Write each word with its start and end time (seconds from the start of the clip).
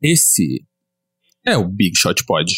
Esse 0.00 0.62
é 1.44 1.56
o 1.56 1.66
Big 1.66 1.98
Shot 1.98 2.24
Pod. 2.24 2.56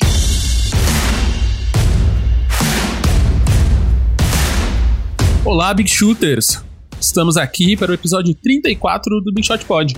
Olá, 5.43 5.73
Big 5.73 5.91
Shooters! 5.91 6.63
Estamos 7.01 7.39
aqui 7.39 7.79
para 7.79 7.93
o 7.93 7.95
episódio 7.95 8.35
34 8.35 9.23
do 9.23 9.33
Big 9.33 9.47
Shot 9.47 9.65
Pod. 9.65 9.97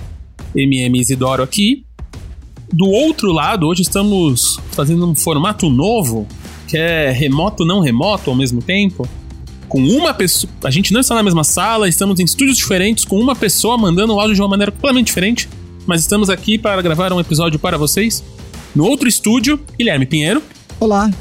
MM 0.55 0.97
Isidoro 0.97 1.43
aqui. 1.43 1.85
Do 2.71 2.85
outro 2.85 3.33
lado, 3.33 3.67
hoje 3.67 3.81
estamos 3.81 4.57
fazendo 4.71 5.05
um 5.05 5.13
formato 5.13 5.69
novo, 5.69 6.25
que 6.65 6.77
é 6.77 7.11
remoto 7.11 7.65
não 7.65 7.81
remoto 7.81 8.29
ao 8.29 8.37
mesmo 8.37 8.61
tempo. 8.61 9.05
Com 9.67 9.83
uma 9.83 10.13
pessoa. 10.13 10.49
A 10.63 10.71
gente 10.71 10.93
não 10.93 11.01
está 11.01 11.13
na 11.13 11.23
mesma 11.23 11.43
sala, 11.43 11.89
estamos 11.89 12.21
em 12.21 12.23
estúdios 12.23 12.55
diferentes, 12.55 13.03
com 13.03 13.19
uma 13.19 13.35
pessoa 13.35 13.77
mandando 13.77 14.13
o 14.13 14.19
áudio 14.21 14.35
de 14.35 14.41
uma 14.41 14.47
maneira 14.47 14.71
completamente 14.71 15.07
diferente. 15.07 15.49
Mas 15.85 16.01
estamos 16.01 16.29
aqui 16.29 16.57
para 16.57 16.81
gravar 16.81 17.11
um 17.11 17.19
episódio 17.19 17.59
para 17.59 17.77
vocês. 17.77 18.23
No 18.73 18.85
outro 18.85 19.07
estúdio, 19.07 19.59
Guilherme 19.77 20.05
Pinheiro. 20.05 20.41
Olá, 20.79 21.11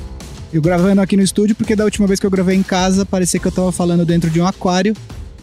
eu 0.53 0.63
gravando 0.63 1.01
aqui 1.01 1.17
no 1.17 1.23
estúdio 1.23 1.57
porque 1.57 1.75
da 1.75 1.85
última 1.85 2.07
vez 2.07 2.21
que 2.21 2.27
eu 2.27 2.31
gravei 2.31 2.57
em 2.57 2.63
casa 2.63 3.05
parecia 3.05 3.41
que 3.41 3.47
eu 3.47 3.53
tava 3.53 3.73
falando 3.73 4.07
dentro 4.07 4.31
de 4.31 4.41
um 4.41 4.47
aquário. 4.47 4.95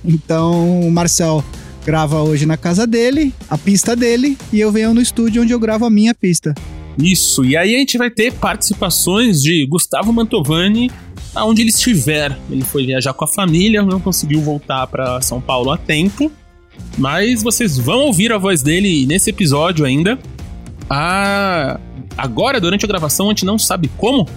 Então 0.06 0.80
o 0.82 0.90
Marcel 0.90 1.44
grava 1.86 2.22
hoje 2.22 2.46
na 2.46 2.56
casa 2.56 2.88
dele, 2.88 3.34
a 3.50 3.58
pista 3.58 3.96
dele, 3.96 4.38
e 4.54 4.60
eu 4.60 4.72
venho 4.72 4.94
no 4.94 5.02
estúdio 5.02 5.42
onde 5.42 5.52
eu 5.52 5.60
gravo 5.60 5.86
a 5.86 5.90
minha 5.90 6.16
pista. 6.16 6.54
Isso, 6.98 7.44
e 7.44 7.58
aí 7.58 7.76
a 7.76 7.80
gente 7.80 7.98
vai 7.98 8.10
ter 8.10 8.32
participações 8.34 9.42
de 9.42 9.66
Gustavo 9.66 10.14
Mantovani 10.14 10.90
aonde 11.36 11.62
ele 11.62 11.70
estiver. 11.70 12.38
Ele 12.50 12.64
foi 12.64 12.86
viajar 12.86 13.14
com 13.14 13.26
a 13.26 13.28
família, 13.28 13.82
não 13.82 14.00
conseguiu 14.00 14.42
voltar 14.42 14.88
para 14.88 15.22
São 15.22 15.42
Paulo 15.42 15.72
a 15.72 15.78
tempo, 15.78 16.32
mas 16.98 17.42
vocês 17.42 17.78
vão 17.78 18.02
ouvir 18.02 18.32
a 18.32 18.38
voz 18.38 18.62
dele 18.62 19.06
nesse 19.06 19.30
episódio 19.30 19.86
ainda. 19.86 20.20
Ah, 20.90 21.80
agora, 22.18 22.60
durante 22.60 22.86
a 22.86 22.88
gravação, 22.88 23.28
a 23.28 23.30
gente 23.30 23.46
não 23.46 23.58
sabe 23.58 23.90
como, 23.98 24.28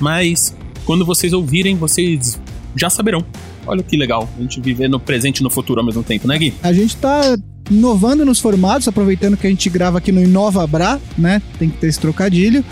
mas 0.00 0.56
quando 0.84 1.04
vocês 1.04 1.32
ouvirem, 1.32 1.76
vocês 1.76 2.40
já 2.74 2.88
saberão. 2.88 3.24
Olha 3.66 3.82
que 3.82 3.96
legal, 3.96 4.28
a 4.38 4.40
gente 4.40 4.60
viver 4.60 4.88
no 4.88 4.98
presente 4.98 5.38
e 5.38 5.42
no 5.42 5.50
futuro 5.50 5.80
ao 5.80 5.86
mesmo 5.86 6.02
tempo, 6.02 6.26
né, 6.26 6.38
Gui? 6.38 6.54
A 6.62 6.72
gente 6.72 6.96
tá 6.96 7.36
inovando 7.70 8.24
nos 8.24 8.40
formatos, 8.40 8.88
aproveitando 8.88 9.36
que 9.36 9.46
a 9.46 9.50
gente 9.50 9.68
grava 9.68 9.98
aqui 9.98 10.10
no 10.10 10.22
Inova 10.22 10.66
Bra, 10.66 10.98
né? 11.16 11.42
Tem 11.58 11.68
que 11.68 11.76
ter 11.76 11.88
esse 11.88 12.00
trocadilho. 12.00 12.64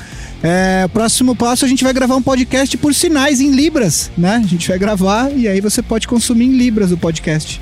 É, 0.43 0.89
próximo 0.89 1.35
passo, 1.37 1.65
a 1.65 1.69
gente 1.69 1.85
vai 1.85 1.93
gravar 1.93 2.17
um 2.17 2.23
podcast 2.23 2.77
por 2.79 2.95
sinais 2.95 3.41
em 3.41 3.51
Libras, 3.51 4.11
né? 4.17 4.37
A 4.37 4.47
gente 4.47 4.69
vai 4.69 4.79
gravar 4.79 5.31
e 5.31 5.47
aí 5.47 5.61
você 5.61 5.83
pode 5.83 6.09
consumir 6.09 6.47
em 6.47 6.57
Libras 6.57 6.93
o 6.93 6.97
podcast. 6.97 7.61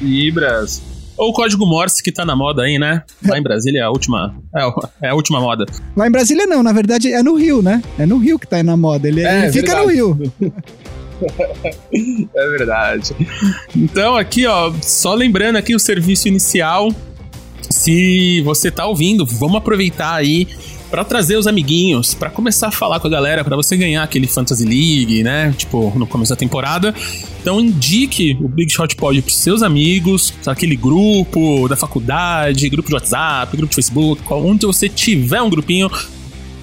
Libras. 0.00 0.89
Ou 1.20 1.28
o 1.28 1.32
código 1.34 1.66
Morse 1.66 2.02
que 2.02 2.10
tá 2.10 2.24
na 2.24 2.34
moda 2.34 2.62
aí, 2.62 2.78
né? 2.78 3.02
Lá 3.26 3.38
em 3.38 3.42
Brasília 3.42 3.80
é 3.80 3.82
a 3.82 3.90
última. 3.90 4.34
É, 4.56 5.06
é 5.06 5.10
a 5.10 5.14
última 5.14 5.38
moda. 5.38 5.66
Lá 5.94 6.06
em 6.06 6.10
Brasília 6.10 6.46
não, 6.46 6.62
na 6.62 6.72
verdade 6.72 7.12
é 7.12 7.22
no 7.22 7.34
Rio, 7.34 7.60
né? 7.60 7.82
É 7.98 8.06
no 8.06 8.16
Rio 8.16 8.38
que 8.38 8.46
tá 8.46 8.56
aí 8.56 8.62
na 8.62 8.74
moda. 8.74 9.06
Ele, 9.06 9.22
É, 9.22 9.42
ele 9.42 9.52
fica 9.52 9.74
verdade. 9.76 9.98
no 9.98 10.12
Rio. 10.14 10.32
É 12.34 12.48
verdade. 12.56 13.14
Então, 13.76 14.16
aqui, 14.16 14.46
ó, 14.46 14.72
só 14.80 15.12
lembrando 15.12 15.56
aqui 15.56 15.74
o 15.74 15.78
serviço 15.78 16.26
inicial. 16.26 16.90
Se 17.68 18.40
você 18.40 18.70
tá 18.70 18.86
ouvindo, 18.86 19.26
vamos 19.26 19.56
aproveitar 19.56 20.14
aí 20.14 20.48
pra 20.90 21.04
trazer 21.04 21.36
os 21.36 21.46
amiguinhos, 21.46 22.14
pra 22.14 22.28
começar 22.28 22.68
a 22.68 22.70
falar 22.70 22.98
com 22.98 23.06
a 23.06 23.10
galera, 23.10 23.44
pra 23.44 23.54
você 23.54 23.76
ganhar 23.76 24.02
aquele 24.02 24.26
Fantasy 24.26 24.64
League, 24.64 25.22
né? 25.22 25.54
Tipo, 25.56 25.92
no 25.96 26.06
começo 26.06 26.30
da 26.30 26.36
temporada. 26.36 26.94
Então, 27.40 27.60
indique 27.60 28.36
o 28.40 28.48
Big 28.48 28.70
Shot 28.72 28.96
Pod 28.96 29.22
pros 29.22 29.36
seus 29.36 29.62
amigos, 29.62 30.34
aquele 30.44 30.74
grupo 30.74 31.68
da 31.68 31.76
faculdade, 31.76 32.68
grupo 32.68 32.88
de 32.88 32.94
WhatsApp, 32.94 33.56
grupo 33.56 33.70
de 33.70 33.76
Facebook, 33.76 34.22
onde 34.30 34.66
você 34.66 34.88
tiver 34.88 35.40
um 35.40 35.48
grupinho, 35.48 35.90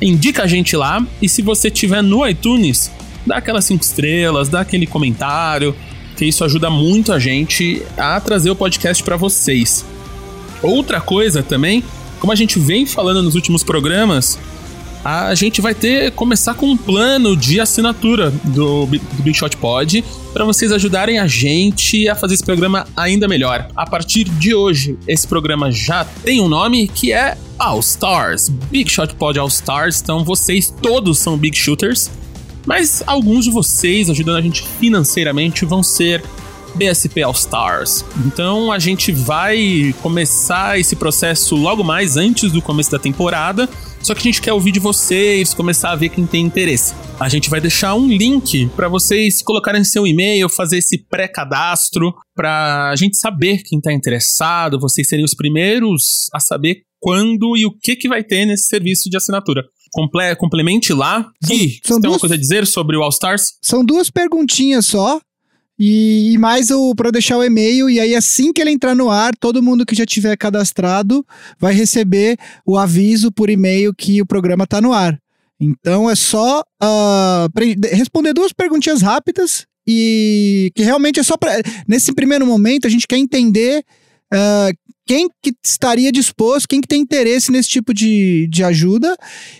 indica 0.01 0.43
a 0.43 0.47
gente 0.47 0.75
lá. 0.75 1.05
E 1.21 1.29
se 1.29 1.41
você 1.41 1.71
tiver 1.71 2.01
no 2.03 2.27
iTunes, 2.27 2.91
dá 3.25 3.37
aquelas 3.37 3.65
cinco 3.65 3.83
estrelas, 3.83 4.49
dá 4.49 4.59
aquele 4.59 4.85
comentário, 4.85 5.73
que 6.17 6.25
isso 6.25 6.43
ajuda 6.43 6.69
muito 6.69 7.13
a 7.13 7.19
gente 7.19 7.81
a 7.95 8.19
trazer 8.19 8.49
o 8.49 8.55
podcast 8.55 9.01
para 9.03 9.15
vocês. 9.15 9.85
Outra 10.61 10.99
coisa 10.99 11.43
também, 11.43 11.83
como 12.19 12.31
a 12.31 12.35
gente 12.35 12.59
vem 12.59 12.85
falando 12.85 13.21
nos 13.21 13.35
últimos 13.35 13.63
programas, 13.63 14.37
a 15.03 15.33
gente 15.35 15.61
vai 15.61 15.73
ter 15.73 16.11
começar 16.11 16.53
com 16.53 16.65
um 16.67 16.75
plano 16.75 17.35
de 17.35 17.59
assinatura 17.59 18.29
do, 18.43 18.85
do 18.85 19.23
Big 19.23 19.37
Shot 19.37 19.55
Pod 19.57 20.03
para 20.33 20.43
vocês 20.43 20.71
ajudarem 20.71 21.17
a 21.19 21.27
gente 21.27 22.09
a 22.09 22.15
fazer 22.15 22.33
esse 22.33 22.43
programa 22.43 22.85
ainda 22.95 23.27
melhor. 23.27 23.69
A 23.75 23.85
partir 23.85 24.25
de 24.25 24.53
hoje, 24.53 24.97
esse 25.07 25.27
programa 25.27 25.71
já 25.71 26.03
tem 26.03 26.41
um 26.41 26.47
nome 26.47 26.87
que 26.87 27.13
é 27.13 27.37
All 27.57 27.79
Stars, 27.79 28.49
Big 28.49 28.89
Shot 28.91 29.15
Pod 29.15 29.39
All 29.39 29.47
Stars. 29.47 30.01
Então 30.01 30.23
vocês 30.23 30.73
todos 30.81 31.19
são 31.19 31.37
Big 31.37 31.57
Shooters. 31.57 32.11
Mas 32.65 33.01
alguns 33.07 33.45
de 33.45 33.51
vocês, 33.51 34.09
ajudando 34.09 34.35
a 34.35 34.41
gente 34.41 34.61
financeiramente, 34.77 35.63
vão 35.63 35.81
ser 35.81 36.21
BSP 36.77 37.23
All 37.23 37.31
Stars. 37.33 38.05
Então 38.25 38.71
a 38.71 38.79
gente 38.79 39.11
vai 39.11 39.93
começar 40.01 40.79
esse 40.79 40.95
processo 40.95 41.55
logo 41.55 41.83
mais 41.83 42.15
antes 42.17 42.51
do 42.51 42.61
começo 42.61 42.91
da 42.91 42.99
temporada. 42.99 43.67
Só 44.01 44.13
que 44.13 44.19
a 44.19 44.23
gente 44.23 44.41
quer 44.41 44.53
ouvir 44.53 44.71
de 44.71 44.79
vocês, 44.79 45.53
começar 45.53 45.91
a 45.91 45.95
ver 45.95 46.09
quem 46.09 46.25
tem 46.25 46.45
interesse. 46.45 46.93
A 47.19 47.27
gente 47.27 47.49
vai 47.49 47.59
deixar 47.59 47.95
um 47.95 48.07
link 48.07 48.67
para 48.75 48.87
vocês 48.87 49.41
colocarem 49.41 49.83
seu 49.83 50.05
e-mail, 50.05 50.47
fazer 50.47 50.77
esse 50.77 50.99
pré-cadastro, 51.09 52.13
para 52.35 52.91
a 52.91 52.95
gente 52.95 53.17
saber 53.17 53.63
quem 53.63 53.79
está 53.79 53.91
interessado, 53.91 54.79
vocês 54.79 55.09
serem 55.09 55.25
os 55.25 55.33
primeiros 55.33 56.27
a 56.33 56.39
saber 56.39 56.83
quando 56.99 57.57
e 57.57 57.65
o 57.65 57.71
que, 57.71 57.95
que 57.95 58.07
vai 58.07 58.23
ter 58.23 58.45
nesse 58.45 58.65
serviço 58.67 59.09
de 59.09 59.17
assinatura. 59.17 59.63
Comple 59.91 60.35
complemente 60.35 60.93
lá. 60.93 61.29
Gui, 61.43 61.79
são 61.83 61.95
você 61.97 62.01
tem 62.01 62.09
uma 62.09 62.09
duas- 62.09 62.19
coisa 62.19 62.35
a 62.35 62.37
dizer 62.37 62.67
sobre 62.67 62.97
o 62.97 63.01
All 63.01 63.09
Stars? 63.09 63.53
São 63.63 63.83
duas 63.85 64.09
perguntinhas 64.09 64.85
só. 64.85 65.19
E, 65.79 66.33
e 66.33 66.37
mais 66.37 66.71
o 66.71 66.95
para 66.95 67.11
deixar 67.11 67.37
o 67.37 67.43
e-mail 67.43 67.87
e 67.89 67.99
aí 67.99 68.15
assim 68.15 68.51
que 68.51 68.59
ele 68.59 68.71
entrar 68.71 68.95
no 68.95 69.11
ar, 69.11 69.35
todo 69.35 69.61
mundo 69.61 69.85
que 69.85 69.93
já 69.95 70.05
tiver 70.05 70.35
cadastrado 70.35 71.25
vai 71.59 71.73
receber 71.73 72.37
o 72.65 72.77
aviso 72.77 73.31
por 73.31 73.49
e-mail 73.49 73.93
que 73.93 74.21
o 74.21 74.25
programa 74.25 74.65
tá 74.65 74.81
no 74.81 74.91
ar. 74.91 75.19
Então 75.59 76.09
é 76.09 76.15
só 76.15 76.63
de- 77.53 77.89
responder 77.89 78.33
duas 78.33 78.51
perguntinhas 78.53 79.01
rápidas 79.01 79.65
e 79.87 80.71
que 80.75 80.83
realmente 80.83 81.19
é 81.19 81.23
só 81.23 81.37
para 81.37 81.61
nesse 81.87 82.11
primeiro 82.13 82.45
momento 82.45 82.87
a 82.87 82.89
gente 82.89 83.07
quer 83.07 83.17
entender 83.17 83.83
ah, 84.33 84.69
quem 85.07 85.29
que 85.41 85.53
estaria 85.65 86.11
disposto, 86.11 86.67
quem 86.67 86.81
que 86.81 86.87
tem 86.87 87.01
interesse 87.01 87.51
nesse 87.51 87.69
tipo 87.69 87.93
de, 87.93 88.47
de 88.51 88.63
ajuda 88.63 89.15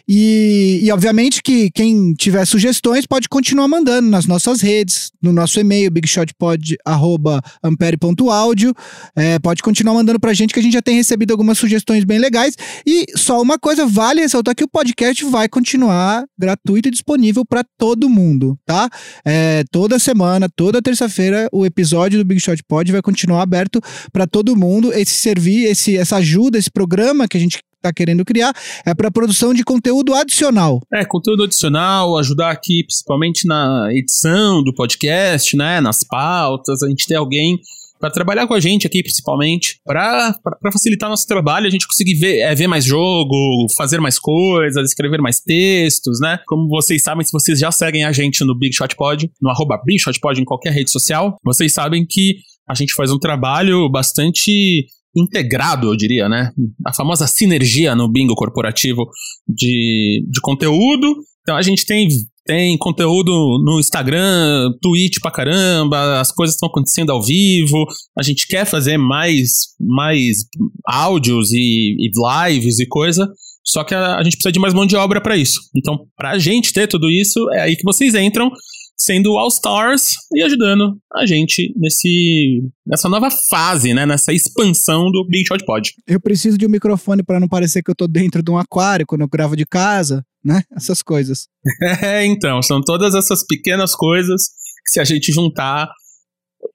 e, 0.08 0.82
e, 0.84 0.92
obviamente, 0.92 1.42
que 1.42 1.72
quem 1.72 2.14
tiver 2.14 2.46
sugestões 2.46 3.06
pode 3.06 3.30
continuar 3.30 3.68
mandando 3.68 4.10
nas 4.10 4.26
nossas 4.26 4.62
redes, 4.62 5.12
no 5.22 5.32
nosso 5.32 5.60
e-mail, 5.60 5.92
bigshotpod.ampere.audio. 5.92 8.74
É, 9.16 9.38
pode 9.40 9.64
continuar 9.64 9.94
mandando 9.94 10.20
pra 10.20 10.34
gente, 10.34 10.54
que 10.54 10.60
a 10.60 10.64
gente 10.64 10.74
já 10.74 10.82
tem 10.82 10.98
recebido 10.98 11.32
algumas 11.32 11.58
sugestões 11.58 12.04
bem 12.04 12.20
legais. 12.20 12.56
E 12.86 13.06
só 13.16 13.42
uma 13.42 13.58
coisa, 13.58 13.86
vale 13.86 14.20
ressaltar 14.22 14.54
que 14.56 14.64
o 14.64 14.68
podcast 14.68 15.24
vai 15.26 15.48
continuar 15.48 16.26
gratuito 16.38 16.90
e 16.90 16.92
disponível 16.92 17.46
para 17.46 17.64
todo 17.78 18.10
mundo, 18.10 18.60
tá? 18.66 18.90
É, 19.24 19.64
toda 19.72 19.98
semana, 20.00 20.50
toda 20.54 20.82
terça-feira, 20.82 21.48
o 21.52 21.66
episódio 21.66 22.20
do 22.20 22.26
Big 22.26 22.42
Shot 22.42 22.62
Pod 22.68 22.92
vai 22.92 23.02
continuar 23.02 23.42
aberto 23.42 23.82
para 24.12 24.28
todo 24.28 24.56
mundo. 24.56 24.94
Esse 24.94 25.14
servir, 25.38 25.66
esse, 25.66 25.96
essa 25.96 26.18
ajuda, 26.18 26.58
esse 26.58 26.72
programa 26.72 27.28
que 27.28 27.38
a 27.38 27.40
gente 27.40 27.60
está 27.76 27.94
querendo 27.94 28.26
criar 28.26 28.54
é 28.86 28.94
para 28.94 29.12
produção 29.12 29.54
de 29.54 29.64
conteúdo 29.64 30.14
adicional. 30.16 30.82
É, 30.92 31.06
conteúdo 31.06 31.44
adicional, 31.44 32.18
ajudar 32.18 32.52
aqui 32.52 32.84
principalmente 32.84 33.48
na 33.48 33.90
edição 33.92 34.64
do 34.64 34.74
podcast, 34.74 35.56
né? 35.56 35.80
Nas 35.80 36.04
pautas, 36.04 36.82
a 36.82 36.90
gente 36.90 37.06
ter 37.06 37.16
alguém 37.16 37.60
para 38.00 38.12
trabalhar 38.12 38.46
com 38.46 38.54
a 38.54 38.60
gente 38.60 38.86
aqui, 38.86 39.02
principalmente, 39.02 39.80
para 39.84 40.36
facilitar 40.72 41.10
nosso 41.10 41.26
trabalho, 41.26 41.66
a 41.66 41.70
gente 41.70 41.88
conseguir 41.88 42.14
ver, 42.16 42.40
é, 42.40 42.54
ver 42.54 42.68
mais 42.68 42.86
jogo, 42.86 43.34
fazer 43.76 44.00
mais 44.00 44.20
coisas, 44.20 44.90
escrever 44.90 45.20
mais 45.20 45.40
textos, 45.40 46.20
né? 46.20 46.40
Como 46.48 46.68
vocês 46.68 47.02
sabem, 47.02 47.26
se 47.26 47.32
vocês 47.32 47.58
já 47.60 47.72
seguem 47.72 48.04
a 48.04 48.12
gente 48.12 48.44
no 48.44 48.58
Big 48.58 48.76
Shot 48.76 48.96
Pod, 48.96 49.30
no 49.42 49.50
arroba 49.50 49.82
Big 49.84 50.00
Shot 50.00 50.20
Pod 50.20 50.40
em 50.40 50.46
qualquer 50.46 50.74
rede 50.74 50.92
social, 50.92 51.38
vocês 51.44 51.74
sabem 51.74 52.06
que 52.08 52.38
a 52.68 52.76
gente 52.76 52.94
faz 52.94 53.12
um 53.12 53.18
trabalho 53.18 53.90
bastante 53.90 54.86
integrado, 55.18 55.88
eu 55.88 55.96
diria, 55.96 56.30
né? 56.30 56.52
A 56.86 56.94
famosa 56.94 57.28
sinergia 57.28 57.96
no 57.96 58.10
bingo 58.10 58.36
corporativo 58.36 59.08
de, 59.48 60.24
de 60.30 60.42
conteúdo. 60.42 61.16
Então 61.42 61.56
a 61.56 61.62
gente 61.62 61.86
tem, 61.86 62.08
tem 62.46 62.78
conteúdo 62.78 63.32
no 63.64 63.80
Instagram, 63.80 64.70
Twitch 64.82 65.20
pra 65.22 65.32
caramba, 65.32 66.20
as 66.20 66.32
coisas 66.32 66.56
estão 66.56 66.70
acontecendo 66.70 67.12
ao 67.12 67.24
vivo. 67.24 67.86
A 68.18 68.24
gente 68.24 68.48
quer 68.48 68.66
fazer 68.66 68.98
mais, 68.98 69.74
mais 69.80 70.38
áudios 70.86 71.52
e, 71.52 71.96
e 72.00 72.12
lives 72.50 72.80
e 72.80 72.88
coisa. 72.88 73.28
Só 73.64 73.84
que 73.84 73.94
a, 73.94 74.16
a 74.16 74.24
gente 74.24 74.34
precisa 74.38 74.52
de 74.52 74.60
mais 74.60 74.74
mão 74.74 74.86
de 74.86 74.96
obra 74.96 75.22
para 75.22 75.36
isso. 75.36 75.60
Então, 75.76 76.00
pra 76.16 76.38
gente 76.38 76.72
ter 76.72 76.88
tudo 76.88 77.10
isso, 77.10 77.50
é 77.52 77.62
aí 77.62 77.76
que 77.76 77.84
vocês 77.84 78.16
entram. 78.16 78.50
Sendo 78.98 79.38
All-Stars 79.38 80.16
e 80.34 80.42
ajudando 80.44 80.98
a 81.14 81.26
gente 81.26 81.72
nesse, 81.76 82.64
nessa 82.86 83.08
nova 83.08 83.30
fase, 83.50 83.94
né? 83.94 84.06
Nessa 84.06 84.34
expansão 84.34 85.12
do 85.12 85.26
Big 85.28 85.48
Shot 85.48 85.64
Pod. 85.66 85.94
Eu 86.08 86.20
preciso 86.20 86.58
de 86.58 86.66
um 86.66 86.70
microfone 86.70 87.22
para 87.24 87.40
não 87.40 87.48
parecer 87.48 87.84
que 87.84 87.92
eu 87.92 87.96
tô 87.96 88.08
dentro 88.08 88.42
de 88.42 88.50
um 88.50 88.58
aquário 88.58 89.06
quando 89.06 89.22
eu 89.22 89.28
gravo 89.28 89.56
de 89.56 89.66
casa, 89.66 90.26
né? 90.44 90.64
Essas 90.76 91.02
coisas. 91.02 91.48
É, 92.02 92.26
então, 92.26 92.62
são 92.62 92.82
todas 92.82 93.14
essas 93.16 93.46
pequenas 93.46 93.96
coisas 93.96 94.50
que 94.86 94.92
se 94.92 95.00
a 95.00 95.04
gente 95.04 95.32
juntar, 95.32 95.90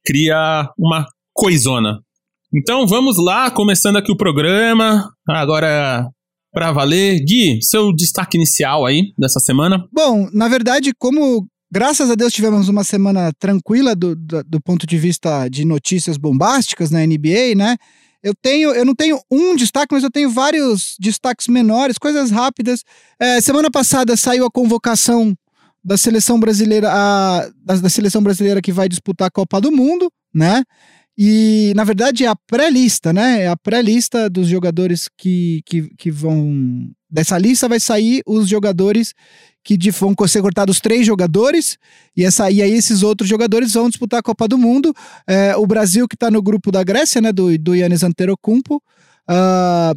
cria 0.04 0.69
uma 0.78 1.06
coisona. 1.34 2.00
Então 2.54 2.86
vamos 2.86 3.16
lá, 3.22 3.50
começando 3.50 3.96
aqui 3.96 4.12
o 4.12 4.16
programa. 4.16 5.10
Agora 5.28 6.06
para 6.52 6.70
valer. 6.70 7.24
Gui, 7.24 7.60
seu 7.62 7.92
destaque 7.92 8.36
inicial 8.36 8.84
aí 8.84 9.12
dessa 9.19 9.40
semana? 9.40 9.82
Bom, 9.90 10.28
na 10.32 10.48
verdade, 10.48 10.92
como 10.98 11.48
graças 11.72 12.10
a 12.10 12.14
Deus 12.14 12.34
tivemos 12.34 12.69
uma 12.69 12.84
semana 12.84 13.32
tranquila 13.38 13.96
do, 13.96 14.14
do, 14.14 14.44
do, 14.44 14.60
ponto 14.60 14.86
de 14.86 14.98
vista 14.98 15.48
de 15.48 15.64
notícias 15.64 16.19
bombásticas 16.19 16.90
na 16.90 17.00
NBA, 17.06 17.54
né? 17.56 17.78
Eu 18.22 18.34
tenho, 18.40 18.70
eu 18.70 18.84
não 18.84 18.94
tenho 18.94 19.19
um 19.30 19.56
destaque, 19.56 19.94
mas 19.94 20.04
eu 20.04 20.10
tenho 20.10 20.30
vários 20.30 20.94
destaques 21.00 21.48
menores, 21.48 21.96
coisas 21.96 22.30
rápidas. 22.30 22.84
É, 23.19 23.40
semana 23.40 23.70
passada 23.70 24.16
saiu 24.16 24.44
a 24.44 24.50
convocação 24.50 25.34
da 25.82 25.96
seleção 25.96 26.38
brasileira, 26.38 26.88
a, 26.92 27.50
da, 27.64 27.76
da 27.76 27.88
seleção 27.88 28.22
brasileira 28.22 28.60
que 28.60 28.70
vai 28.70 28.88
disputar 28.88 29.28
a 29.28 29.30
Copa 29.30 29.60
do 29.60 29.72
Mundo, 29.72 30.12
né? 30.32 30.62
E, 31.16 31.72
na 31.74 31.84
verdade, 31.84 32.24
é 32.24 32.28
a 32.28 32.36
pré-lista, 32.36 33.12
né? 33.12 33.42
É 33.42 33.48
a 33.48 33.56
pré-lista 33.56 34.30
dos 34.30 34.46
jogadores 34.46 35.08
que, 35.16 35.62
que, 35.66 35.90
que 35.96 36.10
vão. 36.10 36.90
Dessa 37.10 37.36
lista 37.36 37.69
vai 37.69 37.78
sair 37.78 38.22
os 38.26 38.48
jogadores 38.48 39.12
que 39.64 39.79
vão 39.91 40.14
ser 40.26 40.43
cortados 40.43 40.81
três 40.81 41.06
jogadores, 41.06 41.79
e, 42.17 42.25
essa, 42.25 42.50
e 42.50 42.61
aí 42.61 42.73
esses 42.73 43.03
outros 43.03 43.29
jogadores 43.29 43.75
vão 43.75 43.88
disputar 43.88 44.20
a 44.20 44.23
Copa 44.23 44.49
do 44.49 44.59
Mundo. 44.59 44.94
É, 45.26 45.56
o 45.56 45.67
Brasil, 45.67 46.09
que 46.09 46.17
está 46.17 46.31
no 46.31 46.43
grupo 46.43 46.73
da 46.73 46.82
Grécia, 46.82 47.20
né? 47.20 47.32
Do, 47.32 47.56
do 47.59 47.75
Yannis 47.75 48.03
Antetokounmpo. 48.03 48.82
Uh, 49.29 49.94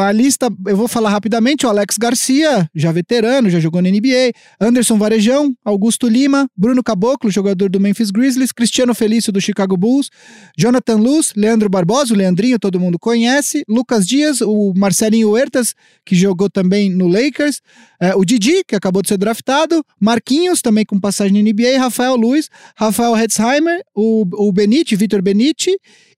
a 0.00 0.10
lista, 0.12 0.48
eu 0.66 0.76
vou 0.76 0.88
falar 0.88 1.10
rapidamente: 1.10 1.66
o 1.66 1.68
Alex 1.68 1.96
Garcia, 1.96 2.68
já 2.74 2.90
veterano, 2.92 3.48
já 3.48 3.60
jogou 3.60 3.80
na 3.80 3.88
NBA, 3.88 4.32
Anderson 4.60 4.98
Varejão, 4.98 5.54
Augusto 5.64 6.08
Lima, 6.08 6.48
Bruno 6.56 6.82
Caboclo, 6.82 7.30
jogador 7.30 7.68
do 7.68 7.80
Memphis 7.80 8.10
Grizzlies, 8.10 8.52
Cristiano 8.52 8.94
Felício 8.94 9.32
do 9.32 9.40
Chicago 9.40 9.76
Bulls, 9.76 10.10
Jonathan 10.56 10.96
Luz, 10.96 11.32
Leandro 11.36 11.68
Barbosa, 11.68 12.14
o 12.14 12.16
Leandrinho, 12.16 12.58
todo 12.58 12.80
mundo 12.80 12.98
conhece, 12.98 13.64
Lucas 13.68 14.06
Dias, 14.06 14.40
o 14.40 14.72
Marcelinho 14.76 15.30
Huertas, 15.30 15.74
que 16.04 16.14
jogou 16.14 16.50
também 16.50 16.90
no 16.90 17.06
Lakers, 17.06 17.60
é, 18.00 18.14
o 18.14 18.24
Didi, 18.24 18.64
que 18.66 18.74
acabou 18.74 19.02
de 19.02 19.08
ser 19.08 19.18
draftado, 19.18 19.84
Marquinhos, 20.00 20.60
também 20.60 20.84
com 20.84 20.98
passagem 20.98 21.42
na 21.42 21.50
NBA, 21.50 21.78
Rafael 21.78 22.16
Luiz, 22.16 22.48
Rafael 22.76 23.16
Hetzheimer, 23.16 23.82
o, 23.94 24.24
o 24.32 24.52
Benite, 24.52 24.96
Vitor 24.96 25.22
Benite 25.22 25.70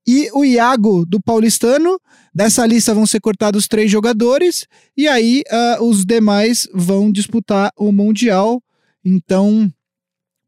e 0.07 0.31
o 0.33 0.45
Iago 0.45 1.05
do 1.05 1.21
Paulistano. 1.21 1.99
Dessa 2.35 2.67
lista 2.67 2.95
vão 2.95 3.07
ser 3.07 3.21
cortados 3.21 3.67
três 3.67 3.91
jogadores 3.91 4.67
e 4.97 5.09
aí 5.09 5.43
uh, 5.51 5.85
os 5.85 6.05
demais 6.05 6.69
vão 6.73 7.11
disputar 7.11 7.73
o 7.77 7.91
Mundial. 7.91 8.63
Então 9.05 9.71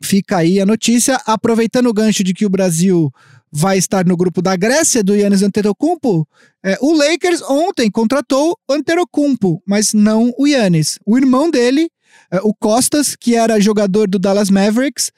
fica 0.02 0.37
aí 0.37 0.60
a 0.60 0.66
notícia. 0.66 1.20
Aproveitando 1.26 1.88
o 1.88 1.94
gancho 1.94 2.22
de 2.22 2.34
que 2.34 2.46
o 2.46 2.50
Brasil 2.50 3.10
vai 3.50 3.78
estar 3.78 4.05
no 4.05 4.16
grupo 4.16 4.43
da 4.43 4.55
Grécia, 4.56 5.02
do 5.02 5.14
Yannis 5.14 5.43
Antetokounmpo, 5.43 6.28
é, 6.62 6.76
o 6.81 6.93
Lakers 6.93 7.43
ontem 7.43 7.90
contratou 7.90 8.58
Antetokounmpo, 8.69 9.62
mas 9.66 9.94
não 9.94 10.32
o 10.38 10.46
Yannis. 10.46 10.99
O 11.06 11.16
irmão 11.16 11.50
dele, 11.50 11.90
é, 12.31 12.40
o 12.43 12.52
Costas, 12.55 13.16
que 13.16 13.34
era 13.34 13.60
jogador 13.60 14.08
do 14.08 14.19
Dallas 14.19 14.50
Mavericks, 14.50 15.10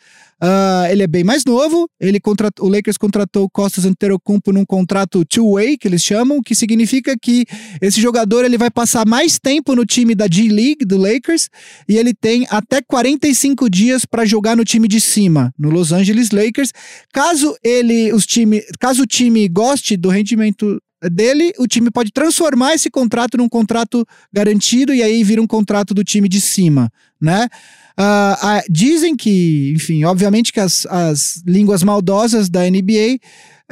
Uh, 0.42 0.90
ele 0.90 1.02
é 1.02 1.06
bem 1.06 1.22
mais 1.22 1.44
novo. 1.44 1.88
Ele 2.00 2.18
contratou, 2.18 2.66
o 2.66 2.70
Lakers 2.70 2.96
contratou 2.96 3.44
o 3.44 3.50
Costas 3.50 3.84
Antetokounmpo 3.84 4.52
num 4.52 4.64
contrato 4.64 5.24
two-way, 5.24 5.76
que 5.76 5.86
eles 5.86 6.02
chamam, 6.02 6.40
que 6.42 6.54
significa 6.54 7.14
que 7.20 7.44
esse 7.80 8.00
jogador 8.00 8.44
ele 8.44 8.56
vai 8.56 8.70
passar 8.70 9.06
mais 9.06 9.38
tempo 9.38 9.74
no 9.74 9.84
time 9.84 10.14
da 10.14 10.26
G-League 10.30 10.84
do 10.86 10.96
Lakers 10.96 11.48
e 11.88 11.96
ele 11.98 12.14
tem 12.14 12.46
até 12.50 12.80
45 12.80 13.68
dias 13.68 14.06
para 14.06 14.24
jogar 14.24 14.56
no 14.56 14.64
time 14.64 14.88
de 14.88 15.00
cima, 15.00 15.52
no 15.58 15.68
Los 15.68 15.92
Angeles 15.92 16.30
Lakers. 16.30 16.72
Caso 17.12 17.54
ele, 17.62 18.12
os 18.12 18.24
time, 18.24 18.62
caso 18.78 19.02
o 19.02 19.06
time 19.06 19.46
goste 19.48 19.96
do 19.96 20.08
rendimento 20.08 20.80
dele, 21.08 21.52
o 21.58 21.66
time 21.66 21.90
pode 21.90 22.10
transformar 22.12 22.74
esse 22.74 22.90
contrato 22.90 23.38
num 23.38 23.48
contrato 23.48 24.06
garantido 24.32 24.92
e 24.92 25.02
aí 25.02 25.22
vira 25.24 25.40
um 25.40 25.46
contrato 25.46 25.94
do 25.94 26.04
time 26.04 26.28
de 26.28 26.40
cima, 26.40 26.90
né? 27.20 27.48
Uh, 27.98 28.62
dizem 28.70 29.14
que, 29.14 29.72
enfim, 29.76 30.04
obviamente 30.04 30.52
que 30.52 30.60
as, 30.60 30.86
as 30.86 31.42
línguas 31.46 31.82
maldosas 31.82 32.48
da 32.48 32.62
NBA 32.62 33.18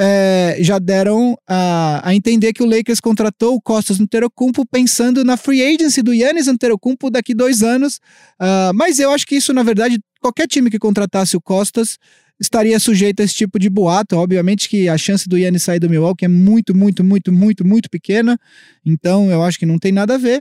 é, 0.00 0.56
já 0.60 0.78
deram 0.78 1.36
a, 1.48 2.08
a, 2.08 2.14
entender 2.14 2.52
que 2.52 2.62
o 2.62 2.66
Lakers 2.66 3.00
contratou 3.00 3.56
o 3.56 3.60
Costas 3.60 3.98
Antetokounmpo 3.98 4.64
pensando 4.64 5.24
na 5.24 5.36
free 5.36 5.60
agency 5.60 6.02
do 6.02 6.14
Yannis 6.14 6.46
Antetokounmpo 6.46 7.10
daqui 7.10 7.34
dois 7.34 7.62
anos. 7.62 7.96
Uh, 8.40 8.72
mas 8.74 9.00
eu 9.00 9.10
acho 9.10 9.26
que 9.26 9.34
isso, 9.34 9.52
na 9.52 9.64
verdade, 9.64 9.98
qualquer 10.20 10.46
time 10.46 10.70
que 10.70 10.78
contratasse 10.78 11.36
o 11.36 11.40
Costas 11.40 11.98
estaria 12.40 12.78
sujeito 12.78 13.20
a 13.20 13.24
esse 13.24 13.34
tipo 13.34 13.58
de 13.58 13.68
boato. 13.68 14.16
Obviamente 14.16 14.68
que 14.68 14.88
a 14.88 14.96
chance 14.96 15.28
do 15.28 15.36
Yannis 15.36 15.64
sair 15.64 15.80
do 15.80 15.90
Milwaukee 15.90 16.26
é 16.26 16.28
muito, 16.28 16.76
muito, 16.76 17.02
muito, 17.02 17.32
muito, 17.32 17.66
muito 17.66 17.90
pequena. 17.90 18.38
Então 18.86 19.28
eu 19.32 19.42
acho 19.42 19.58
que 19.58 19.66
não 19.66 19.80
tem 19.80 19.90
nada 19.90 20.14
a 20.14 20.18
ver. 20.18 20.40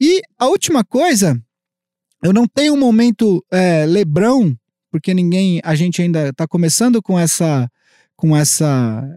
E 0.00 0.20
a 0.36 0.48
última 0.48 0.82
coisa 0.82 1.40
eu 2.26 2.32
não 2.32 2.46
tenho 2.46 2.74
um 2.74 2.78
momento 2.78 3.44
é, 3.50 3.86
Lebrão, 3.86 4.54
porque 4.90 5.14
ninguém, 5.14 5.60
a 5.64 5.74
gente 5.74 6.02
ainda 6.02 6.28
está 6.28 6.46
começando 6.46 7.02
com 7.02 7.18
essa, 7.18 7.70
com 8.16 8.36
essa 8.36 9.16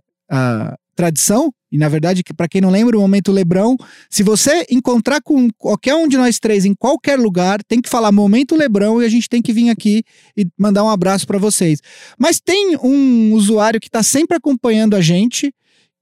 tradição. 0.96 1.52
E 1.72 1.78
na 1.78 1.88
verdade, 1.88 2.24
para 2.36 2.48
quem 2.48 2.62
não 2.62 2.70
lembra, 2.70 2.98
o 2.98 3.02
momento 3.02 3.32
Lebrão, 3.32 3.78
se 4.10 4.24
você 4.24 4.66
encontrar 4.70 5.22
com 5.22 5.50
qualquer 5.58 5.96
um 5.96 6.08
de 6.08 6.18
nós 6.18 6.40
três 6.40 6.66
em 6.66 6.74
qualquer 6.74 7.18
lugar, 7.18 7.64
tem 7.64 7.82
que 7.82 7.90
falar 7.90 8.12
momento 8.12 8.56
Lebrão 8.56 9.02
e 9.02 9.06
a 9.06 9.10
gente 9.10 9.30
tem 9.30 9.42
que 9.42 9.54
vir 9.54 9.70
aqui 9.70 10.04
e 10.36 10.48
mandar 10.58 10.84
um 10.84 10.90
abraço 10.90 11.26
para 11.26 11.38
vocês. 11.38 11.80
Mas 12.18 12.40
tem 12.40 12.76
um 12.78 13.34
usuário 13.34 13.80
que 13.80 13.88
está 13.88 14.04
sempre 14.04 14.36
acompanhando 14.36 14.96
a 14.96 15.02
gente 15.02 15.54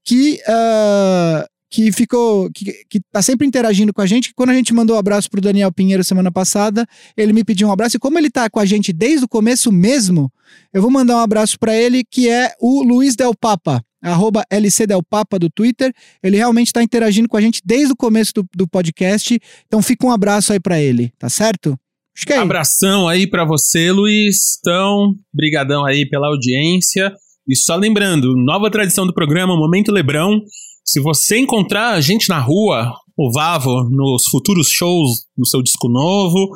que 0.04 0.40
uh, 0.48 1.46
que 1.70 1.92
ficou, 1.92 2.50
que, 2.50 2.84
que 2.88 3.00
tá 3.12 3.20
sempre 3.20 3.46
interagindo 3.46 3.92
com 3.92 4.00
a 4.00 4.06
gente. 4.06 4.32
Quando 4.34 4.50
a 4.50 4.54
gente 4.54 4.72
mandou 4.72 4.96
um 4.96 4.98
abraço 4.98 5.30
pro 5.30 5.40
Daniel 5.40 5.70
Pinheiro 5.70 6.02
semana 6.02 6.32
passada, 6.32 6.86
ele 7.16 7.32
me 7.32 7.44
pediu 7.44 7.68
um 7.68 7.72
abraço. 7.72 7.96
E 7.96 8.00
como 8.00 8.18
ele 8.18 8.30
tá 8.30 8.48
com 8.48 8.58
a 8.58 8.64
gente 8.64 8.92
desde 8.92 9.24
o 9.24 9.28
começo 9.28 9.70
mesmo, 9.70 10.32
eu 10.72 10.80
vou 10.80 10.90
mandar 10.90 11.16
um 11.16 11.20
abraço 11.20 11.58
para 11.58 11.76
ele, 11.76 12.02
que 12.04 12.28
é 12.28 12.52
o 12.60 12.82
Luiz 12.82 13.14
Del 13.14 13.34
Papa, 13.34 13.82
arroba 14.02 14.44
LC 14.50 14.86
Del 14.86 15.02
Papa 15.02 15.38
do 15.38 15.50
Twitter. 15.50 15.92
Ele 16.22 16.36
realmente 16.36 16.68
está 16.68 16.82
interagindo 16.82 17.28
com 17.28 17.36
a 17.36 17.40
gente 17.40 17.60
desde 17.64 17.92
o 17.92 17.96
começo 17.96 18.32
do, 18.34 18.48
do 18.54 18.68
podcast. 18.68 19.38
Então 19.66 19.82
fica 19.82 20.06
um 20.06 20.10
abraço 20.10 20.52
aí 20.52 20.60
para 20.60 20.80
ele, 20.80 21.12
tá 21.18 21.28
certo? 21.28 21.78
Acho 22.16 22.26
que 22.26 22.32
é 22.32 22.38
Abração 22.38 23.06
aí 23.06 23.28
para 23.28 23.44
você, 23.44 23.92
Luiz. 23.92 24.58
Então, 24.58 25.14
brigadão 25.32 25.84
aí 25.84 26.08
pela 26.08 26.26
audiência. 26.26 27.12
E 27.46 27.54
só 27.54 27.76
lembrando, 27.76 28.34
nova 28.36 28.70
tradição 28.70 29.06
do 29.06 29.14
programa, 29.14 29.56
Momento 29.56 29.92
Lebrão. 29.92 30.42
Se 30.90 31.00
você 31.00 31.36
encontrar 31.36 31.92
a 31.92 32.00
gente 32.00 32.30
na 32.30 32.40
rua, 32.40 32.94
o 33.14 33.30
Vavo, 33.30 33.90
nos 33.90 34.22
futuros 34.30 34.70
shows 34.70 35.26
do 35.36 35.46
seu 35.46 35.62
disco 35.62 35.86
novo, 35.86 36.48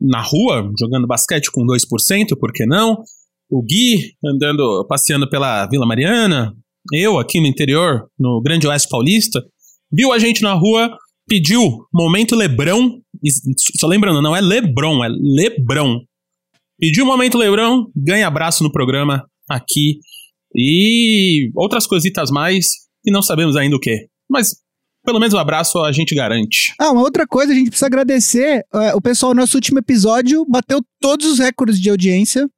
na 0.00 0.20
rua, 0.20 0.68
jogando 0.76 1.06
basquete 1.06 1.52
com 1.52 1.64
2%, 1.64 2.36
por 2.36 2.52
que 2.52 2.66
não? 2.66 3.00
O 3.48 3.62
Gui 3.62 4.12
andando, 4.24 4.84
passeando 4.88 5.30
pela 5.30 5.66
Vila 5.68 5.86
Mariana, 5.86 6.52
eu 6.92 7.16
aqui 7.16 7.40
no 7.40 7.46
interior, 7.46 8.10
no 8.18 8.42
Grande 8.42 8.66
Oeste 8.66 8.88
Paulista, 8.88 9.40
viu 9.92 10.12
a 10.12 10.18
gente 10.18 10.42
na 10.42 10.54
rua, 10.54 10.90
pediu 11.28 11.86
Momento 11.94 12.34
Lebrão, 12.34 13.00
só 13.78 13.86
lembrando, 13.86 14.20
não 14.20 14.34
é 14.34 14.40
Lebron, 14.40 15.04
é 15.04 15.08
Lebrão. 15.08 16.00
Pediu 16.76 17.06
Momento 17.06 17.38
Lebrão, 17.38 17.86
ganha 17.94 18.26
abraço 18.26 18.64
no 18.64 18.72
programa 18.72 19.24
aqui 19.48 20.00
e 20.52 21.52
outras 21.54 21.86
coisitas 21.86 22.32
mais 22.32 22.85
e 23.06 23.12
não 23.12 23.22
sabemos 23.22 23.56
ainda 23.56 23.76
o 23.76 23.80
que. 23.80 24.08
Mas 24.28 24.56
pelo 25.06 25.20
menos 25.20 25.32
um 25.32 25.38
abraço 25.38 25.78
a 25.78 25.92
gente 25.92 26.16
garante. 26.16 26.74
Ah, 26.80 26.90
uma 26.90 27.02
outra 27.02 27.26
coisa, 27.26 27.52
a 27.52 27.54
gente 27.54 27.70
precisa 27.70 27.86
agradecer. 27.86 28.66
Uh, 28.74 28.96
o 28.96 29.00
pessoal, 29.00 29.32
no 29.32 29.40
nosso 29.40 29.56
último 29.56 29.78
episódio, 29.78 30.44
bateu 30.44 30.80
todos 31.00 31.26
os 31.26 31.38
recordes 31.38 31.80
de 31.80 31.88
audiência. 31.88 32.50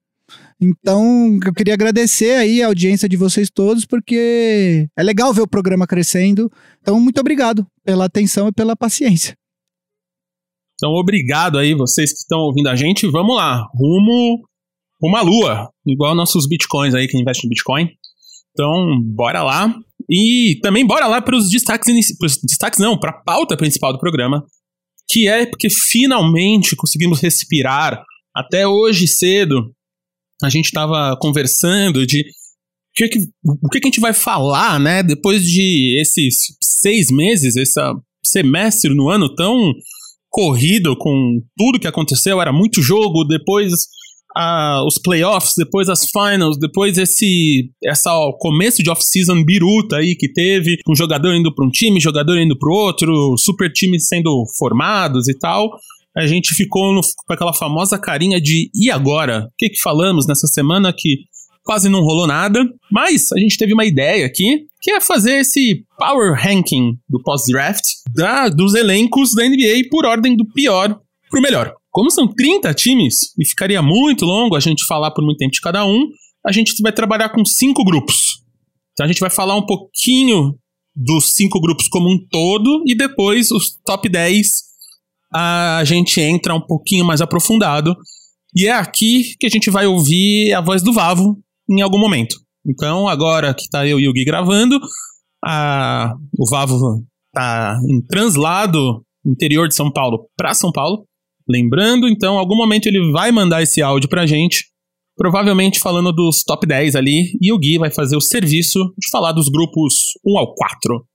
Então, 0.61 1.38
eu 1.45 1.52
queria 1.52 1.75
agradecer 1.75 2.33
aí 2.33 2.62
a 2.62 2.67
audiência 2.67 3.09
de 3.09 3.17
vocês 3.17 3.49
todos, 3.49 3.85
porque 3.85 4.88
é 4.97 5.02
legal 5.02 5.33
ver 5.33 5.43
o 5.43 5.49
programa 5.49 5.87
crescendo. 5.87 6.50
Então, 6.81 6.99
muito 6.99 7.21
obrigado 7.21 7.67
pela 7.85 8.07
atenção 8.07 8.49
e 8.49 8.52
pela 8.52 8.75
paciência. 8.75 9.37
Então, 10.75 10.90
obrigado 10.93 11.59
aí, 11.59 11.75
vocês 11.75 12.11
que 12.12 12.19
estão 12.19 12.38
ouvindo 12.38 12.69
a 12.69 12.76
gente. 12.76 13.07
Vamos 13.09 13.37
lá, 13.37 13.62
rumo, 13.75 14.43
à 15.17 15.23
lua, 15.23 15.69
igual 15.87 16.14
nossos 16.14 16.49
bitcoins 16.49 16.95
aí 16.95 17.07
que 17.07 17.19
investem 17.19 17.47
em 17.47 17.50
bitcoin. 17.50 17.88
Então, 18.52 19.00
bora 19.02 19.43
lá. 19.45 19.73
E 20.11 20.59
também 20.62 20.87
bora 20.87 21.07
lá 21.07 21.21
para 21.21 21.37
os 21.37 21.50
destaques, 21.50 22.17
pros 22.17 22.38
destaques 22.43 22.79
não, 22.79 22.99
para 22.99 23.11
a 23.11 23.23
pauta 23.23 23.57
principal 23.57 23.93
do 23.93 23.99
programa, 23.99 24.43
que 25.09 25.29
é 25.29 25.47
porque 25.47 25.69
finalmente 25.69 26.77
conseguimos 26.77 27.21
respirar 27.21 28.03
até 28.35 28.67
hoje 28.67 29.07
cedo. 29.07 29.73
a 30.43 30.49
gente 30.49 30.67
estava 30.67 31.17
conversando 31.21 32.07
de 32.07 32.25
que 32.95 33.09
que, 33.09 33.19
o 33.45 33.69
que, 33.69 33.81
que 33.81 33.87
a 33.87 33.91
gente 33.91 34.00
vai 34.00 34.12
falar, 34.12 34.81
né? 34.81 35.03
Depois 35.03 35.43
de 35.43 36.00
esses 36.00 36.37
seis 36.62 37.09
meses, 37.11 37.57
esse 37.57 37.81
semestre 38.25 38.95
no 38.95 39.09
ano 39.09 39.35
tão 39.35 39.73
corrido 40.31 40.97
com 40.97 41.41
tudo 41.57 41.79
que 41.79 41.87
aconteceu, 41.87 42.41
era 42.41 42.53
muito 42.53 42.83
jogo, 42.83 43.25
depois 43.25 43.73
uh, 44.38 44.87
os 44.87 44.99
playoffs, 44.99 45.54
depois 45.57 45.88
as 45.88 46.07
finals, 46.11 46.57
depois 46.59 46.97
esse 46.97 47.71
essa 47.85 48.12
ó, 48.12 48.33
começo 48.38 48.83
de 48.83 48.90
off-season 48.90 49.42
biruta 49.42 49.97
aí 49.97 50.14
que 50.14 50.33
teve, 50.33 50.76
um 50.88 50.95
jogador 50.95 51.35
indo 51.35 51.52
para 51.52 51.66
um 51.66 51.71
time, 51.71 52.00
jogador 52.00 52.38
indo 52.38 52.57
para 52.57 52.73
outro, 52.73 53.37
super 53.37 53.73
times 53.73 54.07
sendo 54.07 54.45
formados 54.57 55.28
e 55.28 55.37
tal. 55.37 55.71
A 56.16 56.26
gente 56.26 56.54
ficou 56.54 56.95
no, 56.95 57.00
com 57.26 57.33
aquela 57.33 57.52
famosa 57.52 57.99
carinha 57.99 58.40
de 58.40 58.71
e 58.75 58.90
agora? 58.90 59.47
O 59.47 59.57
que, 59.59 59.71
que 59.71 59.80
falamos 59.80 60.26
nessa 60.26 60.47
semana 60.47 60.92
que 60.97 61.18
quase 61.64 61.90
não 61.90 62.00
rolou 62.00 62.26
nada, 62.26 62.64
mas 62.90 63.30
a 63.30 63.38
gente 63.38 63.59
teve 63.59 63.75
uma 63.75 63.85
ideia 63.85 64.25
aqui, 64.25 64.64
que 64.80 64.90
é 64.90 65.02
fazer 65.02 65.40
esse 65.40 65.85
power 65.99 66.33
ranking 66.33 66.97
do 67.07 67.23
pós-draft 67.23 67.83
dos 68.57 68.75
elencos 68.75 69.35
da 69.35 69.45
NBA 69.47 69.88
por 69.90 70.07
ordem 70.07 70.35
do 70.35 70.47
pior 70.47 70.99
pro 71.28 71.42
melhor. 71.42 71.75
Como 71.90 72.11
são 72.11 72.28
30 72.28 72.73
times, 72.75 73.35
e 73.38 73.47
ficaria 73.47 73.83
muito 73.83 74.25
longo 74.25 74.57
a 74.57 74.61
gente 74.61 74.85
falar 74.87 75.11
por 75.11 75.25
muito 75.25 75.38
tempo 75.38 75.52
de 75.52 75.61
cada 75.61 75.85
um, 75.85 76.07
a 76.47 76.52
gente 76.52 76.75
vai 76.83 76.92
trabalhar 76.92 77.30
com 77.30 77.45
cinco 77.45 77.85
grupos. 77.85 78.42
Então 78.92 79.04
a 79.04 79.09
gente 79.09 79.21
vai 79.21 79.30
falar 79.30 79.57
um 79.57 79.64
pouquinho 79.64 80.59
dos 80.95 81.35
cinco 81.35 81.61
grupos 81.61 81.88
como 81.88 82.11
um 82.11 82.18
todo, 82.30 82.83
e 82.87 82.95
depois 82.95 83.50
os 83.50 83.78
top 83.85 84.09
10 84.09 84.68
a 85.33 85.83
gente 85.85 86.21
entra 86.21 86.54
um 86.54 86.61
pouquinho 86.61 87.04
mais 87.04 87.21
aprofundado. 87.21 87.95
E 88.54 88.66
é 88.66 88.73
aqui 88.73 89.37
que 89.38 89.47
a 89.47 89.50
gente 89.50 89.71
vai 89.71 89.87
ouvir 89.87 90.52
a 90.54 90.61
voz 90.61 90.83
do 90.83 90.92
Vavo, 90.92 91.38
em 91.68 91.83
algum 91.83 91.99
momento. 91.99 92.37
Então, 92.66 93.07
agora 93.07 93.54
que 93.54 93.68
tá 93.68 93.87
eu 93.87 94.00
e 94.00 94.09
o 94.09 94.12
Gui 94.12 94.25
gravando, 94.25 94.80
a, 95.45 96.14
o 96.37 96.49
Vavo 96.49 97.04
tá 97.33 97.78
em 97.88 98.00
translado 98.02 99.04
interior 99.25 99.68
de 99.68 99.75
São 99.75 99.92
Paulo 99.92 100.28
para 100.37 100.54
São 100.54 100.73
Paulo. 100.73 101.07
Lembrando, 101.49 102.09
então, 102.09 102.38
algum 102.38 102.57
momento 102.57 102.87
ele 102.87 103.11
vai 103.11 103.33
mandar 103.33 103.62
esse 103.62 103.81
áudio 103.81 104.09
pra 104.09 104.26
gente, 104.26 104.67
provavelmente 105.17 105.81
falando 105.81 106.12
dos 106.12 106.43
top 106.45 106.67
10 106.67 106.95
ali, 106.95 107.33
e 107.40 107.52
o 107.52 107.59
Gui 107.59 107.78
vai 107.78 107.90
fazer 107.90 108.17
o 108.17 108.21
serviço 108.21 108.78
de 108.99 109.11
falar 109.11 109.33
dos 109.33 109.49
grupos 109.49 109.95
1 110.25 110.38
ao 110.38 110.55
4. 110.55 111.07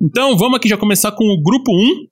Então, 0.00 0.36
vamos 0.36 0.56
aqui 0.56 0.68
já 0.68 0.76
começar 0.76 1.12
com 1.12 1.24
o 1.24 1.42
grupo 1.42 1.70
1, 1.70 2.06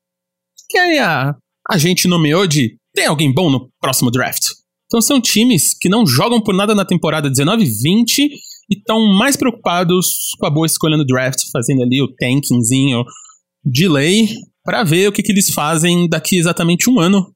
que 0.69 0.79
a, 0.79 1.35
a 1.71 1.79
gente 1.79 2.09
nomeou 2.09 2.47
de 2.47 2.77
tem 2.97 3.07
alguém 3.07 3.33
bom 3.33 3.51
no 3.51 3.69
próximo 3.79 4.11
draft? 4.11 4.41
Então 4.87 5.03
são 5.03 5.21
times 5.21 5.77
que 5.79 5.89
não 5.89 6.07
jogam 6.07 6.41
por 6.41 6.55
nada 6.55 6.75
na 6.75 6.85
temporada 6.85 7.29
19 7.29 7.63
e 7.63 7.83
20 7.83 8.23
e 8.23 8.31
estão 8.71 9.05
mais 9.13 9.37
preocupados 9.37 10.07
com 10.39 10.47
a 10.47 10.51
boa 10.51 10.67
escolha 10.67 10.97
no 10.97 11.05
draft, 11.05 11.41
fazendo 11.53 11.83
ali 11.83 12.01
o 12.01 12.09
tankingzinho 12.09 13.05
de 13.65 13.87
lei 13.87 14.29
para 14.65 14.83
ver 14.83 15.09
o 15.09 15.13
que, 15.13 15.23
que 15.23 15.31
eles 15.31 15.51
fazem 15.51 16.09
daqui 16.09 16.39
exatamente 16.39 16.89
um 16.89 16.99
ano 16.99 17.33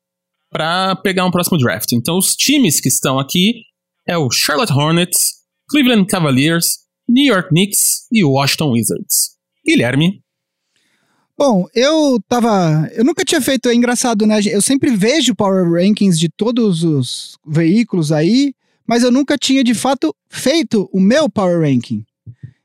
para 0.50 0.97
pegar 0.97 1.25
um 1.25 1.30
próximo 1.30 1.59
draft. 1.59 1.92
Então 1.92 2.19
os 2.19 2.35
times 2.35 2.80
que 2.80 2.88
estão 2.88 3.19
aqui 3.19 3.62
é 4.07 4.19
o 4.19 4.30
Charlotte 4.30 4.73
Hornets, 4.73 5.40
Cleveland 5.69 6.07
Cavaliers, 6.07 6.80
New 7.09 7.33
York 7.33 7.49
Knicks 7.49 8.07
e 8.11 8.25
Washington 8.25 8.73
Wizards. 8.73 9.30
Guilherme, 9.64 10.23
Bom, 11.40 11.64
eu 11.75 12.21
tava. 12.28 12.87
Eu 12.92 13.02
nunca 13.02 13.25
tinha 13.25 13.40
feito, 13.40 13.71
é 13.71 13.75
engraçado, 13.75 14.26
né? 14.26 14.40
Eu 14.45 14.61
sempre 14.61 14.95
vejo 14.95 15.35
Power 15.35 15.73
Rankings 15.73 16.21
de 16.21 16.28
todos 16.28 16.85
os 16.85 17.38
veículos 17.47 18.12
aí, 18.12 18.52
mas 18.87 19.02
eu 19.02 19.11
nunca 19.11 19.38
tinha 19.38 19.64
de 19.64 19.73
fato 19.73 20.14
feito 20.28 20.87
o 20.92 21.00
meu 21.00 21.30
Power 21.30 21.62
Ranking. 21.62 22.04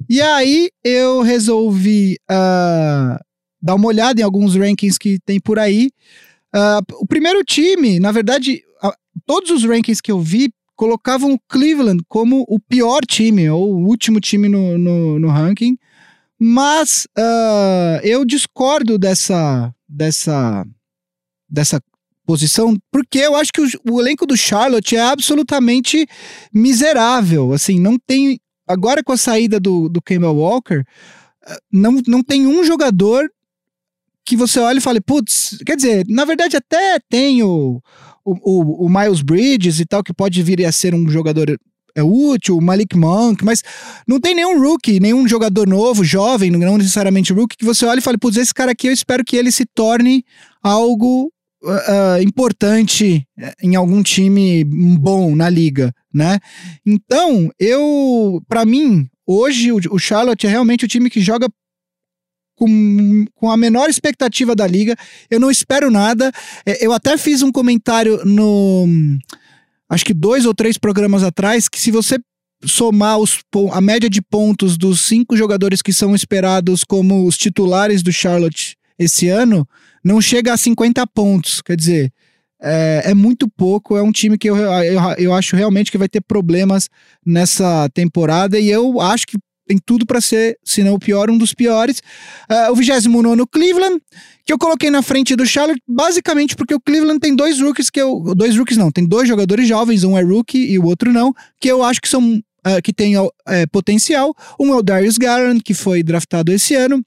E 0.09 0.21
aí 0.21 0.69
eu 0.83 1.21
resolvi 1.21 2.17
uh, 2.29 3.17
dar 3.61 3.75
uma 3.75 3.87
olhada 3.87 4.19
em 4.19 4.25
alguns 4.25 4.57
rankings 4.57 4.99
que 4.99 5.19
tem 5.25 5.39
por 5.39 5.57
aí. 5.57 5.89
Uh, 6.55 6.79
o 7.01 7.05
primeiro 7.05 7.43
time, 7.43 7.99
na 7.99 8.13
verdade, 8.13 8.63
uh, 8.81 8.93
todos 9.25 9.51
os 9.51 9.65
rankings 9.65 10.01
que 10.01 10.11
eu 10.11 10.21
vi 10.21 10.53
colocavam 10.73 11.33
o 11.33 11.39
Cleveland 11.49 12.01
como 12.07 12.45
o 12.47 12.57
pior 12.59 13.01
time, 13.05 13.49
ou 13.49 13.73
o 13.73 13.85
último 13.85 14.21
time 14.21 14.47
no, 14.47 14.77
no, 14.77 15.19
no 15.19 15.27
ranking. 15.27 15.77
Mas 16.39 17.07
uh, 17.17 17.99
eu 18.03 18.23
discordo 18.23 18.97
dessa, 18.97 19.73
dessa, 19.87 20.65
dessa 21.49 21.81
posição, 22.25 22.77
porque 22.89 23.19
eu 23.19 23.35
acho 23.35 23.51
que 23.51 23.61
o, 23.61 23.67
o, 23.91 24.01
elenco 24.01 24.25
do 24.25 24.37
Charlotte 24.37 24.95
é 24.95 25.01
absolutamente 25.01 26.07
miserável. 26.53 27.51
Assim, 27.51 27.79
não 27.79 27.97
tem. 27.99 28.39
Agora 28.67 29.03
com 29.03 29.11
a 29.11 29.17
saída 29.17 29.59
do, 29.59 29.89
do 29.89 30.01
Campbell 30.01 30.35
Walker, 30.35 30.83
ah, 31.45 31.57
não, 31.71 32.01
não 32.07 32.23
tem 32.23 32.47
um 32.47 32.63
jogador 32.63 33.29
que 34.25 34.35
você 34.35 34.59
olha 34.59 34.79
e 34.79 34.81
fale, 34.81 34.99
putz, 34.99 35.57
quer 35.65 35.75
dizer, 35.75 36.05
na 36.09 36.25
verdade 36.25 36.57
até 36.57 36.99
tem 37.09 37.43
o, 37.43 37.81
o, 38.25 38.85
o, 38.85 38.89
Miles 38.89 39.21
Bridges 39.21 39.79
e 39.79 39.85
tal, 39.85 40.03
que 40.03 40.13
pode 40.13 40.41
vir 40.41 40.65
a 40.65 40.71
ser 40.71 40.95
um 40.95 41.07
jogador 41.07 41.55
é 41.97 42.03
útil, 42.03 42.57
o 42.57 42.61
Malik 42.61 42.97
Monk, 42.97 43.45
mas 43.45 43.63
não 44.05 44.19
tem 44.19 44.35
nenhum 44.35 44.59
rookie, 44.59 44.99
nenhum 44.99 45.25
jogador 45.25 45.65
novo, 45.65 46.03
jovem, 46.03 46.51
não 46.51 46.77
necessariamente 46.77 47.31
rookie, 47.31 47.55
que 47.55 47.63
você 47.63 47.85
olha 47.85 47.99
e 47.99 48.01
fale, 48.01 48.17
putz, 48.17 48.35
esse 48.35 48.53
cara 48.53 48.73
aqui 48.73 48.87
eu 48.87 48.91
espero 48.91 49.23
que 49.23 49.37
ele 49.37 49.49
se 49.49 49.65
torne 49.65 50.25
algo 50.61 51.31
uh, 51.63 52.21
importante 52.21 53.25
eh, 53.39 53.53
em 53.63 53.75
algum 53.75 54.03
time 54.03 54.63
bom 54.65 55.35
na 55.35 55.49
liga, 55.49 55.93
né? 56.13 56.39
Então, 56.85 57.49
eu, 57.57 58.41
para 58.47 58.65
mim, 58.65 59.07
hoje 59.25 59.71
o, 59.71 59.79
o 59.91 59.97
Charlotte 59.97 60.45
é 60.45 60.49
realmente 60.49 60.83
o 60.83 60.87
time 60.87 61.09
que 61.09 61.21
joga 61.21 61.47
com, 62.55 63.25
com 63.35 63.51
a 63.51 63.57
menor 63.57 63.89
expectativa 63.89 64.55
da 64.55 64.65
liga. 64.65 64.95
Eu 65.29 65.39
não 65.39 65.51
espero 65.51 65.91
nada. 65.91 66.31
Eu 66.79 66.93
até 66.93 67.17
fiz 67.17 67.41
um 67.41 67.51
comentário 67.51 68.23
no 68.25 68.87
acho 69.89 70.05
que 70.05 70.13
dois 70.13 70.45
ou 70.45 70.53
três 70.53 70.77
programas 70.77 71.23
atrás, 71.23 71.69
que 71.69 71.79
se 71.79 71.91
você 71.91 72.17
somar 72.65 73.19
os, 73.19 73.41
a 73.71 73.81
média 73.81 74.09
de 74.09 74.21
pontos 74.21 74.77
dos 74.77 75.01
cinco 75.01 75.37
jogadores 75.37 75.81
que 75.81 75.93
são 75.93 76.15
esperados 76.15 76.83
como 76.83 77.25
os 77.27 77.37
titulares 77.37 78.01
do 78.01 78.11
Charlotte 78.11 78.75
esse 78.97 79.27
ano, 79.27 79.67
não 80.03 80.21
chega 80.21 80.53
a 80.53 80.57
50 80.57 81.05
pontos. 81.07 81.61
Quer 81.61 81.75
dizer, 81.75 82.13
é, 82.61 83.03
é 83.05 83.13
muito 83.13 83.47
pouco. 83.49 83.97
É 83.97 84.01
um 84.01 84.11
time 84.11 84.37
que 84.37 84.49
eu, 84.49 84.55
eu, 84.55 84.99
eu 85.17 85.33
acho 85.33 85.55
realmente 85.55 85.91
que 85.91 85.97
vai 85.97 86.07
ter 86.07 86.21
problemas 86.21 86.89
nessa 87.25 87.89
temporada 87.93 88.59
e 88.59 88.69
eu 88.69 88.99
acho 89.01 89.27
que 89.27 89.37
tem 89.65 89.77
tudo 89.83 90.05
para 90.05 90.21
ser, 90.21 90.57
se 90.63 90.83
não 90.83 90.93
o 90.93 90.99
pior, 90.99 91.29
um 91.29 91.37
dos 91.37 91.53
piores. 91.53 92.01
Uh, 92.49 92.71
o 92.71 92.75
29 92.75 93.45
Cleveland, 93.51 94.01
que 94.45 94.53
eu 94.53 94.57
coloquei 94.57 94.89
na 94.89 95.01
frente 95.01 95.35
do 95.35 95.45
Charlotte, 95.45 95.81
basicamente 95.87 96.55
porque 96.55 96.75
o 96.75 96.79
Cleveland 96.79 97.19
tem 97.19 97.35
dois 97.35 97.59
rookies 97.59 97.89
que 97.89 98.01
eu. 98.01 98.21
Dois 98.35 98.57
rookies 98.57 98.77
não, 98.77 98.91
tem 98.91 99.05
dois 99.05 99.27
jogadores 99.27 99.67
jovens, 99.67 100.03
um 100.03 100.17
é 100.17 100.21
rookie 100.21 100.71
e 100.71 100.79
o 100.79 100.85
outro 100.85 101.11
não, 101.11 101.33
que 101.59 101.67
eu 101.67 101.83
acho 101.83 102.01
que 102.01 102.09
são. 102.09 102.41
Uh, 102.67 102.81
que 102.83 102.91
tem 102.91 103.15
uh, 103.15 103.29
potencial. 103.71 104.33
Um 104.59 104.73
é 104.73 104.75
o 104.75 104.81
Darius 104.81 105.19
Garland, 105.19 105.61
que 105.61 105.75
foi 105.75 106.01
draftado 106.01 106.51
esse 106.51 106.73
ano, 106.73 107.05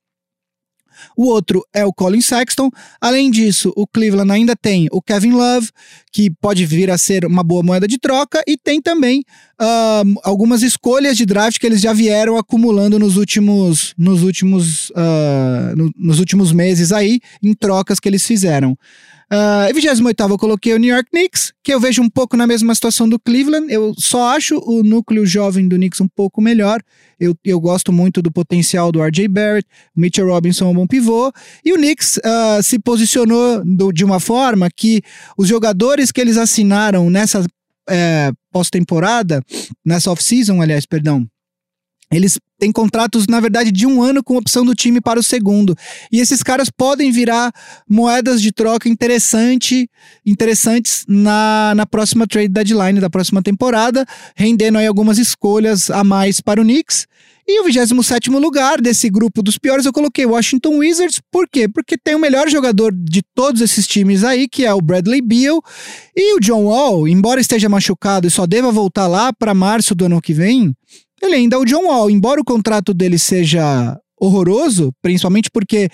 o 1.17 1.27
outro 1.27 1.65
é 1.75 1.85
o 1.85 1.93
Colin 1.93 2.21
Sexton. 2.21 2.71
Além 3.01 3.31
disso, 3.31 3.73
o 3.77 3.87
Cleveland 3.87 4.33
ainda 4.33 4.55
tem 4.57 4.89
o 4.93 5.03
Kevin 5.03 5.33
Love, 5.33 5.71
que 6.13 6.31
pode 6.31 6.65
vir 6.67 6.91
a 6.91 6.99
ser 6.99 7.25
uma 7.25 7.43
boa 7.43 7.63
moeda 7.63 7.87
de 7.87 7.99
troca, 7.99 8.43
e 8.47 8.57
tem 8.57 8.81
também 8.81 9.23
algumas 10.23 10.63
escolhas 10.63 11.17
de 11.17 11.27
draft 11.27 11.59
que 11.59 11.67
eles 11.67 11.81
já 11.81 11.93
vieram 11.93 12.37
acumulando 12.37 12.99
nos 12.99 13.17
últimos, 13.17 13.93
nos 13.99 14.23
últimos, 14.23 14.91
uh, 14.91 15.77
no, 15.77 15.91
nos 15.97 16.19
últimos 16.21 16.53
meses 16.53 16.93
aí, 16.93 17.21
em 17.43 17.55
trocas 17.55 17.99
que 17.99 18.09
eles 18.09 18.25
fizeram. 18.25 18.79
Uh, 19.31 19.75
28 19.75 20.23
eu 20.23 20.39
coloquei 20.39 20.73
o 20.73 20.79
New 20.79 20.95
York 20.95 21.11
Knicks, 21.11 21.53
que 21.63 21.73
eu 21.73 21.79
vejo 21.79 22.01
um 22.01 22.09
pouco 22.09 22.37
na 22.37 22.47
mesma 22.47 22.75
situação 22.75 23.07
do 23.07 23.19
Cleveland. 23.19 23.71
Eu 23.71 23.95
só 23.99 24.35
acho 24.35 24.59
o 24.59 24.83
núcleo 24.83 25.27
jovem 25.27 25.69
do 25.69 25.77
Knicks 25.77 26.01
um 26.01 26.09
pouco 26.09 26.41
melhor. 26.41 26.81
Eu, 27.21 27.35
eu 27.45 27.61
gosto 27.61 27.93
muito 27.93 28.23
do 28.23 28.33
potencial 28.33 28.91
do 28.91 29.03
RJ 29.03 29.29
Barrett, 29.29 29.69
Mitchell 29.95 30.29
Robinson 30.29 30.67
é 30.67 30.69
um 30.69 30.75
bom 30.75 30.87
pivô. 30.87 31.31
E 31.63 31.73
o 31.73 31.77
Knicks 31.77 32.17
uh, 32.19 32.63
se 32.63 32.79
posicionou 32.79 33.63
do, 33.65 33.93
de 33.93 34.05
uma 34.05 34.19
forma 34.19 34.69
que 34.75 35.03
os 35.37 35.47
jogadores 35.47 36.11
que 36.11 36.21
eles 36.21 36.39
assinaram 36.39 37.11
nessa 37.11 37.45
é, 37.89 38.31
pós-temporada, 38.53 39.43
nessa 39.85 40.11
off-season, 40.11 40.61
aliás, 40.61 40.87
perdão, 40.87 41.27
eles 42.11 42.39
têm 42.59 42.73
contratos, 42.73 43.27
na 43.29 43.39
verdade, 43.39 43.71
de 43.71 43.87
um 43.87 44.03
ano 44.03 44.23
com 44.23 44.37
opção 44.37 44.65
do 44.65 44.75
time 44.75 45.01
para 45.01 45.21
o 45.21 45.23
segundo. 45.23 45.77
E 46.11 46.21
esses 46.21 46.43
caras 46.43 46.71
podem 46.71 47.13
virar 47.13 47.53
moedas 47.89 48.41
de 48.41 48.51
troca 48.51 48.89
interessante, 48.89 49.89
interessantes 50.25 51.05
na, 51.07 51.75
na 51.77 51.87
próxima 51.87 52.27
trade 52.27 52.49
deadline 52.49 53.01
da 53.01 53.11
próxima 53.11 53.43
temporada, 53.43 54.07
rendendo 54.35 54.79
aí 54.79 54.87
algumas 54.87 55.19
escolhas 55.19 55.91
a 55.91 56.03
mais 56.03 56.41
para 56.41 56.61
o 56.61 56.65
Knicks. 56.65 57.07
E 57.51 57.63
o 57.63 57.65
27 57.65 58.29
lugar 58.29 58.79
desse 58.79 59.09
grupo 59.09 59.43
dos 59.43 59.57
piores 59.57 59.87
eu 59.87 59.93
coloquei 59.93 60.27
Washington 60.27 60.79
Wizards. 60.79 61.19
Por 61.33 61.49
quê? 61.49 61.67
Porque 61.67 61.97
tem 61.97 62.15
o 62.15 62.19
melhor 62.19 62.47
jogador 62.47 62.93
de 62.95 63.23
todos 63.35 63.63
esses 63.63 63.87
times 63.87 64.23
aí, 64.23 64.47
que 64.47 64.67
é 64.67 64.75
o 64.75 64.83
Bradley 64.83 65.23
Beal. 65.23 65.63
E 66.15 66.37
o 66.37 66.41
John 66.41 66.65
Wall, 66.65 67.09
embora 67.09 67.41
esteja 67.41 67.67
machucado 67.67 68.27
e 68.27 68.31
só 68.31 68.47
deva 68.47 68.71
voltar 68.71 69.07
lá 69.07 69.33
para 69.33 69.55
março 69.55 69.95
do 69.95 70.05
ano 70.05 70.21
que 70.21 70.35
vem, 70.35 70.75
ele 71.23 71.37
ainda 71.37 71.57
é 71.57 71.59
o 71.59 71.65
John 71.65 71.87
Wall. 71.87 72.11
Embora 72.11 72.41
o 72.41 72.45
contrato 72.45 72.93
dele 72.95 73.19
seja 73.19 73.99
horroroso, 74.21 74.93
principalmente 75.03 75.51
porque 75.51 75.89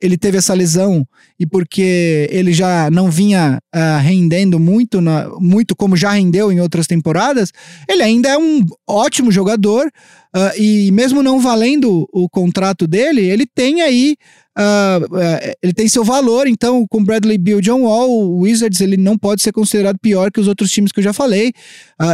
ele 0.00 0.16
teve 0.16 0.38
essa 0.38 0.54
lesão 0.54 1.06
e 1.38 1.46
porque 1.46 2.28
ele 2.30 2.52
já 2.52 2.90
não 2.90 3.10
vinha 3.10 3.58
uh, 3.74 4.00
rendendo 4.02 4.58
muito, 4.58 5.00
na, 5.00 5.28
muito 5.38 5.74
como 5.74 5.96
já 5.96 6.10
rendeu 6.10 6.52
em 6.52 6.60
outras 6.60 6.86
temporadas, 6.86 7.52
ele 7.88 8.02
ainda 8.02 8.28
é 8.28 8.38
um 8.38 8.64
ótimo 8.86 9.30
jogador 9.30 9.86
uh, 9.86 10.60
e 10.60 10.90
mesmo 10.92 11.22
não 11.22 11.40
valendo 11.40 12.08
o 12.12 12.28
contrato 12.28 12.86
dele, 12.86 13.22
ele 13.22 13.46
tem 13.46 13.80
aí 13.82 14.16
uh, 14.58 15.56
ele 15.62 15.72
tem 15.72 15.88
seu 15.88 16.04
valor. 16.04 16.46
Então, 16.46 16.86
com 16.88 17.02
Bradley 17.02 17.38
Beal, 17.38 17.60
John 17.60 17.82
Wall, 17.82 18.10
o 18.10 18.40
Wizards 18.40 18.80
ele 18.80 18.96
não 18.96 19.16
pode 19.16 19.42
ser 19.42 19.52
considerado 19.52 19.98
pior 20.00 20.30
que 20.30 20.40
os 20.40 20.48
outros 20.48 20.70
times 20.70 20.92
que 20.92 21.00
eu 21.00 21.04
já 21.04 21.12
falei. 21.12 21.52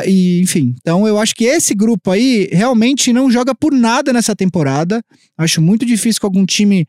e 0.07 0.41
enfim, 0.41 0.75
então 0.81 1.07
eu 1.07 1.19
acho 1.19 1.35
que 1.35 1.45
esse 1.45 1.75
grupo 1.75 2.11
aí 2.11 2.49
realmente 2.53 3.13
não 3.13 3.31
joga 3.31 3.55
por 3.55 3.73
nada 3.73 4.13
nessa 4.13 4.37
temporada. 4.37 5.03
Acho 5.37 5.61
muito 5.61 5.85
difícil 5.85 6.21
que 6.21 6.27
algum 6.27 6.47
time 6.47 6.87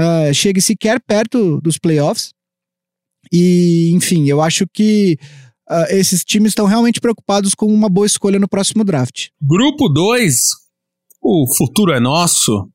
uh, 0.00 0.34
chegue 0.34 0.60
sequer 0.60 1.00
perto 1.00 1.60
dos 1.60 1.78
playoffs. 1.78 2.30
E, 3.32 3.90
enfim, 3.94 4.26
eu 4.28 4.40
acho 4.40 4.66
que 4.72 5.18
uh, 5.70 5.86
esses 5.90 6.24
times 6.24 6.50
estão 6.50 6.66
realmente 6.66 7.00
preocupados 7.00 7.54
com 7.54 7.66
uma 7.66 7.88
boa 7.88 8.06
escolha 8.06 8.38
no 8.38 8.48
próximo 8.48 8.82
draft. 8.82 9.28
Grupo 9.40 9.88
2, 9.88 10.34
o 11.22 11.46
futuro 11.56 11.92
é 11.92 12.00
nosso, 12.00 12.68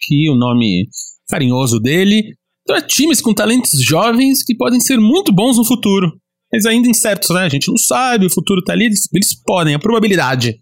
que 0.00 0.30
o 0.30 0.36
nome 0.36 0.88
carinhoso 1.28 1.78
dele. 1.78 2.34
Então 2.62 2.76
é 2.76 2.82
times 2.82 3.20
com 3.20 3.34
talentos 3.34 3.70
jovens 3.82 4.42
que 4.44 4.56
podem 4.56 4.80
ser 4.80 4.98
muito 4.98 5.32
bons 5.32 5.56
no 5.56 5.64
futuro. 5.64 6.10
Mas 6.52 6.64
ainda 6.64 6.88
incertos, 6.88 7.28
né? 7.30 7.42
A 7.42 7.48
gente 7.48 7.68
não 7.68 7.76
sabe, 7.76 8.26
o 8.26 8.32
futuro 8.32 8.62
tá 8.62 8.72
ali, 8.72 8.86
eles, 8.86 9.00
eles 9.12 9.34
podem, 9.42 9.74
a 9.74 9.78
probabilidade. 9.78 10.58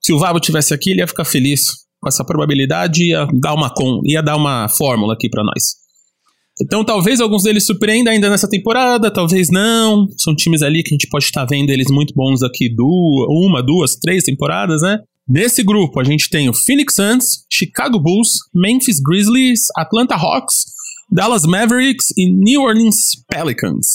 Se 0.00 0.12
o 0.12 0.18
Vabo 0.18 0.40
tivesse 0.40 0.72
aqui, 0.72 0.90
ele 0.90 1.00
ia 1.00 1.06
ficar 1.06 1.26
feliz 1.26 1.66
com 2.00 2.08
essa 2.08 2.24
probabilidade 2.24 3.10
ia 3.10 3.26
dar 3.40 3.54
uma, 3.54 3.72
com, 3.72 4.00
ia 4.04 4.22
dar 4.22 4.36
uma 4.36 4.68
fórmula 4.68 5.14
aqui 5.14 5.28
para 5.28 5.44
nós. 5.44 5.80
Então 6.62 6.84
talvez 6.84 7.20
alguns 7.20 7.42
deles 7.42 7.64
surpreendam 7.64 8.12
ainda 8.12 8.28
nessa 8.28 8.48
temporada, 8.48 9.10
talvez 9.10 9.48
não. 9.50 10.06
São 10.18 10.34
times 10.34 10.62
ali 10.62 10.82
que 10.82 10.90
a 10.90 10.94
gente 10.94 11.08
pode 11.08 11.24
estar 11.24 11.44
vendo 11.44 11.70
eles 11.70 11.90
muito 11.90 12.14
bons 12.14 12.40
daqui 12.40 12.68
duas, 12.68 13.28
uma, 13.30 13.62
duas, 13.62 13.96
três 13.96 14.24
temporadas, 14.24 14.82
né? 14.82 14.98
Nesse 15.28 15.62
grupo 15.62 16.00
a 16.00 16.04
gente 16.04 16.28
tem 16.28 16.48
o 16.48 16.54
Phoenix 16.54 16.94
Suns, 16.94 17.46
Chicago 17.50 17.98
Bulls, 17.98 18.30
Memphis 18.54 19.00
Grizzlies, 19.00 19.60
Atlanta 19.76 20.16
Hawks, 20.16 20.64
Dallas 21.10 21.44
Mavericks 21.44 22.06
e 22.16 22.30
New 22.30 22.62
Orleans 22.62 22.96
Pelicans. 23.28 23.86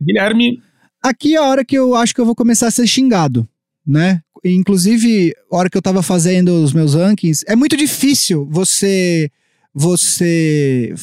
Guilherme. 0.00 0.58
Aqui 1.02 1.34
é 1.34 1.38
a 1.38 1.42
hora 1.42 1.64
que 1.64 1.76
eu 1.76 1.94
acho 1.94 2.14
que 2.14 2.20
eu 2.20 2.24
vou 2.24 2.34
começar 2.34 2.68
a 2.68 2.70
ser 2.70 2.86
xingado 2.86 3.46
né? 3.86 4.20
Inclusive, 4.44 5.34
a 5.50 5.56
hora 5.56 5.70
que 5.70 5.78
eu 5.78 5.82
tava 5.82 6.02
fazendo 6.02 6.62
os 6.62 6.72
meus 6.72 6.94
rankings, 6.94 7.44
é 7.46 7.56
muito 7.56 7.76
difícil 7.76 8.46
você 8.50 9.30
você 9.72 10.94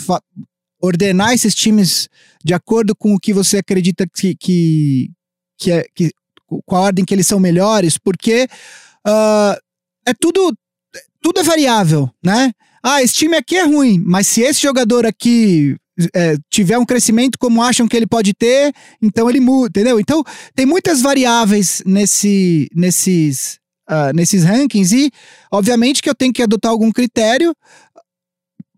ordenar 0.81 1.33
esses 1.33 1.53
times 1.53 2.07
de 2.43 2.53
acordo 2.53 2.95
com 2.95 3.13
o 3.13 3.19
que 3.19 3.33
você 3.33 3.57
acredita 3.57 4.07
que, 4.07 4.36
que, 4.36 5.12
que 5.57 5.71
é 5.71 5.86
que, 5.93 6.12
com 6.65 6.75
a 6.75 6.79
ordem 6.79 7.03
que 7.03 7.13
eles 7.13 7.27
são 7.27 7.39
melhores, 7.39 7.98
porque 7.98 8.48
uh, 9.07 9.60
é 10.05 10.13
tudo 10.19 10.55
tudo 11.21 11.39
é 11.39 11.43
variável, 11.43 12.10
né? 12.24 12.51
Ah, 12.83 13.03
esse 13.03 13.13
time 13.13 13.36
aqui 13.36 13.55
é 13.57 13.63
ruim, 13.63 14.01
mas 14.03 14.25
se 14.27 14.41
esse 14.41 14.60
jogador 14.62 15.05
aqui 15.05 15.75
é, 16.13 16.36
tiver 16.50 16.77
um 16.77 16.86
crescimento 16.86 17.38
como 17.38 17.62
acham 17.62 17.88
que 17.88 17.95
ele 17.95 18.07
pode 18.07 18.33
ter, 18.33 18.74
então 19.01 19.29
ele 19.29 19.39
muda, 19.39 19.67
entendeu? 19.67 20.00
Então 20.00 20.24
tem 20.55 20.65
muitas 20.65 21.01
variáveis 21.01 21.83
nesse, 21.86 22.67
nesses, 22.74 23.60
uh, 23.89 24.13
nesses 24.15 24.43
rankings 24.43 24.95
e, 24.95 25.12
obviamente, 25.51 26.01
que 26.01 26.10
eu 26.10 26.15
tenho 26.15 26.33
que 26.33 26.43
adotar 26.43 26.71
algum 26.71 26.91
critério. 26.91 27.51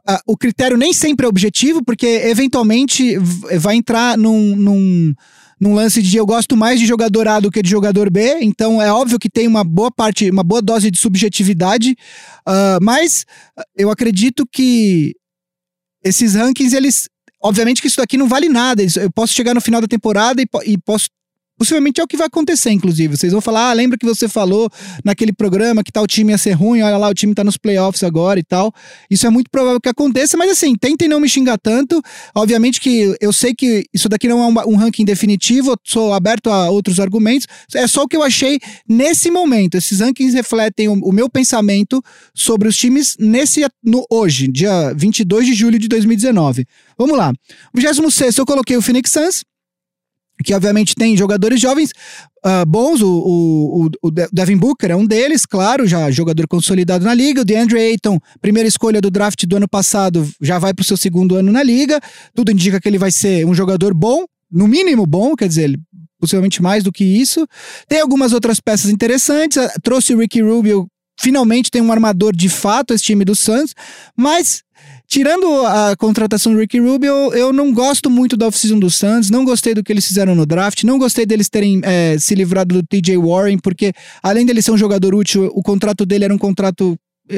Uh, 0.09 0.19
o 0.27 0.37
critério 0.37 0.75
nem 0.75 0.93
sempre 0.93 1.25
é 1.25 1.29
objetivo, 1.29 1.83
porque 1.83 2.05
eventualmente 2.25 3.17
vai 3.17 3.75
entrar 3.75 4.17
num, 4.17 4.55
num, 4.55 5.13
num 5.59 5.73
lance 5.73 6.01
de 6.01 6.17
eu 6.17 6.25
gosto 6.25 6.57
mais 6.57 6.79
de 6.79 6.85
jogador 6.85 7.27
A 7.27 7.39
do 7.39 7.49
que 7.49 7.61
de 7.61 7.69
jogador 7.69 8.09
B, 8.09 8.39
então 8.41 8.81
é 8.81 8.91
óbvio 8.91 9.17
que 9.17 9.29
tem 9.29 9.47
uma 9.47 9.63
boa 9.63 9.89
parte, 9.89 10.29
uma 10.29 10.43
boa 10.43 10.61
dose 10.61 10.91
de 10.91 10.99
subjetividade, 10.99 11.95
uh, 12.47 12.81
mas 12.81 13.25
eu 13.77 13.89
acredito 13.89 14.45
que 14.51 15.15
esses 16.03 16.35
rankings, 16.35 16.75
eles. 16.75 17.09
Obviamente 17.41 17.81
que 17.81 17.87
isso 17.87 17.97
daqui 17.97 18.17
não 18.17 18.27
vale 18.27 18.47
nada. 18.47 18.81
Eu 18.81 19.11
posso 19.11 19.33
chegar 19.33 19.53
no 19.53 19.61
final 19.61 19.81
da 19.81 19.87
temporada 19.87 20.41
e, 20.41 20.47
e 20.65 20.77
posso 20.77 21.09
Possivelmente 21.57 22.01
é 22.01 22.03
o 22.03 22.07
que 22.07 22.17
vai 22.17 22.27
acontecer, 22.27 22.71
inclusive. 22.71 23.15
Vocês 23.15 23.31
vão 23.31 23.41
falar, 23.41 23.69
ah, 23.69 23.73
lembra 23.73 23.97
que 23.97 24.05
você 24.05 24.27
falou 24.27 24.69
naquele 25.05 25.31
programa 25.31 25.83
que 25.83 25.91
tal 25.91 26.07
time 26.07 26.31
ia 26.31 26.37
ser 26.37 26.53
ruim, 26.53 26.81
olha 26.81 26.97
lá, 26.97 27.07
o 27.07 27.13
time 27.13 27.33
tá 27.35 27.43
nos 27.43 27.57
playoffs 27.57 28.03
agora 28.03 28.39
e 28.39 28.43
tal. 28.43 28.73
Isso 29.09 29.27
é 29.27 29.29
muito 29.29 29.49
provável 29.51 29.79
que 29.79 29.87
aconteça, 29.87 30.35
mas 30.35 30.49
assim, 30.51 30.75
tentem 30.75 31.07
não 31.07 31.19
me 31.19 31.29
xingar 31.29 31.57
tanto. 31.57 32.01
Obviamente 32.35 32.81
que 32.81 33.15
eu 33.21 33.31
sei 33.31 33.53
que 33.53 33.85
isso 33.93 34.09
daqui 34.09 34.27
não 34.27 34.59
é 34.59 34.65
um, 34.65 34.75
ranking 34.75 35.05
definitivo, 35.05 35.75
sou 35.83 36.13
aberto 36.13 36.49
a 36.49 36.69
outros 36.69 36.99
argumentos. 36.99 37.47
É 37.75 37.87
só 37.87 38.03
o 38.03 38.07
que 38.07 38.17
eu 38.17 38.23
achei 38.23 38.59
nesse 38.89 39.29
momento. 39.29 39.75
Esses 39.75 39.99
rankings 39.99 40.35
refletem 40.35 40.87
o, 40.87 40.93
o 40.93 41.11
meu 41.11 41.29
pensamento 41.29 42.01
sobre 42.33 42.67
os 42.67 42.75
times 42.75 43.15
nesse 43.19 43.65
no 43.83 44.05
hoje, 44.09 44.47
dia 44.47 44.93
22 44.95 45.45
de 45.45 45.53
julho 45.53 45.77
de 45.77 45.87
2019. 45.87 46.65
Vamos 46.97 47.17
lá. 47.17 47.31
26 47.73 48.37
eu 48.37 48.45
coloquei 48.45 48.75
o 48.75 48.81
Phoenix 48.81 49.11
Suns 49.11 49.43
que 50.43 50.53
obviamente 50.53 50.95
tem 50.95 51.15
jogadores 51.15 51.59
jovens 51.59 51.91
uh, 52.45 52.65
bons, 52.67 53.01
o, 53.01 53.09
o, 53.09 53.89
o, 54.01 54.11
Devin 54.31 54.57
Booker 54.57 54.91
é 54.91 54.95
um 54.95 55.05
deles, 55.05 55.45
claro, 55.45 55.87
já 55.87 56.11
jogador 56.11 56.47
consolidado 56.47 57.05
na 57.05 57.13
liga, 57.13 57.41
o 57.41 57.45
DeAndre 57.45 57.79
Ayton, 57.79 58.19
primeira 58.41 58.67
escolha 58.67 59.01
do 59.01 59.09
draft 59.09 59.45
do 59.45 59.55
ano 59.55 59.67
passado, 59.67 60.27
já 60.41 60.59
vai 60.59 60.73
para 60.73 60.83
o 60.83 60.85
seu 60.85 60.97
segundo 60.97 61.35
ano 61.35 61.51
na 61.51 61.63
liga, 61.63 61.99
tudo 62.35 62.51
indica 62.51 62.79
que 62.79 62.87
ele 62.87 62.97
vai 62.97 63.11
ser 63.11 63.45
um 63.45 63.53
jogador 63.53 63.93
bom, 63.93 64.25
no 64.51 64.67
mínimo 64.67 65.05
bom, 65.05 65.35
quer 65.35 65.47
dizer, 65.47 65.63
ele 65.63 65.79
possivelmente 66.19 66.61
mais 66.61 66.83
do 66.83 66.91
que 66.91 67.03
isso. 67.03 67.45
Tem 67.87 67.99
algumas 67.99 68.31
outras 68.31 68.61
peças 68.61 68.89
interessantes, 68.89 69.57
ah, 69.57 69.73
trouxe 69.83 70.13
o 70.13 70.19
Ricky 70.19 70.41
Rubio, 70.41 70.87
finalmente 71.19 71.69
tem 71.69 71.81
um 71.81 71.91
armador 71.91 72.33
de 72.33 72.47
fato 72.47 72.93
esse 72.93 73.03
time 73.03 73.25
do 73.25 73.35
Suns, 73.35 73.73
mas 74.15 74.63
Tirando 75.07 75.65
a 75.65 75.95
contratação 75.95 76.53
do 76.53 76.59
Ricky 76.59 76.79
Rubio, 76.79 77.33
eu 77.33 77.53
não 77.53 77.71
gosto 77.71 78.09
muito 78.09 78.35
da 78.35 78.47
off-season 78.47 78.79
do 78.79 78.89
Suns, 78.89 79.29
não 79.29 79.45
gostei 79.45 79.73
do 79.73 79.83
que 79.83 79.91
eles 79.91 80.07
fizeram 80.07 80.33
no 80.33 80.45
draft, 80.45 80.83
não 80.83 80.97
gostei 80.97 81.25
deles 81.25 81.49
terem 81.49 81.81
é, 81.83 82.17
se 82.17 82.33
livrado 82.33 82.81
do 82.81 82.87
TJ 82.87 83.17
Warren, 83.17 83.59
porque 83.59 83.93
além 84.23 84.45
dele 84.45 84.61
ser 84.61 84.71
um 84.71 84.77
jogador 84.77 85.13
útil, 85.13 85.51
o 85.53 85.61
contrato 85.61 86.05
dele 86.05 86.25
era 86.25 86.33
um 86.33 86.37
contrato, 86.37 86.97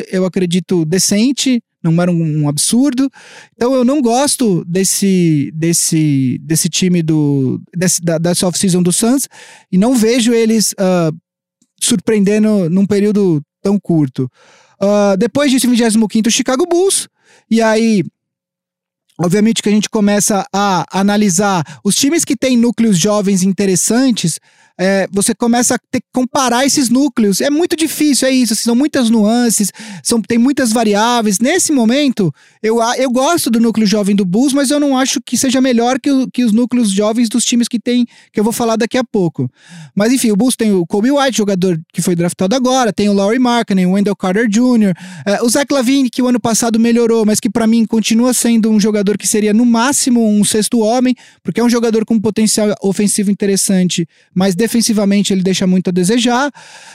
eu 0.09 0.25
acredito, 0.25 0.85
decente, 0.85 1.61
não 1.83 2.01
era 2.01 2.11
um, 2.11 2.43
um 2.43 2.49
absurdo. 2.49 3.09
Então 3.55 3.73
eu 3.73 3.85
não 3.85 4.01
gosto 4.01 4.63
desse 4.65 5.51
desse 5.53 6.39
desse 6.41 6.69
time 6.69 7.03
do 7.03 7.61
desse, 7.75 8.01
da, 8.01 8.17
dessa 8.17 8.47
off-season 8.47 8.81
do 8.81 8.91
Suns 8.91 9.27
e 9.71 9.77
não 9.77 9.95
vejo 9.95 10.33
eles 10.33 10.71
uh, 10.73 11.15
surpreendendo 11.79 12.69
num 12.69 12.85
período 12.85 13.41
tão 13.61 13.79
curto. 13.79 14.29
Uh, 14.81 15.17
depois 15.17 15.51
disso, 15.51 15.69
25 15.69 16.29
Chicago 16.29 16.65
Bulls. 16.65 17.07
E 17.49 17.61
aí, 17.61 18.03
obviamente 19.19 19.61
que 19.61 19.69
a 19.69 19.71
gente 19.71 19.89
começa 19.89 20.45
a 20.53 20.85
analisar 20.91 21.79
os 21.83 21.95
times 21.95 22.25
que 22.25 22.35
têm 22.35 22.57
núcleos 22.57 22.97
jovens 22.97 23.43
interessantes 23.43 24.39
é, 24.77 25.07
você 25.11 25.33
começa 25.33 25.75
a 25.75 25.79
ter 25.89 26.01
que 26.01 26.07
comparar 26.13 26.65
esses 26.65 26.89
núcleos. 26.89 27.41
É 27.41 27.49
muito 27.49 27.75
difícil, 27.75 28.27
é 28.27 28.31
isso. 28.31 28.53
Assim, 28.53 28.63
são 28.63 28.75
muitas 28.75 29.09
nuances, 29.09 29.71
são, 30.03 30.21
tem 30.21 30.37
muitas 30.37 30.71
variáveis. 30.71 31.39
Nesse 31.39 31.71
momento, 31.71 32.33
eu, 32.61 32.79
eu 32.97 33.09
gosto 33.09 33.49
do 33.49 33.59
núcleo 33.59 33.87
jovem 33.87 34.15
do 34.15 34.25
Bulls, 34.25 34.53
mas 34.53 34.71
eu 34.71 34.79
não 34.79 34.97
acho 34.97 35.19
que 35.25 35.37
seja 35.37 35.61
melhor 35.61 35.99
que, 35.99 36.11
o, 36.11 36.29
que 36.29 36.43
os 36.43 36.51
núcleos 36.51 36.91
jovens 36.91 37.29
dos 37.29 37.45
times 37.45 37.67
que 37.67 37.79
tem, 37.79 38.05
que 38.33 38.39
eu 38.39 38.43
vou 38.43 38.53
falar 38.53 38.75
daqui 38.75 38.97
a 38.97 39.03
pouco. 39.03 39.49
Mas 39.95 40.11
enfim, 40.11 40.31
o 40.31 40.35
Bulls 40.35 40.55
tem 40.55 40.73
o 40.73 40.85
Kobe 40.85 41.11
White, 41.11 41.37
jogador 41.37 41.79
que 41.93 42.01
foi 42.01 42.15
draftado 42.15 42.55
agora, 42.55 42.91
tem 42.91 43.07
o 43.07 43.13
Laurie 43.13 43.39
Markkinen, 43.39 43.85
o 43.85 43.91
Wendell 43.91 44.15
Carter 44.15 44.47
Jr., 44.47 44.93
é, 45.25 45.41
o 45.41 45.49
Zach 45.49 45.71
Lavine, 45.73 46.09
que 46.09 46.21
o 46.21 46.27
ano 46.27 46.39
passado 46.39 46.79
melhorou, 46.79 47.25
mas 47.25 47.39
que 47.39 47.49
para 47.49 47.65
mim 47.65 47.85
continua 47.85 48.33
sendo 48.33 48.69
um 48.69 48.79
jogador 48.79 49.17
que 49.17 49.27
seria 49.27 49.53
no 49.53 49.65
máximo 49.65 50.27
um 50.27 50.43
sexto 50.43 50.79
homem, 50.79 51.15
porque 51.43 51.59
é 51.59 51.63
um 51.63 51.69
jogador 51.69 52.05
com 52.05 52.19
potencial 52.19 52.73
ofensivo 52.81 53.31
interessante, 53.31 54.07
mas 54.33 54.55
defensivamente 54.65 55.31
ele 55.31 55.43
deixa 55.43 55.67
muito 55.67 55.89
a 55.89 55.91
desejar. 55.91 56.51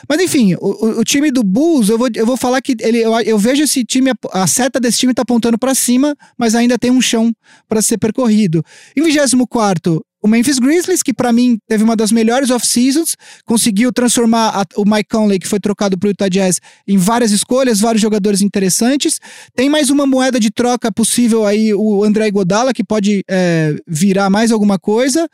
Mas 0.08 0.20
enfim, 0.20 0.54
o, 0.60 1.00
o 1.00 1.04
time 1.04 1.30
do 1.30 1.42
Bulls, 1.42 1.88
eu 1.88 1.96
vou, 1.96 2.08
eu 2.14 2.26
vou 2.26 2.36
falar 2.36 2.60
que 2.60 2.74
ele, 2.80 2.98
eu, 2.98 3.12
eu 3.20 3.38
vejo 3.38 3.62
esse 3.62 3.84
time, 3.84 4.10
a 4.32 4.46
seta 4.46 4.80
desse 4.80 4.98
time 4.98 5.14
tá 5.14 5.22
apontando 5.22 5.58
para 5.58 5.74
cima, 5.74 6.16
mas 6.36 6.54
ainda 6.54 6.78
tem 6.78 6.90
um 6.90 7.00
chão 7.00 7.32
para 7.68 7.80
ser 7.80 7.98
percorrido. 7.98 8.62
Em 8.96 9.02
24 9.02 10.02
o 10.22 10.28
Memphis 10.28 10.58
Grizzlies, 10.58 11.02
que 11.02 11.14
para 11.14 11.32
mim 11.32 11.58
teve 11.66 11.82
uma 11.82 11.96
das 11.96 12.12
melhores 12.12 12.50
off-seasons, 12.50 13.16
conseguiu 13.46 13.90
transformar 13.90 14.48
a, 14.50 14.64
o 14.76 14.84
Mike 14.84 15.08
Conley, 15.08 15.38
que 15.38 15.48
foi 15.48 15.58
trocado 15.58 15.98
pro 15.98 16.10
Utah 16.10 16.28
Jazz, 16.28 16.60
em 16.86 16.98
várias 16.98 17.30
escolhas, 17.30 17.80
vários 17.80 18.02
jogadores 18.02 18.42
interessantes. 18.42 19.18
Tem 19.54 19.70
mais 19.70 19.88
uma 19.88 20.06
moeda 20.06 20.38
de 20.38 20.50
troca 20.50 20.92
possível 20.92 21.46
aí, 21.46 21.72
o 21.72 22.04
André 22.04 22.30
Godala, 22.30 22.74
que 22.74 22.84
pode 22.84 23.24
é, 23.28 23.74
virar 23.86 24.28
mais 24.28 24.52
alguma 24.52 24.78
coisa. 24.78 25.26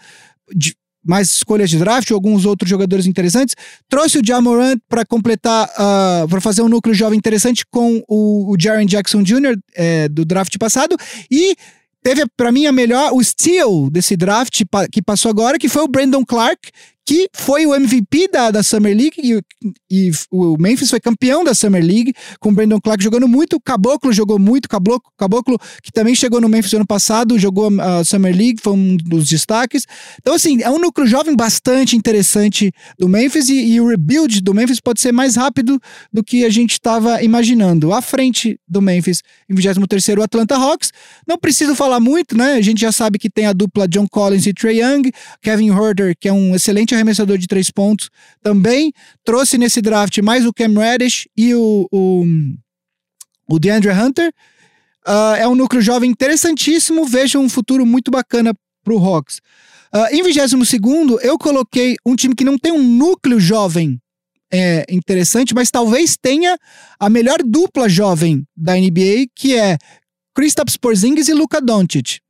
De, 0.55 0.77
mais 1.07 1.31
escolhas 1.31 1.71
de 1.71 1.79
draft, 1.79 2.11
alguns 2.11 2.45
outros 2.45 2.69
jogadores 2.69 3.07
interessantes. 3.07 3.55
Trouxe 3.89 4.19
o 4.19 4.23
Jamorant 4.25 4.79
para 4.89 5.05
completar, 5.05 5.67
uh, 5.67 5.73
ah, 5.79 6.27
para 6.29 6.41
fazer 6.41 6.63
um 6.63 6.69
núcleo 6.69 6.95
jovem 6.95 7.19
interessante 7.19 7.65
com 7.71 8.03
o, 8.09 8.53
o 8.53 8.57
Jaren 8.59 8.87
Jackson 8.87 9.23
Jr. 9.23 9.57
É, 9.75 10.09
do 10.09 10.25
draft 10.25 10.57
passado. 10.59 10.97
E 11.31 11.57
teve 12.03 12.25
para 12.37 12.53
mim 12.53 12.67
a 12.67 12.73
melhor, 12.73 13.13
o 13.13 13.23
steal 13.23 13.91
desse 13.91 14.17
draft 14.17 14.63
que 14.93 15.03
passou 15.03 15.31
agora, 15.31 15.59
que 15.59 15.69
foi 15.69 15.83
o 15.83 15.89
Brandon 15.89 16.25
Clark, 16.25 16.71
que 17.07 17.29
foi 17.33 17.65
o 17.67 17.75
MVP 17.75 18.29
da, 18.33 18.51
da 18.51 18.65
Summer 18.65 18.95
League 18.95 19.15
e, 19.23 19.41
e, 19.89 20.11
o 20.29 20.57
Memphis 20.59 20.91
foi 20.91 20.99
campeão 20.99 21.45
da 21.45 21.55
Summer 21.55 21.83
League, 21.83 22.13
com 22.41 22.49
o 22.49 22.53
Brandon 22.53 22.81
Clark 22.81 23.03
jogando 23.03 23.29
muito, 23.29 23.61
Caboclo 23.61 24.13
jogou 24.13 24.41
muito, 24.41 24.69
Caboclo, 24.69 25.13
Caboclo 25.17 25.57
que 25.81 25.93
também 25.93 26.17
chegou 26.17 26.41
no 26.41 26.49
Memphis 26.49 26.73
ano 26.75 26.87
passado, 26.87 27.39
jogou 27.39 27.71
a 27.81 28.05
Summer 28.05 28.37
League, 28.37 28.61
foi 28.61 28.73
um 28.73 28.97
dos 28.97 29.29
destaques. 29.29 29.85
Então, 30.21 30.35
assim, 30.35 30.61
é 30.63 30.71
um 30.71 30.79
núcleo 30.79 31.07
jovem 31.07 31.37
bastante 31.37 31.97
interessante 31.97 32.73
do 32.99 33.09
Memphis 33.09 33.49
e, 33.49 33.75
e 33.75 33.81
o 33.81 33.87
rebuild 33.87 34.41
do 34.41 34.53
Memphis 34.53 34.81
pode 34.81 35.01
ser 35.01 35.13
mais 35.13 35.37
rápido 35.37 35.81
do 36.13 36.25
que 36.25 36.45
a 36.45 36.51
gente 36.51 36.73
estava 36.73 37.23
imaginando. 37.23 37.93
À 37.93 38.03
frente 38.03 38.59
do 38.67 38.83
Memphis, 38.83 39.23
em 39.49 39.55
23 39.55 40.09
o 40.19 40.23
Atlanta 40.23 40.57
Hawks. 40.57 40.93
Não 41.27 41.39
preciso 41.39 41.77
falar 41.77 42.01
muito, 42.01 42.37
né? 42.37 42.55
A 42.55 42.61
gente 42.61 42.81
já 42.81 42.91
sabe 42.91 43.17
que 43.17 43.31
tem 43.31 43.47
a 43.47 43.53
dupla 43.53 43.87
John 43.87 44.09
Collins 44.09 44.47
e 44.47 44.53
Trey 44.53 44.81
Young, 44.81 45.13
Kevin 45.41 45.71
Herter, 45.71 46.17
que 46.19 46.29
é 46.29 46.33
um 46.33 46.55
excelente 46.55 46.96
arremessador 46.97 47.39
de 47.39 47.47
três 47.47 47.71
pontos, 47.71 48.11
também 48.43 48.93
trouxe 49.25 49.57
nesse 49.57 49.81
draft 49.81 50.19
mais 50.19 50.45
o 50.45 50.53
Cam 50.53 50.75
Reddish 50.79 51.29
e 51.37 51.55
o, 51.55 51.87
o, 51.93 52.25
o 53.49 53.59
DeAndre 53.59 53.93
Hunter. 53.93 54.33
Uh, 55.07 55.37
é 55.39 55.47
um 55.47 55.55
núcleo 55.55 55.81
jovem 55.81 56.11
interessantíssimo, 56.11 57.05
vejo 57.05 57.39
um 57.39 57.49
futuro 57.49 57.87
muito 57.87 58.11
bacana 58.11 58.53
para 58.83 58.95
o 58.95 58.99
Hawks. 58.99 59.41
Uh, 59.95 60.15
em 60.15 60.23
22 60.23 60.73
eu 61.23 61.39
coloquei 61.39 61.97
um 62.05 62.17
time 62.17 62.35
que 62.35 62.45
não 62.45 62.59
tem 62.59 62.73
um 62.73 62.83
núcleo 62.83 63.39
jovem 63.39 64.01
é, 64.53 64.85
interessante, 64.91 65.55
mas 65.55 65.71
talvez 65.71 66.17
tenha 66.17 66.57
a 66.99 67.11
melhor 67.11 67.39
dupla 67.43 67.89
jovem 67.89 68.45
da 68.57 68.75
NBA, 68.75 69.27
que 69.35 69.57
é 69.57 69.77
Kristaps 70.35 70.77
Porzingis 70.77 71.29
e 71.29 71.35
Luka 71.35 71.61
Doncic. 71.61 72.21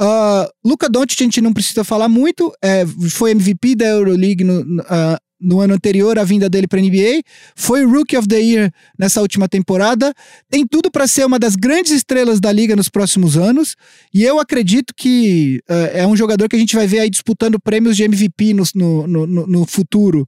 Uh, 0.00 0.48
Luca 0.64 0.88
Doncic 0.88 1.20
a 1.20 1.24
gente 1.24 1.42
não 1.42 1.52
precisa 1.52 1.84
falar 1.84 2.08
muito, 2.08 2.50
é, 2.62 2.86
foi 3.10 3.32
MVP 3.32 3.74
da 3.74 3.84
Euroleague 3.84 4.44
no, 4.44 4.80
uh, 4.80 5.18
no 5.38 5.60
ano 5.60 5.74
anterior 5.74 6.18
à 6.18 6.24
vinda 6.24 6.48
dele 6.48 6.66
para 6.66 6.78
a. 6.78 6.82
NBA, 6.82 7.22
foi 7.54 7.84
Rookie 7.84 8.16
of 8.16 8.26
the 8.26 8.40
Year 8.40 8.72
nessa 8.98 9.20
última 9.20 9.46
temporada, 9.46 10.14
tem 10.48 10.66
tudo 10.66 10.90
para 10.90 11.06
ser 11.06 11.26
uma 11.26 11.38
das 11.38 11.54
grandes 11.54 11.92
estrelas 11.92 12.40
da 12.40 12.50
liga 12.50 12.74
nos 12.74 12.88
próximos 12.88 13.36
anos, 13.36 13.76
e 14.12 14.24
eu 14.24 14.40
acredito 14.40 14.94
que 14.96 15.60
uh, 15.68 15.90
é 15.92 16.06
um 16.06 16.16
jogador 16.16 16.48
que 16.48 16.56
a 16.56 16.58
gente 16.58 16.74
vai 16.74 16.86
ver 16.86 17.00
aí 17.00 17.10
disputando 17.10 17.60
prêmios 17.60 17.94
de 17.94 18.02
MVP 18.02 18.54
no, 18.54 18.64
no, 18.74 19.06
no, 19.06 19.46
no 19.46 19.66
futuro. 19.66 20.26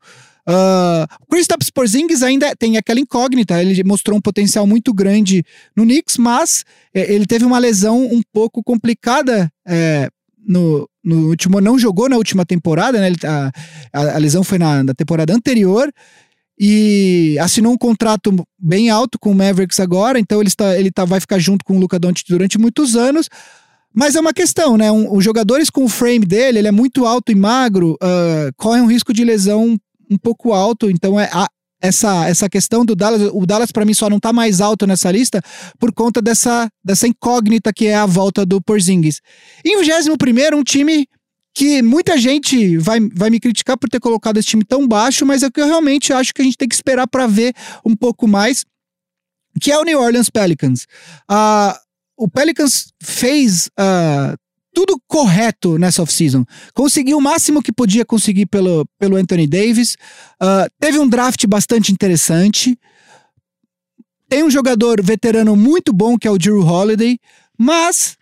Uh, 0.48 1.07
o 1.20 1.26
Kristaps 1.26 1.70
Porzingis 1.70 2.22
ainda 2.22 2.55
tem 2.57 2.76
aquela 2.76 2.98
incógnita, 2.98 3.62
ele 3.62 3.85
mostrou 3.85 4.18
um 4.18 4.20
potencial 4.20 4.66
muito 4.66 4.92
grande 4.92 5.44
no 5.76 5.85
Knicks, 5.85 6.16
mas 6.16 6.64
é, 6.92 7.12
ele 7.12 7.26
teve 7.26 7.44
uma 7.44 7.59
lesão 7.59 8.05
um 8.05 8.20
pouco 8.33 8.62
complicada 8.62 9.48
é, 9.66 10.09
no, 10.44 10.88
no 11.05 11.28
último, 11.28 11.61
não 11.61 11.78
jogou 11.78 12.09
na 12.09 12.16
última 12.16 12.44
temporada, 12.44 12.98
né? 12.98 13.07
Ele, 13.07 13.16
a, 13.24 13.52
a, 13.92 14.18
lesão 14.18 14.42
foi 14.42 14.59
na, 14.59 14.83
na, 14.83 14.94
temporada 14.94 15.33
anterior 15.33 15.92
e 16.59 17.37
assinou 17.40 17.72
um 17.72 17.78
contrato 17.78 18.35
bem 18.59 18.90
alto 18.90 19.18
com 19.20 19.31
o 19.31 19.35
Mavericks 19.35 19.78
agora, 19.78 20.18
então 20.18 20.40
ele, 20.40 20.48
está, 20.48 20.76
ele 20.76 20.90
tá, 20.90 21.05
vai 21.05 21.20
ficar 21.20 21.38
junto 21.38 21.64
com 21.64 21.76
o 21.76 21.78
Luca 21.78 21.98
Doncic 22.00 22.26
durante 22.28 22.59
muitos 22.59 22.96
anos. 22.96 23.28
Mas 23.94 24.16
é 24.16 24.20
uma 24.20 24.33
questão, 24.33 24.76
né? 24.76 24.90
Um, 24.90 25.14
os 25.14 25.22
jogadores 25.22 25.68
com 25.68 25.85
o 25.85 25.88
frame 25.88 26.24
dele, 26.24 26.59
ele 26.59 26.68
é 26.68 26.72
muito 26.72 27.05
alto 27.05 27.31
e 27.31 27.35
magro, 27.35 27.92
uh, 28.02 28.52
correm 28.57 28.83
um 28.83 28.87
risco 28.87 29.12
de 29.12 29.22
lesão 29.22 29.78
um 30.12 30.18
pouco 30.18 30.53
alto, 30.53 30.90
então 30.90 31.18
é 31.18 31.29
a, 31.33 31.48
essa, 31.83 32.29
essa 32.29 32.48
questão 32.48 32.85
do 32.85 32.94
Dallas, 32.94 33.31
o 33.33 33.44
Dallas 33.44 33.72
para 33.72 33.85
mim 33.85 33.92
só 33.92 34.09
não 34.09 34.20
tá 34.20 34.33
mais 34.33 34.61
alto 34.61 34.87
nessa 34.87 35.11
lista 35.11 35.42
por 35.79 35.92
conta 35.92 36.22
dessa, 36.22 36.68
dessa 36.85 37.09
incógnita 37.09 37.72
que 37.72 37.87
é 37.87 37.96
a 37.96 38.07
volta 38.07 38.46
do 38.46 38.62
Porzingis. 38.62 39.20
Em 39.64 39.77
21 39.83 40.57
um 40.57 40.62
time 40.62 41.09
que 41.55 41.83
muita 41.83 42.16
gente 42.16 42.79
vai, 42.79 42.98
vai 43.14 43.29
me 43.29 43.40
criticar 43.40 43.77
por 43.77 43.90
ter 43.90 44.01
colocado 44.01 44.38
esse 44.38 44.48
time 44.48 44.64
tão 44.64 44.87
baixo, 44.87 45.27
mas 45.27 45.42
é 45.42 45.51
que 45.51 45.61
eu 45.61 45.66
realmente 45.66 46.12
acho 46.12 46.33
que 46.33 46.40
a 46.40 46.44
gente 46.44 46.57
tem 46.57 46.68
que 46.68 46.75
esperar 46.75 47.07
para 47.07 47.27
ver 47.27 47.53
um 47.85 47.94
pouco 47.94 48.27
mais, 48.27 48.64
que 49.61 49.70
é 49.70 49.79
o 49.79 49.85
New 49.85 50.01
Orleans 50.01 50.31
Pelicans. 50.31 50.87
Uh, 51.31 51.77
o 52.16 52.29
Pelicans 52.29 52.92
fez 53.03 53.66
uh, 53.79 54.37
tudo 54.74 55.00
correto 55.06 55.78
nessa 55.78 56.02
off-season. 56.02 56.44
Conseguiu 56.74 57.18
o 57.18 57.20
máximo 57.20 57.62
que 57.62 57.72
podia 57.72 58.04
conseguir 58.04 58.46
pelo, 58.46 58.87
pelo 58.98 59.16
Anthony 59.16 59.46
Davis. 59.46 59.96
Uh, 60.42 60.68
teve 60.80 60.98
um 60.98 61.08
draft 61.08 61.46
bastante 61.46 61.92
interessante. 61.92 62.78
Tem 64.28 64.42
um 64.42 64.50
jogador 64.50 65.02
veterano 65.02 65.54
muito 65.54 65.92
bom, 65.92 66.18
que 66.18 66.26
é 66.26 66.30
o 66.30 66.38
Drew 66.38 66.64
Holiday. 66.64 67.18
Mas 67.58 68.16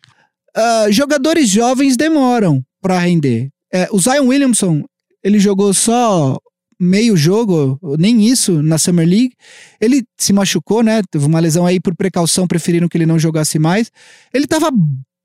uh, 0.56 0.92
jogadores 0.92 1.48
jovens 1.48 1.96
demoram 1.96 2.64
para 2.80 2.98
render. 2.98 3.48
É, 3.72 3.88
o 3.92 3.98
Zion 3.98 4.26
Williamson, 4.26 4.82
ele 5.22 5.38
jogou 5.38 5.72
só 5.72 6.36
meio 6.80 7.14
jogo, 7.14 7.78
nem 7.98 8.26
isso, 8.26 8.62
na 8.62 8.78
Summer 8.78 9.06
League. 9.06 9.34
Ele 9.78 10.02
se 10.18 10.32
machucou, 10.32 10.82
né? 10.82 11.02
Teve 11.10 11.26
uma 11.26 11.38
lesão 11.38 11.66
aí 11.66 11.78
por 11.78 11.94
precaução, 11.94 12.48
preferiram 12.48 12.88
que 12.88 12.96
ele 12.96 13.06
não 13.06 13.18
jogasse 13.18 13.58
mais. 13.58 13.92
Ele 14.32 14.46
tava 14.46 14.70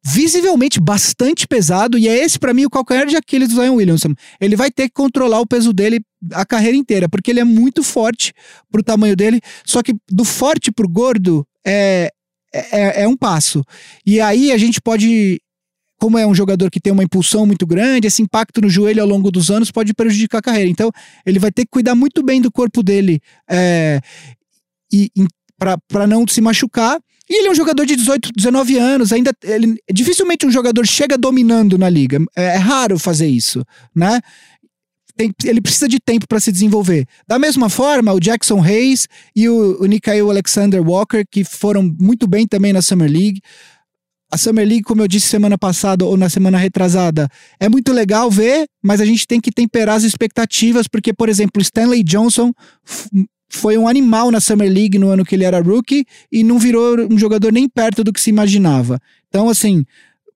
visivelmente 0.07 0.79
bastante 0.79 1.47
pesado 1.47 1.97
e 1.97 2.07
é 2.07 2.15
esse 2.15 2.37
para 2.37 2.53
mim 2.53 2.65
o 2.65 2.69
calcanhar 2.69 3.07
de 3.07 3.15
Aquiles 3.15 3.49
do 3.49 3.55
Zion 3.55 3.73
Williamson. 3.73 4.13
Ele 4.39 4.55
vai 4.55 4.69
ter 4.69 4.83
que 4.83 4.93
controlar 4.93 5.39
o 5.39 5.47
peso 5.47 5.73
dele 5.73 5.99
a 6.31 6.45
carreira 6.45 6.77
inteira, 6.77 7.09
porque 7.09 7.31
ele 7.31 7.39
é 7.39 7.43
muito 7.43 7.81
forte 7.81 8.31
pro 8.71 8.83
tamanho 8.83 9.15
dele, 9.15 9.41
só 9.65 9.81
que 9.81 9.95
do 10.09 10.23
forte 10.23 10.71
pro 10.71 10.87
gordo 10.87 11.45
é, 11.65 12.11
é, 12.53 13.01
é 13.01 13.07
um 13.07 13.17
passo. 13.17 13.63
E 14.05 14.21
aí 14.21 14.51
a 14.51 14.57
gente 14.57 14.79
pode 14.79 15.41
como 15.97 16.19
é 16.19 16.27
um 16.27 16.35
jogador 16.35 16.69
que 16.69 16.79
tem 16.79 16.93
uma 16.93 17.03
impulsão 17.03 17.45
muito 17.45 17.65
grande, 17.65 18.05
esse 18.05 18.21
impacto 18.21 18.61
no 18.61 18.69
joelho 18.69 19.01
ao 19.01 19.07
longo 19.07 19.31
dos 19.31 19.49
anos 19.49 19.71
pode 19.71 19.91
prejudicar 19.93 20.37
a 20.37 20.41
carreira. 20.41 20.69
Então, 20.69 20.91
ele 21.25 21.39
vai 21.39 21.51
ter 21.51 21.63
que 21.63 21.71
cuidar 21.71 21.95
muito 21.95 22.21
bem 22.21 22.41
do 22.41 22.51
corpo 22.51 22.83
dele 22.83 23.19
é, 23.49 24.01
e, 24.91 25.09
para 25.57 26.05
não 26.05 26.27
se 26.27 26.41
machucar 26.41 26.99
e 27.29 27.39
ele 27.39 27.47
é 27.47 27.51
um 27.51 27.55
jogador 27.55 27.85
de 27.85 27.95
18, 27.95 28.31
19 28.35 28.77
anos, 28.77 29.11
ainda 29.11 29.31
ele, 29.43 29.77
dificilmente 29.91 30.45
um 30.45 30.51
jogador 30.51 30.85
chega 30.85 31.17
dominando 31.17 31.77
na 31.77 31.89
liga. 31.89 32.19
É, 32.35 32.43
é 32.43 32.57
raro 32.57 32.99
fazer 32.99 33.27
isso, 33.27 33.63
né? 33.95 34.21
Tem, 35.17 35.33
ele 35.45 35.61
precisa 35.61 35.87
de 35.87 35.97
tempo 35.99 36.27
para 36.27 36.39
se 36.39 36.51
desenvolver. 36.51 37.07
Da 37.27 37.39
mesma 37.39 37.69
forma, 37.69 38.13
o 38.13 38.19
Jackson 38.19 38.61
Hayes 38.61 39.07
e 39.35 39.47
o, 39.47 39.79
o 39.81 40.29
Alexander 40.29 40.81
Walker, 40.81 41.23
que 41.31 41.43
foram 41.43 41.81
muito 41.99 42.27
bem 42.27 42.45
também 42.45 42.73
na 42.73 42.81
Summer 42.81 43.09
League. 43.09 43.41
A 44.31 44.37
Summer 44.37 44.67
League, 44.67 44.83
como 44.83 45.01
eu 45.01 45.07
disse 45.07 45.27
semana 45.27 45.57
passada 45.57 46.03
ou 46.03 46.17
na 46.17 46.29
semana 46.29 46.57
retrasada, 46.57 47.29
é 47.59 47.69
muito 47.69 47.93
legal 47.93 48.29
ver, 48.29 48.67
mas 48.83 48.99
a 48.99 49.05
gente 49.05 49.25
tem 49.25 49.39
que 49.39 49.51
temperar 49.51 49.95
as 49.95 50.03
expectativas, 50.03 50.87
porque, 50.87 51.13
por 51.13 51.29
exemplo, 51.29 51.61
Stanley 51.61 52.03
Johnson 52.03 52.51
foi 53.55 53.77
um 53.77 53.87
animal 53.87 54.31
na 54.31 54.39
Summer 54.39 54.71
League 54.71 54.97
no 54.99 55.09
ano 55.09 55.25
que 55.25 55.35
ele 55.35 55.43
era 55.43 55.61
rookie 55.61 56.05
e 56.31 56.43
não 56.43 56.59
virou 56.59 56.97
um 57.11 57.17
jogador 57.17 57.51
nem 57.51 57.67
perto 57.67 58.03
do 58.03 58.13
que 58.13 58.21
se 58.21 58.29
imaginava. 58.29 58.99
Então, 59.29 59.49
assim, 59.49 59.85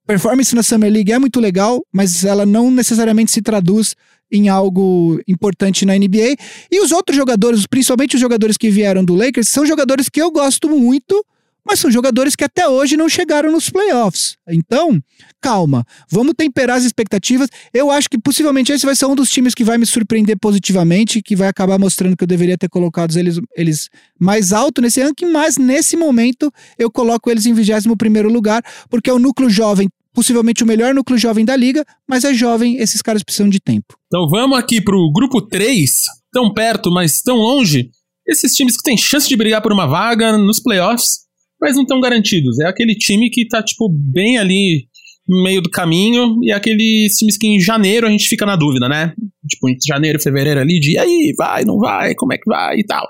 performance 0.07 0.55
na 0.55 0.63
Summer 0.63 0.91
League 0.91 1.11
é 1.11 1.19
muito 1.19 1.39
legal, 1.39 1.85
mas 1.91 2.23
ela 2.25 2.45
não 2.45 2.71
necessariamente 2.71 3.31
se 3.31 3.41
traduz 3.41 3.95
em 4.31 4.49
algo 4.49 5.19
importante 5.27 5.85
na 5.85 5.95
NBA. 5.95 6.35
E 6.71 6.81
os 6.81 6.91
outros 6.91 7.15
jogadores, 7.15 7.65
principalmente 7.65 8.15
os 8.15 8.21
jogadores 8.21 8.57
que 8.57 8.69
vieram 8.69 9.03
do 9.03 9.15
Lakers, 9.15 9.49
são 9.49 9.65
jogadores 9.65 10.09
que 10.09 10.21
eu 10.21 10.31
gosto 10.31 10.69
muito 10.69 11.25
mas 11.65 11.79
são 11.79 11.91
jogadores 11.91 12.35
que 12.35 12.43
até 12.43 12.67
hoje 12.67 12.97
não 12.97 13.07
chegaram 13.07 13.51
nos 13.51 13.69
playoffs. 13.69 14.37
Então, 14.49 15.01
calma, 15.41 15.85
vamos 16.09 16.33
temperar 16.35 16.77
as 16.77 16.83
expectativas. 16.83 17.49
Eu 17.73 17.91
acho 17.91 18.09
que 18.09 18.17
possivelmente 18.17 18.71
esse 18.71 18.85
vai 18.85 18.95
ser 18.95 19.05
um 19.05 19.15
dos 19.15 19.29
times 19.29 19.53
que 19.53 19.63
vai 19.63 19.77
me 19.77 19.85
surpreender 19.85 20.37
positivamente, 20.39 21.21
que 21.21 21.35
vai 21.35 21.47
acabar 21.47 21.77
mostrando 21.77 22.17
que 22.17 22.23
eu 22.23 22.27
deveria 22.27 22.57
ter 22.57 22.69
colocado 22.69 23.15
eles, 23.17 23.39
eles 23.55 23.89
mais 24.19 24.51
alto 24.51 24.81
nesse 24.81 25.01
ranking, 25.01 25.31
mas 25.31 25.57
nesse 25.57 25.95
momento 25.95 26.51
eu 26.77 26.91
coloco 26.91 27.29
eles 27.29 27.45
em 27.45 27.53
21 27.53 27.95
primeiro 27.95 28.31
lugar, 28.31 28.63
porque 28.89 29.09
é 29.09 29.13
o 29.13 29.19
núcleo 29.19 29.49
jovem 29.49 29.89
possivelmente 30.11 30.63
o 30.63 30.67
melhor 30.67 30.93
núcleo 30.93 31.17
jovem 31.17 31.45
da 31.45 31.55
liga, 31.55 31.85
mas 32.07 32.25
é 32.25 32.33
jovem, 32.33 32.77
esses 32.77 33.01
caras 33.01 33.23
precisam 33.23 33.47
de 33.47 33.59
tempo. 33.59 33.95
Então 34.07 34.27
vamos 34.27 34.57
aqui 34.57 34.81
pro 34.81 35.09
grupo 35.13 35.41
3, 35.41 35.89
tão 36.33 36.53
perto, 36.53 36.91
mas 36.91 37.21
tão 37.21 37.37
longe. 37.37 37.89
Esses 38.27 38.53
times 38.53 38.75
que 38.75 38.83
têm 38.83 38.97
chance 38.97 39.29
de 39.29 39.37
brigar 39.37 39.61
por 39.61 39.71
uma 39.71 39.87
vaga 39.87 40.37
nos 40.37 40.59
playoffs 40.59 41.28
mas 41.61 41.75
não 41.75 41.83
estão 41.83 41.99
garantidos. 41.99 42.59
É 42.59 42.67
aquele 42.67 42.95
time 42.95 43.29
que 43.29 43.47
tá, 43.47 43.61
tipo, 43.61 43.89
bem 43.89 44.37
ali 44.37 44.87
no 45.27 45.43
meio 45.43 45.61
do 45.61 45.69
caminho, 45.69 46.39
e 46.41 46.51
aqueles 46.51 47.13
times 47.13 47.37
que 47.37 47.45
em 47.45 47.59
janeiro 47.59 48.07
a 48.07 48.09
gente 48.09 48.27
fica 48.27 48.47
na 48.47 48.55
dúvida, 48.55 48.89
né? 48.89 49.13
Tipo, 49.47 49.69
em 49.69 49.77
janeiro, 49.85 50.19
fevereiro 50.19 50.59
ali, 50.59 50.79
de 50.79 50.97
aí, 50.97 51.33
vai, 51.37 51.63
não 51.63 51.77
vai, 51.77 52.15
como 52.15 52.33
é 52.33 52.37
que 52.37 52.49
vai 52.49 52.77
e 52.77 52.83
tal. 52.83 53.07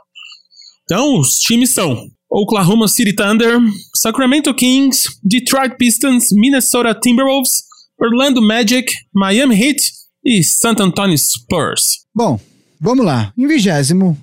Então, 0.84 1.18
os 1.18 1.38
times 1.38 1.74
são 1.74 2.08
Oklahoma 2.30 2.88
City 2.90 3.14
Thunder, 3.14 3.58
Sacramento 3.96 4.54
Kings, 4.54 5.04
Detroit 5.24 5.78
Pistons, 5.78 6.26
Minnesota 6.34 6.94
Timberwolves, 6.94 7.64
Orlando 7.98 8.42
Magic, 8.42 8.92
Miami 9.14 9.56
Heat 9.56 9.82
e 10.26 10.44
San 10.44 10.76
Antonio 10.80 11.18
Spurs. 11.18 12.06
Bom, 12.14 12.40
vamos 12.82 13.06
lá. 13.06 13.34
Em 13.38 13.48
vigésimo, 13.48 14.18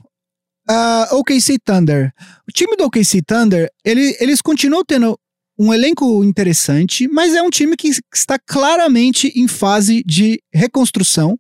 uh, 0.69 1.17
OKC 1.17 1.59
Thunder. 1.65 2.13
O 2.49 2.53
time 2.53 2.77
do 2.77 2.85
OKC 2.85 3.23
Thunder, 3.23 3.71
ele, 3.85 4.17
eles 4.21 4.41
continuam 4.41 4.85
tendo 4.85 5.19
um 5.59 5.73
elenco 5.73 6.23
interessante, 6.23 7.09
mas 7.09 7.35
é 7.35 7.43
um 7.43 7.51
time 7.51 7.77
que 7.77 7.91
está 8.15 8.39
claramente 8.39 9.33
em 9.35 9.49
fase 9.49 10.03
de 10.05 10.41
reconstrução. 10.53 11.39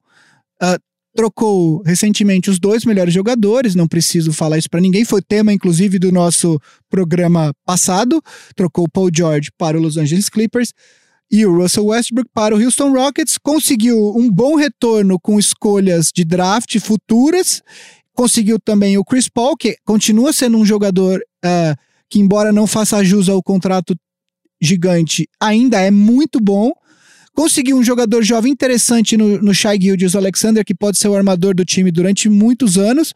Uh, 0.62 0.80
trocou 1.14 1.82
recentemente 1.82 2.50
os 2.50 2.58
dois 2.58 2.84
melhores 2.84 3.12
jogadores, 3.12 3.74
não 3.74 3.88
preciso 3.88 4.32
falar 4.32 4.58
isso 4.58 4.70
para 4.70 4.80
ninguém, 4.80 5.04
foi 5.04 5.22
tema 5.22 5.52
inclusive 5.52 5.98
do 5.98 6.12
nosso 6.12 6.60
programa 6.90 7.52
passado. 7.64 8.22
Trocou 8.54 8.84
o 8.84 8.88
Paul 8.88 9.10
George 9.12 9.50
para 9.56 9.78
o 9.78 9.80
Los 9.80 9.96
Angeles 9.96 10.28
Clippers 10.28 10.72
e 11.30 11.44
o 11.44 11.56
Russell 11.56 11.86
Westbrook 11.86 12.30
para 12.32 12.54
o 12.54 12.62
Houston 12.62 12.92
Rockets. 12.92 13.38
Conseguiu 13.38 14.14
um 14.16 14.30
bom 14.30 14.54
retorno 14.54 15.18
com 15.18 15.38
escolhas 15.38 16.10
de 16.14 16.24
draft 16.24 16.78
futuras. 16.78 17.62
Conseguiu 18.16 18.58
também 18.58 18.96
o 18.96 19.04
Chris 19.04 19.28
Paul, 19.28 19.56
que 19.56 19.76
continua 19.84 20.32
sendo 20.32 20.56
um 20.56 20.64
jogador 20.64 21.20
uh, 21.44 21.76
que, 22.08 22.18
embora 22.18 22.50
não 22.50 22.66
faça 22.66 23.04
jus 23.04 23.28
ao 23.28 23.42
contrato 23.42 23.94
gigante, 24.60 25.28
ainda 25.38 25.78
é 25.78 25.90
muito 25.90 26.40
bom. 26.40 26.72
Conseguiu 27.34 27.76
um 27.76 27.84
jogador 27.84 28.22
jovem 28.22 28.50
interessante 28.50 29.18
no, 29.18 29.40
no 29.42 29.54
Shai 29.54 29.78
Gildius 29.78 30.16
Alexander, 30.16 30.64
que 30.64 30.74
pode 30.74 30.96
ser 30.96 31.08
o 31.08 31.14
armador 31.14 31.54
do 31.54 31.62
time 31.62 31.92
durante 31.92 32.26
muitos 32.30 32.78
anos. 32.78 33.12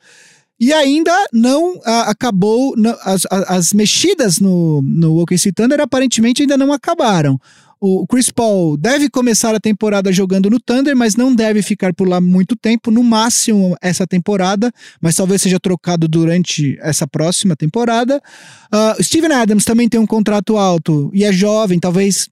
E 0.60 0.74
ainda 0.74 1.12
não 1.32 1.80
a, 1.86 2.10
acabou, 2.10 2.74
não, 2.76 2.94
as, 3.02 3.22
as 3.30 3.72
mexidas 3.72 4.38
no, 4.38 4.82
no 4.82 5.18
OKC 5.22 5.50
Thunder 5.50 5.80
aparentemente 5.80 6.42
ainda 6.42 6.58
não 6.58 6.70
acabaram. 6.70 7.40
O 7.82 8.06
Chris 8.06 8.28
Paul 8.28 8.76
deve 8.76 9.08
começar 9.08 9.54
a 9.54 9.60
temporada 9.60 10.12
jogando 10.12 10.50
no 10.50 10.60
Thunder, 10.60 10.94
mas 10.94 11.16
não 11.16 11.34
deve 11.34 11.62
ficar 11.62 11.94
por 11.94 12.06
lá 12.06 12.20
muito 12.20 12.54
tempo, 12.54 12.90
no 12.90 13.02
máximo 13.02 13.74
essa 13.80 14.06
temporada, 14.06 14.70
mas 15.00 15.14
talvez 15.14 15.40
seja 15.40 15.58
trocado 15.58 16.06
durante 16.06 16.78
essa 16.82 17.06
próxima 17.06 17.56
temporada. 17.56 18.20
Uh, 18.70 19.02
Steven 19.02 19.32
Adams 19.32 19.64
também 19.64 19.88
tem 19.88 19.98
um 19.98 20.06
contrato 20.06 20.58
alto 20.58 21.10
e 21.14 21.24
é 21.24 21.32
jovem, 21.32 21.80
talvez 21.80 22.28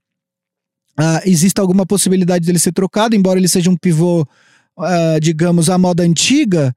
uh, 0.99 1.21
exista 1.25 1.63
alguma 1.63 1.83
possibilidade 1.83 2.45
dele 2.45 2.59
ser 2.59 2.71
trocado, 2.71 3.15
embora 3.15 3.39
ele 3.39 3.47
seja 3.47 3.71
um 3.71 3.75
pivô, 3.75 4.21
uh, 4.21 5.19
digamos, 5.19 5.67
à 5.67 5.79
moda 5.79 6.03
antiga. 6.03 6.75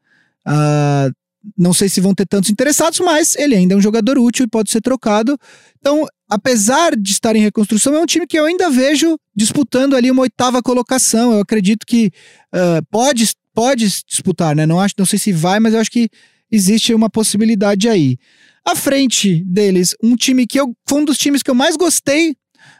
Uh, 0.48 1.12
não 1.58 1.72
sei 1.72 1.88
se 1.88 2.00
vão 2.00 2.14
ter 2.14 2.26
tantos 2.26 2.50
interessados, 2.50 3.00
mas 3.00 3.34
ele 3.36 3.54
ainda 3.54 3.74
é 3.74 3.76
um 3.76 3.82
jogador 3.82 4.18
útil 4.18 4.44
e 4.46 4.48
pode 4.48 4.70
ser 4.70 4.80
trocado. 4.80 5.36
Então, 5.78 6.06
apesar 6.32 6.96
de 6.96 7.12
estar 7.12 7.36
em 7.36 7.42
reconstrução, 7.42 7.94
é 7.94 8.00
um 8.00 8.06
time 8.06 8.26
que 8.26 8.38
eu 8.38 8.46
ainda 8.46 8.70
vejo 8.70 9.18
disputando 9.36 9.94
ali 9.94 10.10
uma 10.10 10.22
oitava 10.22 10.62
colocação. 10.62 11.32
Eu 11.32 11.40
acredito 11.40 11.86
que 11.86 12.10
uh, 12.54 12.82
pode, 12.90 13.30
pode 13.54 13.86
disputar, 14.08 14.56
né? 14.56 14.64
Não, 14.64 14.80
acho, 14.80 14.94
não 14.96 15.04
sei 15.04 15.18
se 15.18 15.30
vai, 15.30 15.60
mas 15.60 15.74
eu 15.74 15.80
acho 15.80 15.90
que 15.90 16.08
existe 16.50 16.94
uma 16.94 17.10
possibilidade 17.10 17.86
aí. 17.86 18.16
À 18.64 18.74
frente 18.74 19.44
deles, 19.44 19.94
um 20.02 20.16
time 20.16 20.46
que 20.46 20.58
eu, 20.58 20.74
foi 20.88 21.02
um 21.02 21.04
dos 21.04 21.18
times 21.18 21.42
que 21.42 21.50
eu 21.50 21.54
mais 21.54 21.76
gostei 21.76 22.34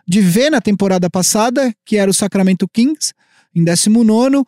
de 0.08 0.22
ver 0.22 0.50
na 0.50 0.60
temporada 0.60 1.10
passada, 1.10 1.74
que 1.84 1.98
era 1.98 2.10
o 2.10 2.14
Sacramento 2.14 2.66
Kings, 2.66 3.12
em 3.54 3.62
19. 3.62 4.38
Uh, 4.38 4.44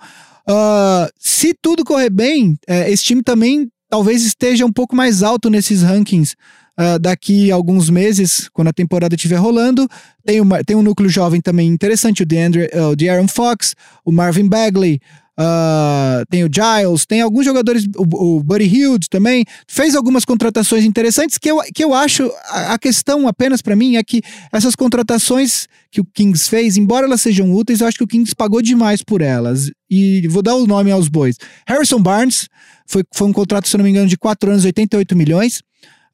se 1.19 1.55
tudo 1.61 1.85
correr 1.85 2.11
bem, 2.11 2.53
uh, 2.71 2.88
esse 2.88 3.05
time 3.05 3.23
também 3.23 3.69
talvez 3.90 4.25
esteja 4.25 4.64
um 4.64 4.73
pouco 4.73 4.97
mais 4.97 5.23
alto 5.23 5.51
nesses 5.51 5.83
rankings 5.83 6.35
uh, 6.79 6.99
daqui 6.99 7.51
a 7.51 7.55
alguns 7.55 7.91
meses, 7.91 8.49
quando 8.53 8.69
a 8.69 8.73
temporada 8.73 9.15
estiver 9.15 9.37
rolando. 9.37 9.89
Tem, 10.25 10.41
uma, 10.41 10.63
tem 10.65 10.77
um 10.77 10.83
núcleo 10.83 11.09
jovem 11.09 11.41
também 11.41 11.69
interessante, 11.69 12.23
o 12.23 12.27
DeAndre, 12.27 12.71
uh, 12.75 12.91
o 12.91 12.97
De'Aaron 12.97 13.29
Fox, 13.29 13.75
o 14.05 14.13
Marvin 14.13 14.49
Bagley, 14.49 15.01
Uh, 15.37 16.25
tem 16.31 16.45
o 16.45 16.49
Giles, 16.49 17.05
tem 17.05 17.21
alguns 17.21 17.45
jogadores, 17.45 17.85
o, 17.97 18.37
o 18.37 18.45
Buddy 18.45 18.67
Hilde 18.67 19.09
também, 19.09 19.45
fez 19.67 19.97
algumas 19.97 20.25
contratações 20.25 20.85
interessantes 20.85 21.39
que 21.39 21.51
eu, 21.51 21.59
que 21.75 21.83
eu 21.83 21.93
acho, 21.93 22.31
a, 22.45 22.75
a 22.75 22.79
questão 22.79 23.27
apenas 23.27 23.61
para 23.61 23.75
mim 23.75 23.97
é 23.97 24.05
que 24.05 24.23
essas 24.53 24.77
contratações 24.77 25.67
que 25.91 26.01
o 26.01 26.05
Kings 26.05 26.49
fez, 26.49 26.77
embora 26.77 27.07
elas 27.07 27.21
sejam 27.21 27.53
úteis, 27.53 27.81
eu 27.81 27.89
acho 27.89 27.99
que 27.99 28.05
o 28.05 28.07
Kings 28.07 28.33
pagou 28.35 28.63
demais 28.63 29.03
por 29.03 29.21
elas. 29.21 29.73
E 29.91 30.27
vou 30.29 30.43
dar 30.43 30.55
o 30.55 30.67
nome 30.67 30.93
aos 30.93 31.09
bois. 31.09 31.37
Harrison 31.67 32.01
Barnes, 32.01 32.49
foi, 32.87 33.03
foi 33.13 33.27
um 33.27 33.33
contrato, 33.33 33.69
se 33.69 33.77
não 33.77 33.85
me 33.85 33.91
engano, 33.91 34.09
de 34.09 34.17
4 34.17 34.51
anos, 34.51 34.65
88 34.65 35.17
milhões. 35.17 35.63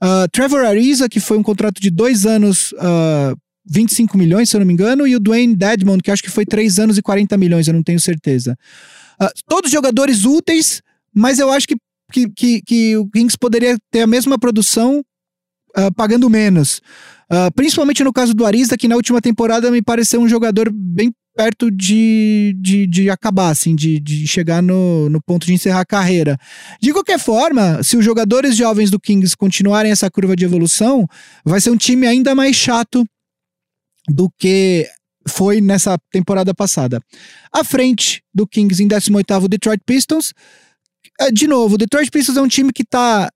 Uh, 0.03 0.29
Trevor 0.33 0.65
Ariza, 0.65 1.09
que 1.09 1.21
foi 1.21 1.37
um 1.37 1.43
contrato 1.43 1.81
de 1.81 1.91
2 1.91 2.27
anos, 2.27 2.73
uh, 2.73 3.37
25 3.67 4.17
milhões, 4.17 4.49
se 4.49 4.57
eu 4.57 4.61
não 4.61 4.67
me 4.67 4.73
engano, 4.73 5.07
e 5.07 5.15
o 5.15 5.21
Dwayne 5.21 5.55
Dedmon, 5.55 5.99
que 5.99 6.11
acho 6.11 6.23
que 6.23 6.31
foi 6.31 6.47
3 6.47 6.79
anos 6.79 6.99
e 6.99 7.03
40 7.03 7.37
milhões, 7.37 7.69
eu 7.69 7.75
não 7.75 7.83
tenho 7.83 8.01
certeza. 8.01 8.57
Uh, 9.21 9.29
todos 9.47 9.71
jogadores 9.71 10.25
úteis, 10.25 10.83
mas 11.15 11.39
eu 11.39 11.51
acho 11.51 11.69
que, 11.69 11.77
que, 12.11 12.29
que, 12.31 12.63
que 12.63 12.97
o 12.97 13.07
Kings 13.11 13.37
poderia 13.39 13.77
ter 13.91 14.01
a 14.01 14.07
mesma 14.07 14.39
produção 14.39 15.05
uh, 15.77 15.93
pagando 15.95 16.29
menos. 16.29 16.81
Uh, 17.31 17.53
principalmente 17.55 18.03
no 18.03 18.13
caso 18.13 18.35
do 18.35 18.45
Ariza, 18.45 18.77
que 18.77 18.89
na 18.89 18.97
última 18.97 19.21
temporada 19.21 19.71
me 19.71 19.81
pareceu 19.81 20.21
um 20.21 20.29
jogador 20.29 20.71
bem 20.73 21.13
perto 21.35 21.71
de, 21.71 22.57
de, 22.61 22.87
de 22.87 23.09
acabar, 23.09 23.51
assim, 23.51 23.75
de, 23.75 24.01
de 24.01 24.27
chegar 24.27 24.63
no, 24.63 25.09
no 25.09 25.23
ponto 25.23 25.47
de 25.47 25.55
encerrar 25.55 25.81
a 25.81 25.87
carreira. 25.87 26.37
De 26.81 26.93
qualquer 26.93 27.19
forma, 27.19 27.83
se 27.83 27.97
os 27.97 28.05
jogadores 28.05 28.57
jovens 28.57 28.91
do 28.91 28.99
Kings 28.99 29.37
continuarem 29.37 29.93
essa 29.93 30.11
curva 30.11 30.35
de 30.35 30.45
evolução, 30.45 31.07
vai 31.45 31.61
ser 31.61 31.71
um 31.71 31.77
time 31.77 32.07
ainda 32.07 32.35
mais 32.35 32.57
chato 32.57 33.05
do 34.09 34.29
que 34.39 34.89
foi 35.29 35.61
nessa 35.61 35.97
temporada 36.11 36.53
passada. 36.53 37.01
À 37.53 37.63
frente 37.63 38.23
do 38.35 38.47
Kings 38.47 38.83
em 38.83 38.89
18º, 38.89 39.49
Detroit 39.49 39.81
Pistons. 39.87 40.33
É, 41.21 41.31
de 41.31 41.47
novo, 41.47 41.75
o 41.75 41.79
Detroit 41.79 42.11
Pistons 42.11 42.37
é 42.37 42.43
um 42.43 42.49
time 42.49 42.73
que 42.73 42.83
está 42.83 43.31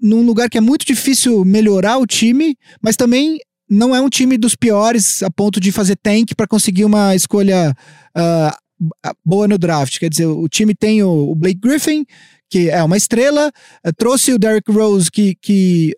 num 0.00 0.22
lugar 0.22 0.48
que 0.48 0.58
é 0.58 0.60
muito 0.60 0.84
difícil 0.84 1.44
melhorar 1.44 1.98
o 1.98 2.06
time, 2.06 2.56
mas 2.82 2.96
também 2.96 3.38
não 3.68 3.94
é 3.94 4.00
um 4.00 4.08
time 4.08 4.36
dos 4.36 4.54
piores 4.54 5.22
a 5.22 5.30
ponto 5.30 5.58
de 5.58 5.72
fazer 5.72 5.96
tank 5.96 6.34
para 6.36 6.46
conseguir 6.46 6.84
uma 6.84 7.14
escolha 7.14 7.74
uh, 8.16 8.92
boa 9.24 9.48
no 9.48 9.56
draft. 9.56 9.98
Quer 9.98 10.10
dizer, 10.10 10.26
o 10.26 10.48
time 10.48 10.74
tem 10.74 11.02
o, 11.02 11.30
o 11.30 11.34
Blake 11.34 11.60
Griffin, 11.60 12.04
que 12.50 12.68
é 12.68 12.82
uma 12.82 12.96
estrela, 12.96 13.50
uh, 13.86 13.92
trouxe 13.96 14.32
o 14.32 14.38
Derrick 14.38 14.70
Rose, 14.70 15.10
que, 15.10 15.34
que 15.40 15.94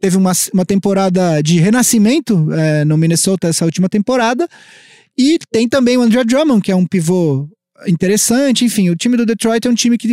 teve 0.00 0.16
uma, 0.16 0.32
uma 0.54 0.64
temporada 0.64 1.42
de 1.42 1.60
renascimento 1.60 2.34
uh, 2.34 2.84
no 2.86 2.96
Minnesota 2.96 3.48
essa 3.48 3.66
última 3.66 3.88
temporada, 3.88 4.48
e 5.18 5.38
tem 5.52 5.68
também 5.68 5.98
o 5.98 6.02
Andrea 6.02 6.24
Drummond, 6.24 6.62
que 6.62 6.72
é 6.72 6.76
um 6.76 6.86
pivô 6.86 7.46
interessante. 7.86 8.64
Enfim, 8.64 8.88
o 8.88 8.96
time 8.96 9.16
do 9.16 9.26
Detroit 9.26 9.66
é 9.66 9.70
um 9.70 9.74
time 9.74 9.98
que 9.98 10.08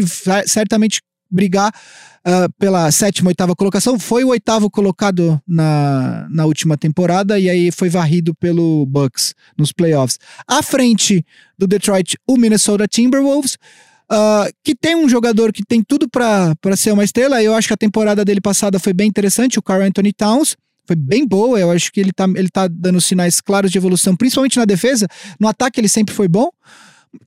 certamente 0.46 1.00
brigar 1.30 1.74
uh, 2.26 2.52
pela 2.58 2.92
sétima, 2.92 3.30
oitava 3.30 3.56
colocação. 3.56 4.00
Foi 4.00 4.24
o 4.24 4.30
oitavo 4.30 4.70
colocado 4.70 5.42
na, 5.48 6.28
na 6.30 6.46
última 6.46 6.78
temporada 6.78 7.40
e 7.40 7.50
aí 7.50 7.72
foi 7.72 7.90
varrido 7.90 8.34
pelo 8.36 8.86
Bucks 8.86 9.34
nos 9.58 9.72
playoffs. 9.72 10.20
À 10.48 10.62
frente 10.62 11.26
do 11.58 11.68
Detroit, 11.68 12.18
o 12.28 12.38
Minnesota 12.38 12.88
Timberwolves. 12.88 13.58
Uh, 14.10 14.48
que 14.64 14.74
tem 14.74 14.96
um 14.96 15.10
jogador 15.10 15.52
que 15.52 15.62
tem 15.66 15.84
tudo 15.84 16.08
para 16.10 16.56
ser 16.78 16.94
uma 16.94 17.04
estrela. 17.04 17.44
Eu 17.44 17.54
acho 17.54 17.68
que 17.68 17.74
a 17.74 17.78
temporada 17.78 18.24
dele 18.24 18.40
passada 18.40 18.80
foi 18.80 18.94
bem 18.94 19.06
interessante, 19.06 19.60
o 19.60 19.62
Carl 19.62 19.82
Anthony 19.82 20.14
Towns. 20.14 20.56
Foi 20.88 20.96
bem 20.96 21.28
boa, 21.28 21.60
eu 21.60 21.70
acho 21.70 21.92
que 21.92 22.00
ele 22.00 22.14
tá, 22.14 22.24
ele 22.34 22.48
tá 22.50 22.70
dando 22.70 23.02
sinais 23.02 23.42
claros 23.42 23.70
de 23.70 23.78
evolução, 23.78 24.16
principalmente 24.16 24.58
na 24.58 24.64
defesa. 24.64 25.06
No 25.38 25.50
ataque 25.50 25.82
ele 25.82 25.90
sempre 25.90 26.16
foi 26.16 26.30
bom. 26.30 26.50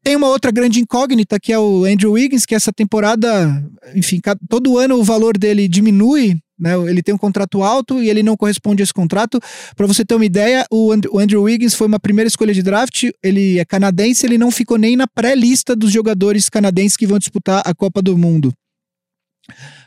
Tem 0.03 0.17
uma 0.17 0.29
outra 0.29 0.51
grande 0.51 0.81
incógnita 0.81 1.39
que 1.39 1.53
é 1.53 1.59
o 1.59 1.85
Andrew 1.85 2.13
Wiggins, 2.13 2.47
que 2.47 2.55
essa 2.55 2.73
temporada, 2.73 3.63
enfim, 3.95 4.21
todo 4.49 4.79
ano 4.79 4.97
o 4.97 5.05
valor 5.05 5.37
dele 5.37 5.69
diminui, 5.69 6.39
né? 6.59 6.75
Ele 6.89 7.03
tem 7.03 7.15
um 7.15 7.19
contrato 7.19 7.63
alto 7.63 8.03
e 8.03 8.11
ele 8.11 8.23
não 8.23 8.37
corresponde 8.37 8.83
a 8.83 8.85
esse 8.85 8.93
contrato. 8.93 9.41
Para 9.75 9.87
você 9.87 10.05
ter 10.05 10.15
uma 10.15 10.25
ideia, 10.25 10.67
o, 10.71 10.93
Andrew 10.93 11.43
Wiggins 11.43 11.75
foi 11.75 11.87
uma 11.87 11.99
primeira 11.99 12.29
escolha 12.29 12.53
de 12.53 12.63
draft, 12.63 13.05
ele 13.23 13.59
é 13.59 13.65
canadense, 13.65 14.27
ele 14.27 14.37
não 14.37 14.51
ficou 14.51 14.77
nem 14.77 14.97
na 14.97 15.07
pré-lista 15.07 15.75
dos 15.75 15.91
jogadores 15.91 16.49
canadenses 16.49 16.97
que 16.97 17.07
vão 17.07 17.19
disputar 17.19 17.63
a 17.65 17.75
Copa 17.75 18.03
do 18.03 18.17
Mundo. 18.17 18.53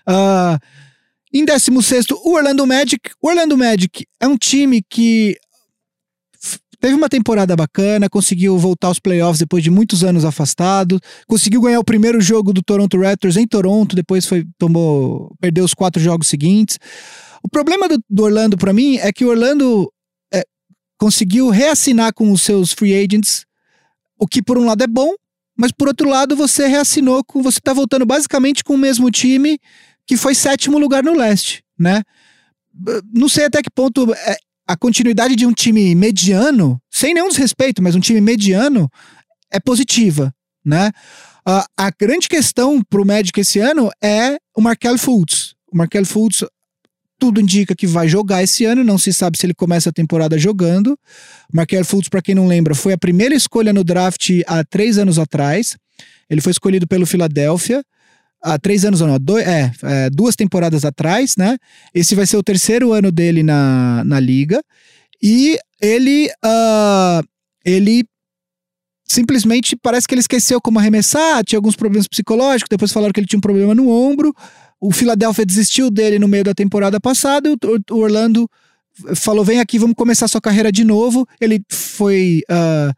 Uh, 0.10 0.58
em 1.34 1.46
16, 1.46 2.06
o 2.12 2.36
Orlando 2.36 2.66
Magic. 2.66 3.12
O 3.22 3.28
Orlando 3.28 3.58
Magic 3.58 4.06
é 4.20 4.28
um 4.28 4.38
time 4.38 4.84
que 4.88 5.38
Teve 6.84 6.96
uma 6.96 7.08
temporada 7.08 7.56
bacana, 7.56 8.10
conseguiu 8.10 8.58
voltar 8.58 8.88
aos 8.88 9.00
playoffs 9.00 9.39
depois 9.39 9.63
de 9.63 9.72
muitos 9.72 10.04
anos 10.04 10.26
afastado, 10.26 11.00
conseguiu 11.26 11.62
ganhar 11.62 11.80
o 11.80 11.84
primeiro 11.84 12.19
jogo 12.19 12.52
do 12.52 12.62
Toronto 12.62 13.00
Raptors 13.00 13.38
em 13.38 13.48
Toronto, 13.48 13.96
depois 13.96 14.26
foi 14.26 14.46
tomou 14.58 15.34
perdeu 15.39 15.63
os 15.63 15.74
quatro 15.74 16.02
jogos 16.02 16.28
seguintes. 16.28 16.78
O 17.41 17.48
problema 17.48 17.88
do, 17.88 18.04
do 18.10 18.24
Orlando 18.24 18.58
para 18.58 18.74
mim 18.74 18.98
é 18.98 19.13
que 19.13 19.24
o 19.24 19.30
Orlando 19.30 19.89
é, 20.34 20.43
conseguiu 20.98 21.48
reassinar 21.48 22.13
com 22.13 22.30
os 22.34 22.41
seus 22.41 22.74
free 22.74 22.93
agents, 22.93 23.46
o 24.19 24.28
que 24.28 24.43
por 24.43 24.58
um 24.58 24.65
lado 24.65 24.84
é 24.84 24.88
bom, 24.88 25.13
mas 25.58 25.72
por 25.72 25.88
outro 25.88 26.10
lado 26.10 26.36
você 26.36 26.67
reassinou 26.67 27.24
com. 27.24 27.41
Você 27.43 27.62
tá 27.63 27.72
voltando 27.72 28.06
basicamente 28.06 28.62
com 28.62 28.74
o 28.74 28.78
mesmo 28.78 29.10
time 29.10 29.58
que 30.06 30.17
foi 30.17 30.36
sétimo 30.36 30.78
lugar 30.78 31.02
no 31.02 31.13
leste, 31.13 31.63
né? 31.80 32.02
Não 33.13 33.30
sei 33.30 33.46
até 33.46 33.62
que 33.62 33.72
ponto 33.74 34.13
é, 34.13 34.36
a 34.67 34.78
continuidade 34.78 35.36
de 35.36 35.45
um 35.45 35.54
time 35.54 35.93
mediano, 35.93 36.82
sem 36.89 37.13
nenhum 37.13 37.30
desrespeito, 37.30 37.82
mas 37.82 37.95
um 37.95 37.99
time 37.99 38.21
mediano, 38.21 38.89
é 39.52 39.60
positiva, 39.60 40.34
né? 40.65 40.91
Uh, 41.47 41.63
a 41.78 41.91
grande 41.91 42.30
questão 42.30 42.82
pro 42.89 43.06
Magic 43.06 43.38
esse 43.39 43.60
ano 43.60 43.91
é 44.02 44.38
o 44.56 44.62
Markel 44.62 44.97
Fultz. 44.97 45.54
O 45.71 45.78
Markel 45.78 46.06
Fultz, 46.06 46.45
tudo 47.19 47.41
indica 47.41 47.76
que 47.76 47.86
vai 47.86 48.08
jogar 48.08 48.41
esse 48.41 48.63
ano, 48.63 48.84
não 48.84 48.97
se 48.97 49.12
sabe 49.12 49.38
se 49.38 49.45
ele 49.45 49.54
começa 49.54 49.89
a 49.89 49.93
temporada 49.93 50.38
jogando. 50.38 50.97
Markel 51.52 51.84
Fultz, 51.84 52.08
para 52.08 52.21
quem 52.21 52.34
não 52.34 52.47
lembra, 52.47 52.73
foi 52.73 52.93
a 52.93 52.97
primeira 52.97 53.36
escolha 53.36 53.73
no 53.73 53.84
draft 53.84 54.30
há 54.47 54.63
três 54.63 54.97
anos 54.97 55.19
atrás. 55.19 55.76
Ele 56.30 56.39
foi 56.39 56.52
escolhido 56.52 56.88
pelo 56.88 57.06
Philadelphia 57.06 57.84
há 58.44 58.60
três 58.60 58.84
anos 58.84 59.00
ou 59.02 59.08
não, 59.08 59.18
dois, 59.18 59.48
é, 59.48 59.72
é, 59.84 60.10
duas 60.10 60.36
temporadas 60.36 60.84
atrás, 60.84 61.36
né? 61.38 61.58
Esse 61.94 62.14
vai 62.14 62.26
ser 62.26 62.38
o 62.38 62.44
terceiro 62.44 62.92
ano 62.92 63.12
dele 63.12 63.42
na, 63.42 64.04
na 64.06 64.20
liga. 64.20 64.62
E 65.22 65.58
ele, 65.82 66.30
uh, 66.44 67.26
ele 67.64 68.04
simplesmente 69.06 69.76
parece 69.76 70.08
que 70.08 70.14
ele 70.14 70.22
esqueceu 70.22 70.60
como 70.60 70.80
arremessar, 70.80 71.44
tinha 71.44 71.58
alguns 71.58 71.76
problemas 71.76 72.08
psicológicos, 72.08 72.68
depois 72.70 72.92
falaram 72.92 73.14
que 73.14 73.20
ele 73.20 73.28
tinha 73.28 73.38
um 73.38 73.42
problema 73.42 73.74
no 73.74 73.90
ombro. 73.90 74.34
O 74.80 74.92
Philadelphia 74.92 75.46
desistiu 75.46 75.90
dele 75.90 76.20
no 76.20 76.28
meio 76.28 76.44
da 76.44 76.54
temporada 76.54 77.00
passada, 77.00 77.48
e 77.48 77.54
o, 77.92 77.98
Orlando 77.98 78.50
falou: 79.16 79.46
vem 79.46 79.62
aqui, 79.62 79.80
vamos 79.80 79.96
começar 79.96 80.28
sua 80.28 80.42
carreira 80.42 80.72
de 80.72 80.84
novo. 80.84 81.26
Ele 81.40 81.64
foi, 81.72 82.42
uh, 82.52 82.94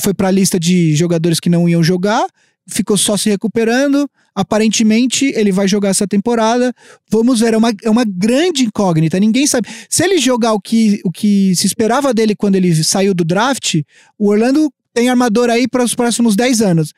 foi 0.00 0.14
para 0.14 0.28
a 0.28 0.30
lista 0.30 0.58
de 0.58 0.96
jogadores 0.96 1.38
que 1.38 1.50
não 1.50 1.68
iam 1.68 1.82
jogar, 1.82 2.26
ficou 2.66 2.96
só 2.96 3.16
se 3.16 3.28
recuperando. 3.28 4.08
Aparentemente, 4.38 5.32
ele 5.34 5.50
vai 5.50 5.66
jogar 5.66 5.88
essa 5.88 6.06
temporada. 6.06 6.72
Vamos 7.10 7.40
ver, 7.40 7.54
é 7.54 7.56
uma, 7.56 7.72
é 7.82 7.90
uma 7.90 8.04
grande 8.04 8.62
incógnita. 8.62 9.18
Ninguém 9.18 9.48
sabe. 9.48 9.66
Se 9.90 10.04
ele 10.04 10.18
jogar 10.18 10.52
o 10.52 10.60
que, 10.60 11.00
o 11.04 11.10
que 11.10 11.56
se 11.56 11.66
esperava 11.66 12.14
dele 12.14 12.36
quando 12.36 12.54
ele 12.54 12.72
saiu 12.84 13.12
do 13.12 13.24
draft, 13.24 13.82
o 14.16 14.28
Orlando 14.28 14.72
tem 14.94 15.08
armador 15.08 15.50
aí 15.50 15.66
para 15.66 15.82
os 15.82 15.92
próximos 15.92 16.36
10 16.36 16.62
anos. 16.62 16.92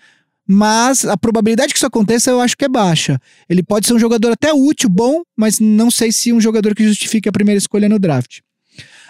Mas 0.46 1.07
a 1.07 1.16
probabilidade 1.16 1.72
que 1.72 1.79
isso 1.79 1.87
aconteça 1.87 2.31
eu 2.31 2.42
acho 2.42 2.59
que 2.59 2.66
é 2.66 2.68
baixa. 2.68 3.18
Ele 3.48 3.62
pode 3.62 3.87
ser 3.87 3.94
um 3.94 3.98
jogador 3.98 4.33
até 4.33 4.53
útil, 4.53 4.90
bom, 4.90 5.22
mas 5.35 5.59
não 5.59 5.90
sei 5.90 6.12
se 6.12 6.35
um 6.35 6.42
jogador 6.42 6.74
que 6.74 6.85
justifique 6.85 7.26
a 7.26 7.33
primeira 7.33 7.57
escolha 7.57 7.88
no 7.88 7.98
draft. 7.98 8.40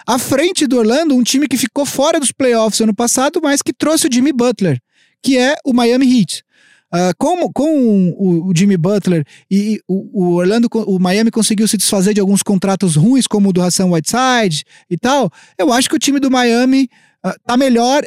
À 0.07 0.17
frente 0.17 0.65
do 0.67 0.77
Orlando, 0.77 1.13
um 1.13 1.21
time 1.21 1.49
que 1.49 1.57
ficou 1.57 1.85
fora 1.85 2.17
dos 2.17 2.31
playoffs 2.31 2.79
ano 2.79 2.95
passado, 2.95 3.41
mas 3.43 3.61
que 3.61 3.73
trouxe 3.73 4.07
o 4.07 4.09
Jimmy 4.09 4.31
Butler, 4.31 4.79
que 5.21 5.37
é 5.37 5.55
o 5.65 5.73
Miami 5.73 6.19
Heat. 6.19 6.45
Uh, 6.93 7.15
com, 7.17 7.49
com 7.53 8.09
o, 8.11 8.49
o, 8.49 8.53
Jimmy 8.53 8.75
Butler 8.75 9.25
e 9.49 9.79
o, 9.87 10.25
o, 10.25 10.35
Orlando, 10.35 10.67
o 10.73 10.99
Miami 10.99 11.31
conseguiu 11.31 11.65
se 11.65 11.77
desfazer 11.77 12.13
de 12.13 12.19
alguns 12.19 12.43
contratos 12.43 12.97
ruins, 12.97 13.27
como 13.27 13.47
o 13.47 13.53
do 13.53 13.61
Hassan 13.61 13.85
Whiteside 13.85 14.65
e 14.89 14.97
tal, 14.97 15.31
eu 15.57 15.71
acho 15.71 15.87
que 15.87 15.95
o 15.95 15.99
time 15.99 16.19
do 16.19 16.29
Miami 16.29 16.89
uh, 17.25 17.31
tá 17.45 17.55
melhor, 17.55 18.03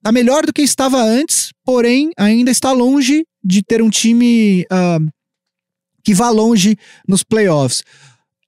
tá 0.00 0.12
melhor 0.12 0.46
do 0.46 0.52
que 0.52 0.62
estava 0.62 1.02
antes, 1.02 1.52
porém 1.64 2.10
ainda 2.16 2.48
está 2.48 2.70
longe 2.70 3.24
de 3.42 3.60
ter 3.60 3.82
um 3.82 3.90
time 3.90 4.64
uh, 4.70 5.04
que 6.04 6.14
vá 6.14 6.30
longe 6.30 6.76
nos 7.08 7.24
playoffs. 7.24 7.82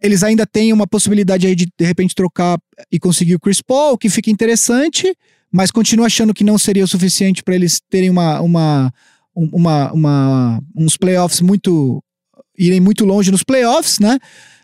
Eles 0.02 0.22
ainda 0.22 0.46
têm 0.46 0.72
uma 0.72 0.86
possibilidade 0.86 1.46
aí 1.46 1.54
de 1.54 1.66
de 1.66 1.84
repente 1.84 2.14
trocar 2.14 2.58
e 2.92 2.98
conseguir 2.98 3.34
o 3.34 3.40
Chris 3.40 3.60
Paul, 3.60 3.98
que 3.98 4.08
fica 4.08 4.30
interessante, 4.30 5.14
mas 5.52 5.70
continuo 5.70 6.06
achando 6.06 6.32
que 6.32 6.44
não 6.44 6.56
seria 6.56 6.84
o 6.84 6.88
suficiente 6.88 7.42
para 7.42 7.54
eles 7.54 7.80
terem 7.90 8.08
uma, 8.08 8.40
uma, 8.40 8.92
uma, 9.34 9.92
uma, 9.92 10.62
uns 10.76 10.96
playoffs 10.96 11.40
muito 11.40 12.02
irem 12.58 12.80
muito 12.80 13.04
longe 13.04 13.30
nos 13.30 13.42
playoffs, 13.42 13.98
né? 13.98 14.18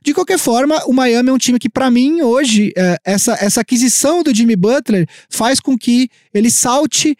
De 0.04 0.14
qualquer 0.14 0.38
forma, 0.38 0.80
o 0.86 0.92
Miami 0.92 1.30
é 1.30 1.32
um 1.32 1.38
time 1.38 1.58
que, 1.58 1.68
para 1.68 1.90
mim, 1.90 2.20
hoje, 2.20 2.72
é, 2.76 2.96
essa, 3.04 3.36
essa 3.40 3.60
aquisição 3.62 4.22
do 4.22 4.34
Jimmy 4.34 4.54
Butler 4.54 5.08
faz 5.28 5.58
com 5.58 5.76
que 5.76 6.08
ele 6.32 6.50
salte 6.50 7.16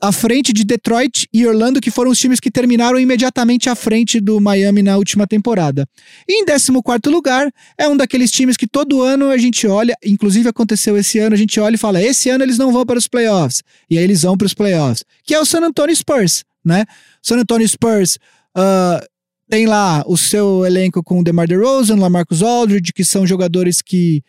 à 0.00 0.12
frente 0.12 0.52
de 0.52 0.64
Detroit 0.64 1.26
e 1.32 1.46
Orlando, 1.46 1.80
que 1.80 1.90
foram 1.90 2.10
os 2.10 2.18
times 2.18 2.38
que 2.38 2.50
terminaram 2.50 2.98
imediatamente 2.98 3.68
à 3.68 3.74
frente 3.74 4.20
do 4.20 4.40
Miami 4.40 4.82
na 4.82 4.96
última 4.96 5.26
temporada. 5.26 5.86
E 6.28 6.40
em 6.40 6.44
14 6.44 6.70
lugar, 7.08 7.50
é 7.76 7.88
um 7.88 7.96
daqueles 7.96 8.30
times 8.30 8.56
que 8.56 8.66
todo 8.66 9.02
ano 9.02 9.30
a 9.30 9.36
gente 9.36 9.66
olha, 9.66 9.96
inclusive 10.04 10.48
aconteceu 10.48 10.96
esse 10.96 11.18
ano, 11.18 11.34
a 11.34 11.38
gente 11.38 11.58
olha 11.58 11.74
e 11.74 11.78
fala: 11.78 12.00
esse 12.00 12.30
ano 12.30 12.44
eles 12.44 12.58
não 12.58 12.72
vão 12.72 12.86
para 12.86 12.98
os 12.98 13.08
playoffs. 13.08 13.62
E 13.90 13.98
aí 13.98 14.04
eles 14.04 14.22
vão 14.22 14.36
para 14.36 14.46
os 14.46 14.54
playoffs, 14.54 15.04
que 15.24 15.34
é 15.34 15.40
o 15.40 15.44
San 15.44 15.62
Antonio 15.62 15.94
Spurs, 15.96 16.44
né? 16.68 16.84
San 17.20 17.38
Antonio 17.38 17.68
Spurs. 17.68 18.18
Uh, 18.56 19.04
tem 19.50 19.66
lá 19.66 20.04
o 20.06 20.16
seu 20.16 20.64
elenco 20.66 21.02
com 21.02 21.22
DeMar 21.22 21.48
DeRozan, 21.48 21.96
Lamarcus 21.96 22.42
Aldridge, 22.42 22.92
que 22.92 23.02
são 23.02 23.26
jogadores 23.26 23.80
que 23.80 24.22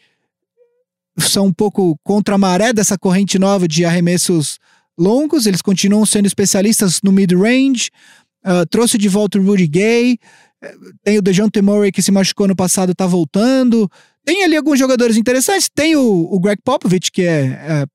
são 1.18 1.48
um 1.48 1.54
pouco 1.54 2.00
contra 2.04 2.36
a 2.36 2.38
maré 2.38 2.72
dessa 2.72 2.98
corrente 2.98 3.38
nova 3.38 3.68
de 3.68 3.84
arremessos 3.84 4.58
longos. 4.98 5.46
Eles 5.46 5.62
continuam 5.62 6.06
sendo 6.06 6.26
especialistas 6.26 7.02
no 7.04 7.12
mid-range. 7.12 7.90
Uh, 8.46 8.66
trouxe 8.70 8.98
de 8.98 9.10
volta 9.10 9.38
o 9.38 9.44
Rudy 9.44 9.68
Gay. 9.68 10.18
Tem 11.04 11.18
o 11.18 11.22
DeJounte 11.22 11.62
Murray 11.62 11.92
que 11.92 12.02
se 12.02 12.12
machucou 12.12 12.48
no 12.48 12.56
passado, 12.56 12.96
tá 12.96 13.06
voltando. 13.06 13.90
Tem 14.26 14.44
ali 14.44 14.56
alguns 14.56 14.78
jogadores 14.78 15.18
interessantes. 15.18 15.70
Tem 15.74 15.96
o, 15.96 16.28
o 16.32 16.40
Greg 16.40 16.62
Popovich, 16.64 17.12
que 17.12 17.24
é, 17.24 17.42
é, 17.46 17.86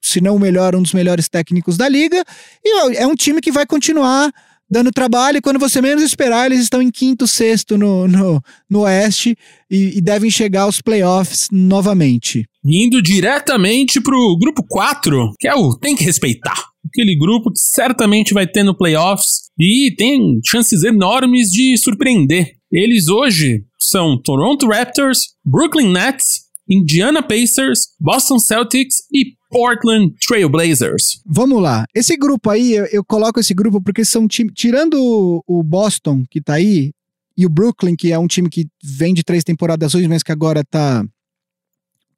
se 0.00 0.20
não 0.20 0.36
o 0.36 0.40
melhor, 0.40 0.74
um 0.74 0.82
dos 0.82 0.94
melhores 0.94 1.28
técnicos 1.28 1.76
da 1.76 1.88
liga. 1.88 2.24
E 2.64 2.96
é 2.96 3.06
um 3.06 3.14
time 3.14 3.40
que 3.40 3.52
vai 3.52 3.66
continuar 3.66 4.32
dando 4.70 4.92
trabalho, 4.92 5.38
e 5.38 5.40
quando 5.40 5.58
você 5.58 5.82
menos 5.82 6.04
esperar, 6.04 6.46
eles 6.46 6.60
estão 6.60 6.80
em 6.80 6.90
quinto, 6.90 7.26
sexto 7.26 7.76
no, 7.76 8.06
no, 8.06 8.40
no 8.70 8.80
Oeste 8.82 9.36
e, 9.68 9.98
e 9.98 10.00
devem 10.00 10.30
chegar 10.30 10.62
aos 10.62 10.80
playoffs 10.80 11.48
novamente. 11.50 12.46
Indo 12.64 13.02
diretamente 13.02 14.00
pro 14.00 14.36
grupo 14.38 14.62
4, 14.68 15.32
que 15.40 15.48
é 15.48 15.54
o 15.54 15.76
Tem 15.76 15.96
que 15.96 16.04
Respeitar. 16.04 16.70
Aquele 16.86 17.16
grupo 17.16 17.50
que 17.50 17.58
certamente 17.58 18.32
vai 18.32 18.46
ter 18.46 18.62
no 18.62 18.76
playoffs 18.76 19.50
e 19.58 19.92
tem 19.96 20.40
chances 20.44 20.84
enormes 20.84 21.48
de 21.48 21.76
surpreender. 21.76 22.52
Eles 22.72 23.08
hoje 23.08 23.64
são 23.78 24.20
Toronto 24.22 24.68
Raptors, 24.68 25.34
Brooklyn 25.44 25.92
Nets, 25.92 26.42
Indiana 26.68 27.22
Pacers, 27.22 27.80
Boston 27.98 28.38
Celtics 28.38 28.98
e 29.12 29.34
Portland 29.50 30.14
Trailblazers. 30.26 31.20
Vamos 31.26 31.60
lá. 31.60 31.84
Esse 31.94 32.16
grupo 32.16 32.48
aí, 32.48 32.72
eu, 32.72 32.86
eu 32.86 33.04
coloco 33.04 33.40
esse 33.40 33.52
grupo 33.52 33.82
porque 33.82 34.04
são 34.04 34.26
times. 34.28 34.52
Tirando 34.54 35.42
o, 35.46 35.62
Boston, 35.62 36.24
que 36.30 36.40
tá 36.40 36.54
aí, 36.54 36.92
e 37.36 37.44
o 37.44 37.48
Brooklyn, 37.48 37.96
que 37.96 38.12
é 38.12 38.18
um 38.18 38.26
time 38.26 38.48
que 38.48 38.66
vem 38.82 39.12
de 39.12 39.22
três 39.22 39.42
temporadas 39.42 39.94
hoje, 39.94 40.08
mas 40.08 40.22
que 40.22 40.32
agora 40.32 40.64
tá. 40.64 41.04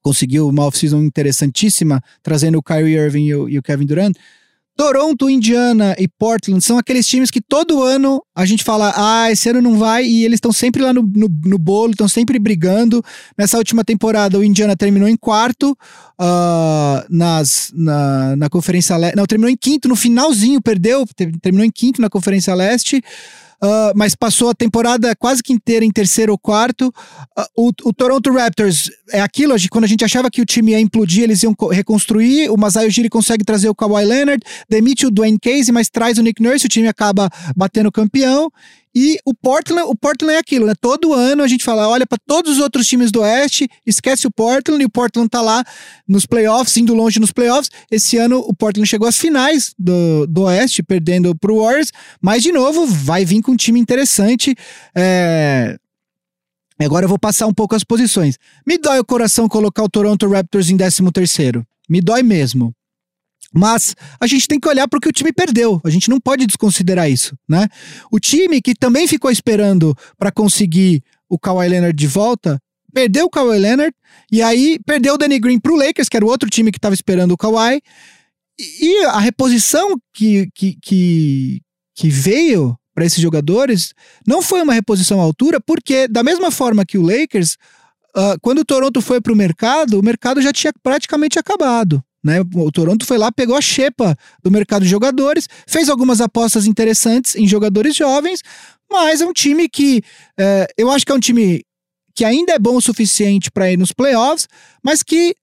Conseguiu 0.02 0.48
uma 0.48 0.64
off-season 0.64 1.00
interessantíssima, 1.00 2.02
trazendo 2.24 2.58
o 2.58 2.62
Kyrie 2.62 2.96
Irving 2.96 3.26
e 3.26 3.34
o, 3.34 3.48
e 3.48 3.58
o 3.58 3.62
Kevin 3.62 3.86
Durant. 3.86 4.16
Toronto, 4.76 5.28
Indiana 5.28 5.94
e 5.98 6.08
Portland 6.08 6.64
são 6.64 6.78
aqueles 6.78 7.06
times 7.06 7.30
que 7.30 7.40
todo 7.40 7.82
ano 7.82 8.22
a 8.34 8.44
gente 8.46 8.64
fala, 8.64 8.92
ah, 8.96 9.30
esse 9.30 9.48
ano 9.48 9.60
não 9.60 9.78
vai, 9.78 10.04
e 10.04 10.24
eles 10.24 10.38
estão 10.38 10.52
sempre 10.52 10.82
lá 10.82 10.92
no, 10.92 11.02
no, 11.02 11.28
no 11.44 11.58
bolo, 11.58 11.92
estão 11.92 12.08
sempre 12.08 12.38
brigando. 12.38 13.04
Nessa 13.36 13.58
última 13.58 13.84
temporada, 13.84 14.38
o 14.38 14.44
Indiana 14.44 14.74
terminou 14.74 15.08
em 15.08 15.16
quarto 15.16 15.76
uh, 16.18 17.04
nas, 17.10 17.70
na, 17.74 18.34
na 18.36 18.48
Conferência 18.48 18.96
Leste. 18.96 19.16
Não, 19.16 19.26
terminou 19.26 19.50
em 19.50 19.56
quinto, 19.56 19.88
no 19.88 19.96
finalzinho, 19.96 20.60
perdeu, 20.60 21.04
terminou 21.40 21.66
em 21.66 21.70
quinto 21.70 22.00
na 22.00 22.08
Conferência 22.08 22.54
Leste. 22.54 23.02
Uh, 23.62 23.94
mas 23.94 24.16
passou 24.16 24.50
a 24.50 24.54
temporada 24.54 25.14
quase 25.14 25.40
que 25.40 25.52
inteira 25.52 25.84
em 25.84 25.90
terceiro 25.90 26.32
ou 26.32 26.38
quarto. 26.38 26.92
Uh, 27.38 27.68
o, 27.68 27.70
o, 27.84 27.92
Toronto 27.92 28.32
Raptors 28.32 28.90
é 29.12 29.20
aquilo, 29.20 29.54
quando 29.70 29.84
a 29.84 29.88
gente 29.88 30.04
achava 30.04 30.28
que 30.28 30.42
o 30.42 30.44
time 30.44 30.72
ia 30.72 30.80
implodir, 30.80 31.22
eles 31.22 31.44
iam 31.44 31.54
reconstruir. 31.70 32.50
O 32.50 32.56
Masai 32.56 32.88
Ujiri 32.88 33.08
consegue 33.08 33.44
trazer 33.44 33.68
o 33.68 33.74
Kawhi 33.74 34.04
Leonard, 34.04 34.42
demite 34.68 35.06
o 35.06 35.12
Dwayne 35.12 35.38
Casey, 35.38 35.70
mas 35.72 35.88
traz 35.88 36.18
o 36.18 36.22
Nick 36.22 36.42
Nurse, 36.42 36.66
o 36.66 36.68
time 36.68 36.88
acaba 36.88 37.30
batendo 37.54 37.92
campeão. 37.92 38.50
E 38.94 39.18
o 39.24 39.32
Portland, 39.32 39.88
o 39.88 39.96
Portland 39.96 40.34
é 40.34 40.38
aquilo, 40.38 40.66
né? 40.66 40.74
Todo 40.78 41.14
ano 41.14 41.42
a 41.42 41.48
gente 41.48 41.64
fala, 41.64 41.88
olha 41.88 42.06
para 42.06 42.18
todos 42.26 42.52
os 42.52 42.58
outros 42.58 42.86
times 42.86 43.10
do 43.10 43.20
Oeste, 43.20 43.68
esquece 43.86 44.26
o 44.26 44.30
Portland 44.30 44.82
e 44.82 44.86
o 44.86 44.90
Portland 44.90 45.28
tá 45.30 45.40
lá 45.40 45.64
nos 46.06 46.26
playoffs, 46.26 46.76
indo 46.76 46.94
longe 46.94 47.18
nos 47.18 47.32
playoffs. 47.32 47.70
Esse 47.90 48.18
ano 48.18 48.40
o 48.40 48.54
Portland 48.54 48.88
chegou 48.88 49.08
às 49.08 49.16
finais 49.16 49.74
do, 49.78 50.26
do 50.26 50.42
Oeste, 50.42 50.82
perdendo 50.82 51.34
pro 51.34 51.62
Warriors, 51.62 51.90
mas 52.20 52.42
de 52.42 52.52
novo 52.52 52.86
vai 52.86 53.24
vir 53.24 53.40
com 53.40 53.52
um 53.52 53.56
time 53.56 53.80
interessante. 53.80 54.54
É... 54.94 55.78
Agora 56.78 57.04
eu 57.04 57.08
vou 57.08 57.18
passar 57.18 57.46
um 57.46 57.54
pouco 57.54 57.74
as 57.74 57.84
posições. 57.84 58.38
Me 58.66 58.76
dói 58.76 58.98
o 58.98 59.04
coração 59.04 59.48
colocar 59.48 59.84
o 59.84 59.88
Toronto 59.88 60.28
Raptors 60.28 60.68
em 60.68 60.76
13 60.76 61.10
terceiro. 61.12 61.66
Me 61.88 62.00
dói 62.00 62.22
mesmo. 62.22 62.74
Mas 63.52 63.94
a 64.18 64.26
gente 64.26 64.48
tem 64.48 64.58
que 64.58 64.68
olhar 64.68 64.88
para 64.88 64.96
o 64.96 65.00
que 65.00 65.08
o 65.08 65.12
time 65.12 65.32
perdeu. 65.32 65.80
A 65.84 65.90
gente 65.90 66.08
não 66.08 66.18
pode 66.20 66.46
desconsiderar 66.46 67.10
isso, 67.10 67.36
né? 67.48 67.68
O 68.10 68.18
time 68.18 68.62
que 68.62 68.74
também 68.74 69.06
ficou 69.06 69.30
esperando 69.30 69.94
para 70.18 70.32
conseguir 70.32 71.02
o 71.28 71.38
Kawhi 71.38 71.68
Leonard 71.68 71.96
de 71.96 72.06
volta 72.06 72.60
perdeu 72.92 73.26
o 73.26 73.30
Kawhi 73.30 73.58
Leonard, 73.58 73.94
e 74.30 74.42
aí 74.42 74.78
perdeu 74.86 75.14
o 75.14 75.18
Danny 75.18 75.38
Green 75.38 75.58
pro 75.58 75.74
Lakers, 75.74 76.08
que 76.08 76.16
era 76.16 76.24
o 76.24 76.28
outro 76.28 76.48
time 76.48 76.70
que 76.70 76.78
estava 76.78 76.94
esperando 76.94 77.32
o 77.32 77.36
Kawhi. 77.36 77.80
E 78.58 79.04
a 79.06 79.18
reposição 79.18 79.96
que, 80.12 80.48
que, 80.54 80.76
que, 80.80 81.60
que 81.94 82.08
veio 82.08 82.76
para 82.94 83.06
esses 83.06 83.20
jogadores 83.20 83.94
não 84.26 84.42
foi 84.42 84.62
uma 84.62 84.74
reposição 84.74 85.20
à 85.20 85.24
altura, 85.24 85.60
porque 85.60 86.06
da 86.06 86.22
mesma 86.22 86.50
forma 86.50 86.84
que 86.84 86.98
o 86.98 87.02
Lakers, 87.02 87.56
uh, 88.14 88.38
quando 88.42 88.58
o 88.58 88.64
Toronto 88.64 89.00
foi 89.00 89.20
para 89.20 89.32
o 89.32 89.36
mercado, 89.36 89.98
o 89.98 90.04
mercado 90.04 90.42
já 90.42 90.52
tinha 90.52 90.72
praticamente 90.82 91.38
acabado. 91.38 92.04
Né? 92.22 92.40
O 92.54 92.70
Toronto 92.70 93.04
foi 93.04 93.18
lá, 93.18 93.32
pegou 93.32 93.56
a 93.56 93.60
xepa 93.60 94.16
do 94.42 94.50
mercado 94.50 94.82
de 94.82 94.88
jogadores, 94.88 95.48
fez 95.66 95.88
algumas 95.88 96.20
apostas 96.20 96.66
interessantes 96.66 97.34
em 97.34 97.48
jogadores 97.48 97.96
jovens, 97.96 98.42
mas 98.90 99.20
é 99.20 99.26
um 99.26 99.32
time 99.32 99.68
que 99.68 100.02
uh, 100.38 100.72
eu 100.78 100.90
acho 100.90 101.04
que 101.04 101.10
é 101.10 101.14
um 101.14 101.20
time 101.20 101.64
que 102.14 102.24
ainda 102.24 102.52
é 102.52 102.58
bom 102.58 102.76
o 102.76 102.80
suficiente 102.80 103.50
para 103.50 103.72
ir 103.72 103.76
nos 103.76 103.90
playoffs, 103.90 104.46
mas 104.82 105.02
que 105.02 105.34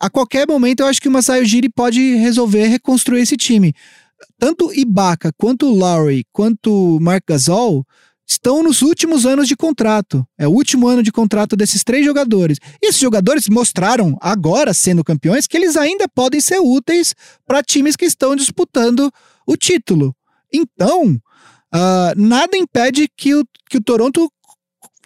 a 0.00 0.10
qualquer 0.10 0.48
momento 0.48 0.80
eu 0.80 0.86
acho 0.86 1.00
que 1.00 1.08
o 1.08 1.12
Masai 1.12 1.42
Ujiri 1.42 1.68
pode 1.68 2.16
resolver 2.16 2.66
reconstruir 2.66 3.22
esse 3.22 3.36
time. 3.36 3.72
Tanto 4.38 4.72
Ibaka, 4.72 5.32
quanto 5.36 5.72
Lowry, 5.72 6.24
quanto 6.32 6.96
o 6.96 7.00
Mark 7.00 7.22
Gasol 7.28 7.86
estão 8.26 8.62
nos 8.62 8.82
últimos 8.82 9.26
anos 9.26 9.46
de 9.46 9.56
contrato. 9.56 10.26
É 10.38 10.46
o 10.46 10.50
último 10.50 10.88
ano 10.88 11.02
de 11.02 11.12
contrato 11.12 11.56
desses 11.56 11.84
três 11.84 12.04
jogadores. 12.04 12.58
E 12.82 12.88
esses 12.88 13.00
jogadores 13.00 13.48
mostraram, 13.48 14.16
agora 14.20 14.72
sendo 14.72 15.04
campeões, 15.04 15.46
que 15.46 15.56
eles 15.56 15.76
ainda 15.76 16.08
podem 16.08 16.40
ser 16.40 16.58
úteis 16.58 17.14
para 17.46 17.62
times 17.62 17.96
que 17.96 18.04
estão 18.04 18.34
disputando 18.34 19.10
o 19.46 19.56
título. 19.56 20.14
Então, 20.52 21.10
uh, 21.12 22.14
nada 22.16 22.56
impede 22.56 23.08
que 23.16 23.34
o, 23.34 23.44
que 23.68 23.76
o 23.76 23.82
Toronto 23.82 24.30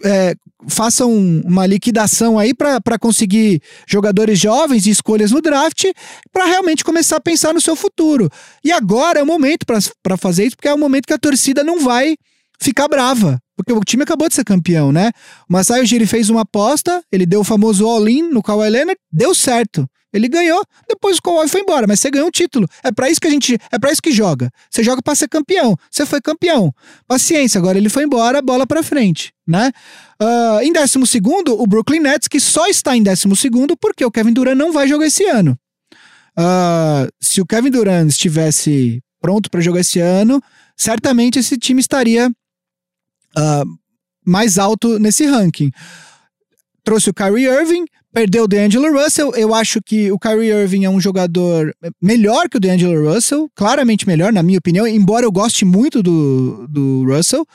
é, 0.04 0.34
façam 0.68 1.12
uma 1.44 1.66
liquidação 1.66 2.38
aí 2.38 2.52
para 2.54 2.98
conseguir 2.98 3.60
jogadores 3.86 4.38
jovens 4.38 4.86
e 4.86 4.90
escolhas 4.90 5.30
no 5.30 5.40
draft 5.40 5.84
para 6.32 6.46
realmente 6.46 6.84
começar 6.84 7.16
a 7.16 7.20
pensar 7.20 7.54
no 7.54 7.60
seu 7.60 7.76
futuro. 7.76 8.30
E 8.64 8.72
agora 8.72 9.20
é 9.20 9.22
o 9.22 9.26
momento 9.26 9.64
para 10.02 10.16
fazer 10.16 10.46
isso, 10.46 10.56
porque 10.56 10.68
é 10.68 10.74
o 10.74 10.78
momento 10.78 11.06
que 11.06 11.12
a 11.12 11.18
torcida 11.18 11.62
não 11.64 11.80
vai 11.80 12.16
ficar 12.60 12.88
brava. 12.88 13.40
Porque 13.56 13.72
o 13.72 13.80
time 13.80 14.04
acabou 14.04 14.28
de 14.28 14.34
ser 14.34 14.44
campeão, 14.44 14.92
né? 14.92 15.10
O 15.48 15.52
Masai 15.52 15.82
Ujiri 15.82 16.06
fez 16.06 16.30
uma 16.30 16.42
aposta, 16.42 17.02
ele 17.10 17.26
deu 17.26 17.40
o 17.40 17.44
famoso 17.44 17.86
all-in 17.86 18.30
no 18.30 18.42
Kawhi 18.42 18.70
Leonard, 18.70 18.98
deu 19.12 19.34
certo. 19.34 19.88
Ele 20.12 20.26
ganhou, 20.26 20.62
depois 20.88 21.18
o 21.18 21.22
Kawhi 21.22 21.48
foi 21.48 21.60
embora, 21.60 21.86
mas 21.86 22.00
você 22.00 22.10
ganhou 22.10 22.28
um 22.28 22.30
título. 22.30 22.66
É 22.82 22.90
para 22.90 23.10
isso 23.10 23.20
que 23.20 23.26
a 23.26 23.30
gente, 23.30 23.58
é 23.70 23.78
para 23.78 23.92
isso 23.92 24.00
que 24.00 24.10
joga. 24.10 24.50
Você 24.70 24.82
joga 24.82 25.02
para 25.02 25.14
ser 25.14 25.28
campeão. 25.28 25.76
Você 25.90 26.06
foi 26.06 26.20
campeão. 26.20 26.72
Paciência, 27.06 27.58
agora 27.58 27.76
ele 27.76 27.88
foi 27.88 28.04
embora, 28.04 28.40
bola 28.40 28.66
para 28.66 28.82
frente, 28.82 29.32
né? 29.46 29.70
Uh, 30.20 30.62
em 30.62 30.72
12 30.72 31.06
segundo, 31.06 31.60
o 31.60 31.66
Brooklyn 31.66 32.00
Nets, 32.00 32.26
que 32.26 32.40
só 32.40 32.66
está 32.68 32.96
em 32.96 33.02
12 33.02 33.36
segundo 33.36 33.76
porque 33.76 34.04
o 34.04 34.10
Kevin 34.10 34.32
Durant 34.32 34.56
não 34.56 34.72
vai 34.72 34.88
jogar 34.88 35.06
esse 35.06 35.24
ano. 35.24 35.58
Uh, 36.38 37.10
se 37.20 37.40
o 37.40 37.46
Kevin 37.46 37.70
Durant 37.70 38.08
estivesse 38.08 39.02
pronto 39.20 39.50
para 39.50 39.60
jogar 39.60 39.80
esse 39.80 40.00
ano, 40.00 40.40
certamente 40.76 41.38
esse 41.38 41.58
time 41.58 41.80
estaria 41.80 42.30
uh, 43.36 43.64
mais 44.24 44.58
alto 44.58 44.98
nesse 44.98 45.26
ranking. 45.26 45.70
Trouxe 46.84 47.10
o 47.10 47.14
Kyrie 47.14 47.46
Irving, 47.46 47.84
perdeu 48.12 48.44
o 48.44 48.48
DeAngelo 48.48 48.92
Russell. 48.92 49.34
Eu 49.34 49.54
acho 49.54 49.80
que 49.82 50.10
o 50.10 50.18
Kyrie 50.18 50.50
Irving 50.50 50.84
é 50.84 50.90
um 50.90 51.00
jogador 51.00 51.74
melhor 52.00 52.48
que 52.48 52.56
o 52.56 52.60
DeAngelo 52.60 53.12
Russell, 53.12 53.50
claramente 53.54 54.06
melhor, 54.06 54.32
na 54.32 54.42
minha 54.42 54.58
opinião, 54.58 54.86
embora 54.86 55.26
eu 55.26 55.32
goste 55.32 55.64
muito 55.64 56.02
do, 56.02 56.66
do 56.68 57.04
Russell. 57.04 57.46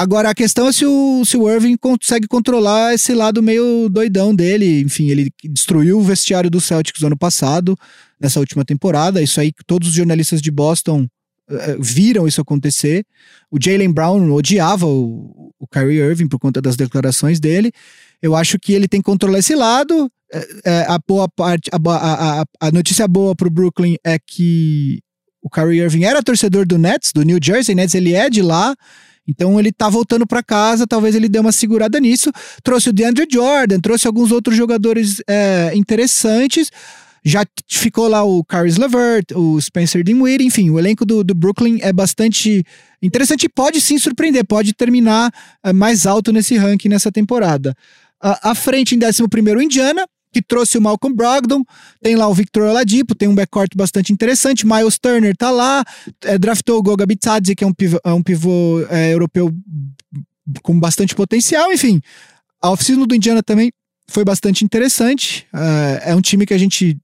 Agora, 0.00 0.30
a 0.30 0.34
questão 0.34 0.68
é 0.68 0.72
se 0.72 0.86
o, 0.86 1.24
se 1.24 1.36
o 1.36 1.50
Irving 1.50 1.76
consegue 1.76 2.28
controlar 2.28 2.94
esse 2.94 3.12
lado 3.12 3.42
meio 3.42 3.88
doidão 3.88 4.32
dele. 4.32 4.80
Enfim, 4.82 5.08
ele 5.08 5.28
destruiu 5.42 5.98
o 5.98 6.02
vestiário 6.02 6.48
do 6.48 6.60
Celtics 6.60 7.02
ano 7.02 7.16
passado, 7.16 7.76
nessa 8.20 8.38
última 8.38 8.64
temporada. 8.64 9.20
Isso 9.20 9.40
aí, 9.40 9.52
todos 9.66 9.88
os 9.88 9.94
jornalistas 9.94 10.40
de 10.40 10.52
Boston 10.52 11.08
viram 11.78 12.26
isso 12.26 12.40
acontecer. 12.40 13.04
O 13.50 13.58
Jalen 13.60 13.92
Brown 13.92 14.30
odiava 14.32 14.86
o, 14.86 15.52
o 15.58 15.66
Kyrie 15.66 16.00
Irving 16.00 16.28
por 16.28 16.38
conta 16.38 16.60
das 16.60 16.76
declarações 16.76 17.40
dele. 17.40 17.72
Eu 18.20 18.34
acho 18.34 18.58
que 18.58 18.72
ele 18.72 18.88
tem 18.88 19.00
que 19.00 19.06
controlar 19.06 19.38
esse 19.38 19.54
lado. 19.54 20.10
É, 20.32 20.48
é, 20.64 20.86
a 20.88 20.98
boa 21.06 21.28
parte, 21.28 21.70
a, 21.72 21.78
a, 22.40 22.44
a, 22.60 22.70
notícia 22.70 23.08
boa 23.08 23.34
pro 23.34 23.48
Brooklyn 23.48 23.96
é 24.04 24.18
que 24.18 25.00
o 25.42 25.48
Kyrie 25.48 25.80
Irving 25.80 26.04
era 26.04 26.22
torcedor 26.22 26.66
do 26.66 26.76
Nets, 26.76 27.12
do 27.14 27.22
New 27.22 27.38
Jersey 27.42 27.74
Nets, 27.74 27.94
ele 27.94 28.12
é 28.12 28.28
de 28.28 28.42
lá. 28.42 28.74
Então 29.26 29.58
ele 29.60 29.70
tá 29.70 29.88
voltando 29.90 30.26
para 30.26 30.42
casa, 30.42 30.86
talvez 30.86 31.14
ele 31.14 31.28
dê 31.28 31.38
uma 31.38 31.52
segurada 31.52 32.00
nisso. 32.00 32.30
Trouxe 32.62 32.88
o 32.88 32.92
DeAndre 32.92 33.26
Jordan, 33.30 33.78
trouxe 33.78 34.06
alguns 34.06 34.32
outros 34.32 34.56
jogadores 34.56 35.22
é, 35.28 35.72
interessantes. 35.74 36.70
Já 37.28 37.44
ficou 37.66 38.08
lá 38.08 38.24
o 38.24 38.42
Caris 38.42 38.78
Levert, 38.78 39.26
o 39.34 39.60
Spencer 39.60 40.02
Dinwiddie, 40.02 40.46
enfim, 40.46 40.70
o 40.70 40.78
elenco 40.78 41.04
do, 41.04 41.22
do 41.22 41.34
Brooklyn 41.34 41.78
é 41.82 41.92
bastante 41.92 42.64
interessante 43.02 43.44
e 43.44 43.48
pode 43.50 43.82
sim 43.82 43.98
surpreender, 43.98 44.46
pode 44.46 44.72
terminar 44.72 45.30
é, 45.62 45.70
mais 45.70 46.06
alto 46.06 46.32
nesse 46.32 46.56
ranking 46.56 46.88
nessa 46.88 47.12
temporada. 47.12 47.74
À 48.18 48.54
frente, 48.54 48.96
em 48.96 48.98
11 48.98 49.22
Indiana, 49.62 50.06
que 50.32 50.40
trouxe 50.40 50.78
o 50.78 50.80
Malcolm 50.80 51.14
Brogdon, 51.14 51.62
tem 52.02 52.16
lá 52.16 52.26
o 52.28 52.34
Victor 52.34 52.62
Oladipo, 52.64 53.14
tem 53.14 53.28
um 53.28 53.34
backcourt 53.34 53.76
bastante 53.76 54.10
interessante, 54.10 54.66
Miles 54.66 54.98
Turner 54.98 55.36
tá 55.36 55.50
lá, 55.50 55.84
é, 56.24 56.38
draftou 56.38 56.78
o 56.78 56.82
Goga 56.82 57.04
Bitadze, 57.04 57.54
que 57.54 57.62
é 57.62 57.66
um 57.66 57.74
pivô, 57.74 58.00
é 58.02 58.12
um 58.12 58.22
pivô 58.22 58.86
é, 58.88 59.12
europeu 59.12 59.54
com 60.62 60.80
bastante 60.80 61.14
potencial, 61.14 61.70
enfim. 61.72 62.00
A 62.60 62.70
oficina 62.70 63.06
do 63.06 63.14
Indiana 63.14 63.42
também 63.42 63.70
foi 64.10 64.24
bastante 64.24 64.64
interessante, 64.64 65.46
é, 65.54 66.10
é 66.10 66.14
um 66.14 66.20
time 66.20 66.46
que 66.46 66.54
a 66.54 66.58
gente 66.58 66.98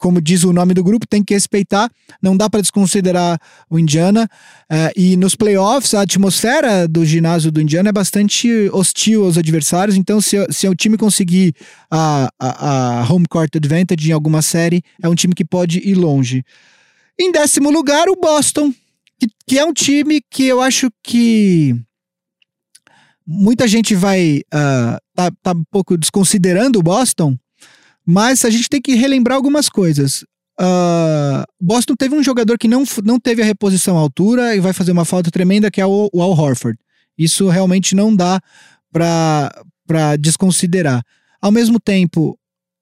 como 0.00 0.18
diz 0.18 0.44
o 0.44 0.52
nome 0.52 0.72
do 0.72 0.82
grupo, 0.82 1.06
tem 1.06 1.22
que 1.22 1.34
respeitar, 1.34 1.90
não 2.22 2.34
dá 2.34 2.48
para 2.48 2.62
desconsiderar 2.62 3.38
o 3.68 3.78
Indiana. 3.78 4.28
Uh, 4.62 4.90
e 4.96 5.16
nos 5.16 5.36
playoffs, 5.36 5.92
a 5.92 6.00
atmosfera 6.00 6.88
do 6.88 7.04
ginásio 7.04 7.52
do 7.52 7.60
Indiana 7.60 7.90
é 7.90 7.92
bastante 7.92 8.70
hostil 8.72 9.26
aos 9.26 9.36
adversários, 9.36 9.96
então 9.96 10.18
se, 10.18 10.36
se 10.50 10.66
o 10.66 10.74
time 10.74 10.96
conseguir 10.96 11.54
a, 11.90 12.30
a, 12.40 13.00
a 13.02 13.12
home 13.12 13.26
court 13.28 13.54
advantage 13.54 14.08
em 14.08 14.14
alguma 14.14 14.40
série, 14.40 14.82
é 15.02 15.08
um 15.08 15.14
time 15.14 15.34
que 15.34 15.44
pode 15.44 15.86
ir 15.86 15.94
longe. 15.94 16.42
Em 17.20 17.30
décimo 17.30 17.70
lugar, 17.70 18.08
o 18.08 18.16
Boston, 18.16 18.72
que, 19.18 19.28
que 19.46 19.58
é 19.58 19.64
um 19.66 19.74
time 19.74 20.22
que 20.30 20.46
eu 20.46 20.62
acho 20.62 20.90
que 21.04 21.76
muita 23.26 23.68
gente 23.68 23.94
vai 23.94 24.42
uh, 24.52 24.98
tá, 25.14 25.30
tá 25.42 25.52
um 25.52 25.64
pouco 25.70 25.96
desconsiderando 25.96 26.78
o 26.78 26.82
Boston, 26.82 27.36
mas 28.04 28.44
a 28.44 28.50
gente 28.50 28.68
tem 28.68 28.80
que 28.80 28.94
relembrar 28.94 29.36
algumas 29.36 29.68
coisas. 29.68 30.24
Uh, 30.60 31.44
Boston 31.60 31.94
teve 31.96 32.14
um 32.14 32.22
jogador 32.22 32.58
que 32.58 32.68
não, 32.68 32.84
não 33.04 33.18
teve 33.18 33.40
a 33.40 33.44
reposição 33.44 33.96
à 33.96 34.00
altura 34.00 34.54
e 34.54 34.60
vai 34.60 34.72
fazer 34.72 34.92
uma 34.92 35.04
falta 35.04 35.30
tremenda, 35.30 35.70
que 35.70 35.80
é 35.80 35.86
o, 35.86 36.10
o 36.12 36.22
Al 36.22 36.32
Horford. 36.32 36.78
Isso 37.16 37.48
realmente 37.48 37.94
não 37.94 38.14
dá 38.14 38.40
para 38.92 40.16
desconsiderar. 40.18 41.02
Ao 41.40 41.50
mesmo 41.50 41.80
tempo, 41.80 42.38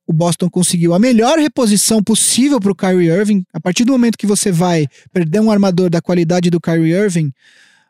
o 0.06 0.12
Boston 0.12 0.48
conseguiu 0.48 0.94
a 0.94 0.98
melhor 0.98 1.38
reposição 1.38 2.02
possível 2.02 2.58
para 2.58 2.72
o 2.72 2.74
Kyrie 2.74 3.10
Irving. 3.10 3.44
A 3.52 3.60
partir 3.60 3.84
do 3.84 3.92
momento 3.92 4.16
que 4.16 4.26
você 4.26 4.50
vai 4.50 4.86
perder 5.12 5.40
um 5.40 5.50
armador 5.50 5.90
da 5.90 6.00
qualidade 6.00 6.50
do 6.50 6.60
Kyrie 6.60 6.92
Irving, 6.92 7.30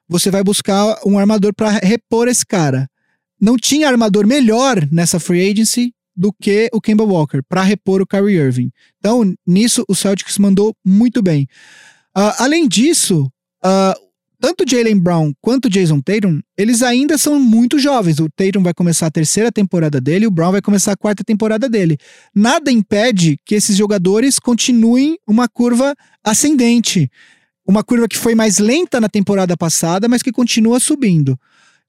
você 0.09 0.31
vai 0.31 0.43
buscar 0.43 0.99
um 1.05 1.19
armador 1.19 1.53
para 1.55 1.71
repor 1.71 2.29
esse 2.29 2.45
cara. 2.47 2.89
Não 3.41 3.57
tinha 3.57 3.89
armador 3.89 4.27
melhor 4.27 4.89
nessa 4.91 5.21
free 5.21 5.51
agency 5.51 5.93
do 6.17 6.33
que 6.33 6.69
o 6.73 6.81
Kemba 6.81 7.05
Walker 7.05 7.41
para 7.49 7.63
repor 7.63 8.03
o 8.03 8.07
Kyrie 8.07 8.37
Irving. 8.37 8.73
Então, 8.99 9.33
nisso, 9.47 9.85
o 9.89 9.95
Celtics 9.95 10.37
mandou 10.39 10.75
muito 10.85 11.23
bem. 11.23 11.47
Uh, 12.17 12.35
além 12.39 12.67
disso, 12.67 13.31
uh, 13.65 14.09
tanto 14.41 14.65
Jalen 14.69 14.99
Brown 14.99 15.33
quanto 15.41 15.69
Jason 15.71 16.01
Tatum, 16.01 16.41
eles 16.57 16.83
ainda 16.83 17.17
são 17.17 17.39
muito 17.39 17.79
jovens. 17.79 18.19
O 18.19 18.29
Tatum 18.29 18.63
vai 18.63 18.75
começar 18.75 19.07
a 19.07 19.11
terceira 19.11 19.53
temporada 19.53 20.01
dele, 20.01 20.27
o 20.27 20.31
Brown 20.31 20.53
vai 20.53 20.63
começar 20.63 20.93
a 20.93 20.97
quarta 20.97 21.23
temporada 21.23 21.69
dele. 21.69 21.97
Nada 22.35 22.71
impede 22.73 23.37
que 23.45 23.55
esses 23.55 23.77
jogadores 23.77 24.41
continuem 24.41 25.17
uma 25.27 25.49
curva 25.49 25.95
ascendente. 26.25 27.09
Uma 27.69 27.85
curva 27.85 28.09
que 28.09 28.17
foi 28.17 28.35
mais 28.35 28.59
lenta 28.59 28.99
na 28.99 29.11
temporada 29.11 29.55
passada, 29.55 30.09
mas 30.09 30.23
que 30.23 30.33
continua 30.33 30.81
subindo. 30.81 31.39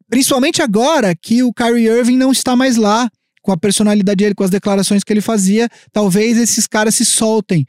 Principalmente 0.09 0.61
agora 0.61 1.15
que 1.15 1.41
o 1.41 1.53
Kyrie 1.53 1.87
Irving 1.87 2.17
não 2.17 2.33
está 2.33 2.53
mais 2.53 2.75
lá 2.75 3.09
com 3.41 3.53
a 3.53 3.57
personalidade 3.57 4.17
dele, 4.17 4.35
com 4.35 4.43
as 4.43 4.49
declarações 4.49 5.03
que 5.03 5.13
ele 5.13 5.21
fazia, 5.21 5.69
talvez 5.93 6.37
esses 6.37 6.67
caras 6.67 6.95
se 6.95 7.05
soltem. 7.05 7.65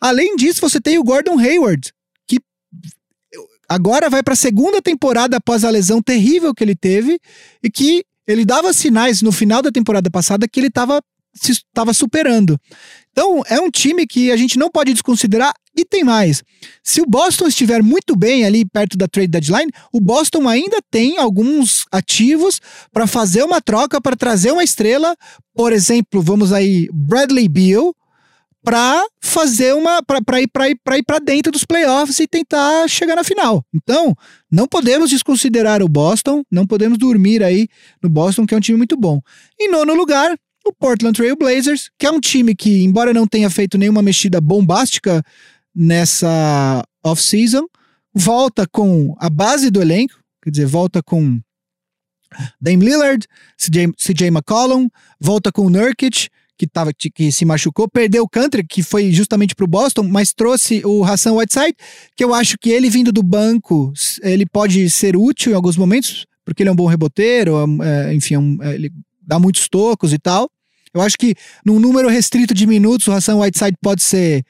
Além 0.00 0.36
disso, 0.36 0.60
você 0.60 0.80
tem 0.80 0.96
o 0.96 1.02
Gordon 1.02 1.38
Hayward, 1.38 1.92
que 2.26 2.38
agora 3.68 4.08
vai 4.08 4.22
para 4.22 4.34
a 4.34 4.36
segunda 4.36 4.80
temporada 4.80 5.36
após 5.38 5.64
a 5.64 5.70
lesão 5.70 6.00
terrível 6.00 6.54
que 6.54 6.62
ele 6.62 6.76
teve 6.76 7.18
e 7.62 7.68
que 7.68 8.04
ele 8.26 8.44
dava 8.44 8.72
sinais 8.72 9.22
no 9.22 9.32
final 9.32 9.60
da 9.60 9.72
temporada 9.72 10.08
passada 10.08 10.46
que 10.46 10.60
ele 10.60 10.68
estava 10.68 11.02
estava 11.34 11.92
superando. 11.92 12.58
Então, 13.20 13.42
é 13.50 13.60
um 13.60 13.70
time 13.70 14.06
que 14.06 14.32
a 14.32 14.36
gente 14.36 14.58
não 14.58 14.70
pode 14.70 14.94
desconsiderar. 14.94 15.52
E 15.76 15.84
tem 15.84 16.02
mais. 16.02 16.42
Se 16.82 17.02
o 17.02 17.06
Boston 17.06 17.48
estiver 17.48 17.82
muito 17.82 18.16
bem 18.16 18.46
ali 18.46 18.64
perto 18.64 18.96
da 18.96 19.06
trade 19.06 19.28
deadline, 19.28 19.70
o 19.92 20.00
Boston 20.00 20.48
ainda 20.48 20.78
tem 20.90 21.18
alguns 21.18 21.84
ativos 21.92 22.60
para 22.90 23.06
fazer 23.06 23.42
uma 23.42 23.60
troca, 23.60 24.00
para 24.00 24.16
trazer 24.16 24.52
uma 24.52 24.64
estrela. 24.64 25.14
Por 25.54 25.70
exemplo, 25.70 26.22
vamos 26.22 26.50
aí, 26.50 26.88
Bradley 26.94 27.46
Beal, 27.46 27.94
para 28.64 29.04
fazer 29.20 29.74
uma 29.74 30.02
para 30.02 30.40
ir 30.40 30.48
para 30.48 30.70
ir 30.70 30.80
para 30.82 30.98
ir 30.98 31.02
para 31.02 31.18
dentro 31.18 31.52
dos 31.52 31.64
playoffs 31.64 32.18
e 32.20 32.26
tentar 32.26 32.88
chegar 32.88 33.16
na 33.16 33.22
final. 33.22 33.62
Então, 33.74 34.14
não 34.50 34.66
podemos 34.66 35.10
desconsiderar 35.10 35.82
o 35.82 35.88
Boston, 35.88 36.42
não 36.50 36.66
podemos 36.66 36.96
dormir 36.96 37.44
aí 37.44 37.68
no 38.02 38.08
Boston, 38.08 38.46
que 38.46 38.54
é 38.54 38.56
um 38.56 38.60
time 38.60 38.78
muito 38.78 38.96
bom. 38.96 39.20
Em 39.60 39.70
nono 39.70 39.92
lugar, 39.92 40.34
o 40.64 40.72
Portland 40.72 41.16
Trail 41.16 41.36
Blazers, 41.36 41.90
que 41.98 42.06
é 42.06 42.10
um 42.10 42.20
time 42.20 42.54
que, 42.54 42.82
embora 42.82 43.12
não 43.12 43.26
tenha 43.26 43.50
feito 43.50 43.78
nenhuma 43.78 44.02
mexida 44.02 44.40
bombástica 44.40 45.22
nessa 45.74 46.84
off-season, 47.02 47.66
volta 48.14 48.66
com 48.66 49.14
a 49.18 49.30
base 49.30 49.70
do 49.70 49.80
elenco, 49.80 50.14
quer 50.42 50.50
dizer, 50.50 50.66
volta 50.66 51.02
com 51.02 51.40
Dame 52.60 52.84
Lillard, 52.84 53.26
CJ, 53.58 54.28
McCollum, 54.28 54.88
volta 55.18 55.50
com 55.50 55.66
o 55.66 55.70
Nurkic, 55.70 56.28
que, 56.56 56.66
tava, 56.66 56.92
que 56.92 57.32
se 57.32 57.44
machucou, 57.46 57.88
perdeu 57.88 58.22
o 58.22 58.28
Country, 58.28 58.62
que 58.62 58.82
foi 58.82 59.10
justamente 59.10 59.54
para 59.54 59.64
o 59.64 59.68
Boston, 59.68 60.02
mas 60.02 60.34
trouxe 60.34 60.82
o 60.84 61.02
Hassan 61.02 61.32
Whiteside, 61.32 61.74
que 62.14 62.22
eu 62.22 62.34
acho 62.34 62.58
que 62.58 62.68
ele 62.68 62.90
vindo 62.90 63.10
do 63.10 63.22
banco, 63.22 63.92
ele 64.22 64.44
pode 64.44 64.90
ser 64.90 65.16
útil 65.16 65.52
em 65.52 65.54
alguns 65.54 65.78
momentos, 65.78 66.26
porque 66.44 66.62
ele 66.62 66.68
é 66.68 66.72
um 66.72 66.76
bom 66.76 66.86
reboteiro, 66.86 67.54
é, 67.82 68.14
enfim, 68.14 68.34
é 68.34 68.38
um, 68.38 68.58
é, 68.60 68.74
ele 68.74 68.92
dá 69.30 69.38
muitos 69.38 69.68
tocos 69.68 70.12
e 70.12 70.18
tal. 70.18 70.50
Eu 70.92 71.00
acho 71.00 71.16
que 71.16 71.34
num 71.64 71.78
número 71.78 72.08
restrito 72.08 72.52
de 72.52 72.66
minutos, 72.66 73.06
o 73.06 73.12
Hassan 73.12 73.36
Whiteside 73.36 73.76
pode 73.80 74.02
ser 74.02 74.44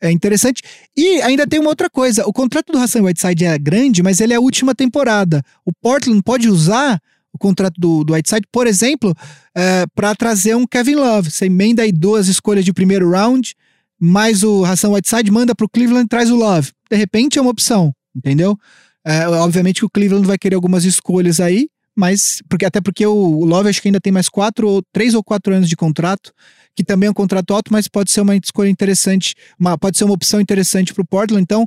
é 0.00 0.10
interessante. 0.10 0.62
E 0.96 1.22
ainda 1.22 1.46
tem 1.46 1.60
uma 1.60 1.68
outra 1.68 1.88
coisa: 1.88 2.26
o 2.26 2.32
contrato 2.32 2.72
do 2.72 2.78
Hassan 2.78 3.02
Whiteside 3.02 3.44
é 3.44 3.58
grande, 3.58 4.02
mas 4.02 4.20
ele 4.20 4.32
é 4.32 4.36
a 4.36 4.40
última 4.40 4.74
temporada. 4.74 5.42
O 5.64 5.72
Portland 5.72 6.20
pode 6.22 6.48
usar 6.48 6.98
o 7.32 7.38
contrato 7.38 7.80
do, 7.80 8.04
do 8.04 8.14
Whiteside, 8.14 8.46
por 8.50 8.66
exemplo, 8.66 9.14
é, 9.54 9.86
para 9.94 10.14
trazer 10.14 10.56
um 10.56 10.66
Kevin 10.66 10.96
Love. 10.96 11.30
Você 11.30 11.46
emenda 11.46 11.82
aí 11.82 11.92
duas 11.92 12.26
escolhas 12.26 12.64
de 12.64 12.72
primeiro 12.72 13.10
round, 13.10 13.54
mais 13.98 14.42
o 14.42 14.64
Hassan 14.64 14.90
Whiteside, 14.90 15.30
manda 15.30 15.54
para 15.54 15.64
o 15.64 15.68
Cleveland 15.68 16.08
traz 16.08 16.30
o 16.30 16.36
Love. 16.36 16.72
De 16.90 16.96
repente 16.96 17.38
é 17.38 17.42
uma 17.42 17.50
opção, 17.50 17.94
entendeu? 18.14 18.58
É, 19.04 19.26
obviamente 19.28 19.80
que 19.80 19.86
o 19.86 19.90
Cleveland 19.90 20.26
vai 20.26 20.36
querer 20.36 20.56
algumas 20.56 20.84
escolhas 20.84 21.40
aí, 21.40 21.68
mas 21.94 22.42
porque 22.48 22.64
até 22.64 22.80
porque 22.80 23.06
o, 23.06 23.44
Love 23.44 23.68
acho 23.68 23.82
que 23.82 23.88
ainda 23.88 24.00
tem 24.00 24.12
mais 24.12 24.28
quatro 24.28 24.68
ou 24.68 24.82
três 24.92 25.14
ou 25.14 25.22
quatro 25.22 25.54
anos 25.54 25.68
de 25.68 25.76
contrato 25.76 26.32
que 26.74 26.82
também 26.82 27.06
é 27.06 27.10
um 27.10 27.14
contrato 27.14 27.52
alto, 27.52 27.72
mas 27.72 27.86
pode 27.86 28.10
ser 28.10 28.22
uma 28.22 28.34
escolha 28.36 28.68
interessante, 28.68 29.34
uma, 29.58 29.76
pode 29.76 29.98
ser 29.98 30.04
uma 30.04 30.14
opção 30.14 30.40
interessante 30.40 30.94
para 30.94 31.02
o 31.02 31.06
Portland. 31.06 31.42
Então, 31.42 31.66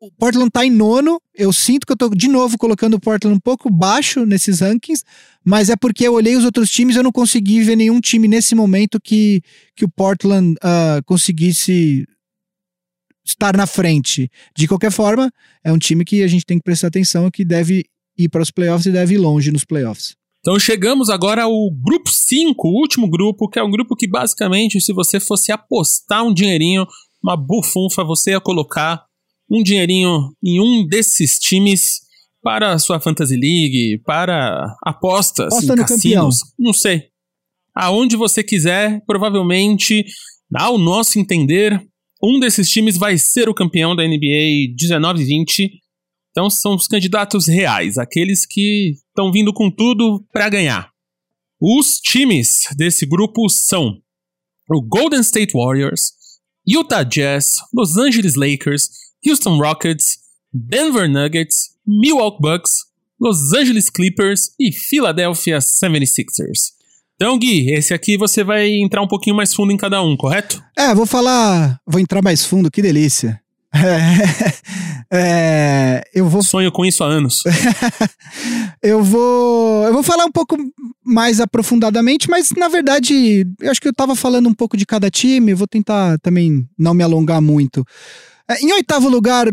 o 0.00 0.10
Portland 0.10 0.48
está 0.48 0.64
em 0.64 0.70
nono. 0.70 1.20
Eu 1.34 1.52
sinto 1.52 1.86
que 1.86 1.92
eu 1.92 1.94
estou 1.94 2.10
de 2.10 2.28
novo 2.28 2.58
colocando 2.58 2.94
o 2.94 3.00
Portland 3.00 3.36
um 3.36 3.40
pouco 3.40 3.70
baixo 3.70 4.26
nesses 4.26 4.60
rankings, 4.60 5.04
mas 5.44 5.70
é 5.70 5.76
porque 5.76 6.06
eu 6.06 6.14
olhei 6.14 6.36
os 6.36 6.44
outros 6.44 6.70
times 6.70 6.96
e 6.96 6.98
eu 6.98 7.02
não 7.02 7.12
consegui 7.12 7.62
ver 7.62 7.76
nenhum 7.76 8.00
time 8.00 8.26
nesse 8.26 8.54
momento 8.54 9.00
que, 9.00 9.40
que 9.76 9.84
o 9.84 9.88
Portland 9.88 10.54
uh, 10.54 11.02
conseguisse 11.04 12.04
estar 13.24 13.56
na 13.56 13.66
frente. 13.66 14.30
De 14.56 14.68
qualquer 14.68 14.90
forma, 14.90 15.30
é 15.62 15.72
um 15.72 15.78
time 15.78 16.04
que 16.04 16.22
a 16.22 16.28
gente 16.28 16.44
tem 16.44 16.58
que 16.58 16.64
prestar 16.64 16.88
atenção 16.88 17.30
que 17.30 17.44
deve 17.44 17.84
ir 18.16 18.28
para 18.28 18.42
os 18.42 18.50
playoffs 18.50 18.86
e 18.86 18.90
deve 18.92 19.14
ir 19.14 19.18
longe 19.18 19.50
nos 19.50 19.64
playoffs. 19.64 20.14
Então 20.40 20.58
chegamos 20.58 21.08
agora 21.08 21.44
ao 21.44 21.70
grupo 21.70 22.10
5, 22.10 22.68
o 22.68 22.80
último 22.80 23.08
grupo, 23.08 23.48
que 23.48 23.58
é 23.58 23.62
um 23.62 23.70
grupo 23.70 23.96
que 23.96 24.06
basicamente, 24.06 24.80
se 24.80 24.92
você 24.92 25.18
fosse 25.18 25.50
apostar 25.50 26.22
um 26.22 26.34
dinheirinho, 26.34 26.86
uma 27.22 27.36
bufunfa, 27.36 28.04
você 28.04 28.32
ia 28.32 28.40
colocar 28.40 29.04
um 29.50 29.62
dinheirinho 29.62 30.34
em 30.44 30.60
um 30.60 30.86
desses 30.86 31.38
times 31.38 32.00
para 32.42 32.72
a 32.72 32.78
sua 32.78 33.00
Fantasy 33.00 33.36
League, 33.36 34.02
para 34.04 34.76
apostas 34.82 35.46
Aposta 35.46 35.72
em 35.72 35.76
cassinos, 35.76 36.40
campeão. 36.40 36.54
não 36.58 36.74
sei. 36.74 37.04
Aonde 37.74 38.14
você 38.14 38.44
quiser, 38.44 39.02
provavelmente, 39.06 40.04
ao 40.54 40.76
nosso 40.76 41.18
entender, 41.18 41.82
um 42.22 42.38
desses 42.38 42.68
times 42.68 42.98
vai 42.98 43.16
ser 43.16 43.48
o 43.48 43.54
campeão 43.54 43.96
da 43.96 44.06
NBA 44.06 44.74
19-20 44.78 45.70
então 46.34 46.50
são 46.50 46.74
os 46.74 46.88
candidatos 46.88 47.46
reais, 47.46 47.96
aqueles 47.96 48.44
que 48.44 48.96
estão 49.06 49.30
vindo 49.30 49.52
com 49.52 49.70
tudo 49.70 50.26
para 50.32 50.48
ganhar. 50.48 50.90
Os 51.60 51.98
times 51.98 52.62
desse 52.76 53.06
grupo 53.06 53.48
são 53.48 54.00
o 54.68 54.82
Golden 54.82 55.20
State 55.20 55.52
Warriors, 55.54 56.12
Utah 56.66 57.04
Jazz, 57.04 57.54
Los 57.72 57.96
Angeles 57.96 58.34
Lakers, 58.34 58.88
Houston 59.24 59.58
Rockets, 59.58 60.18
Denver 60.52 61.08
Nuggets, 61.08 61.76
Milwaukee 61.86 62.42
Bucks, 62.42 62.72
Los 63.20 63.52
Angeles 63.52 63.88
Clippers 63.88 64.50
e 64.58 64.72
Philadelphia 64.72 65.58
76ers. 65.58 66.74
Então, 67.14 67.38
Gui, 67.38 67.72
esse 67.72 67.94
aqui 67.94 68.16
você 68.16 68.42
vai 68.42 68.68
entrar 68.68 69.00
um 69.00 69.06
pouquinho 69.06 69.36
mais 69.36 69.54
fundo 69.54 69.72
em 69.72 69.76
cada 69.76 70.02
um, 70.02 70.16
correto? 70.16 70.60
É, 70.76 70.92
vou 70.92 71.06
falar. 71.06 71.78
Vou 71.86 72.00
entrar 72.00 72.20
mais 72.20 72.44
fundo, 72.44 72.72
que 72.72 72.82
delícia. 72.82 73.40
É, 75.16 76.02
eu 76.12 76.28
vou. 76.28 76.42
Sonho 76.42 76.72
com 76.72 76.84
isso 76.84 77.04
há 77.04 77.06
anos. 77.06 77.42
eu 78.82 79.04
vou. 79.04 79.86
Eu 79.86 79.92
vou 79.92 80.02
falar 80.02 80.24
um 80.24 80.32
pouco 80.32 80.56
mais 81.04 81.40
aprofundadamente, 81.40 82.28
mas 82.28 82.50
na 82.56 82.66
verdade, 82.66 83.46
eu 83.60 83.70
acho 83.70 83.80
que 83.80 83.86
eu 83.86 83.94
tava 83.94 84.16
falando 84.16 84.48
um 84.48 84.54
pouco 84.54 84.76
de 84.76 84.84
cada 84.84 85.10
time. 85.10 85.54
Vou 85.54 85.68
tentar 85.68 86.18
também 86.18 86.66
não 86.76 86.94
me 86.94 87.04
alongar 87.04 87.40
muito. 87.40 87.84
É, 88.50 88.60
em 88.60 88.72
oitavo 88.72 89.08
lugar, 89.08 89.46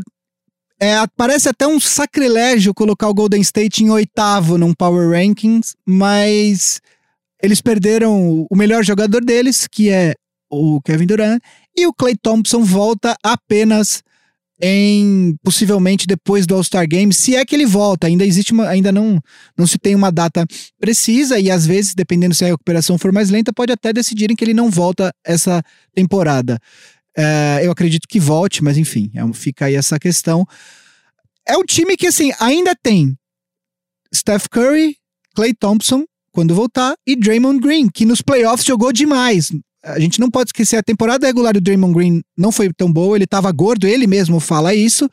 é, 0.79 0.95
parece 1.15 1.47
até 1.47 1.67
um 1.67 1.79
sacrilégio 1.79 2.73
colocar 2.73 3.07
o 3.07 3.13
Golden 3.13 3.41
State 3.41 3.83
em 3.83 3.91
oitavo 3.91 4.57
num 4.57 4.73
Power 4.73 5.11
Rankings, 5.11 5.75
mas 5.85 6.81
eles 7.39 7.61
perderam 7.61 8.47
o 8.49 8.55
melhor 8.55 8.83
jogador 8.83 9.23
deles, 9.23 9.67
que 9.67 9.89
é 9.89 10.15
o 10.49 10.81
Kevin 10.81 11.05
Durant, 11.05 11.39
e 11.75 11.85
o 11.85 11.93
Clay 11.93 12.15
Thompson 12.17 12.63
volta 12.63 13.15
apenas 13.23 14.01
em 14.61 15.35
possivelmente 15.43 16.05
depois 16.05 16.45
do 16.45 16.53
All-Star 16.55 16.87
Game, 16.87 17.11
se 17.11 17.35
é 17.35 17.43
que 17.43 17.55
ele 17.55 17.65
volta. 17.65 18.07
Ainda 18.07 18.25
existe 18.25 18.53
uma, 18.53 18.67
ainda 18.67 18.91
não, 18.91 19.19
não 19.57 19.65
se 19.65 19.79
tem 19.79 19.95
uma 19.95 20.11
data 20.11 20.45
precisa 20.79 21.39
e 21.39 21.49
às 21.49 21.65
vezes, 21.65 21.95
dependendo 21.95 22.35
se 22.35 22.45
a 22.45 22.49
recuperação 22.49 22.97
for 22.97 23.11
mais 23.11 23.29
lenta, 23.29 23.51
pode 23.51 23.71
até 23.71 23.91
decidirem 23.91 24.35
que 24.35 24.43
ele 24.43 24.53
não 24.53 24.69
volta 24.69 25.11
essa 25.25 25.63
temporada. 25.95 26.59
É, 27.17 27.61
eu 27.63 27.71
acredito 27.71 28.07
que 28.07 28.19
volte, 28.19 28.63
mas 28.63 28.77
enfim, 28.77 29.11
é, 29.15 29.33
fica 29.33 29.65
aí 29.65 29.75
essa 29.75 29.99
questão. 29.99 30.45
É 31.47 31.57
um 31.57 31.63
time 31.63 31.97
que 31.97 32.07
assim 32.07 32.31
ainda 32.39 32.75
tem 32.75 33.17
Steph 34.13 34.45
Curry, 34.49 34.95
Clay 35.35 35.53
Thompson 35.53 36.05
quando 36.31 36.55
voltar 36.55 36.93
e 37.05 37.15
Draymond 37.15 37.59
Green, 37.59 37.89
que 37.89 38.05
nos 38.05 38.21
playoffs 38.21 38.65
jogou 38.65 38.93
demais 38.93 39.51
a 39.83 39.99
gente 39.99 40.19
não 40.19 40.29
pode 40.29 40.49
esquecer, 40.49 40.77
a 40.77 40.83
temporada 40.83 41.25
regular 41.25 41.53
do 41.53 41.61
Draymond 41.61 41.93
Green 41.93 42.21
não 42.37 42.51
foi 42.51 42.71
tão 42.71 42.91
boa, 42.91 43.17
ele 43.17 43.25
estava 43.25 43.51
gordo, 43.51 43.87
ele 43.87 44.05
mesmo 44.07 44.39
fala 44.39 44.73
isso, 44.75 45.09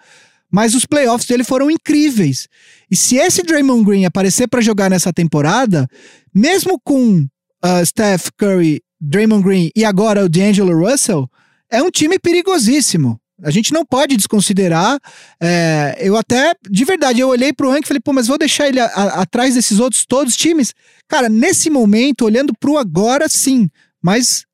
mas 0.51 0.75
os 0.75 0.85
playoffs 0.85 1.27
dele 1.27 1.45
foram 1.45 1.71
incríveis. 1.71 2.49
E 2.91 2.97
se 2.97 3.17
esse 3.17 3.43
Draymond 3.43 3.85
Green 3.85 4.05
aparecer 4.05 4.49
para 4.49 4.61
jogar 4.61 4.91
nessa 4.91 5.13
temporada, 5.13 5.89
mesmo 6.35 6.81
com 6.83 7.21
uh, 7.21 7.87
Steph 7.87 8.29
Curry, 8.37 8.83
Draymond 9.01 9.43
Green 9.43 9.71
e 9.75 9.85
agora 9.85 10.25
o 10.25 10.29
D'Angelo 10.29 10.87
Russell, 10.87 11.29
é 11.71 11.83
um 11.83 11.91
time 11.91 12.19
perigosíssimo. 12.19 13.21
A 13.43 13.51
gente 13.51 13.73
não 13.73 13.85
pode 13.85 14.17
desconsiderar. 14.17 14.99
É, 15.41 15.97
eu 16.01 16.17
até, 16.17 16.55
de 16.69 16.85
verdade, 16.85 17.21
eu 17.21 17.29
olhei 17.29 17.53
pro 17.53 17.71
ranking 17.71 17.85
e 17.85 17.87
falei, 17.87 18.01
pô, 18.01 18.13
mas 18.13 18.27
vou 18.27 18.37
deixar 18.37 18.69
ele 18.69 18.81
a, 18.81 18.87
a, 18.87 19.23
atrás 19.23 19.55
desses 19.55 19.79
outros 19.79 20.05
todos 20.05 20.37
times. 20.37 20.75
Cara, 21.07 21.29
nesse 21.29 21.71
momento, 21.71 22.25
olhando 22.25 22.53
pro 22.59 22.77
agora, 22.79 23.29
sim. 23.29 23.69
Mas 24.03 24.45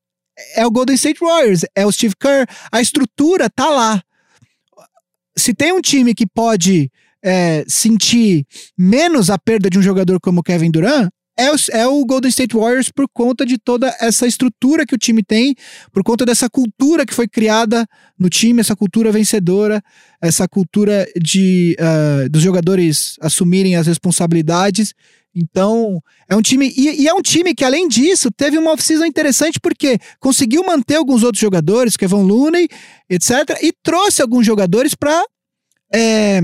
é 0.55 0.65
o 0.65 0.71
Golden 0.71 0.95
State 0.95 1.19
Warriors, 1.19 1.61
é 1.75 1.85
o 1.85 1.91
Steve 1.91 2.15
Kerr, 2.19 2.47
a 2.71 2.81
estrutura 2.81 3.49
tá 3.49 3.69
lá. 3.69 4.01
Se 5.37 5.53
tem 5.53 5.73
um 5.73 5.81
time 5.81 6.13
que 6.13 6.25
pode 6.25 6.89
é, 7.23 7.65
sentir 7.67 8.45
menos 8.77 9.29
a 9.29 9.37
perda 9.37 9.69
de 9.69 9.79
um 9.79 9.81
jogador 9.81 10.19
como 10.19 10.43
Kevin 10.43 10.71
Durant, 10.71 11.09
é 11.37 11.51
o, 11.51 11.55
é 11.71 11.87
o, 11.87 12.05
Golden 12.05 12.29
State 12.29 12.55
Warriors 12.55 12.89
por 12.89 13.07
conta 13.13 13.45
de 13.45 13.57
toda 13.57 13.93
essa 13.99 14.25
estrutura 14.25 14.85
que 14.85 14.95
o 14.95 14.97
time 14.97 15.21
tem, 15.21 15.53
por 15.91 16.01
conta 16.01 16.25
dessa 16.25 16.49
cultura 16.49 17.05
que 17.05 17.13
foi 17.13 17.27
criada 17.27 17.85
no 18.17 18.29
time, 18.29 18.61
essa 18.61 18.75
cultura 18.75 19.11
vencedora, 19.11 19.83
essa 20.21 20.47
cultura 20.47 21.05
de 21.21 21.75
uh, 21.77 22.29
dos 22.29 22.41
jogadores 22.41 23.17
assumirem 23.19 23.75
as 23.75 23.85
responsabilidades 23.85 24.93
então, 25.35 26.01
é 26.29 26.35
um 26.35 26.41
time. 26.41 26.73
E, 26.75 27.03
e, 27.03 27.07
é 27.07 27.13
um 27.13 27.21
time 27.21 27.53
que, 27.53 27.65
além 27.65 27.89
disso, 27.89 28.31
teve 28.31 28.57
uma 28.57 28.71
off-season 28.71 29.05
interessante 29.05 29.59
porque 29.59 29.99
conseguiu 30.19 30.63
manter 30.65 30.95
alguns 30.95 31.23
outros 31.23 31.41
jogadores, 31.41 31.97
Kevin 31.97 32.23
Looney, 32.23 32.69
etc., 33.09 33.59
e 33.61 33.73
trouxe 33.83 34.21
alguns 34.21 34.45
jogadores 34.45 34.95
para 34.95 35.21
é, 35.93 36.39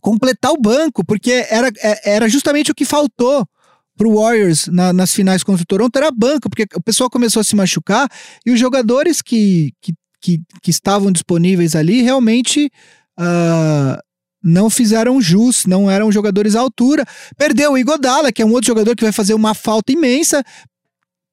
completar 0.00 0.52
o 0.52 0.60
banco, 0.60 1.04
porque 1.04 1.46
era, 1.50 1.68
é, 1.82 2.14
era 2.14 2.28
justamente 2.30 2.70
o 2.70 2.74
que 2.74 2.86
faltou. 2.86 3.46
pro 3.94 4.14
Warriors 4.14 4.68
na, 4.68 4.90
nas 4.90 5.12
finais 5.12 5.42
contra 5.42 5.62
o 5.62 5.66
Toronto 5.66 5.94
era 5.94 6.10
banco, 6.10 6.48
porque 6.48 6.66
o 6.74 6.82
pessoal 6.82 7.10
começou 7.10 7.40
a 7.40 7.44
se 7.44 7.54
machucar 7.54 8.08
e 8.44 8.50
os 8.50 8.58
jogadores 8.58 9.20
que, 9.20 9.70
que, 9.82 9.92
que, 10.18 10.40
que 10.62 10.70
estavam 10.70 11.12
disponíveis 11.12 11.76
ali 11.76 12.00
realmente 12.00 12.72
uh, 13.20 14.11
não 14.42 14.68
fizeram 14.68 15.20
jus, 15.20 15.66
não 15.66 15.90
eram 15.90 16.10
jogadores 16.10 16.54
à 16.54 16.60
altura. 16.60 17.04
Perdeu 17.36 17.72
o 17.72 17.78
Igodala, 17.78 18.32
que 18.32 18.42
é 18.42 18.46
um 18.46 18.52
outro 18.52 18.66
jogador 18.66 18.96
que 18.96 19.04
vai 19.04 19.12
fazer 19.12 19.34
uma 19.34 19.54
falta 19.54 19.92
imensa, 19.92 20.42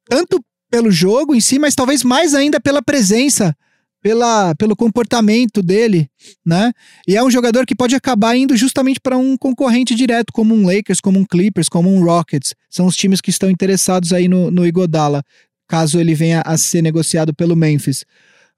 tanto 0.08 0.44
pelo 0.70 0.92
jogo 0.92 1.34
em 1.34 1.42
si, 1.42 1.58
mas 1.58 1.76
talvez 1.76 2.04
mais 2.04 2.34
ainda 2.34 2.60
pela 2.60 2.82
presença 2.82 3.56
pela, 4.02 4.56
pelo 4.56 4.76
comportamento 4.76 5.62
dele, 5.62 6.10
né? 6.46 6.72
E 7.08 7.16
é 7.16 7.24
um 7.24 7.30
jogador 7.30 7.66
que 7.66 7.76
pode 7.76 7.96
acabar 7.96 8.36
indo 8.36 8.56
justamente 8.56 9.00
para 9.00 9.18
um 9.18 9.38
concorrente 9.38 9.94
direto, 9.94 10.32
como 10.32 10.56
um 10.56 10.66
Lakers, 10.66 11.02
como 11.02 11.20
um 11.20 11.26
Clippers, 11.26 11.68
como 11.68 11.94
um 11.94 12.04
Rockets. 12.04 12.54
São 12.70 12.86
os 12.86 12.96
times 12.96 13.22
que 13.22 13.30
estão 13.30 13.50
interessados 13.50 14.14
aí 14.14 14.28
no, 14.28 14.50
no 14.50 14.66
Igodala, 14.66 15.24
caso 15.68 16.00
ele 16.00 16.16
venha 16.16 16.42
a 16.46 16.58
ser 16.58 16.82
negociado 16.82 17.34
pelo 17.34 17.56
Memphis. 17.56 18.04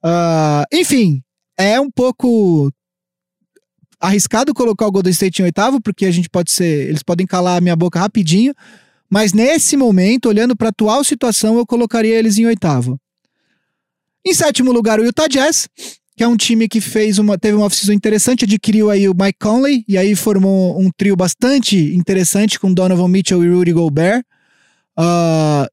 Uh, 0.04 0.64
enfim, 0.72 1.22
é 1.58 1.80
um 1.80 1.90
pouco 1.90 2.72
arriscado 4.02 4.54
colocar 4.54 4.88
o 4.88 4.92
Golden 4.92 5.12
State 5.12 5.42
em 5.42 5.46
oitavo, 5.46 5.80
porque 5.80 6.06
a 6.06 6.12
gente 6.12 6.30
pode 6.30 6.52
ser, 6.52 6.90
eles 6.90 7.04
podem 7.04 7.28
calar 7.28 7.58
a 7.58 7.62
minha 7.62 7.76
boca 7.76 8.00
rapidinho, 8.00 8.54
mas 9.10 9.32
nesse 9.32 9.78
momento, 9.78 10.28
olhando 10.28 10.56
para 10.56 10.70
a 10.70 10.72
atual 10.72 11.04
situação, 11.04 11.58
eu 11.58 11.66
colocaria 11.66 12.16
eles 12.16 12.38
em 12.38 12.46
oitavo. 12.46 13.00
Em 14.26 14.34
sétimo 14.34 14.72
lugar, 14.72 15.00
o 15.00 15.06
Utah 15.06 15.28
Jazz, 15.28 15.68
que 16.16 16.24
é 16.24 16.28
um 16.28 16.36
time 16.36 16.68
que 16.68 16.82
fez 16.82 17.20
uma, 17.20 17.38
teve 17.38 17.56
uma 17.56 17.66
oficina 17.66 17.94
interessante, 17.94 18.46
adquiriu 18.46 18.90
aí 18.90 19.08
o 19.08 19.14
Mike 19.14 19.40
Conley, 19.40 19.86
e 19.88 19.98
aí 19.98 20.16
formou 20.16 20.80
um 20.80 20.90
trio 20.96 21.16
bastante 21.16 21.78
interessante 21.96 22.60
com 22.60 22.74
Donovan 22.74 23.08
Mitchell 23.08 23.44
e 23.44 23.50
Rudy 23.50 23.74
Gobert. 23.74 24.24
Uh, 24.98 25.68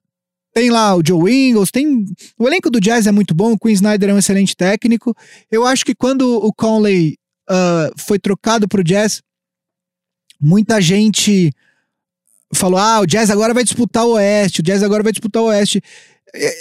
tem 0.53 0.71
lá 0.71 0.97
o 0.97 1.03
Joe 1.07 1.31
Ingles, 1.31 1.71
tem. 1.71 2.05
O 2.39 2.49
elenco 2.49 2.71
do 2.71 2.81
Jazz 2.81 3.07
é 3.07 3.13
muito 3.13 3.35
bom, 3.35 3.53
o 3.53 3.59
Quinn 3.59 3.73
Snyder 3.73 4.11
é 4.11 4.15
um 4.15 4.19
excelente 4.19 4.57
técnico. 4.57 5.15
Eu 5.51 5.65
acho 5.65 5.85
que 5.85 5.95
quando 5.95 6.23
o 6.23 6.53
Conley 6.53 7.17
uh, 7.49 7.93
foi 7.97 8.19
trocado 8.19 8.69
para 8.69 8.81
o 8.81 8.85
Jazz, 8.85 9.23
muita 10.41 10.81
gente 10.81 11.53
falou: 12.55 12.79
ah, 12.79 13.01
o 13.01 13.07
Jazz 13.07 13.31
agora 13.31 13.55
vai 13.55 13.65
disputar 13.65 14.05
o 14.05 14.13
Oeste, 14.13 14.61
o 14.61 14.63
Jazz 14.63 14.83
agora 14.83 15.03
vai 15.03 15.13
disputar 15.13 15.43
o 15.43 15.47
Oeste. 15.47 15.83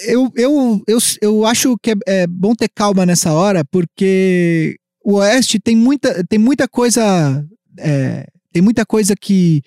Eu, 0.08 0.32
eu, 0.36 0.84
eu, 0.88 0.98
eu 1.22 1.46
acho 1.46 1.78
que 1.82 1.92
é, 1.92 1.96
é 2.06 2.28
bom 2.28 2.56
ter 2.56 2.70
calma 2.70 3.06
nessa 3.06 3.34
hora, 3.34 3.66
porque 3.66 4.78
o 5.04 5.16
Oeste 5.16 5.60
tem 5.60 5.76
muita, 5.76 6.24
tem 6.26 6.40
muita 6.40 6.68
coisa. 6.68 7.46
É, 7.80 8.26
tem 8.52 8.62
muita 8.62 8.86
coisa 8.86 9.16
que, 9.16 9.62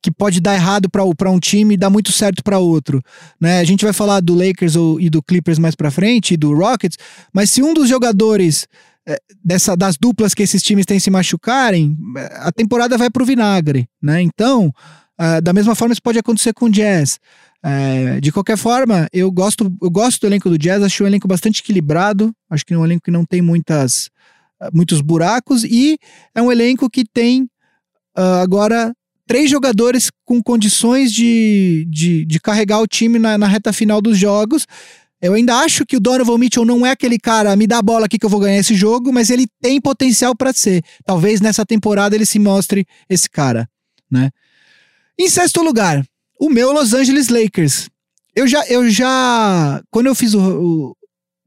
que 0.00 0.12
pode 0.12 0.40
dar 0.40 0.54
errado 0.54 0.88
para 0.88 1.30
um 1.30 1.40
time 1.40 1.74
e 1.74 1.76
dar 1.76 1.90
muito 1.90 2.12
certo 2.12 2.44
para 2.44 2.60
outro. 2.60 3.02
Né? 3.40 3.58
A 3.58 3.64
gente 3.64 3.84
vai 3.84 3.92
falar 3.92 4.20
do 4.20 4.34
Lakers 4.34 4.76
ou, 4.76 5.00
e 5.00 5.10
do 5.10 5.20
Clippers 5.20 5.58
mais 5.58 5.74
para 5.74 5.90
frente, 5.90 6.34
e 6.34 6.36
do 6.36 6.54
Rockets, 6.54 6.96
mas 7.32 7.50
se 7.50 7.62
um 7.62 7.74
dos 7.74 7.88
jogadores 7.88 8.64
é, 8.64 8.95
dessa, 9.44 9.76
das 9.76 9.96
duplas 9.96 10.34
que 10.34 10.42
esses 10.42 10.62
times 10.62 10.86
têm 10.86 10.98
se 10.98 11.10
machucarem, 11.10 11.96
a 12.40 12.50
temporada 12.50 12.98
vai 12.98 13.10
para 13.10 13.22
o 13.22 13.26
vinagre. 13.26 13.88
Né? 14.02 14.22
Então, 14.22 14.72
uh, 15.20 15.40
da 15.42 15.52
mesma 15.52 15.74
forma, 15.74 15.92
isso 15.92 16.02
pode 16.02 16.18
acontecer 16.18 16.52
com 16.52 16.66
o 16.66 16.70
Jazz. 16.70 17.18
É, 17.68 18.20
de 18.20 18.30
qualquer 18.30 18.56
forma, 18.56 19.08
eu 19.12 19.30
gosto, 19.30 19.74
eu 19.82 19.90
gosto 19.90 20.20
do 20.20 20.26
elenco 20.28 20.48
do 20.48 20.58
Jazz, 20.58 20.82
acho 20.82 21.02
um 21.02 21.06
elenco 21.06 21.26
bastante 21.26 21.60
equilibrado, 21.60 22.32
acho 22.48 22.64
que 22.64 22.74
é 22.74 22.78
um 22.78 22.84
elenco 22.84 23.02
que 23.02 23.10
não 23.10 23.24
tem 23.24 23.42
muitas, 23.42 24.08
muitos 24.72 25.00
buracos, 25.00 25.64
e 25.64 25.98
é 26.32 26.40
um 26.40 26.52
elenco 26.52 26.88
que 26.88 27.04
tem 27.04 27.42
uh, 28.16 28.40
agora 28.40 28.92
três 29.26 29.50
jogadores 29.50 30.10
com 30.24 30.40
condições 30.40 31.12
de, 31.12 31.86
de, 31.90 32.24
de 32.24 32.38
carregar 32.38 32.80
o 32.80 32.86
time 32.86 33.18
na, 33.18 33.36
na, 33.36 33.48
reta 33.48 33.72
final 33.72 34.00
dos 34.00 34.16
jogos. 34.16 34.66
Eu 35.20 35.34
ainda 35.34 35.56
acho 35.56 35.86
que 35.86 35.96
o 35.96 36.00
Donovan 36.00 36.38
Mitchell 36.38 36.64
não 36.64 36.84
é 36.84 36.90
aquele 36.90 37.18
cara, 37.18 37.56
me 37.56 37.66
dá 37.66 37.78
a 37.78 37.82
bola 37.82 38.06
aqui 38.06 38.18
que 38.18 38.26
eu 38.26 38.30
vou 38.30 38.40
ganhar 38.40 38.58
esse 38.58 38.74
jogo, 38.74 39.12
mas 39.12 39.30
ele 39.30 39.46
tem 39.60 39.80
potencial 39.80 40.34
para 40.36 40.52
ser. 40.52 40.84
Talvez 41.04 41.40
nessa 41.40 41.64
temporada 41.64 42.14
ele 42.14 42.26
se 42.26 42.38
mostre 42.38 42.86
esse 43.08 43.28
cara, 43.28 43.68
né? 44.10 44.30
Em 45.18 45.28
sexto 45.28 45.62
lugar, 45.62 46.04
o 46.38 46.50
meu 46.50 46.72
Los 46.72 46.92
Angeles 46.92 47.28
Lakers. 47.28 47.88
Eu 48.34 48.46
já, 48.46 48.66
eu 48.66 48.90
já, 48.90 49.82
quando 49.90 50.06
eu 50.06 50.14
fiz 50.14 50.34
o, 50.34 50.40
o 50.40 50.96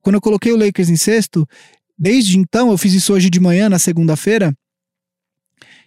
quando 0.01 0.15
eu 0.15 0.21
coloquei 0.21 0.51
o 0.51 0.57
Lakers 0.57 0.89
em 0.89 0.95
sexto, 0.95 1.47
desde 1.97 2.37
então, 2.37 2.71
eu 2.71 2.77
fiz 2.77 2.93
isso 2.93 3.13
hoje 3.13 3.29
de 3.29 3.39
manhã, 3.39 3.69
na 3.69 3.77
segunda-feira, 3.77 4.51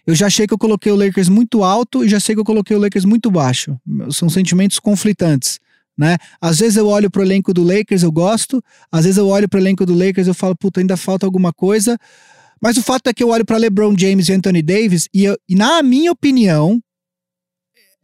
eu 0.05 0.13
já 0.13 0.27
achei 0.27 0.45
que 0.45 0.53
eu 0.53 0.57
coloquei 0.57 0.91
o 0.91 0.95
Lakers 0.95 1.29
muito 1.29 1.63
alto 1.63 2.03
e 2.03 2.09
já 2.09 2.19
sei 2.19 2.35
que 2.35 2.41
eu 2.41 2.45
coloquei 2.45 2.75
o 2.75 2.79
Lakers 2.79 3.05
muito 3.05 3.31
baixo. 3.31 3.77
São 4.11 4.29
sentimentos 4.29 4.79
conflitantes, 4.79 5.59
né? 5.97 6.17
Às 6.41 6.59
vezes 6.59 6.77
eu 6.77 6.87
olho 6.87 7.09
pro 7.09 7.21
elenco 7.21 7.53
do 7.53 7.63
Lakers, 7.63 8.03
eu 8.03 8.11
gosto, 8.11 8.63
às 8.91 9.05
vezes 9.05 9.17
eu 9.17 9.27
olho 9.27 9.47
pro 9.47 9.59
elenco 9.59 9.85
do 9.85 9.93
Lakers, 9.93 10.27
eu 10.27 10.33
falo, 10.33 10.55
puta, 10.55 10.79
ainda 10.79 10.97
falta 10.97 11.25
alguma 11.25 11.53
coisa. 11.53 11.97
Mas 12.61 12.77
o 12.77 12.83
fato 12.83 13.07
é 13.07 13.13
que 13.13 13.23
eu 13.23 13.29
olho 13.29 13.45
para 13.45 13.57
LeBron 13.57 13.93
James 13.97 14.29
e 14.29 14.33
Anthony 14.33 14.61
Davis 14.61 15.07
e, 15.13 15.25
eu, 15.25 15.37
e 15.47 15.55
na 15.55 15.83
minha 15.83 16.11
opinião, 16.11 16.81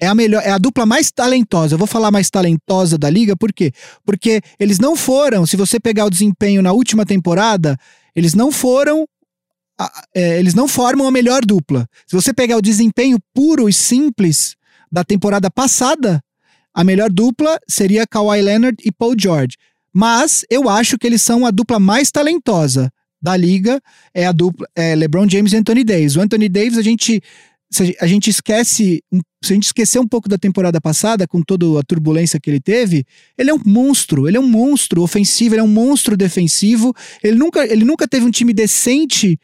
é 0.02 0.08
a 0.08 0.16
melhor, 0.16 0.42
é 0.44 0.52
a 0.52 0.58
dupla 0.58 0.86
mais 0.86 1.12
talentosa. 1.12 1.74
Eu 1.74 1.78
vou 1.78 1.88
falar 1.88 2.10
mais 2.10 2.30
talentosa 2.30 2.98
da 2.98 3.10
liga, 3.10 3.36
por 3.36 3.52
quê? 3.52 3.72
Porque 4.06 4.42
eles 4.60 4.80
não 4.80 4.96
foram, 4.96 5.46
se 5.46 5.58
você 5.58 5.80
pegar 5.80 6.06
o 6.06 6.10
desempenho 6.10 6.62
na 6.62 6.72
última 6.72 7.06
temporada, 7.06 7.78
eles 8.16 8.34
não 8.34 8.52
foram 8.52 9.06
é, 10.14 10.38
eles 10.40 10.54
não 10.54 10.68
formam 10.68 11.08
a 11.08 11.12
melhor 11.12 11.42
dupla. 11.46 11.88
Se 12.06 12.16
você 12.16 12.34
pegar 12.34 12.58
o 12.58 12.62
desempenho 12.62 13.18
puro 13.34 13.70
e 13.70 13.74
simples 13.74 14.56
da 14.92 15.04
temporada 15.04 15.50
passada, 15.50 16.22
a 16.80 16.84
melhor 16.86 17.12
dupla 17.12 17.60
seria 17.68 18.08
Kawhi 18.08 18.42
Leonard 18.42 18.78
e 18.86 18.90
Paul 18.90 19.14
George. 19.20 19.58
Mas 19.94 20.46
eu 20.50 20.70
acho 20.70 20.98
que 20.98 21.06
eles 21.06 21.22
são 21.22 21.46
a 21.46 21.52
dupla 21.52 21.78
mais 21.78 22.10
talentosa 22.10 22.90
da 23.22 23.36
liga, 23.36 23.82
é 24.14 24.26
a 24.26 24.32
dupla 24.32 24.66
é 24.74 24.96
LeBron 24.96 25.28
James 25.28 25.52
e 25.52 25.58
Anthony 25.58 25.84
Davis. 25.84 26.16
O 26.16 26.22
Anthony 26.22 26.48
Davis 26.48 26.78
a 26.78 26.82
gente 26.82 27.22
se 27.70 27.96
a 28.00 28.08
gente 28.08 28.30
esquece, 28.30 29.04
se 29.44 29.52
a 29.52 29.54
gente 29.54 29.66
esquecer 29.66 30.00
um 30.00 30.08
pouco 30.08 30.30
da 30.30 30.38
temporada 30.38 30.80
passada, 30.80 31.28
com 31.28 31.42
toda 31.42 31.80
a 31.80 31.84
turbulência 31.84 32.40
que 32.40 32.50
ele 32.50 32.62
teve, 32.62 33.06
ele 33.38 33.50
é 33.50 33.54
um 33.54 33.60
monstro, 33.64 34.28
ele 34.28 34.38
é 34.38 34.40
um 34.40 34.48
monstro 34.48 35.04
ofensivo, 35.04 35.56
ele 35.56 35.62
é 35.62 35.64
um 35.64 35.68
monstro 35.68 36.16
defensivo. 36.16 36.96
Ele 37.22 37.38
nunca, 37.38 37.66
ele 37.66 37.84
nunca 37.84 38.08
teve 38.08 38.26
um 38.26 38.32
time 38.32 38.54
decente. 38.54 39.38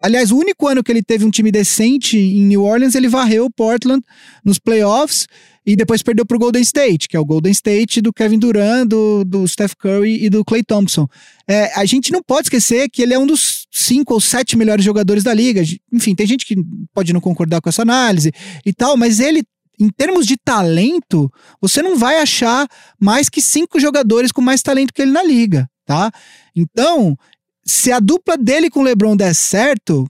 Aliás, 0.00 0.30
o 0.30 0.36
único 0.36 0.68
ano 0.68 0.84
que 0.84 0.92
ele 0.92 1.02
teve 1.02 1.24
um 1.24 1.30
time 1.30 1.50
decente 1.50 2.16
em 2.16 2.44
New 2.44 2.62
Orleans, 2.62 2.94
ele 2.94 3.08
varreu 3.08 3.50
Portland 3.50 4.04
nos 4.44 4.58
playoffs 4.58 5.26
e 5.66 5.74
depois 5.74 6.02
perdeu 6.02 6.26
para 6.26 6.36
o 6.36 6.40
Golden 6.40 6.62
State, 6.62 7.08
que 7.08 7.16
é 7.16 7.20
o 7.20 7.24
Golden 7.24 7.52
State 7.52 8.00
do 8.00 8.12
Kevin 8.12 8.38
Durant, 8.38 8.86
do, 8.86 9.24
do 9.24 9.48
Steph 9.48 9.74
Curry 9.74 10.24
e 10.24 10.28
do 10.28 10.44
Clay 10.44 10.62
Thompson. 10.62 11.06
É, 11.48 11.72
a 11.74 11.84
gente 11.86 12.12
não 12.12 12.22
pode 12.22 12.46
esquecer 12.46 12.88
que 12.90 13.02
ele 13.02 13.14
é 13.14 13.18
um 13.18 13.26
dos 13.26 13.66
cinco 13.70 14.14
ou 14.14 14.20
sete 14.20 14.56
melhores 14.56 14.84
jogadores 14.84 15.24
da 15.24 15.32
liga. 15.32 15.62
Enfim, 15.92 16.14
tem 16.14 16.26
gente 16.26 16.44
que 16.44 16.56
pode 16.92 17.12
não 17.12 17.20
concordar 17.20 17.60
com 17.60 17.68
essa 17.68 17.82
análise 17.82 18.30
e 18.64 18.72
tal, 18.72 18.96
mas 18.96 19.20
ele 19.20 19.42
em 19.80 19.88
termos 19.88 20.24
de 20.24 20.36
talento, 20.36 21.28
você 21.60 21.82
não 21.82 21.98
vai 21.98 22.20
achar 22.20 22.68
mais 23.00 23.28
que 23.28 23.40
cinco 23.40 23.80
jogadores 23.80 24.30
com 24.30 24.40
mais 24.40 24.62
talento 24.62 24.92
que 24.94 25.02
ele 25.02 25.10
na 25.10 25.22
liga, 25.22 25.68
tá? 25.84 26.12
Então, 26.54 27.16
se 27.64 27.90
a 27.90 27.98
dupla 27.98 28.36
dele 28.36 28.70
com 28.70 28.80
o 28.80 28.82
LeBron 28.84 29.16
der 29.16 29.34
certo, 29.34 30.06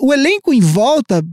o 0.00 0.12
elenco 0.12 0.52
em 0.52 0.60
volta 0.60 1.24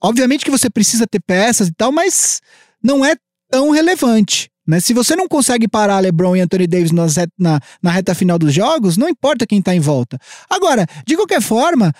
Obviamente 0.00 0.44
que 0.44 0.50
você 0.50 0.70
precisa 0.70 1.06
ter 1.06 1.20
peças 1.20 1.68
e 1.68 1.72
tal, 1.72 1.90
mas 1.90 2.40
não 2.82 3.04
é 3.04 3.16
tão 3.50 3.70
relevante. 3.70 4.50
Né? 4.66 4.80
Se 4.80 4.92
você 4.92 5.16
não 5.16 5.26
consegue 5.26 5.66
parar 5.66 5.98
LeBron 5.98 6.36
e 6.36 6.40
Anthony 6.40 6.66
Davis 6.66 6.92
na, 6.92 7.06
na, 7.38 7.60
na 7.82 7.90
reta 7.90 8.14
final 8.14 8.38
dos 8.38 8.52
jogos, 8.52 8.98
não 8.98 9.08
importa 9.08 9.46
quem 9.46 9.60
está 9.60 9.74
em 9.74 9.80
volta. 9.80 10.18
Agora, 10.48 10.86
de 11.06 11.16
qualquer 11.16 11.40
forma, 11.40 11.90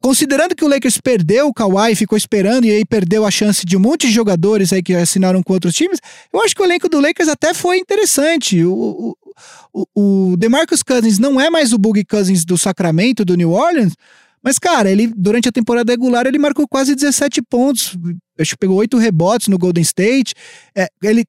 considerando 0.00 0.54
que 0.54 0.64
o 0.64 0.68
Lakers 0.68 0.98
perdeu 0.98 1.48
o 1.48 1.52
Kawhi, 1.52 1.96
ficou 1.96 2.16
esperando 2.16 2.66
e 2.66 2.70
aí 2.70 2.84
perdeu 2.84 3.26
a 3.26 3.32
chance 3.32 3.66
de 3.66 3.76
um 3.76 3.80
monte 3.80 4.06
de 4.06 4.12
jogadores 4.12 4.72
aí 4.72 4.80
que 4.80 4.94
assinaram 4.94 5.42
com 5.42 5.54
outros 5.54 5.74
times, 5.74 5.98
eu 6.32 6.40
acho 6.42 6.54
que 6.54 6.62
o 6.62 6.64
elenco 6.64 6.88
do 6.88 7.00
Lakers 7.00 7.28
até 7.28 7.52
foi 7.52 7.78
interessante. 7.78 8.64
O, 8.64 9.16
o, 9.72 9.86
o 10.32 10.36
DeMarcus 10.36 10.84
Cousins 10.84 11.18
não 11.18 11.40
é 11.40 11.50
mais 11.50 11.72
o 11.72 11.78
Boogie 11.78 12.04
Cousins 12.04 12.44
do 12.44 12.56
Sacramento, 12.56 13.24
do 13.24 13.34
New 13.34 13.50
Orleans, 13.50 13.94
mas, 14.44 14.58
cara, 14.58 14.90
ele 14.90 15.06
durante 15.16 15.48
a 15.48 15.52
temporada 15.52 15.90
regular 15.90 16.26
ele 16.26 16.38
marcou 16.38 16.68
quase 16.68 16.94
17 16.94 17.40
pontos. 17.42 17.96
Acho 18.38 18.50
que 18.50 18.58
pegou 18.58 18.76
oito 18.76 18.98
rebotes 18.98 19.48
no 19.48 19.56
Golden 19.56 19.82
State. 19.82 20.34
É, 20.76 20.86
ele 21.02 21.24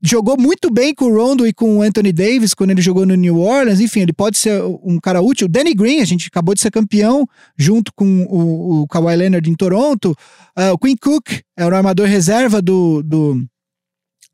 jogou 0.00 0.36
muito 0.36 0.70
bem 0.70 0.94
com 0.94 1.06
o 1.06 1.14
Rondo 1.14 1.46
e 1.46 1.52
com 1.52 1.78
o 1.78 1.82
Anthony 1.82 2.12
Davis 2.12 2.54
quando 2.54 2.70
ele 2.70 2.80
jogou 2.80 3.04
no 3.04 3.16
New 3.16 3.38
Orleans. 3.38 3.80
Enfim, 3.80 4.00
ele 4.00 4.12
pode 4.12 4.38
ser 4.38 4.62
um 4.62 5.00
cara 5.00 5.20
útil. 5.20 5.48
Danny 5.48 5.74
Green, 5.74 6.00
a 6.00 6.04
gente 6.04 6.28
acabou 6.28 6.54
de 6.54 6.60
ser 6.60 6.70
campeão 6.70 7.26
junto 7.58 7.92
com 7.94 8.24
o, 8.24 8.82
o 8.82 8.88
Kawhi 8.88 9.16
Leonard 9.16 9.50
em 9.50 9.54
Toronto. 9.54 10.16
Uh, 10.56 10.72
o 10.72 10.78
Quinn 10.78 10.96
Cook 11.00 11.40
é 11.56 11.64
o 11.64 11.74
armador 11.74 12.06
reserva 12.06 12.62
do, 12.62 13.02
do, 13.02 13.44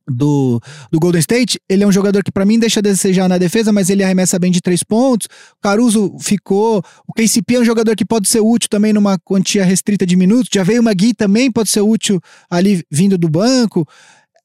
do, 0.09 0.61
do 0.91 0.99
Golden 0.99 1.21
State, 1.21 1.61
ele 1.69 1.85
é 1.85 1.87
um 1.87 1.93
jogador 1.93 2.25
que 2.25 2.33
para 2.33 2.45
mim 2.45 2.59
deixa 2.59 2.81
a 2.81 2.83
desejar 2.83 3.29
na 3.29 3.39
defesa, 3.39 3.73
mas 3.73 3.91
ele 3.91 4.03
arremessa 4.03 4.39
bem 4.39 4.51
de 4.51 4.61
três 4.61 4.83
pontos. 4.83 5.27
O 5.27 5.63
Caruso 5.63 6.17
ficou. 6.19 6.83
O 7.07 7.13
KCP 7.13 7.57
é 7.57 7.61
um 7.61 7.65
jogador 7.65 7.95
que 7.95 8.05
pode 8.05 8.29
ser 8.29 8.41
útil 8.41 8.69
também 8.69 8.93
numa 8.93 9.19
quantia 9.19 9.65
restrita 9.65 10.07
de 10.07 10.17
minutos. 10.17 10.49
Já 10.53 10.63
veio 10.63 10.81
o 10.81 10.85
Magui 10.85 11.15
também, 11.15 11.53
pode 11.53 11.69
ser 11.69 11.81
útil 11.81 12.21
ali 12.51 12.83
vindo 12.91 13.19
do 13.19 13.29
banco. 13.29 13.87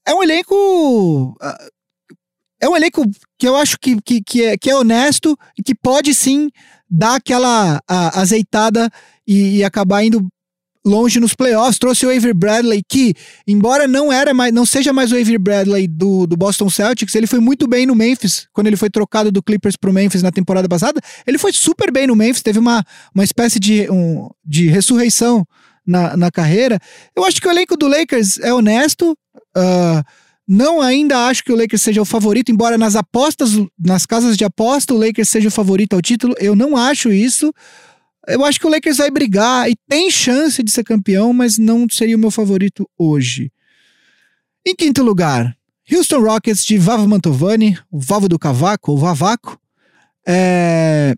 É 0.05 0.13
um 0.13 0.21
elenco. 0.21 1.35
Ah, 1.41 1.57
é 2.61 2.69
um 2.69 2.77
elenco 2.77 3.03
que 3.37 3.47
eu 3.47 3.57
acho 3.57 3.77
que, 3.77 4.01
que, 4.01 4.21
que, 4.21 4.43
é, 4.43 4.57
que 4.57 4.69
é 4.69 4.75
honesto 4.75 5.37
e 5.57 5.61
que 5.61 5.75
pode 5.75 6.13
sim 6.13 6.49
dar 6.89 7.15
aquela 7.15 7.81
a, 7.87 8.21
azeitada 8.21 8.89
e, 9.27 9.57
e 9.57 9.63
acabar 9.63 10.03
indo 10.03 10.25
longe 10.85 11.19
nos 11.19 11.33
playoffs, 11.33 11.79
trouxe 11.79 12.05
o 12.05 12.09
Avery 12.09 12.33
Bradley, 12.33 12.83
que, 12.87 13.13
embora 13.47 13.87
não 13.87 14.11
era 14.11 14.33
mais, 14.33 14.53
não 14.53 14.65
seja 14.65 14.91
mais 14.91 15.11
o 15.11 15.15
Avery 15.15 15.37
Bradley 15.37 15.87
do, 15.87 16.27
do 16.27 16.35
Boston 16.35 16.69
Celtics, 16.69 17.15
ele 17.15 17.27
foi 17.27 17.39
muito 17.39 17.67
bem 17.67 17.85
no 17.85 17.95
Memphis, 17.95 18.47
quando 18.51 18.67
ele 18.67 18.75
foi 18.75 18.89
trocado 18.89 19.31
do 19.31 19.41
Clippers 19.41 19.75
pro 19.77 19.93
Memphis 19.93 20.21
na 20.21 20.31
temporada 20.31 20.67
passada. 20.67 20.99
Ele 21.25 21.37
foi 21.37 21.53
super 21.53 21.91
bem 21.91 22.07
no 22.07 22.15
Memphis, 22.15 22.41
teve 22.41 22.59
uma, 22.59 22.83
uma 23.15 23.23
espécie 23.23 23.59
de, 23.59 23.89
um, 23.89 24.29
de 24.43 24.67
ressurreição 24.67 25.45
na, 25.85 26.17
na 26.17 26.31
carreira. 26.31 26.79
Eu 27.15 27.23
acho 27.25 27.39
que 27.41 27.47
o 27.47 27.51
elenco 27.51 27.77
do 27.77 27.87
Lakers 27.87 28.37
é 28.39 28.53
honesto. 28.53 29.17
Uh, 29.55 30.03
não 30.47 30.81
ainda 30.81 31.27
acho 31.27 31.43
que 31.43 31.53
o 31.53 31.55
Lakers 31.55 31.81
seja 31.81 32.01
o 32.01 32.05
favorito, 32.05 32.51
embora 32.51 32.77
nas 32.77 32.95
apostas, 32.95 33.51
nas 33.79 34.05
casas 34.05 34.35
de 34.35 34.43
aposta, 34.43 34.93
o 34.93 34.97
Lakers 34.97 35.29
seja 35.29 35.47
o 35.47 35.51
favorito 35.51 35.93
ao 35.93 36.01
título. 36.01 36.35
Eu 36.37 36.55
não 36.55 36.75
acho 36.75 37.11
isso. 37.11 37.53
Eu 38.27 38.45
acho 38.45 38.59
que 38.59 38.65
o 38.65 38.69
Lakers 38.69 38.97
vai 38.97 39.11
brigar 39.11 39.69
e 39.69 39.75
tem 39.87 40.09
chance 40.09 40.63
de 40.63 40.71
ser 40.71 40.83
campeão, 40.83 41.33
mas 41.33 41.57
não 41.57 41.87
seria 41.89 42.15
o 42.15 42.19
meu 42.19 42.31
favorito 42.31 42.89
hoje. 42.97 43.51
Em 44.65 44.73
quinto 44.75 45.03
lugar, 45.03 45.57
Houston 45.91 46.21
Rockets 46.21 46.63
de 46.63 46.77
Vavo 46.77 47.07
Mantovani, 47.07 47.77
o 47.91 47.99
Vavo 47.99 48.29
do 48.29 48.39
Cavaco, 48.39 48.93
o 48.93 48.97
Vavaco. 48.97 49.59
É... 50.25 51.13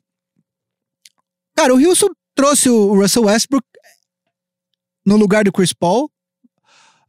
Cara, 1.55 1.73
o 1.75 1.79
Houston 1.79 2.09
trouxe 2.33 2.69
o 2.69 2.95
Russell 2.99 3.25
Westbrook 3.25 3.65
no 5.05 5.15
lugar 5.15 5.43
do 5.43 5.51
Chris 5.51 5.71
Paul. 5.71 6.09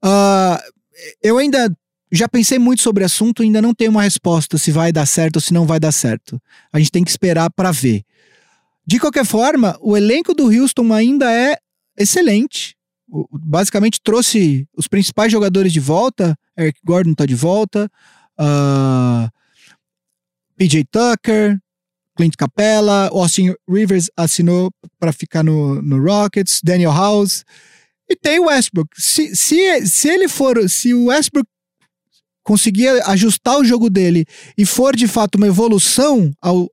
Uh, 0.05 0.61
eu 1.22 1.38
ainda 1.38 1.74
já 2.12 2.28
pensei 2.28 2.59
muito 2.59 2.82
sobre 2.82 3.03
o 3.03 3.07
assunto, 3.07 3.42
ainda 3.42 3.61
não 3.61 3.74
tenho 3.74 3.90
uma 3.90 4.03
resposta 4.03 4.59
se 4.59 4.70
vai 4.70 4.92
dar 4.92 5.07
certo 5.07 5.36
ou 5.36 5.42
se 5.42 5.53
não 5.53 5.66
vai 5.66 5.80
dar 5.80 5.92
certo. 5.92 6.40
A 6.72 6.78
gente 6.78 6.92
tem 6.92 7.03
que 7.03 7.11
esperar 7.11 7.51
para 7.51 7.72
ver. 7.72 8.05
De 8.87 9.01
qualquer 9.01 9.24
forma, 9.24 9.76
o 9.80 9.97
elenco 9.97 10.32
do 10.32 10.47
Houston 10.47 10.93
ainda 10.93 11.32
é 11.32 11.59
excelente. 11.99 12.76
Basicamente 13.32 14.01
trouxe 14.03 14.68
os 14.76 14.87
principais 14.87 15.32
jogadores 15.32 15.72
de 15.72 15.80
volta. 15.80 16.39
Eric 16.57 16.80
Gordon 16.84 17.12
está 17.12 17.26
de 17.26 17.34
volta. 17.34 17.91
Uh, 18.39 19.26
ah, 19.26 19.30
PJ 20.57 20.84
Tucker, 20.84 21.59
Clint 22.16 22.34
Capella, 22.37 23.09
Austin 23.09 23.55
Rivers 23.68 24.09
assinou 24.16 24.70
para 24.99 25.12
ficar 25.12 25.43
no, 25.43 25.82
no 25.82 26.01
Rockets, 26.03 26.61
Daniel 26.62 26.93
House. 26.93 27.45
E 28.09 28.14
tem 28.14 28.39
o 28.39 28.47
Westbrook. 28.47 28.91
Se, 28.97 29.34
se, 29.34 29.87
se 29.87 30.09
ele 30.09 30.28
for, 30.28 30.68
se 30.70 30.95
o 30.95 31.07
Westbrook 31.07 31.49
conseguir 32.45 32.89
ajustar 33.07 33.59
o 33.59 33.64
jogo 33.64 33.91
dele 33.91 34.24
e 34.57 34.64
for 34.64 34.95
de 34.95 35.09
fato 35.09 35.34
uma 35.34 35.49
evolução 35.49 36.30
ao, 36.41 36.70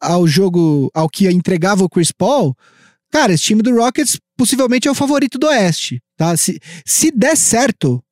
ao 0.00 0.26
jogo, 0.26 0.90
ao 0.94 1.08
que 1.08 1.28
entregava 1.28 1.84
o 1.84 1.88
Chris 1.88 2.12
Paul, 2.12 2.54
cara, 3.10 3.32
esse 3.32 3.44
time 3.44 3.62
do 3.62 3.74
Rockets 3.74 4.18
possivelmente 4.36 4.88
é 4.88 4.90
o 4.90 4.94
favorito 4.94 5.38
do 5.38 5.46
Oeste, 5.46 6.00
tá? 6.16 6.36
Se, 6.36 6.58
se 6.86 7.10
der 7.10 7.36
certo 7.36 8.02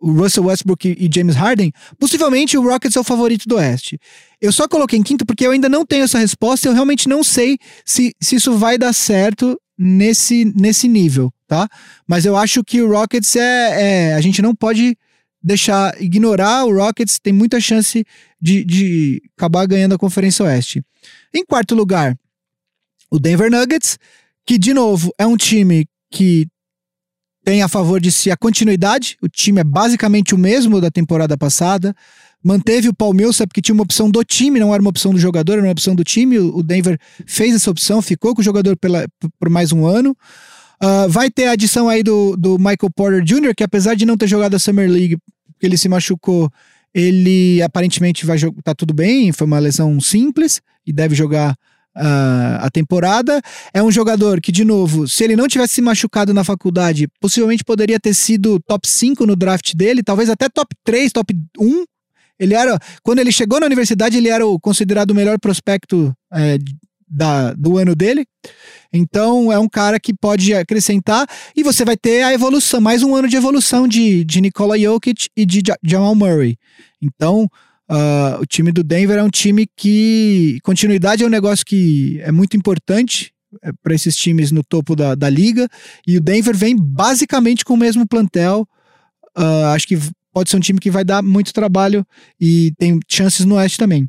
o 0.00 0.12
Russell 0.12 0.44
Westbrook 0.44 0.86
e 0.86 1.10
James 1.12 1.34
Harden, 1.34 1.72
possivelmente 1.98 2.58
o 2.58 2.62
Rockets 2.62 2.94
é 2.94 3.00
o 3.00 3.04
favorito 3.04 3.48
do 3.48 3.56
Oeste. 3.56 3.98
Eu 4.38 4.52
só 4.52 4.68
coloquei 4.68 4.98
em 4.98 5.02
quinto 5.02 5.24
porque 5.24 5.46
eu 5.46 5.50
ainda 5.50 5.68
não 5.68 5.86
tenho 5.86 6.04
essa 6.04 6.18
resposta, 6.18 6.68
eu 6.68 6.74
realmente 6.74 7.08
não 7.08 7.24
sei 7.24 7.56
se, 7.86 8.14
se 8.20 8.36
isso 8.36 8.52
vai 8.58 8.76
dar 8.76 8.92
certo 8.92 9.58
nesse, 9.78 10.44
nesse 10.54 10.88
nível, 10.88 11.32
tá? 11.48 11.66
Mas 12.06 12.26
eu 12.26 12.36
acho 12.36 12.62
que 12.62 12.82
o 12.82 12.90
Rockets 12.90 13.34
é, 13.34 14.10
é 14.10 14.14
a 14.14 14.20
gente 14.20 14.42
não 14.42 14.54
pode 14.54 14.94
deixar, 15.44 16.00
ignorar 16.00 16.64
o 16.64 16.74
Rockets, 16.74 17.18
tem 17.22 17.32
muita 17.32 17.60
chance 17.60 18.02
de, 18.40 18.64
de 18.64 19.22
acabar 19.36 19.66
ganhando 19.66 19.94
a 19.94 19.98
Conferência 19.98 20.44
Oeste. 20.44 20.82
Em 21.34 21.44
quarto 21.44 21.74
lugar, 21.74 22.16
o 23.10 23.18
Denver 23.18 23.50
Nuggets, 23.50 23.98
que 24.46 24.58
de 24.58 24.72
novo 24.72 25.12
é 25.18 25.26
um 25.26 25.36
time 25.36 25.86
que 26.10 26.46
tem 27.44 27.62
a 27.62 27.68
favor 27.68 28.00
de 28.00 28.10
si 28.10 28.30
a 28.30 28.36
continuidade, 28.36 29.18
o 29.20 29.28
time 29.28 29.60
é 29.60 29.64
basicamente 29.64 30.34
o 30.34 30.38
mesmo 30.38 30.80
da 30.80 30.90
temporada 30.90 31.36
passada, 31.36 31.94
manteve 32.42 32.88
o 32.88 32.94
Paul 32.94 33.12
Millsap, 33.12 33.52
que 33.52 33.60
tinha 33.60 33.74
uma 33.74 33.82
opção 33.82 34.10
do 34.10 34.24
time, 34.24 34.58
não 34.58 34.72
era 34.72 34.80
uma 34.82 34.90
opção 34.90 35.12
do 35.12 35.18
jogador, 35.18 35.54
era 35.54 35.62
uma 35.62 35.72
opção 35.72 35.94
do 35.94 36.02
time, 36.02 36.38
o 36.38 36.62
Denver 36.62 36.98
fez 37.26 37.54
essa 37.54 37.70
opção, 37.70 38.00
ficou 38.00 38.34
com 38.34 38.40
o 38.40 38.44
jogador 38.44 38.76
pela, 38.78 39.06
por 39.38 39.50
mais 39.50 39.72
um 39.72 39.86
ano. 39.86 40.16
Uh, 40.82 41.08
vai 41.08 41.30
ter 41.30 41.46
a 41.46 41.52
adição 41.52 41.88
aí 41.88 42.02
do, 42.02 42.36
do 42.36 42.58
Michael 42.58 42.90
Porter 42.94 43.22
Jr., 43.22 43.54
que 43.56 43.64
apesar 43.64 43.94
de 43.94 44.04
não 44.04 44.16
ter 44.16 44.26
jogado 44.26 44.54
a 44.54 44.58
Summer 44.58 44.90
League, 44.90 45.16
ele 45.66 45.78
se 45.78 45.88
machucou, 45.88 46.50
ele 46.94 47.60
aparentemente 47.62 48.24
vai 48.24 48.38
jogar, 48.38 48.62
tá 48.62 48.74
tudo 48.74 48.94
bem, 48.94 49.32
foi 49.32 49.46
uma 49.46 49.58
lesão 49.58 50.00
simples 50.00 50.60
e 50.86 50.92
deve 50.92 51.14
jogar 51.14 51.56
uh, 51.96 52.58
a 52.60 52.70
temporada. 52.70 53.40
É 53.72 53.82
um 53.82 53.90
jogador 53.90 54.40
que, 54.40 54.52
de 54.52 54.64
novo, 54.64 55.08
se 55.08 55.24
ele 55.24 55.36
não 55.36 55.48
tivesse 55.48 55.74
se 55.74 55.82
machucado 55.82 56.32
na 56.34 56.44
faculdade, 56.44 57.08
possivelmente 57.20 57.64
poderia 57.64 57.98
ter 57.98 58.14
sido 58.14 58.60
top 58.60 58.88
5 58.88 59.26
no 59.26 59.36
draft 59.36 59.74
dele, 59.74 60.02
talvez 60.02 60.30
até 60.30 60.48
top 60.48 60.74
3, 60.84 61.12
top 61.12 61.34
1. 61.58 61.84
Ele 62.38 62.54
era, 62.54 62.78
quando 63.02 63.20
ele 63.20 63.30
chegou 63.30 63.60
na 63.60 63.66
universidade, 63.66 64.16
ele 64.16 64.28
era 64.28 64.46
o, 64.46 64.58
considerado 64.58 65.12
o 65.12 65.14
melhor 65.14 65.38
prospecto 65.38 66.14
é, 66.32 66.58
da, 67.14 67.52
do 67.54 67.78
ano 67.78 67.94
dele. 67.94 68.26
Então 68.92 69.52
é 69.52 69.58
um 69.58 69.68
cara 69.68 69.98
que 69.98 70.12
pode 70.12 70.52
acrescentar 70.54 71.26
e 71.56 71.62
você 71.62 71.84
vai 71.84 71.96
ter 71.96 72.22
a 72.22 72.32
evolução, 72.32 72.80
mais 72.80 73.02
um 73.02 73.14
ano 73.14 73.28
de 73.28 73.36
evolução 73.36 73.88
de, 73.88 74.24
de 74.24 74.40
Nikola 74.40 74.78
Jokic 74.78 75.28
e 75.36 75.46
de 75.46 75.62
Jamal 75.82 76.14
Murray. 76.14 76.56
Então 77.00 77.48
uh, 77.90 78.40
o 78.40 78.46
time 78.46 78.72
do 78.72 78.82
Denver 78.82 79.18
é 79.18 79.22
um 79.22 79.30
time 79.30 79.66
que 79.76 80.58
continuidade 80.62 81.22
é 81.22 81.26
um 81.26 81.30
negócio 81.30 81.64
que 81.64 82.20
é 82.22 82.32
muito 82.32 82.56
importante 82.56 83.32
é, 83.62 83.70
para 83.82 83.94
esses 83.94 84.16
times 84.16 84.50
no 84.50 84.64
topo 84.64 84.96
da, 84.96 85.14
da 85.14 85.30
liga 85.30 85.68
e 86.06 86.16
o 86.16 86.20
Denver 86.20 86.56
vem 86.56 86.76
basicamente 86.76 87.64
com 87.64 87.74
o 87.74 87.78
mesmo 87.78 88.06
plantel. 88.06 88.66
Uh, 89.36 89.66
acho 89.74 89.86
que 89.86 89.98
pode 90.32 90.50
ser 90.50 90.56
um 90.56 90.60
time 90.60 90.80
que 90.80 90.90
vai 90.90 91.04
dar 91.04 91.22
muito 91.22 91.52
trabalho 91.52 92.04
e 92.40 92.72
tem 92.78 92.98
chances 93.08 93.46
no 93.46 93.54
Oeste 93.54 93.78
também. 93.78 94.08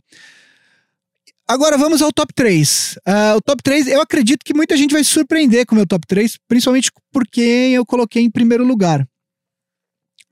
Agora 1.47 1.77
vamos 1.77 2.01
ao 2.01 2.11
top 2.11 2.33
3. 2.33 2.95
Uh, 2.97 3.01
ah, 3.05 3.35
o 3.37 3.41
top 3.41 3.61
3, 3.61 3.87
eu 3.87 4.01
acredito 4.01 4.43
que 4.43 4.53
muita 4.53 4.75
gente 4.75 4.93
vai 4.93 5.03
se 5.03 5.11
surpreender 5.11 5.65
com 5.65 5.75
o 5.75 5.77
meu 5.77 5.85
top 5.85 6.05
3, 6.07 6.37
principalmente 6.47 6.91
porque 7.11 7.41
eu 7.41 7.85
coloquei 7.85 8.23
em 8.23 8.31
primeiro 8.31 8.65
lugar. 8.65 9.07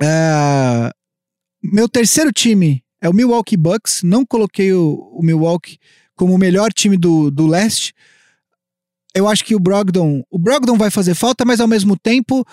Uh, 0.01 0.89
meu 1.61 1.87
terceiro 1.87 2.31
time 2.31 2.83
é 2.99 3.07
o 3.07 3.13
Milwaukee 3.13 3.55
Bucks. 3.55 4.01
Não 4.01 4.25
coloquei 4.25 4.73
o, 4.73 4.95
o 5.13 5.23
Milwaukee 5.23 5.77
como 6.15 6.33
o 6.33 6.37
melhor 6.37 6.73
time 6.73 6.97
do, 6.97 7.29
do 7.29 7.45
leste. 7.45 7.93
Eu 9.13 9.27
acho 9.27 9.45
que 9.45 9.55
o 9.55 9.59
Brogdon. 9.59 10.23
O 10.31 10.39
Brogdon 10.39 10.77
vai 10.77 10.89
fazer 10.89 11.13
falta, 11.13 11.45
mas 11.45 11.59
ao 11.59 11.67
mesmo 11.67 11.95
tempo. 11.95 12.43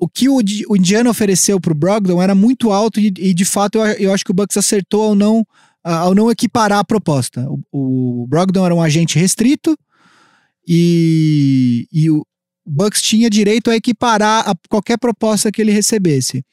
O 0.00 0.08
que 0.08 0.28
o, 0.28 0.36
o 0.68 0.76
Indiana 0.76 1.10
ofereceu 1.10 1.60
para 1.60 1.72
o 1.72 1.76
Brogdon 1.76 2.22
era 2.22 2.32
muito 2.32 2.70
alto 2.70 3.00
e, 3.00 3.08
e 3.18 3.34
de 3.34 3.44
fato 3.44 3.78
eu, 3.78 3.84
eu 3.94 4.12
acho 4.12 4.24
que 4.24 4.30
o 4.30 4.34
Bucks 4.34 4.56
acertou 4.56 5.02
ao 5.02 5.14
não 5.16 5.44
ao 5.82 6.14
não 6.14 6.30
equiparar 6.30 6.78
a 6.78 6.84
proposta. 6.84 7.46
O, 7.48 8.22
o 8.22 8.26
Brogdon 8.26 8.64
era 8.64 8.74
um 8.74 8.82
agente 8.82 9.18
restrito 9.18 9.76
e, 10.66 11.88
e 11.92 12.10
o 12.10 12.24
Bucks 12.66 13.00
tinha 13.00 13.30
direito 13.30 13.70
a 13.70 13.76
equiparar 13.76 14.48
a 14.48 14.54
qualquer 14.68 14.98
proposta 14.98 15.50
que 15.50 15.62
ele 15.62 15.72
recebesse. 15.72 16.44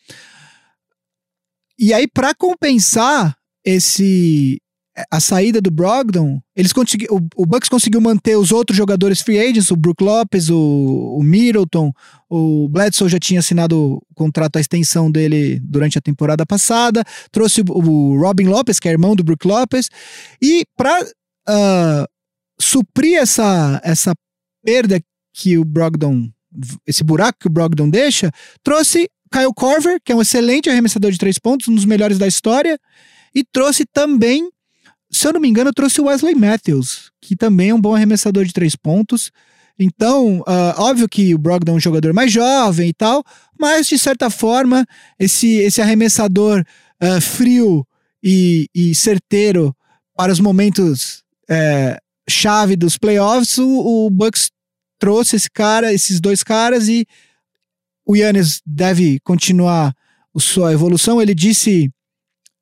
E 1.78 1.94
aí, 1.94 2.08
para 2.08 2.34
compensar 2.34 3.36
esse 3.64 4.62
a 5.12 5.20
saída 5.20 5.60
do 5.60 5.70
Brogdon, 5.70 6.40
eles 6.56 6.72
o, 6.72 7.20
o, 7.36 7.46
Bucks 7.46 7.68
conseguiu 7.68 8.00
manter 8.00 8.38
os 8.38 8.52
outros 8.52 8.78
jogadores 8.78 9.22
free 9.22 9.38
agents, 9.38 9.70
o 9.70 9.76
Brook 9.76 10.02
Lopes, 10.02 10.50
o, 10.50 11.18
o 11.20 11.22
Middleton, 11.22 11.92
o 12.30 12.70
Bledsoe 12.70 13.10
já 13.10 13.20
tinha 13.20 13.42
assinado 13.42 13.96
o 13.96 14.16
contrato, 14.16 14.56
a 14.56 14.62
extensão 14.62 15.12
dele 15.12 15.60
durante 15.60 15.98
a 15.98 16.02
temporada 16.02 16.46
passada, 16.46 17.04
trouxe 17.30 17.62
o, 17.62 17.66
o 17.74 18.18
Robin 18.18 18.46
Lopes, 18.46 18.80
que 18.80 18.88
é 18.88 18.92
irmão 18.92 19.16
do 19.16 19.24
Brook 19.24 19.46
Lopes, 19.46 19.90
e 20.42 20.64
para 20.78 21.04
uh, 21.04 21.08
ah, 21.48 22.08
suprir 22.60 23.18
essa, 23.18 23.82
essa 23.84 24.14
perda 24.64 25.02
que 25.34 25.58
o 25.58 25.66
Brogdon, 25.66 26.30
esse 26.88 27.04
buraco 27.04 27.40
que 27.40 27.48
o 27.48 27.52
Brogdon 27.52 27.90
deixa, 27.90 28.32
trouxe 28.64 29.10
Kyle 29.30 29.54
Corver, 29.54 30.00
que 30.04 30.14
é 30.14 30.16
um 30.16 30.22
excelente 30.22 30.70
arremessador 30.70 31.12
de 31.12 31.18
três 31.18 31.38
pontos, 31.38 31.68
um 31.68 31.76
dos 31.76 31.84
melhores 31.84 32.18
da 32.18 32.28
história, 32.28 32.80
e 33.34 33.44
trouxe 33.44 33.86
também 33.86 34.50
se 35.16 35.28
eu 35.28 35.34
não 35.34 35.40
me 35.40 35.48
engano, 35.48 35.70
eu 35.70 35.74
trouxe 35.74 36.02
o 36.02 36.06
Wesley 36.06 36.36
Matthews, 36.36 37.12
que 37.22 37.36
também 37.36 37.70
é 37.70 37.74
um 37.74 37.80
bom 37.80 37.96
arremessador 37.96 38.44
de 38.44 38.54
três 38.54 38.76
pontos. 38.76 39.32
Então, 39.78 40.40
uh, 40.40 40.74
óbvio 40.78 41.08
que 41.08 41.34
o 41.34 41.38
Brogdon 41.38 41.74
é 41.74 41.76
um 41.76 41.80
jogador 41.80 42.14
mais 42.14 42.32
jovem 42.32 42.90
e 42.90 42.94
tal, 42.94 43.24
mas 43.60 43.88
de 43.88 43.98
certa 43.98 44.30
forma, 44.30 44.86
esse, 45.20 45.58
esse 45.58 45.82
arremessador 45.82 46.64
uh, 47.02 47.22
frio 47.22 47.86
e, 48.24 48.68
e, 48.74 48.96
certeiro 48.96 49.76
para 50.16 50.32
os 50.32 50.40
momentos 50.40 51.24
é, 51.50 52.00
chave 52.28 52.76
dos 52.76 52.98
playoffs, 52.98 53.58
o, 53.58 54.06
o 54.06 54.10
Bucks 54.10 54.50
trouxe 54.98 55.36
esse 55.36 55.50
cara, 55.52 55.94
esses 55.94 56.20
dois 56.20 56.42
caras 56.42 56.88
e 56.88 57.06
o 58.06 58.16
Yannis 58.16 58.62
deve 58.66 59.20
continuar 59.22 59.94
sua 60.40 60.74
evolução. 60.74 61.22
Ele 61.22 61.36
disse 61.36 61.92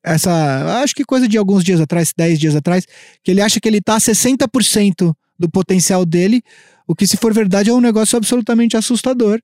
essa, 0.04 0.82
acho 0.82 0.94
que 0.94 1.06
coisa 1.06 1.28
de 1.28 1.38
alguns 1.38 1.64
dias 1.64 1.80
atrás, 1.80 2.14
10 2.16 2.40
dias 2.40 2.56
atrás, 2.56 2.86
que 3.24 3.32
ele 3.32 3.42
acha 3.42 3.60
que 3.60 3.68
ele 3.68 3.82
tá 3.82 3.96
a 3.96 4.00
60% 4.00 5.16
do 5.40 5.50
potencial 5.50 6.06
dele, 6.06 6.42
o 6.88 6.94
que 6.94 7.08
se 7.08 7.18
for 7.18 7.34
verdade 7.34 7.70
é 7.70 7.74
um 7.74 7.80
negócio 7.80 8.18
absolutamente 8.18 8.76
assustador. 8.76 9.40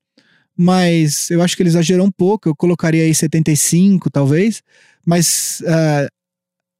Mas 0.55 1.31
eu 1.31 1.41
acho 1.41 1.55
que 1.55 1.63
ele 1.63 1.69
exagerou 1.69 2.05
um 2.05 2.11
pouco, 2.11 2.49
eu 2.49 2.55
colocaria 2.55 3.03
aí 3.03 3.15
75 3.15 4.09
talvez, 4.09 4.61
mas 5.05 5.61
uh, 5.61 6.09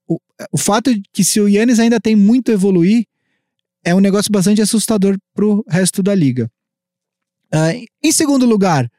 o, 0.05 0.19
o 0.51 0.57
fato 0.57 0.93
de 0.93 1.01
que 1.13 1.23
se 1.23 1.39
o 1.39 1.47
Yannis 1.47 1.79
ainda 1.79 1.97
tem 1.97 2.13
muito 2.13 2.51
a 2.51 2.53
evoluir, 2.53 3.05
é 3.85 3.95
um 3.95 4.01
negócio 4.01 4.29
bastante 4.29 4.61
assustador 4.61 5.17
pro 5.33 5.63
resto 5.69 6.03
da 6.03 6.13
liga. 6.13 6.51
Uh, 7.53 7.85
em 8.03 8.11
segundo 8.11 8.45
lugar, 8.45 8.91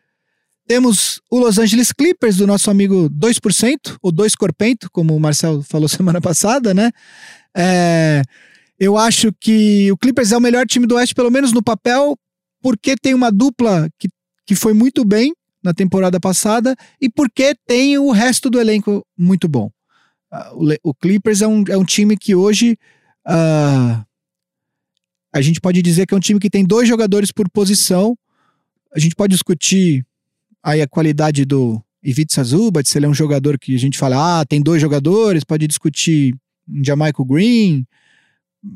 temos 0.71 1.21
o 1.29 1.41
Los 1.41 1.59
Angeles 1.59 1.91
Clippers, 1.91 2.37
do 2.37 2.47
nosso 2.47 2.71
amigo 2.71 3.11
2%, 3.11 3.99
ou 4.01 4.13
2 4.13 4.37
Corpento, 4.37 4.89
como 4.93 5.17
o 5.17 5.19
Marcel 5.19 5.65
falou 5.65 5.89
semana 5.91 6.21
passada, 6.21 6.73
né? 6.73 6.93
É, 7.53 8.23
eu 8.79 8.97
acho 8.97 9.33
que 9.33 9.91
o 9.91 9.97
Clippers 9.97 10.31
é 10.31 10.37
o 10.37 10.41
melhor 10.41 10.65
time 10.69 10.87
do 10.87 10.95
Oeste, 10.95 11.13
pelo 11.13 11.29
menos 11.29 11.53
no 11.53 11.61
papel, 11.61 12.17
porque 12.63 12.95
tem 12.95 13.15
uma 13.15 13.33
dupla 13.33 13.89
que, 13.99 14.09
que 14.47 14.55
foi 14.55 14.73
muito 14.73 15.05
bem 15.05 15.35
na 15.61 15.75
temporada 15.75 16.21
passada 16.21 16.77
e 17.01 17.11
porque 17.11 17.53
tem 17.67 17.99
o 17.99 18.13
resto 18.13 18.49
do 18.49 18.61
elenco 18.61 19.05
muito 19.19 19.49
bom. 19.49 19.73
O, 20.53 20.91
o, 20.91 20.95
Clippers 20.95 21.43
é 21.43 21.49
um, 21.49 21.65
é 21.69 21.77
um 21.77 21.85
time 21.85 22.17
que 22.17 22.37
hoje 22.37 22.79
uh, 23.27 24.07
a 25.35 25.41
gente 25.41 25.61
pode 25.61 25.83
dizer 25.83 26.07
que 26.07 26.15
é 26.15 26.17
um 26.17 26.21
time 26.21 26.39
que 26.39 26.49
tem 26.49 26.65
dois 26.65 26.89
jogadores 26.89 27.33
por 27.33 27.51
posição. 27.51 28.17
A 28.95 29.01
gente 29.01 29.17
pode 29.17 29.33
discutir 29.33 30.07
aí 30.63 30.83
a 30.83 30.89
qualidade 30.89 31.45
do 31.45 31.83
Ivica 32.03 32.43
Zubat, 32.43 32.89
se 32.89 32.99
ele 32.99 33.07
é 33.07 33.09
um 33.09 33.15
jogador 33.15 33.59
que 33.59 33.75
a 33.75 33.79
gente 33.79 33.99
fala, 33.99 34.41
ah, 34.41 34.45
tem 34.45 34.63
dois 34.63 34.81
jogadores, 34.81 35.45
pode 35.45 35.67
discutir 35.67 36.35
Jamaica 36.83 37.23
Green 37.25 37.87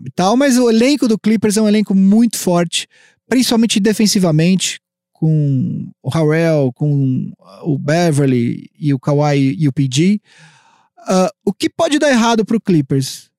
e 0.04 0.10
tal, 0.14 0.36
mas 0.36 0.58
o 0.58 0.70
elenco 0.70 1.08
do 1.08 1.18
Clippers 1.18 1.56
é 1.56 1.62
um 1.62 1.68
elenco 1.68 1.94
muito 1.94 2.38
forte, 2.38 2.86
principalmente 3.28 3.80
defensivamente, 3.80 4.80
com 5.12 5.90
o 6.02 6.10
Harrell, 6.10 6.72
com 6.74 7.32
o 7.62 7.78
Beverly 7.78 8.68
e 8.78 8.92
o 8.92 8.98
Kawhi 8.98 9.56
e 9.58 9.68
o 9.68 9.72
PG. 9.72 10.20
Uh, 10.98 11.00
ah, 11.06 11.30
o 11.44 11.52
que 11.52 11.70
pode 11.70 11.98
dar 11.98 12.10
errado 12.10 12.44
para 12.44 12.56
o 12.56 12.60
Clippers? 12.60 13.30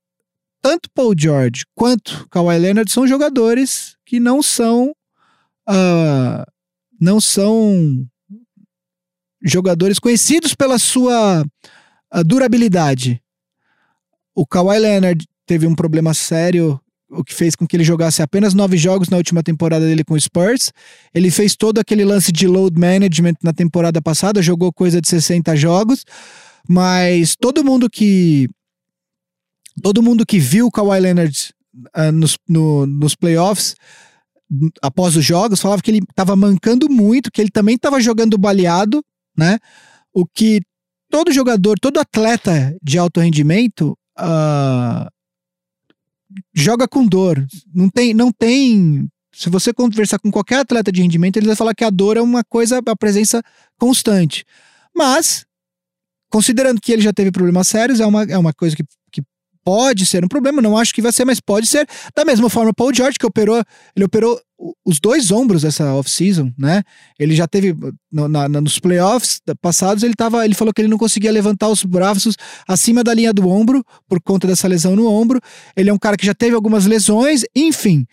Tanto 0.62 0.89
Paul 0.96 1.14
George 1.16 1.64
quanto 1.76 2.28
Kawhi 2.30 2.58
Leonard 2.58 2.91
são 2.91 3.06
jogadores 3.06 3.98
que 4.04 4.20
não 4.20 4.41
são 4.41 4.96
uh, 5.70 6.52
não 7.00 7.20
são 7.22 8.08
jogadores 9.46 10.00
conhecidos 10.00 10.54
pela 10.56 10.80
sua 10.80 11.46
durabilidade. 12.26 13.22
O 14.36 14.46
Kawhi 14.46 14.80
Leonard 14.80 15.26
teve 15.46 15.68
um 15.68 15.76
problema 15.76 16.14
sério, 16.14 16.80
o 17.10 17.24
que 17.24 17.34
fez 17.34 17.56
com 17.56 17.68
que 17.68 17.76
ele 17.78 17.84
jogasse 17.84 18.22
apenas 18.22 18.54
nove 18.54 18.78
jogos 18.78 19.10
na 19.10 19.18
última 19.18 19.43
temporada 19.43 19.86
dele 19.86 20.04
com 20.04 20.16
o 20.16 20.20
Spurs. 20.20 20.72
Ele 21.14 21.30
fez 21.30 21.56
todo 21.56 21.80
aquele 21.80 22.04
lance 22.04 22.32
de 22.32 22.48
load 22.48 22.78
management 22.80 23.36
na 23.43 23.54
temporada 23.54 24.02
passada, 24.02 24.41
jogou 24.41 24.74
coisa 24.74 25.00
de 25.00 25.08
60 25.08 25.56
jogos, 25.56 26.04
mas 26.68 27.36
todo 27.36 27.64
mundo 27.64 27.89
que 27.89 28.50
todo 29.82 30.02
mundo 30.02 30.26
que 30.26 30.39
viu 30.39 30.68
o 30.68 30.72
Kawhi 30.72 31.00
Leonard 31.00 31.54
uh, 31.96 32.12
nos, 32.12 32.38
no, 32.48 32.86
nos 32.88 33.14
playoffs 33.14 33.76
após 34.82 35.16
os 35.16 35.26
jogos 35.26 35.60
falava 35.60 35.82
que 35.82 35.91
ele 35.91 36.04
estava 36.10 36.36
mancando 36.36 36.89
muito, 36.89 37.32
que 37.32 37.41
ele 37.41 37.50
também 37.50 37.76
estava 37.76 38.00
jogando 38.00 38.38
baleado, 38.38 39.04
né? 39.38 39.60
O 40.14 40.26
que 40.26 40.62
todo 41.10 41.32
jogador, 41.32 41.78
todo 41.80 42.00
atleta 42.00 42.76
de 42.82 42.98
alto 42.98 43.20
rendimento 43.20 43.98
uh, 44.20 45.10
joga 46.54 46.88
com 46.88 47.06
dor. 47.06 47.46
Não 47.74 47.90
tem, 47.90 48.14
não 48.14 48.32
tem. 48.32 49.08
Se 49.34 49.50
você 49.50 49.74
conversar 49.74 50.20
com 50.20 50.32
qualquer 50.32 50.60
atleta 50.60 50.92
de 50.92 51.02
rendimento, 51.02 51.38
ele 51.38 51.48
vai 51.48 51.56
falar 51.56 51.76
que 51.76 51.84
a 51.84 51.90
dor 51.90 52.18
é 52.18 52.22
uma 52.22 52.44
coisa, 52.44 52.82
a 52.86 52.96
presença 52.96 53.42
constante. 53.78 54.46
Mas, 54.96 55.46
considerando 56.30 56.80
que 56.80 56.92
ele 56.92 57.02
já 57.02 57.12
teve 57.12 57.32
problemas 57.32 57.68
sérios, 57.68 58.00
é 58.00 58.06
uma, 58.06 58.24
é 58.24 58.38
uma 58.38 58.54
coisa 58.54 58.76
que 58.76 58.84
pode 59.66 60.05
ser 60.05 60.24
um 60.24 60.28
problema, 60.28 60.61
não 60.61 60.78
acho 60.78 60.93
que 60.93 61.01
vai 61.01 61.11
ser, 61.11 61.26
mas 61.26 61.39
pode 61.39 61.66
ser. 61.66 61.88
Da 62.16 62.24
mesma 62.24 62.49
forma, 62.51 62.72
Paul 62.72 62.93
George, 62.93 63.18
que 63.18 63.26
operou, 63.26 63.61
ele 63.95 64.05
operou 64.05 64.39
os 64.86 64.99
dois 64.99 65.32
ombros 65.32 65.66
essa 65.66 65.93
off-season, 65.95 66.53
né? 66.57 66.84
Ele 67.20 67.36
já 67.36 67.47
teve 67.47 67.76
no, 68.11 68.28
na, 68.28 68.47
nos 68.47 68.80
playoffs 68.80 69.41
passados, 69.59 70.03
ele 70.03 70.13
tava, 70.13 70.45
ele 70.45 70.53
falou 70.53 70.74
que 70.74 70.82
ele 70.82 70.88
não 70.88 70.97
conseguia 70.97 71.32
levantar 71.32 71.68
os 71.68 71.84
braços 71.84 72.36
acima 72.68 73.03
da 73.03 73.13
linha 73.13 73.34
do 73.34 73.49
ombro 73.49 73.84
por 74.07 74.22
conta 74.22 74.47
dessa 74.47 74.68
lesão 74.68 74.95
no 74.95 75.09
ombro. 75.09 75.41
Ele 75.76 75.89
é 75.89 75.93
um 75.93 75.97
cara 75.97 76.16
que 76.16 76.26
já 76.26 76.34
teve 76.34 76.55
algumas 76.55 76.86
lesões, 76.86 77.43
enfim. 77.55 78.05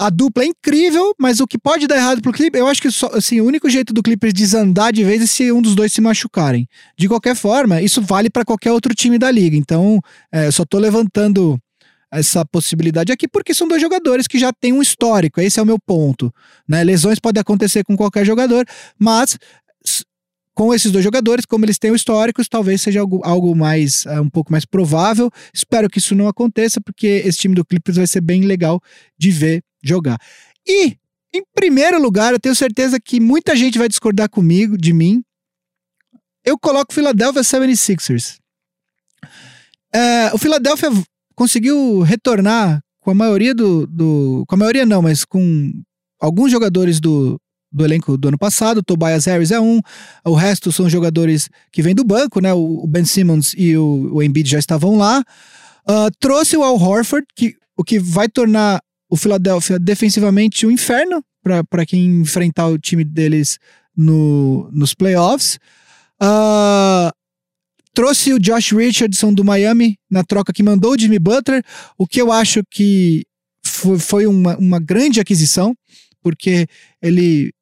A 0.00 0.10
dupla 0.10 0.44
é 0.44 0.46
incrível, 0.46 1.12
mas 1.18 1.40
o 1.40 1.46
que 1.46 1.58
pode 1.58 1.88
dar 1.88 1.96
errado 1.96 2.22
pro 2.22 2.32
Clippers, 2.32 2.60
eu 2.60 2.68
acho 2.68 2.80
que 2.80 2.88
só, 2.88 3.08
assim, 3.14 3.40
o 3.40 3.44
único 3.44 3.68
jeito 3.68 3.92
do 3.92 4.00
Clippers 4.00 4.32
desandar 4.32 4.92
de 4.92 5.02
vez 5.02 5.20
é 5.20 5.26
se 5.26 5.50
um 5.50 5.60
dos 5.60 5.74
dois 5.74 5.92
se 5.92 6.00
machucarem. 6.00 6.68
De 6.96 7.08
qualquer 7.08 7.34
forma, 7.34 7.82
isso 7.82 8.00
vale 8.00 8.30
para 8.30 8.44
qualquer 8.44 8.70
outro 8.70 8.94
time 8.94 9.18
da 9.18 9.28
liga. 9.28 9.56
Então, 9.56 10.00
é, 10.30 10.52
só 10.52 10.64
tô 10.64 10.78
levantando 10.78 11.58
essa 12.12 12.44
possibilidade 12.44 13.12
aqui 13.12 13.26
porque 13.28 13.52
são 13.52 13.66
dois 13.68 13.82
jogadores 13.82 14.26
que 14.26 14.38
já 14.38 14.52
têm 14.52 14.72
um 14.72 14.80
histórico. 14.80 15.40
Esse 15.40 15.58
é 15.58 15.62
o 15.62 15.66
meu 15.66 15.78
ponto. 15.78 16.32
Né? 16.66 16.84
Lesões 16.84 17.18
podem 17.18 17.40
acontecer 17.40 17.82
com 17.82 17.96
qualquer 17.96 18.24
jogador, 18.24 18.64
mas 18.96 19.36
com 20.54 20.74
esses 20.74 20.90
dois 20.90 21.04
jogadores, 21.04 21.44
como 21.44 21.64
eles 21.64 21.78
têm 21.78 21.92
o 21.92 21.94
histórico, 21.94 22.42
talvez 22.48 22.82
seja 22.82 23.00
algo, 23.00 23.20
algo 23.22 23.54
mais 23.54 24.04
uh, 24.06 24.20
um 24.20 24.28
pouco 24.28 24.50
mais 24.50 24.64
provável. 24.64 25.30
Espero 25.54 25.88
que 25.88 25.98
isso 25.98 26.16
não 26.16 26.26
aconteça, 26.26 26.80
porque 26.80 27.22
esse 27.24 27.38
time 27.38 27.54
do 27.54 27.64
Clippers 27.64 27.96
vai 27.96 28.06
ser 28.08 28.20
bem 28.20 28.42
legal 28.42 28.80
de 29.16 29.30
ver 29.30 29.62
jogar. 29.82 30.18
E, 30.66 30.96
em 31.32 31.42
primeiro 31.54 32.00
lugar, 32.00 32.32
eu 32.32 32.40
tenho 32.40 32.54
certeza 32.54 32.98
que 33.00 33.20
muita 33.20 33.56
gente 33.56 33.78
vai 33.78 33.88
discordar 33.88 34.28
comigo, 34.28 34.76
de 34.76 34.92
mim. 34.92 35.22
Eu 36.44 36.58
coloco 36.58 36.92
o 36.92 36.94
Philadelphia 36.94 37.42
76ers. 37.42 38.38
É, 39.94 40.32
o 40.32 40.38
Philadelphia 40.38 40.90
conseguiu 41.34 42.00
retornar 42.00 42.80
com 43.00 43.10
a 43.10 43.14
maioria 43.14 43.54
do, 43.54 43.86
do. 43.86 44.44
Com 44.46 44.54
a 44.54 44.58
maioria 44.58 44.84
não, 44.84 45.00
mas 45.00 45.24
com 45.24 45.72
alguns 46.20 46.50
jogadores 46.50 47.00
do, 47.00 47.40
do 47.72 47.84
elenco 47.84 48.16
do 48.16 48.28
ano 48.28 48.38
passado. 48.38 48.78
O 48.78 48.82
Tobias 48.82 49.24
Harris 49.26 49.50
é 49.50 49.60
um, 49.60 49.80
o 50.24 50.34
resto 50.34 50.72
são 50.72 50.88
jogadores 50.88 51.48
que 51.72 51.82
vêm 51.82 51.94
do 51.94 52.04
banco, 52.04 52.40
né? 52.40 52.52
O, 52.52 52.86
Ben 52.86 53.04
Simmons 53.04 53.54
e 53.56 53.76
o, 53.76 54.10
o 54.14 54.22
Embiid 54.22 54.50
já 54.50 54.58
estavam 54.58 54.96
lá. 54.96 55.22
Uh, 55.88 56.10
trouxe 56.18 56.56
o 56.56 56.62
Al 56.62 56.76
Horford, 56.76 57.26
que, 57.34 57.54
o 57.76 57.84
que 57.84 57.98
vai 57.98 58.28
tornar 58.28 58.80
o 59.08 59.16
Philadelphia 59.16 59.78
defensivamente 59.78 60.66
um 60.66 60.70
inferno 60.70 61.24
para 61.70 61.86
quem 61.86 62.20
enfrentar 62.20 62.68
o 62.68 62.78
time 62.78 63.04
deles 63.04 63.58
no, 63.96 64.68
nos 64.72 64.94
playoffs. 64.94 65.58
Uh, 66.22 67.10
trouxe 67.94 68.32
o 68.32 68.38
Josh 68.38 68.72
Richardson 68.72 69.32
do 69.32 69.44
Miami 69.44 69.98
na 70.10 70.22
troca 70.22 70.52
que 70.52 70.62
mandou 70.62 70.92
o 70.92 70.98
Jimmy 70.98 71.18
Butler, 71.18 71.64
o 71.96 72.06
que 72.06 72.20
eu 72.20 72.30
acho 72.30 72.62
que 72.70 73.24
foi, 73.64 73.98
foi 73.98 74.26
uma, 74.26 74.56
uma 74.56 74.78
grande 74.78 75.20
aquisição, 75.20 75.74
porque 76.22 76.66
ele. 77.02 77.52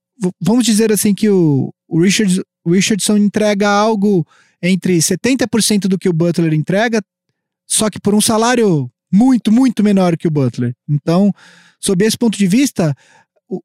Vamos 0.41 0.65
dizer 0.65 0.91
assim 0.91 1.15
que 1.15 1.29
o, 1.29 1.71
o, 1.87 2.01
Richard, 2.01 2.43
o 2.65 2.73
Richardson 2.73 3.19
entrega 3.19 3.69
algo 3.69 4.27
entre 4.63 4.97
70% 4.97 5.81
do 5.81 5.99
que 5.99 6.09
o 6.09 6.13
Butler 6.13 6.55
entrega, 6.55 7.03
só 7.67 7.91
que 7.91 8.01
por 8.01 8.15
um 8.15 8.21
salário 8.21 8.91
muito, 9.13 9.53
muito 9.53 9.83
menor 9.83 10.17
que 10.17 10.29
o 10.29 10.31
Butler. 10.31 10.75
Então, 10.89 11.33
sob 11.81 12.05
esse 12.05 12.17
ponto 12.17 12.37
de 12.37 12.47
vista, 12.47 12.95
o, 13.49 13.61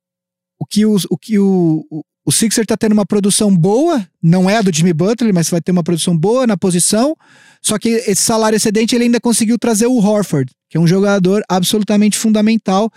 o 0.60 0.66
que, 0.66 0.86
o, 0.86 0.96
o, 1.10 1.18
que 1.18 1.40
o, 1.40 1.86
o, 1.90 2.04
o 2.26 2.32
Sixer 2.32 2.64
está 2.64 2.78
tendo 2.78 2.94
uma 2.94 3.06
produção 3.06 3.56
boa, 3.56 4.08
não 4.22 4.50
é 4.50 4.58
a 4.58 4.62
do 4.62 4.74
Jimmy 4.74 4.94
Butler, 4.94 5.34
mas 5.34 5.50
vai 5.50 5.62
ter 5.62 5.72
uma 5.72 5.84
produção 5.84 6.18
boa 6.18 6.46
na 6.46 6.56
posição. 6.56 7.16
Só 7.62 7.78
que 7.78 7.90
esse 7.90 8.22
salário 8.22 8.56
excedente 8.56 8.96
ele 8.96 9.06
ainda 9.06 9.20
conseguiu 9.20 9.58
trazer 9.58 9.88
o 9.88 9.98
Horford, 9.98 10.52
que 10.70 10.78
é 10.78 10.80
um 10.80 10.88
jogador 10.88 11.44
absolutamente 11.50 12.18
fundamental. 12.18 12.92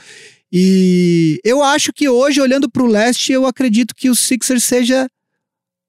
E 0.52 1.40
eu 1.42 1.62
acho 1.62 1.92
que 1.92 2.08
hoje, 2.08 2.40
olhando 2.40 2.70
para 2.70 2.82
o 2.82 2.86
leste, 2.86 3.32
eu 3.32 3.46
acredito 3.46 3.94
que 3.94 4.08
o 4.08 4.14
Sixer 4.14 4.60
seja 4.60 5.08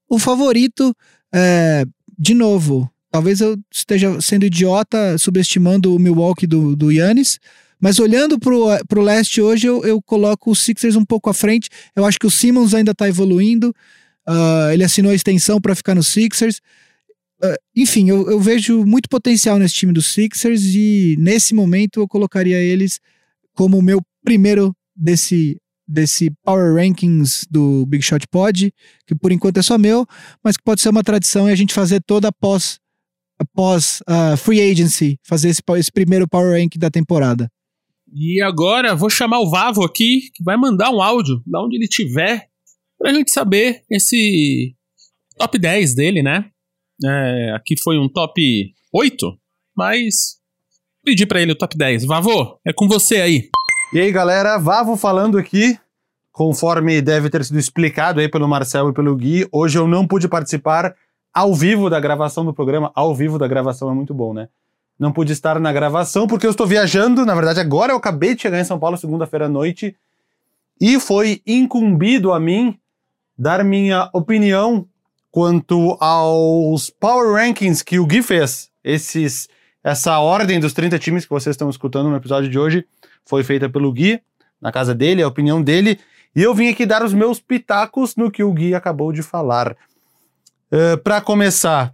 o 0.10 0.18
favorito. 0.18 0.96
É, 1.34 1.86
de 2.18 2.34
novo, 2.34 2.90
Talvez 3.16 3.40
eu 3.40 3.58
esteja 3.72 4.20
sendo 4.20 4.46
idiota 4.46 5.18
subestimando 5.18 5.96
o 5.96 5.98
Milwaukee 5.98 6.46
do, 6.46 6.76
do 6.76 6.92
Yannis, 6.92 7.40
Mas 7.80 7.98
olhando 7.98 8.38
pro, 8.38 8.66
pro 8.90 9.02
leste 9.02 9.40
hoje, 9.40 9.68
eu, 9.68 9.86
eu 9.86 10.02
coloco 10.02 10.52
os 10.52 10.60
Sixers 10.60 10.98
um 10.98 11.06
pouco 11.06 11.30
à 11.30 11.34
frente. 11.34 11.70
Eu 11.96 12.04
acho 12.04 12.20
que 12.20 12.28
o 12.28 12.30
Simmons 12.30 12.74
ainda 12.74 12.94
tá 12.94 13.08
evoluindo. 13.08 13.74
Uh, 14.28 14.70
ele 14.74 14.84
assinou 14.84 15.14
a 15.14 15.16
extensão 15.16 15.62
para 15.62 15.74
ficar 15.74 15.96
no 15.96 16.04
Sixers. 16.04 16.58
Uh, 17.42 17.56
enfim, 17.74 18.10
eu, 18.10 18.30
eu, 18.30 18.38
vejo 18.38 18.84
muito 18.84 19.08
potencial 19.08 19.58
nesse 19.58 19.76
time 19.76 19.94
dos 19.94 20.08
Sixers 20.08 20.76
e 20.76 21.16
nesse 21.18 21.54
momento 21.54 22.02
eu 22.02 22.10
colocaria 22.10 22.60
eles 22.60 23.00
como 23.54 23.78
o 23.78 23.82
meu 23.82 24.02
primeiro 24.26 24.76
desse, 24.94 25.56
desse 25.88 26.30
Power 26.44 26.76
Rankings 26.76 27.46
do 27.50 27.86
Big 27.86 28.04
Shot 28.04 28.28
Pod, 28.28 28.74
que 29.08 29.16
por 29.16 29.32
enquanto 29.32 29.56
é 29.56 29.62
só 29.62 29.78
meu, 29.78 30.06
mas 30.44 30.58
que 30.58 30.64
pode 30.66 30.82
ser 30.82 30.90
uma 30.90 31.02
tradição 31.02 31.48
e 31.48 31.54
a 31.54 31.56
gente 31.56 31.74
fazer 31.74 32.02
toda 32.06 32.28
após, 32.28 32.78
após 33.40 34.02
uh, 34.02 34.38
Free 34.38 34.62
Agency, 34.62 35.20
fazer 35.24 35.50
esse, 35.50 35.62
esse 35.78 35.92
primeiro 35.92 36.28
Power 36.28 36.60
Rank 36.60 36.76
da 36.78 36.90
temporada. 36.90 37.50
E 38.14 38.42
agora 38.42 38.96
vou 38.96 39.10
chamar 39.10 39.40
o 39.40 39.50
Vavo 39.50 39.84
aqui, 39.84 40.30
que 40.34 40.44
vai 40.44 40.56
mandar 40.56 40.92
um 40.92 41.02
áudio, 41.02 41.42
da 41.46 41.62
onde 41.62 41.76
ele 41.76 41.86
estiver, 41.86 42.48
pra 42.98 43.14
gente 43.14 43.32
saber 43.32 43.84
esse 43.90 44.74
top 45.38 45.60
10 45.60 45.96
dele, 45.96 46.24
né? 46.24 46.46
É, 47.04 47.52
aqui 47.56 47.76
foi 47.82 47.98
um 47.98 48.08
top 48.08 48.74
8, 48.94 49.38
mas 49.76 50.38
pedi 51.04 51.26
para 51.26 51.42
ele 51.42 51.52
o 51.52 51.58
top 51.58 51.78
10. 51.78 52.06
Vavô, 52.06 52.58
é 52.66 52.72
com 52.72 52.88
você 52.88 53.18
aí. 53.18 53.50
E 53.94 54.00
aí, 54.00 54.12
galera, 54.12 54.58
Vavo 54.58 54.96
falando 54.96 55.38
aqui. 55.38 55.78
Conforme 56.32 57.02
deve 57.02 57.30
ter 57.30 57.46
sido 57.46 57.58
explicado 57.58 58.20
aí 58.20 58.28
pelo 58.28 58.48
Marcel 58.48 58.90
e 58.90 58.94
pelo 58.94 59.16
Gui, 59.16 59.48
hoje 59.54 59.78
eu 59.78 59.88
não 59.88 60.06
pude 60.06 60.28
participar 60.28 60.94
ao 61.36 61.54
vivo 61.54 61.90
da 61.90 62.00
gravação 62.00 62.46
do 62.46 62.54
programa. 62.54 62.94
Ao 62.96 63.14
vivo 63.14 63.38
da 63.38 63.46
gravação 63.46 63.92
é 63.92 63.94
muito 63.94 64.14
bom, 64.14 64.34
né? 64.34 64.48
Não 64.98 65.12
pude 65.12 65.34
estar 65.34 65.60
na 65.60 65.74
gravação 65.74 66.26
porque 66.26 66.48
eu 66.48 66.52
estou 66.52 66.66
viajando. 66.66 67.26
Na 67.26 67.36
verdade, 67.36 67.60
agora 67.60 67.92
eu 67.92 67.98
acabei 67.98 68.34
de 68.34 68.42
chegar 68.42 68.58
em 68.58 68.64
São 68.64 68.80
Paulo, 68.80 68.96
segunda-feira 68.96 69.48
à 69.48 69.50
noite, 69.50 69.94
e 70.80 70.98
foi 70.98 71.42
incumbido 71.46 72.32
a 72.32 72.40
mim 72.40 72.80
dar 73.38 73.66
minha 73.66 74.10
opinião 74.14 74.88
quanto 75.30 75.98
aos 76.00 76.90
Power 76.90 77.34
Rankings 77.34 77.84
que 77.84 78.00
o 78.00 78.06
Gui 78.06 78.24
fez. 78.24 78.70
Esses, 78.82 79.50
essa 79.84 80.18
ordem 80.20 80.62
dos 80.62 80.72
30 80.72 80.98
times 80.98 81.26
que 81.26 81.32
vocês 81.32 81.54
estão 81.54 81.70
escutando 81.70 82.10
no 82.10 82.16
episódio 82.16 82.50
de 82.50 82.58
hoje 82.58 82.86
foi 83.26 83.44
feita 83.44 83.68
pelo 83.68 83.92
Gui, 83.92 84.22
na 84.62 84.72
casa 84.72 84.96
dele, 84.96 85.22
a 85.22 85.28
opinião 85.28 85.62
dele. 85.62 86.00
E 86.34 86.42
eu 86.42 86.56
vim 86.56 86.70
aqui 86.70 86.86
dar 86.86 87.04
os 87.04 87.14
meus 87.14 87.42
pitacos 87.42 88.16
no 88.16 88.32
que 88.32 88.44
o 88.44 88.54
Gui 88.54 88.74
acabou 88.74 89.12
de 89.12 89.22
falar. 89.22 89.76
Eh, 90.76 90.98
Para 90.98 91.22
começar, 91.22 91.94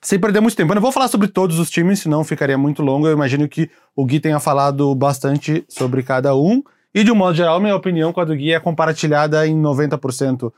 sem 0.00 0.18
perder 0.18 0.40
muito 0.40 0.56
tempo, 0.56 0.72
eu 0.72 0.74
não 0.76 0.80
vou 0.80 0.90
falar 0.90 1.08
sobre 1.08 1.28
todos 1.28 1.58
os 1.58 1.68
times, 1.68 2.00
senão 2.00 2.24
ficaria 2.24 2.56
muito 2.56 2.82
longo. 2.82 3.06
Eu 3.06 3.12
imagino 3.12 3.46
que 3.46 3.70
o 3.94 4.02
Gui 4.06 4.18
tenha 4.18 4.40
falado 4.40 4.94
bastante 4.94 5.62
sobre 5.68 6.02
cada 6.02 6.34
um. 6.34 6.62
E 6.94 7.04
de 7.04 7.12
um 7.12 7.14
modo 7.14 7.36
geral, 7.36 7.60
minha 7.60 7.76
opinião 7.76 8.14
com 8.14 8.22
a 8.22 8.24
do 8.24 8.34
Gui 8.34 8.54
é 8.54 8.58
compartilhada 8.58 9.46
em 9.46 9.54
90% 9.54 10.50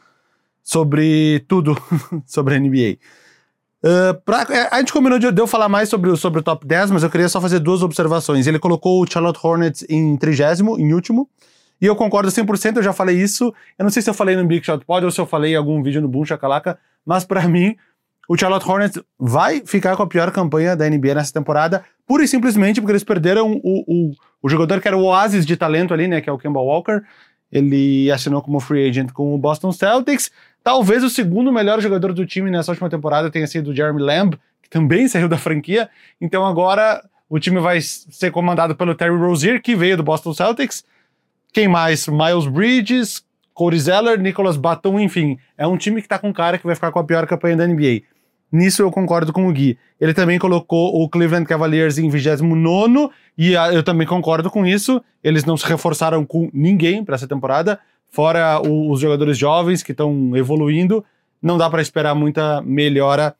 sobre 0.62 1.44
tudo 1.48 1.76
sobre 2.24 2.54
a 2.54 2.60
NBA. 2.60 2.98
Uh, 3.82 4.14
pra, 4.24 4.46
é, 4.48 4.68
a 4.70 4.78
gente 4.78 4.92
combinou 4.92 5.18
de, 5.18 5.32
de, 5.32 5.40
eu 5.40 5.46
falar 5.48 5.68
mais 5.68 5.88
sobre, 5.88 6.16
sobre 6.16 6.38
o 6.40 6.42
top 6.44 6.64
10, 6.64 6.92
mas 6.92 7.02
eu 7.02 7.10
queria 7.10 7.28
só 7.28 7.40
fazer 7.40 7.58
duas 7.58 7.82
observações. 7.82 8.46
Ele 8.46 8.60
colocou 8.60 9.02
o 9.02 9.10
Charlotte 9.10 9.40
Hornets 9.42 9.84
em 9.88 10.16
trigésimo, 10.16 10.78
em 10.78 10.92
último, 10.94 11.28
e 11.80 11.86
eu 11.86 11.94
concordo 11.94 12.28
100%, 12.30 12.76
eu 12.76 12.82
já 12.82 12.92
falei 12.92 13.16
isso. 13.16 13.52
Eu 13.78 13.82
não 13.82 13.90
sei 13.90 14.02
se 14.02 14.08
eu 14.08 14.14
falei 14.14 14.36
no 14.36 14.44
Big 14.44 14.64
Shot 14.64 14.84
Pod 14.84 15.04
ou 15.04 15.10
se 15.10 15.20
eu 15.20 15.26
falei 15.26 15.52
em 15.52 15.56
algum 15.56 15.82
vídeo 15.82 16.00
no 16.00 16.08
Boom 16.08 16.24
Chacalaca, 16.24 16.78
mas 17.04 17.24
para 17.24 17.46
mim, 17.46 17.76
o 18.28 18.36
Charlotte 18.36 18.68
Hornets 18.68 19.02
vai 19.18 19.62
ficar 19.64 19.96
com 19.96 20.02
a 20.02 20.06
pior 20.06 20.30
campanha 20.32 20.74
da 20.74 20.88
NBA 20.88 21.14
nessa 21.14 21.32
temporada, 21.32 21.84
pura 22.06 22.24
e 22.24 22.28
simplesmente 22.28 22.80
porque 22.80 22.92
eles 22.92 23.04
perderam 23.04 23.60
o, 23.62 23.84
o, 23.86 24.12
o 24.42 24.48
jogador 24.48 24.80
que 24.80 24.88
era 24.88 24.96
o 24.96 25.04
oásis 25.04 25.44
de 25.46 25.56
talento 25.56 25.94
ali, 25.94 26.08
né, 26.08 26.20
que 26.20 26.28
é 26.28 26.32
o 26.32 26.38
Kemba 26.38 26.60
Walker. 26.60 27.02
Ele 27.50 28.10
assinou 28.10 28.42
como 28.42 28.58
free 28.58 28.88
agent 28.88 29.12
com 29.12 29.34
o 29.34 29.38
Boston 29.38 29.70
Celtics. 29.70 30.30
Talvez 30.64 31.04
o 31.04 31.10
segundo 31.10 31.52
melhor 31.52 31.80
jogador 31.80 32.12
do 32.12 32.26
time 32.26 32.50
nessa 32.50 32.72
última 32.72 32.90
temporada 32.90 33.30
tenha 33.30 33.46
sido 33.46 33.70
o 33.70 33.74
Jeremy 33.74 34.02
Lamb, 34.02 34.38
que 34.60 34.68
também 34.68 35.06
saiu 35.08 35.28
da 35.28 35.38
franquia. 35.38 35.88
Então 36.20 36.44
agora 36.44 37.04
o 37.28 37.38
time 37.38 37.60
vai 37.60 37.80
ser 37.80 38.30
comandado 38.32 38.74
pelo 38.74 38.94
Terry 38.94 39.16
Rozier, 39.16 39.62
que 39.62 39.76
veio 39.76 39.96
do 39.96 40.02
Boston 40.02 40.34
Celtics. 40.34 40.84
Quem 41.56 41.68
mais? 41.68 42.06
Miles 42.06 42.46
Bridges, 42.46 43.24
Corey 43.54 43.80
Zeller, 43.80 44.20
Nicholas 44.20 44.58
Batum, 44.58 45.00
enfim. 45.00 45.38
É 45.56 45.66
um 45.66 45.78
time 45.78 46.02
que 46.02 46.06
tá 46.06 46.18
com 46.18 46.30
cara 46.30 46.58
que 46.58 46.66
vai 46.66 46.74
ficar 46.74 46.92
com 46.92 46.98
a 46.98 47.04
pior 47.04 47.26
campanha 47.26 47.56
da 47.56 47.66
NBA. 47.66 48.02
Nisso 48.52 48.82
eu 48.82 48.90
concordo 48.90 49.32
com 49.32 49.48
o 49.48 49.52
Gui. 49.54 49.78
Ele 49.98 50.12
também 50.12 50.38
colocou 50.38 50.94
o 51.02 51.08
Cleveland 51.08 51.46
Cavaliers 51.46 51.96
em 51.96 52.10
29 52.10 53.08
e 53.38 53.54
eu 53.72 53.82
também 53.82 54.06
concordo 54.06 54.50
com 54.50 54.66
isso. 54.66 55.02
Eles 55.24 55.46
não 55.46 55.56
se 55.56 55.64
reforçaram 55.66 56.26
com 56.26 56.50
ninguém 56.52 57.02
para 57.02 57.14
essa 57.14 57.26
temporada, 57.26 57.80
fora 58.12 58.60
os 58.60 59.00
jogadores 59.00 59.38
jovens 59.38 59.82
que 59.82 59.92
estão 59.92 60.36
evoluindo. 60.36 61.02
Não 61.40 61.56
dá 61.56 61.70
para 61.70 61.80
esperar 61.80 62.14
muita 62.14 62.60
melhora 62.60 63.34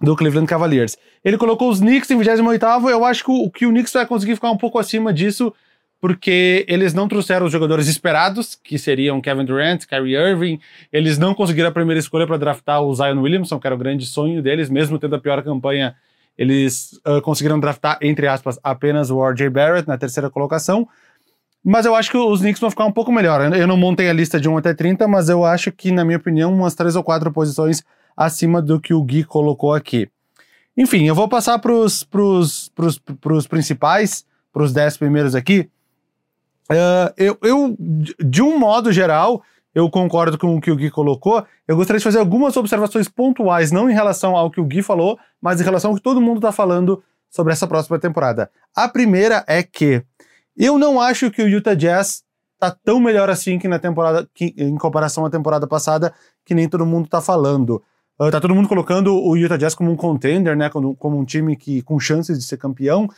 do 0.00 0.16
Cleveland 0.16 0.48
Cavaliers. 0.48 0.98
Ele 1.24 1.38
colocou 1.38 1.70
os 1.70 1.78
Knicks 1.78 2.10
em 2.10 2.18
28 2.18 2.90
eu 2.90 3.04
acho 3.04 3.22
que 3.22 3.30
o, 3.30 3.48
que 3.48 3.66
o 3.66 3.70
Knicks 3.70 3.92
vai 3.92 4.04
conseguir 4.04 4.34
ficar 4.34 4.50
um 4.50 4.56
pouco 4.56 4.80
acima 4.80 5.12
disso 5.12 5.54
porque 6.00 6.64
eles 6.68 6.92
não 6.92 7.08
trouxeram 7.08 7.46
os 7.46 7.52
jogadores 7.52 7.88
esperados, 7.88 8.54
que 8.54 8.78
seriam 8.78 9.20
Kevin 9.20 9.44
Durant, 9.44 9.86
Kyrie 9.86 10.14
Irving. 10.14 10.60
Eles 10.92 11.18
não 11.18 11.34
conseguiram 11.34 11.68
a 11.68 11.72
primeira 11.72 11.98
escolha 11.98 12.26
para 12.26 12.36
draftar 12.36 12.82
o 12.82 12.94
Zion 12.94 13.20
Williamson, 13.20 13.58
que 13.58 13.66
era 13.66 13.74
o 13.74 13.78
grande 13.78 14.04
sonho 14.06 14.42
deles, 14.42 14.68
mesmo 14.68 14.98
tendo 14.98 15.16
a 15.16 15.18
pior 15.18 15.42
campanha. 15.42 15.94
Eles 16.36 17.00
uh, 17.06 17.20
conseguiram 17.22 17.58
draftar, 17.58 17.98
entre 18.02 18.26
aspas, 18.26 18.58
apenas 18.62 19.10
o 19.10 19.26
R.J. 19.26 19.48
Barrett 19.48 19.88
na 19.88 19.96
terceira 19.96 20.28
colocação. 20.28 20.86
Mas 21.64 21.86
eu 21.86 21.94
acho 21.94 22.10
que 22.10 22.16
os 22.16 22.40
Knicks 22.40 22.60
vão 22.60 22.70
ficar 22.70 22.84
um 22.84 22.92
pouco 22.92 23.10
melhor. 23.10 23.52
Eu 23.52 23.66
não 23.66 23.76
montei 23.76 24.08
a 24.08 24.12
lista 24.12 24.38
de 24.38 24.48
1 24.48 24.58
até 24.58 24.74
30, 24.74 25.08
mas 25.08 25.28
eu 25.28 25.44
acho 25.44 25.72
que, 25.72 25.90
na 25.90 26.04
minha 26.04 26.18
opinião, 26.18 26.54
umas 26.54 26.74
três 26.74 26.94
ou 26.94 27.02
quatro 27.02 27.32
posições 27.32 27.82
acima 28.16 28.62
do 28.62 28.78
que 28.78 28.94
o 28.94 29.02
Gui 29.02 29.24
colocou 29.24 29.74
aqui. 29.74 30.08
Enfim, 30.76 31.08
eu 31.08 31.14
vou 31.14 31.26
passar 31.26 31.58
para 31.58 31.72
os 31.72 32.06
principais, 33.48 34.24
para 34.52 34.62
os 34.62 34.72
10 34.72 34.98
primeiros 34.98 35.34
aqui. 35.34 35.68
Uh, 36.70 37.12
eu, 37.16 37.38
eu, 37.42 37.76
de 37.78 38.42
um 38.42 38.58
modo 38.58 38.92
geral, 38.92 39.42
eu 39.74 39.90
concordo 39.90 40.38
com 40.38 40.56
o 40.56 40.60
que 40.60 40.70
o 40.70 40.76
Gui 40.76 40.90
colocou. 40.90 41.44
Eu 41.68 41.76
gostaria 41.76 41.98
de 41.98 42.04
fazer 42.04 42.18
algumas 42.18 42.56
observações 42.56 43.08
pontuais, 43.08 43.70
não 43.70 43.90
em 43.90 43.94
relação 43.94 44.36
ao 44.36 44.50
que 44.50 44.60
o 44.60 44.64
Gui 44.64 44.82
falou, 44.82 45.18
mas 45.40 45.60
em 45.60 45.64
relação 45.64 45.90
ao 45.90 45.96
que 45.96 46.02
todo 46.02 46.20
mundo 46.20 46.38
está 46.38 46.50
falando 46.50 47.02
sobre 47.30 47.52
essa 47.52 47.66
próxima 47.66 47.98
temporada. 47.98 48.50
A 48.74 48.88
primeira 48.88 49.44
é 49.46 49.62
que 49.62 50.02
eu 50.56 50.78
não 50.78 51.00
acho 51.00 51.30
que 51.30 51.42
o 51.42 51.48
Utah 51.48 51.74
Jazz 51.74 52.22
tá 52.58 52.70
tão 52.70 52.98
melhor 52.98 53.28
assim 53.28 53.58
que 53.58 53.68
na 53.68 53.78
temporada, 53.78 54.26
que, 54.34 54.54
em 54.56 54.76
comparação 54.76 55.26
à 55.26 55.30
temporada 55.30 55.66
passada, 55.66 56.14
que 56.44 56.54
nem 56.54 56.68
todo 56.68 56.86
mundo 56.86 57.08
tá 57.08 57.20
falando. 57.20 57.82
Uh, 58.18 58.30
tá 58.30 58.40
todo 58.40 58.54
mundo 58.54 58.68
colocando 58.68 59.14
o 59.14 59.36
Utah 59.36 59.58
Jazz 59.58 59.74
como 59.74 59.92
um 59.92 59.96
contender, 59.96 60.56
né, 60.56 60.70
como, 60.70 60.96
como 60.96 61.18
um 61.18 61.24
time 61.24 61.54
que 61.54 61.82
com 61.82 62.00
chances 62.00 62.38
de 62.38 62.44
ser 62.46 62.56
campeão. 62.56 63.08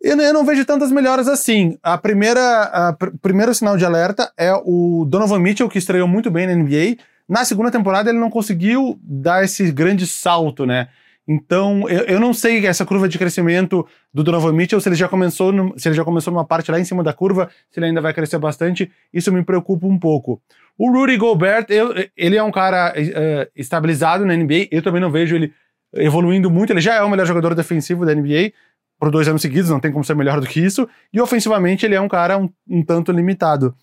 Eu, 0.00 0.18
eu 0.20 0.32
não 0.32 0.44
vejo 0.44 0.64
tantas 0.64 0.92
melhoras 0.92 1.28
assim. 1.28 1.78
A 1.82 1.96
primeira, 1.96 2.62
a 2.62 2.92
pr 2.92 3.10
primeiro 3.20 3.54
sinal 3.54 3.76
de 3.76 3.84
alerta 3.84 4.32
é 4.36 4.52
o 4.64 5.04
Donovan 5.08 5.38
Mitchell, 5.38 5.68
que 5.68 5.78
estreou 5.78 6.06
muito 6.06 6.30
bem 6.30 6.46
na 6.46 6.54
NBA. 6.54 6.96
Na 7.28 7.44
segunda 7.44 7.70
temporada 7.70 8.10
ele 8.10 8.18
não 8.18 8.30
conseguiu 8.30 8.98
dar 9.02 9.44
esse 9.44 9.70
grande 9.72 10.06
salto, 10.06 10.64
né? 10.64 10.88
Então, 11.28 11.88
eu, 11.88 12.04
eu 12.04 12.20
não 12.20 12.32
sei 12.32 12.64
essa 12.66 12.86
curva 12.86 13.08
de 13.08 13.18
crescimento 13.18 13.84
do 14.14 14.22
Donovan 14.22 14.52
Mitchell, 14.52 14.80
se 14.80 14.88
ele 14.88 14.94
já 14.94 15.08
começou 15.08 15.50
no, 15.50 15.76
se 15.76 15.88
ele 15.88 15.96
já 15.96 16.04
começou 16.04 16.32
numa 16.32 16.44
parte 16.44 16.70
lá 16.70 16.78
em 16.78 16.84
cima 16.84 17.02
da 17.02 17.12
curva, 17.12 17.50
se 17.68 17.80
ele 17.80 17.86
ainda 17.86 18.00
vai 18.00 18.14
crescer 18.14 18.38
bastante, 18.38 18.90
isso 19.12 19.32
me 19.32 19.42
preocupa 19.42 19.86
um 19.86 19.98
pouco. 19.98 20.40
O 20.78 20.90
Rudy 20.90 21.16
Gobert, 21.16 21.66
eu, 21.68 21.92
ele 22.16 22.36
é 22.36 22.42
um 22.42 22.52
cara 22.52 22.94
uh, 22.96 23.50
estabilizado 23.56 24.24
na 24.24 24.36
NBA, 24.36 24.68
eu 24.70 24.82
também 24.82 25.00
não 25.00 25.10
vejo 25.10 25.34
ele 25.34 25.52
evoluindo 25.94 26.48
muito, 26.48 26.72
ele 26.72 26.80
já 26.80 26.94
é 26.94 27.02
o 27.02 27.10
melhor 27.10 27.26
jogador 27.26 27.54
defensivo 27.54 28.06
da 28.06 28.14
NBA, 28.14 28.52
por 28.98 29.10
dois 29.10 29.28
anos 29.28 29.42
seguidos, 29.42 29.70
não 29.70 29.80
tem 29.80 29.92
como 29.92 30.04
ser 30.04 30.14
melhor 30.14 30.40
do 30.40 30.46
que 30.46 30.60
isso. 30.60 30.88
E 31.12 31.20
ofensivamente 31.20 31.84
ele 31.84 31.94
é 31.94 32.00
um 32.00 32.08
cara 32.08 32.38
um, 32.38 32.48
um 32.68 32.82
tanto 32.82 33.12
limitado. 33.12 33.74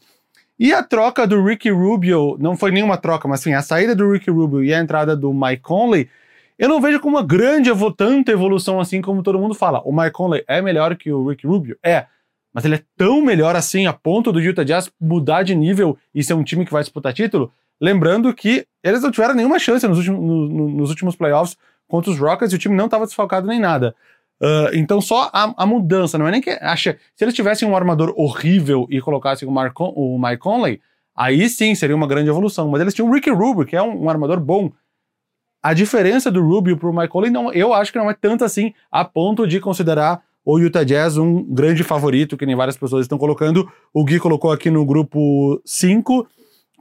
E 0.60 0.72
a 0.72 0.84
troca 0.84 1.26
do 1.26 1.44
Ricky 1.44 1.70
Rubio, 1.70 2.38
não 2.40 2.56
foi 2.56 2.72
nenhuma 2.72 2.98
troca, 2.98 3.28
mas 3.28 3.42
sim, 3.42 3.54
a 3.54 3.62
saída 3.62 3.96
do 3.96 4.12
Ricky 4.12 4.30
Rubio 4.30 4.64
e 4.64 4.74
a 4.74 4.80
entrada 4.80 5.16
do 5.16 5.34
Mike 5.34 5.62
Conley, 5.62 6.10
eu 6.58 6.70
não 6.70 6.80
vejo 6.80 7.00
como 7.00 7.18
uma 7.18 7.26
grande, 7.26 7.70
tanta 7.98 8.32
evolução 8.32 8.80
assim 8.80 9.02
como 9.02 9.24
todo 9.24 9.40
mundo 9.40 9.56
fala. 9.56 9.82
O 9.84 9.92
Mike 9.92 10.12
Conley 10.12 10.44
é 10.48 10.62
melhor 10.62 10.96
que 10.96 11.12
o 11.12 11.28
Ricky 11.28 11.48
Rubio? 11.48 11.78
É. 11.84 12.06
Mas 12.54 12.66
ele 12.66 12.76
é 12.76 12.84
tão 12.96 13.20
melhor 13.22 13.56
assim 13.56 13.88
a 13.88 13.94
ponto 13.94 14.32
do 14.32 14.40
Utah 14.40 14.64
Jazz 14.64 14.92
mudar 15.02 15.42
de 15.42 15.56
nível 15.56 15.98
e 16.14 16.24
ser 16.24 16.36
um 16.36 16.44
time 16.44 16.66
que 16.66 16.72
vai 16.72 16.84
disputar 16.84 17.12
título? 17.12 17.52
Lembrando 17.82 18.32
que 18.34 18.66
eles 18.84 19.02
não 19.02 19.10
tiveram 19.10 19.34
nenhuma 19.34 19.58
chance 19.58 19.88
nos 19.88 19.98
últimos, 19.98 20.20
no, 20.22 20.70
nos 20.70 20.90
últimos 20.92 21.16
playoffs 21.16 21.58
contra 21.88 22.12
os 22.12 22.20
Rockets 22.20 22.54
e 22.54 22.56
o 22.56 22.60
time 22.60 22.76
não 22.76 22.86
estava 22.86 23.06
desfalcado 23.06 23.48
nem 23.48 23.60
nada. 23.60 23.96
Uh, 24.44 24.76
então 24.76 25.00
só 25.00 25.30
a, 25.32 25.54
a, 25.64 25.66
mudança, 25.66 26.18
não 26.18 26.28
é 26.28 26.32
nem 26.32 26.42
que 26.42 26.50
acha. 26.50 26.98
Se 27.16 27.24
eles 27.24 27.34
tivessem 27.34 27.66
um 27.66 27.78
armador 27.78 28.14
horrível 28.18 28.86
e 28.90 29.00
colocassem 29.00 29.48
o, 29.48 29.52
o 29.52 30.20
Mike 30.20 30.38
Conley, 30.40 30.82
aí 31.16 31.48
sim 31.48 31.74
seria 31.76 31.96
uma 31.96 32.06
grande 32.06 32.30
evolução. 32.30 32.68
Mas 32.68 32.82
eles 32.82 32.94
tinham 32.94 33.10
o 33.10 33.14
Ricky 33.14 33.30
Rubio, 33.30 33.66
que 33.66 33.74
é 33.74 33.82
um, 33.82 34.04
um 34.04 34.10
armador 34.10 34.42
bom. 34.42 34.70
A 35.62 35.74
diferença 35.74 36.30
do 36.30 36.46
Rubio 36.46 36.76
pro 36.76 36.94
Mike 36.94 37.08
Conley, 37.08 37.32
não, 37.32 37.54
eu 37.54 37.74
acho 37.74 37.94
que 37.94 37.98
não 37.98 38.10
é 38.10 38.14
tanto 38.14 38.44
assim 38.44 38.74
a 38.92 39.06
ponto 39.06 39.48
de 39.48 39.62
considerar 39.62 40.22
o 40.44 40.60
Utah 40.60 40.84
Jazz 40.84 41.16
um 41.18 41.42
grande 41.42 41.82
favorito, 41.86 42.36
que 42.36 42.46
nem 42.46 42.54
várias 42.54 42.76
pessoas 42.76 43.04
estão 43.06 43.18
colocando. 43.18 43.72
O 43.94 44.04
Gui 44.04 44.20
colocou 44.20 44.52
aqui 44.52 44.70
no 44.70 44.86
grupo 44.86 45.62
5 45.64 46.28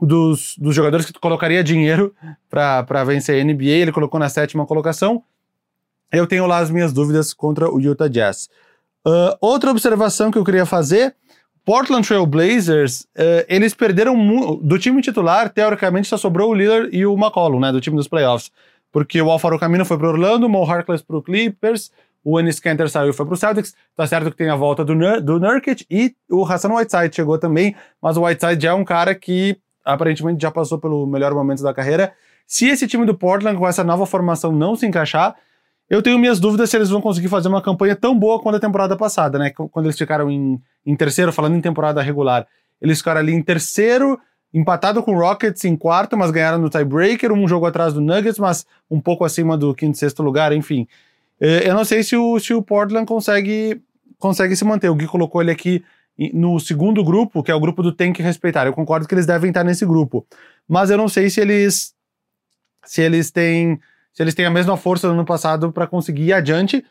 dos, 0.00 0.56
dos 0.58 0.74
jogadores 0.74 1.06
que 1.06 1.12
colocaria 1.12 1.62
dinheiro 1.62 2.12
para 2.50 3.04
vencer 3.04 3.40
a 3.40 3.44
NBA. 3.44 3.66
Ele 3.66 3.92
colocou 3.92 4.18
na 4.18 4.28
sétima 4.28 4.66
colocação. 4.66 5.22
Eu 6.12 6.26
tenho 6.26 6.46
lá 6.46 6.58
as 6.58 6.70
minhas 6.70 6.92
dúvidas 6.92 7.32
contra 7.32 7.72
o 7.72 7.80
Utah 7.80 8.08
Jazz. 8.08 8.48
Uh, 9.06 9.34
outra 9.40 9.70
observação 9.70 10.30
que 10.30 10.38
eu 10.38 10.44
queria 10.44 10.66
fazer 10.66 11.14
Portland 11.64 12.06
Trail 12.06 12.26
Blazers, 12.26 13.02
uh, 13.16 13.44
eles 13.48 13.72
perderam 13.74 14.58
do 14.58 14.78
time 14.78 15.00
titular, 15.00 15.48
teoricamente 15.48 16.08
só 16.08 16.16
sobrou 16.16 16.50
o 16.50 16.54
Lillard 16.54 16.88
e 16.94 17.06
o 17.06 17.14
McCollum, 17.14 17.60
né, 17.60 17.72
do 17.72 17.80
time 17.80 17.96
dos 17.96 18.08
playoffs. 18.08 18.50
Porque 18.90 19.20
o 19.22 19.30
Alfaro 19.30 19.58
Camino 19.58 19.84
foi 19.84 19.96
para 19.96 20.08
Orlando, 20.08 20.46
o 20.46 20.48
Mo 20.48 20.64
Harkless 20.64 21.02
para 21.02 21.16
o 21.16 21.22
Clippers, 21.22 21.90
o 22.24 22.38
Ennis 22.38 22.60
Kanter 22.60 22.88
saiu 22.88 23.10
e 23.10 23.12
foi 23.12 23.24
para 23.24 23.34
o 23.34 23.36
Celtics. 23.36 23.74
Tá 23.96 24.06
certo 24.06 24.30
que 24.30 24.36
tem 24.36 24.50
a 24.50 24.56
volta 24.56 24.84
do, 24.84 24.94
Nur 24.94 25.20
do 25.20 25.40
Nurkic 25.40 25.86
e 25.90 26.14
o 26.30 26.44
Hassan 26.44 26.74
Whiteside 26.74 27.14
chegou 27.14 27.38
também, 27.38 27.74
mas 28.00 28.16
o 28.16 28.24
Whiteside 28.24 28.62
já 28.62 28.70
é 28.70 28.74
um 28.74 28.84
cara 28.84 29.14
que 29.14 29.56
aparentemente 29.84 30.42
já 30.42 30.50
passou 30.50 30.78
pelo 30.78 31.06
melhor 31.06 31.32
momento 31.32 31.62
da 31.62 31.72
carreira. 31.72 32.12
Se 32.46 32.68
esse 32.68 32.86
time 32.86 33.06
do 33.06 33.14
Portland 33.14 33.58
com 33.58 33.66
essa 33.66 33.82
nova 33.82 34.04
formação 34.04 34.52
não 34.52 34.76
se 34.76 34.86
encaixar, 34.86 35.34
eu 35.92 36.00
tenho 36.00 36.18
minhas 36.18 36.40
dúvidas 36.40 36.70
se 36.70 36.76
eles 36.78 36.88
vão 36.88 37.02
conseguir 37.02 37.28
fazer 37.28 37.48
uma 37.48 37.60
campanha 37.60 37.94
tão 37.94 38.18
boa 38.18 38.40
quanto 38.40 38.54
a 38.54 38.58
temporada 38.60 38.96
passada, 38.96 39.38
né? 39.38 39.50
Quando 39.50 39.84
eles 39.84 39.98
ficaram 39.98 40.30
em, 40.30 40.58
em 40.86 40.96
terceiro, 40.96 41.30
falando 41.30 41.54
em 41.54 41.60
temporada 41.60 42.00
regular. 42.00 42.46
Eles 42.80 42.96
ficaram 42.96 43.20
ali 43.20 43.34
em 43.34 43.42
terceiro, 43.42 44.18
empatado 44.54 45.02
com 45.02 45.14
o 45.14 45.18
Rockets 45.18 45.66
em 45.66 45.76
quarto, 45.76 46.16
mas 46.16 46.30
ganharam 46.30 46.56
no 46.56 46.70
tiebreaker, 46.70 47.30
um 47.30 47.46
jogo 47.46 47.66
atrás 47.66 47.92
do 47.92 48.00
Nuggets, 48.00 48.38
mas 48.38 48.64
um 48.90 48.98
pouco 48.98 49.22
acima 49.22 49.54
do 49.54 49.74
quinto 49.74 49.94
e 49.94 49.98
sexto 49.98 50.22
lugar, 50.22 50.54
enfim. 50.54 50.88
É, 51.38 51.68
eu 51.68 51.74
não 51.74 51.84
sei 51.84 52.02
se 52.02 52.16
o, 52.16 52.40
se 52.40 52.54
o 52.54 52.62
Portland 52.62 53.04
consegue, 53.04 53.82
consegue 54.18 54.56
se 54.56 54.64
manter. 54.64 54.88
O 54.88 54.94
Gui 54.94 55.06
colocou 55.06 55.42
ele 55.42 55.50
aqui 55.50 55.84
no 56.32 56.58
segundo 56.58 57.04
grupo, 57.04 57.42
que 57.42 57.50
é 57.50 57.54
o 57.54 57.60
grupo 57.60 57.82
do 57.82 57.92
tem 57.92 58.14
que 58.14 58.22
respeitar. 58.22 58.66
Eu 58.66 58.72
concordo 58.72 59.06
que 59.06 59.14
eles 59.14 59.26
devem 59.26 59.50
estar 59.50 59.62
nesse 59.62 59.84
grupo. 59.84 60.26
Mas 60.66 60.88
eu 60.88 60.96
não 60.96 61.06
sei 61.06 61.28
se 61.28 61.38
eles 61.38 61.94
se 62.82 63.02
eles 63.02 63.30
têm 63.30 63.78
se 64.12 64.22
eles 64.22 64.34
têm 64.34 64.44
a 64.44 64.50
mesma 64.50 64.76
força 64.76 65.06
do 65.06 65.14
ano 65.14 65.24
passado 65.24 65.72
para 65.72 65.86
conseguir 65.86 66.24
ir 66.24 66.32
adiante, 66.32 66.84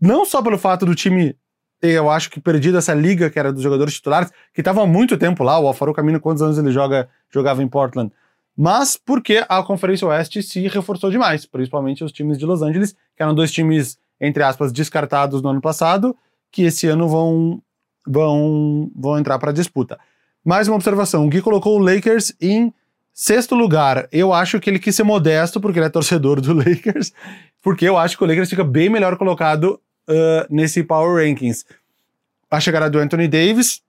não 0.00 0.24
só 0.24 0.42
pelo 0.42 0.58
fato 0.58 0.86
do 0.86 0.94
time 0.94 1.36
ter, 1.80 1.90
eu 1.90 2.08
acho 2.08 2.30
que 2.30 2.40
perdido 2.40 2.78
essa 2.78 2.94
liga 2.94 3.28
que 3.28 3.38
era 3.38 3.52
dos 3.52 3.62
jogadores 3.62 3.94
titulares, 3.94 4.30
que 4.52 4.60
estava 4.60 4.82
há 4.82 4.86
muito 4.86 5.18
tempo 5.18 5.42
lá, 5.42 5.58
o 5.58 5.66
Alfaro 5.66 5.92
Camino, 5.92 6.20
quantos 6.20 6.42
anos 6.42 6.56
ele 6.56 6.70
joga, 6.70 7.08
jogava 7.30 7.62
em 7.62 7.68
Portland, 7.68 8.12
mas 8.56 8.96
porque 8.96 9.44
a 9.48 9.62
Conferência 9.62 10.06
Oeste 10.06 10.42
se 10.42 10.66
reforçou 10.68 11.10
demais, 11.10 11.44
principalmente 11.44 12.04
os 12.04 12.12
times 12.12 12.38
de 12.38 12.46
Los 12.46 12.62
Angeles, 12.62 12.94
que 13.16 13.22
eram 13.22 13.34
dois 13.34 13.50
times, 13.50 13.98
entre 14.20 14.42
aspas, 14.42 14.72
descartados 14.72 15.42
no 15.42 15.48
ano 15.48 15.60
passado, 15.60 16.16
que 16.52 16.62
esse 16.62 16.86
ano 16.86 17.08
vão, 17.08 17.60
vão, 18.06 18.90
vão 18.94 19.18
entrar 19.18 19.38
para 19.40 19.50
a 19.50 19.54
disputa. 19.54 19.98
Mais 20.44 20.68
uma 20.68 20.76
observação: 20.76 21.26
o 21.26 21.28
Gui 21.28 21.42
colocou 21.42 21.76
o 21.76 21.82
Lakers 21.82 22.32
em 22.40 22.72
Sexto 23.16 23.54
lugar, 23.54 24.08
eu 24.10 24.32
acho 24.32 24.58
que 24.58 24.68
ele 24.68 24.80
quis 24.80 24.96
ser 24.96 25.04
modesto, 25.04 25.60
porque 25.60 25.78
ele 25.78 25.86
é 25.86 25.88
torcedor 25.88 26.40
do 26.40 26.52
Lakers, 26.58 27.12
porque 27.62 27.84
eu 27.84 27.96
acho 27.96 28.18
que 28.18 28.24
o 28.24 28.26
Lakers 28.26 28.50
fica 28.50 28.64
bem 28.64 28.88
melhor 28.88 29.16
colocado 29.16 29.80
uh, 30.08 30.46
nesse 30.50 30.82
Power 30.82 31.24
Rankings. 31.24 31.64
A 32.50 32.58
chegada 32.58 32.90
do 32.90 32.98
Anthony 32.98 33.28
Davis, 33.28 33.80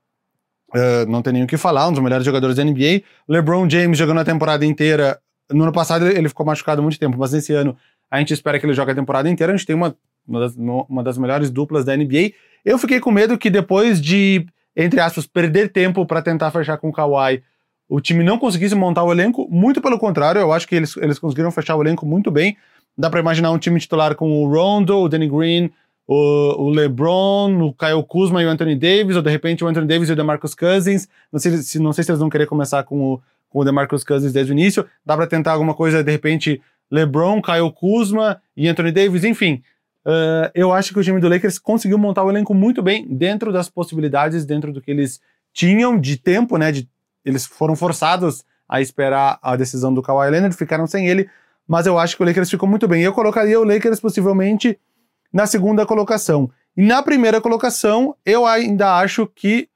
uh, 0.75 1.09
não 1.09 1.23
tem 1.23 1.33
nem 1.33 1.43
o 1.43 1.47
que 1.47 1.57
falar, 1.57 1.87
um 1.87 1.91
dos 1.91 2.03
melhores 2.03 2.23
jogadores 2.23 2.55
da 2.55 2.63
NBA. 2.63 3.01
LeBron 3.27 3.67
James 3.67 3.97
jogando 3.97 4.19
a 4.19 4.25
temporada 4.25 4.63
inteira. 4.63 5.19
No 5.51 5.63
ano 5.63 5.73
passado 5.73 6.05
ele 6.05 6.29
ficou 6.29 6.45
machucado 6.45 6.83
muito 6.83 6.99
tempo, 6.99 7.17
mas 7.17 7.31
nesse 7.31 7.51
ano 7.51 7.75
a 8.11 8.19
gente 8.19 8.31
espera 8.31 8.59
que 8.59 8.65
ele 8.67 8.73
jogue 8.73 8.91
a 8.91 8.95
temporada 8.95 9.27
inteira. 9.27 9.51
A 9.51 9.57
gente 9.57 9.65
tem 9.65 9.75
uma, 9.75 9.97
uma, 10.27 10.39
das, 10.39 10.55
uma 10.55 11.03
das 11.03 11.17
melhores 11.17 11.49
duplas 11.49 11.83
da 11.83 11.97
NBA. 11.97 12.33
Eu 12.63 12.77
fiquei 12.77 12.99
com 12.99 13.09
medo 13.09 13.39
que 13.39 13.49
depois 13.49 13.99
de, 13.99 14.45
entre 14.75 14.99
aspas, 14.99 15.25
perder 15.25 15.71
tempo 15.71 16.05
para 16.05 16.21
tentar 16.21 16.51
fechar 16.51 16.77
com 16.77 16.89
o 16.89 16.93
Kawhi 16.93 17.41
o 17.87 18.01
time 18.01 18.23
não 18.23 18.37
conseguisse 18.37 18.75
montar 18.75 19.03
o 19.03 19.11
elenco, 19.11 19.47
muito 19.49 19.81
pelo 19.81 19.99
contrário, 19.99 20.39
eu 20.39 20.51
acho 20.51 20.67
que 20.67 20.75
eles, 20.75 20.95
eles 20.97 21.19
conseguiram 21.19 21.51
fechar 21.51 21.75
o 21.75 21.83
elenco 21.83 22.05
muito 22.05 22.31
bem. 22.31 22.57
Dá 22.97 23.09
para 23.09 23.19
imaginar 23.19 23.51
um 23.51 23.57
time 23.57 23.79
titular 23.79 24.15
com 24.15 24.31
o 24.31 24.47
Rondo, 24.49 24.97
o 24.97 25.09
Danny 25.09 25.27
Green, 25.27 25.69
o, 26.07 26.63
o, 26.63 26.69
LeBron, 26.69 27.61
o 27.61 27.73
Kyle 27.73 28.03
Kuzma 28.07 28.41
e 28.41 28.45
o 28.45 28.49
Anthony 28.49 28.75
Davis, 28.75 29.15
ou 29.15 29.21
de 29.21 29.29
repente 29.29 29.63
o 29.63 29.67
Anthony 29.67 29.87
Davis 29.87 30.09
e 30.09 30.13
o 30.13 30.15
DeMarcus 30.15 30.55
Cousins. 30.55 31.07
Não 31.31 31.39
sei 31.39 31.57
se, 31.57 31.79
não 31.79 31.93
sei 31.93 32.03
se 32.03 32.11
eles 32.11 32.19
vão 32.19 32.29
querer 32.29 32.47
começar 32.47 32.83
com 32.83 33.13
o, 33.13 33.21
com 33.49 33.59
o 33.59 33.65
DeMarcus 33.65 34.03
Cousins 34.03 34.31
desde 34.31 34.51
o 34.51 34.53
início. 34.53 34.85
Dá 35.05 35.15
para 35.15 35.27
tentar 35.27 35.51
alguma 35.51 35.73
coisa, 35.73 36.03
de 36.03 36.11
repente, 36.11 36.61
LeBron, 36.89 37.41
Kyle 37.41 37.71
Kuzma 37.71 38.41
e 38.55 38.67
Anthony 38.67 38.91
Davis, 38.91 39.23
enfim. 39.23 39.61
Uh, 40.05 40.49
eu 40.53 40.71
acho 40.71 40.93
que 40.93 40.99
o 40.99 41.03
time 41.03 41.19
do 41.19 41.27
Lakers 41.27 41.57
conseguiu 41.57 41.97
montar 41.97 42.23
o 42.23 42.29
elenco 42.29 42.53
muito 42.53 42.81
bem 42.81 43.07
dentro 43.07 43.51
das 43.51 43.67
possibilidades, 43.67 44.45
dentro 44.45 44.71
do 44.71 44.79
que 44.79 44.91
eles 44.91 45.19
tinham 45.51 45.99
de 45.99 46.17
tempo, 46.17 46.57
né, 46.57 46.71
de 46.71 46.87
eles 47.25 47.45
foram 47.45 47.75
forçados 47.75 48.45
a 48.69 48.79
esperar 48.79 49.39
a 49.41 49.55
decisão 49.55 49.93
do 49.93 50.01
Kawhi 50.01 50.29
Leonard, 50.29 50.55
ficaram 50.55 50.87
sem 50.87 51.07
ele, 51.07 51.29
mas 51.67 51.85
eu 51.85 51.97
acho 51.97 52.15
que 52.15 52.23
o 52.23 52.25
Lakers 52.25 52.49
ficou 52.49 52.69
muito 52.69 52.87
bem. 52.87 53.01
Eu 53.01 53.13
colocaria 53.13 53.59
o 53.59 53.63
Lakers 53.63 53.99
possivelmente 53.99 54.79
na 55.33 55.45
segunda 55.45 55.85
colocação. 55.85 56.49
E 56.77 56.83
na 56.83 57.01
primeira 57.01 57.41
colocação, 57.41 58.15
eu 58.25 58.45
ainda 58.45 58.97
acho 58.97 59.27
que 59.27 59.67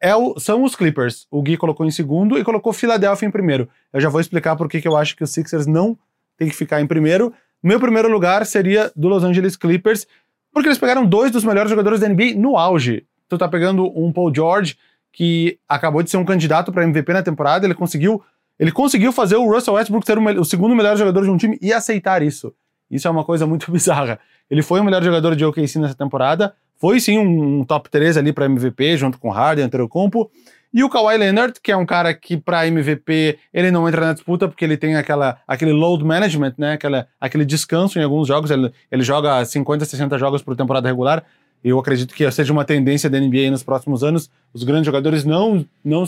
é 0.00 0.14
o, 0.14 0.38
são 0.38 0.62
os 0.64 0.74
Clippers. 0.74 1.26
O 1.30 1.42
Gui 1.42 1.56
colocou 1.56 1.84
em 1.84 1.90
segundo 1.90 2.38
e 2.38 2.44
colocou 2.44 2.72
Philadelphia 2.72 3.26
em 3.26 3.30
primeiro. 3.30 3.68
Eu 3.92 4.00
já 4.00 4.08
vou 4.08 4.20
explicar 4.20 4.56
por 4.56 4.68
que 4.68 4.86
eu 4.86 4.96
acho 4.96 5.16
que 5.16 5.22
os 5.22 5.30
Sixers 5.30 5.66
não 5.66 5.98
tem 6.36 6.48
que 6.48 6.56
ficar 6.56 6.80
em 6.80 6.86
primeiro. 6.86 7.32
Meu 7.62 7.78
primeiro 7.78 8.10
lugar 8.10 8.44
seria 8.46 8.90
do 8.96 9.08
Los 9.08 9.22
Angeles 9.22 9.56
Clippers, 9.56 10.06
porque 10.52 10.68
eles 10.68 10.78
pegaram 10.78 11.04
dois 11.04 11.30
dos 11.30 11.44
melhores 11.44 11.70
jogadores 11.70 12.00
da 12.00 12.08
NBA 12.08 12.34
no 12.36 12.56
auge. 12.56 13.06
Tu 13.28 13.36
tá 13.36 13.46
pegando 13.46 13.86
um 13.96 14.12
Paul 14.12 14.34
George 14.34 14.76
que 15.12 15.58
acabou 15.68 16.02
de 16.02 16.10
ser 16.10 16.16
um 16.16 16.24
candidato 16.24 16.72
para 16.72 16.84
MVP 16.84 17.12
na 17.12 17.22
temporada, 17.22 17.66
ele 17.66 17.74
conseguiu, 17.74 18.22
ele 18.58 18.72
conseguiu 18.72 19.12
fazer 19.12 19.36
o 19.36 19.50
Russell 19.50 19.74
Westbrook 19.74 20.06
ser 20.06 20.18
o, 20.18 20.40
o, 20.40 20.44
segundo 20.44 20.74
melhor 20.74 20.96
jogador 20.96 21.22
de 21.22 21.30
um 21.30 21.36
time 21.36 21.58
e 21.60 21.72
aceitar 21.72 22.22
isso. 22.22 22.54
Isso 22.90 23.06
é 23.06 23.10
uma 23.10 23.24
coisa 23.24 23.46
muito 23.46 23.70
bizarra. 23.72 24.18
Ele 24.50 24.62
foi 24.62 24.80
o 24.80 24.84
melhor 24.84 25.02
jogador 25.02 25.34
de 25.36 25.44
OKC 25.44 25.78
nessa 25.78 25.94
temporada, 25.94 26.54
foi 26.76 26.98
sim 26.98 27.18
um, 27.18 27.60
um 27.60 27.64
top 27.64 27.90
3 27.90 28.16
ali 28.16 28.32
para 28.32 28.46
MVP, 28.46 28.96
junto 28.96 29.18
com 29.18 29.30
Harden, 29.30 29.66
Antetokounmpo, 29.66 30.30
e 30.72 30.84
o 30.84 30.88
Kawhi 30.88 31.16
Leonard, 31.18 31.54
que 31.60 31.72
é 31.72 31.76
um 31.76 31.84
cara 31.84 32.14
que 32.14 32.36
para 32.36 32.66
MVP 32.68 33.38
ele 33.52 33.72
não 33.72 33.88
entra 33.88 34.06
na 34.06 34.12
disputa 34.12 34.46
porque 34.46 34.64
ele 34.64 34.76
tem 34.76 34.94
aquela, 34.94 35.38
aquele 35.46 35.72
load 35.72 36.04
management, 36.04 36.54
né? 36.56 36.74
Aquela, 36.74 37.08
aquele 37.20 37.44
descanso 37.44 37.98
em 37.98 38.04
alguns 38.04 38.28
jogos. 38.28 38.52
Ele, 38.52 38.72
ele 38.90 39.02
joga 39.02 39.44
50, 39.44 39.84
60 39.84 40.16
jogos 40.16 40.42
por 40.42 40.54
temporada 40.54 40.88
regular. 40.88 41.24
Eu 41.62 41.78
acredito 41.78 42.14
que 42.14 42.30
seja 42.30 42.52
uma 42.52 42.64
tendência 42.64 43.10
da 43.10 43.20
NBA 43.20 43.50
nos 43.50 43.62
próximos 43.62 44.02
anos, 44.02 44.30
os 44.52 44.64
grandes 44.64 44.86
jogadores 44.86 45.24
não 45.24 45.64
não 45.84 46.06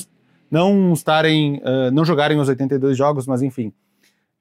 não 0.50 0.92
estarem, 0.92 1.62
uh, 1.64 1.90
não 1.90 2.04
jogarem 2.04 2.38
os 2.38 2.46
82 2.46 2.94
jogos, 2.96 3.26
mas 3.26 3.40
enfim. 3.40 3.72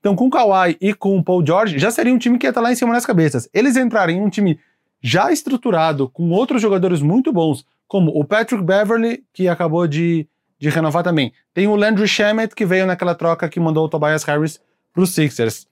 Então, 0.02 0.14
com 0.14 0.26
o 0.26 0.30
Kawhi 0.30 0.76
e 0.82 0.94
com 0.94 1.18
o 1.18 1.24
Paul 1.24 1.46
George, 1.46 1.80
já 1.80 1.90
seria 1.90 2.14
um 2.14 2.18
time 2.18 2.38
que 2.38 2.46
ia 2.46 2.50
estar 2.50 2.60
lá 2.60 2.70
em 2.70 2.76
cima 2.76 2.94
das 2.94 3.06
cabeças. 3.06 3.48
Eles 3.54 3.78
entrarem 3.78 4.18
em 4.18 4.22
um 4.22 4.30
time 4.30 4.60
já 5.02 5.32
estruturado, 5.32 6.10
com 6.10 6.30
outros 6.32 6.62
jogadores 6.62 7.02
muito 7.02 7.32
bons, 7.32 7.66
como 7.88 8.12
o 8.12 8.26
Patrick 8.26 8.62
Beverly, 8.62 9.24
que 9.32 9.48
acabou 9.48 9.88
de, 9.88 10.28
de 10.60 10.70
renovar 10.70 11.04
também. 11.04 11.32
Tem 11.54 11.68
o 11.68 11.76
Landry 11.76 12.08
Shamet, 12.08 12.54
que 12.54 12.66
veio 12.66 12.86
naquela 12.86 13.16
troca 13.16 13.48
que 13.48 13.60
mandou 13.60 13.86
o 13.86 13.90
Tobias 13.90 14.24
Harris 14.24 14.60
para 14.94 15.04
os 15.04 15.12
Sixers. 15.14 15.66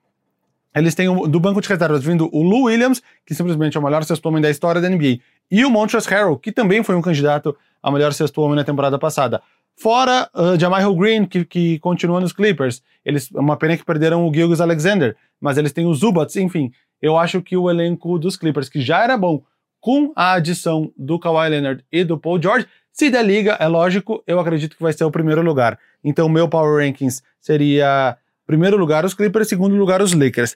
Eles 0.76 0.94
têm 0.94 1.08
do 1.28 1.40
banco 1.40 1.62
de 1.62 1.68
reservas 1.68 2.04
vindo 2.04 2.30
o 2.32 2.44
Lou 2.44 2.64
Williams, 2.64 3.02
que 3.26 3.34
simplesmente 3.34 3.76
é 3.76 3.80
o 3.80 3.84
melhor 3.84 4.04
sexto 4.04 4.26
homem 4.28 4.42
da 4.42 4.50
história 4.50 4.80
da 4.80 4.90
NBA, 4.90 5.20
e 5.50 5.66
o 5.66 5.70
Montrezl 5.70 6.10
Harrell, 6.10 6.38
que 6.38 6.52
também 6.52 6.84
foi 6.84 6.96
um 6.96 7.02
candidato 7.02 7.56
a 7.82 7.92
melhor 7.92 8.14
sexto 8.14 8.42
homem 8.42 8.56
na 8.56 8.64
temporada 8.64 9.00
passada. 9.00 9.42
Fora 9.76 10.30
uh, 10.36 10.60
Jamal 10.60 10.94
Green, 10.94 11.26
que, 11.26 11.46
que 11.46 11.80
continua 11.80 12.20
nos 12.20 12.34
Clippers. 12.34 12.84
Eles, 13.04 13.34
é 13.34 13.40
uma 13.40 13.56
pena 13.56 13.78
que 13.78 13.86
perderam 13.86 14.28
o 14.28 14.34
Gilgis 14.34 14.60
Alexander, 14.60 15.16
mas 15.40 15.58
eles 15.58 15.72
têm 15.72 15.86
os 15.86 16.00
Zubats, 16.00 16.36
enfim. 16.36 16.72
Eu 17.02 17.18
acho 17.18 17.42
que 17.42 17.56
o 17.56 17.70
elenco 17.70 18.20
dos 18.20 18.36
Clippers, 18.36 18.68
que 18.68 18.82
já 18.82 19.04
era 19.04 19.18
bom, 19.18 19.42
com 19.80 20.12
a 20.16 20.34
adição 20.34 20.92
do 20.98 21.18
Kawhi 21.18 21.50
Leonard 21.50 21.84
e 21.90 22.04
do 22.04 22.18
Paul 22.18 22.42
George, 22.42 22.68
se 22.92 23.10
der 23.10 23.24
liga, 23.24 23.56
é 23.60 23.68
lógico, 23.68 24.22
eu 24.28 24.40
acredito 24.40 24.76
que 24.76 24.84
vai 24.84 24.92
ser 24.92 25.06
o 25.06 25.12
primeiro 25.12 25.42
lugar. 25.42 25.80
Então, 26.04 26.28
meu 26.28 26.50
Power 26.50 26.86
Rankings 26.86 27.24
seria 27.40 28.18
Primeiro 28.50 28.78
lugar 28.78 29.06
os 29.06 29.14
Clippers, 29.14 29.48
segundo 29.48 29.76
lugar 29.76 30.02
os 30.02 30.12
Lakers. 30.12 30.56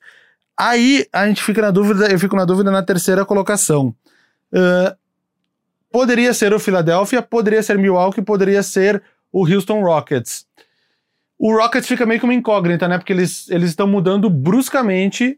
Aí 0.57 1.05
a 1.13 1.27
gente 1.27 1.43
fica 1.43 1.61
na 1.61 1.69
dúvida, 1.69 2.11
eu 2.11 2.17
fico 2.17 2.35
na 2.35 2.43
dúvida 2.43 2.71
na 2.71 2.81
terceira 2.81 3.23
colocação. 3.23 3.93
Uh, 4.51 4.97
poderia 5.91 6.33
ser 6.33 6.55
o 6.55 6.59
Philadelphia, 6.59 7.21
poderia 7.21 7.61
ser 7.61 7.77
Milwaukee, 7.77 8.23
poderia 8.23 8.63
ser 8.63 9.03
o 9.31 9.47
Houston 9.47 9.83
Rockets. 9.83 10.47
O 11.37 11.55
Rockets 11.55 11.87
fica 11.87 12.03
meio 12.03 12.19
que 12.19 12.25
uma 12.25 12.33
incógnita, 12.33 12.87
né? 12.87 12.97
Porque 12.97 13.13
eles, 13.13 13.47
eles 13.51 13.70
estão 13.70 13.86
mudando 13.86 14.28
bruscamente. 14.28 15.37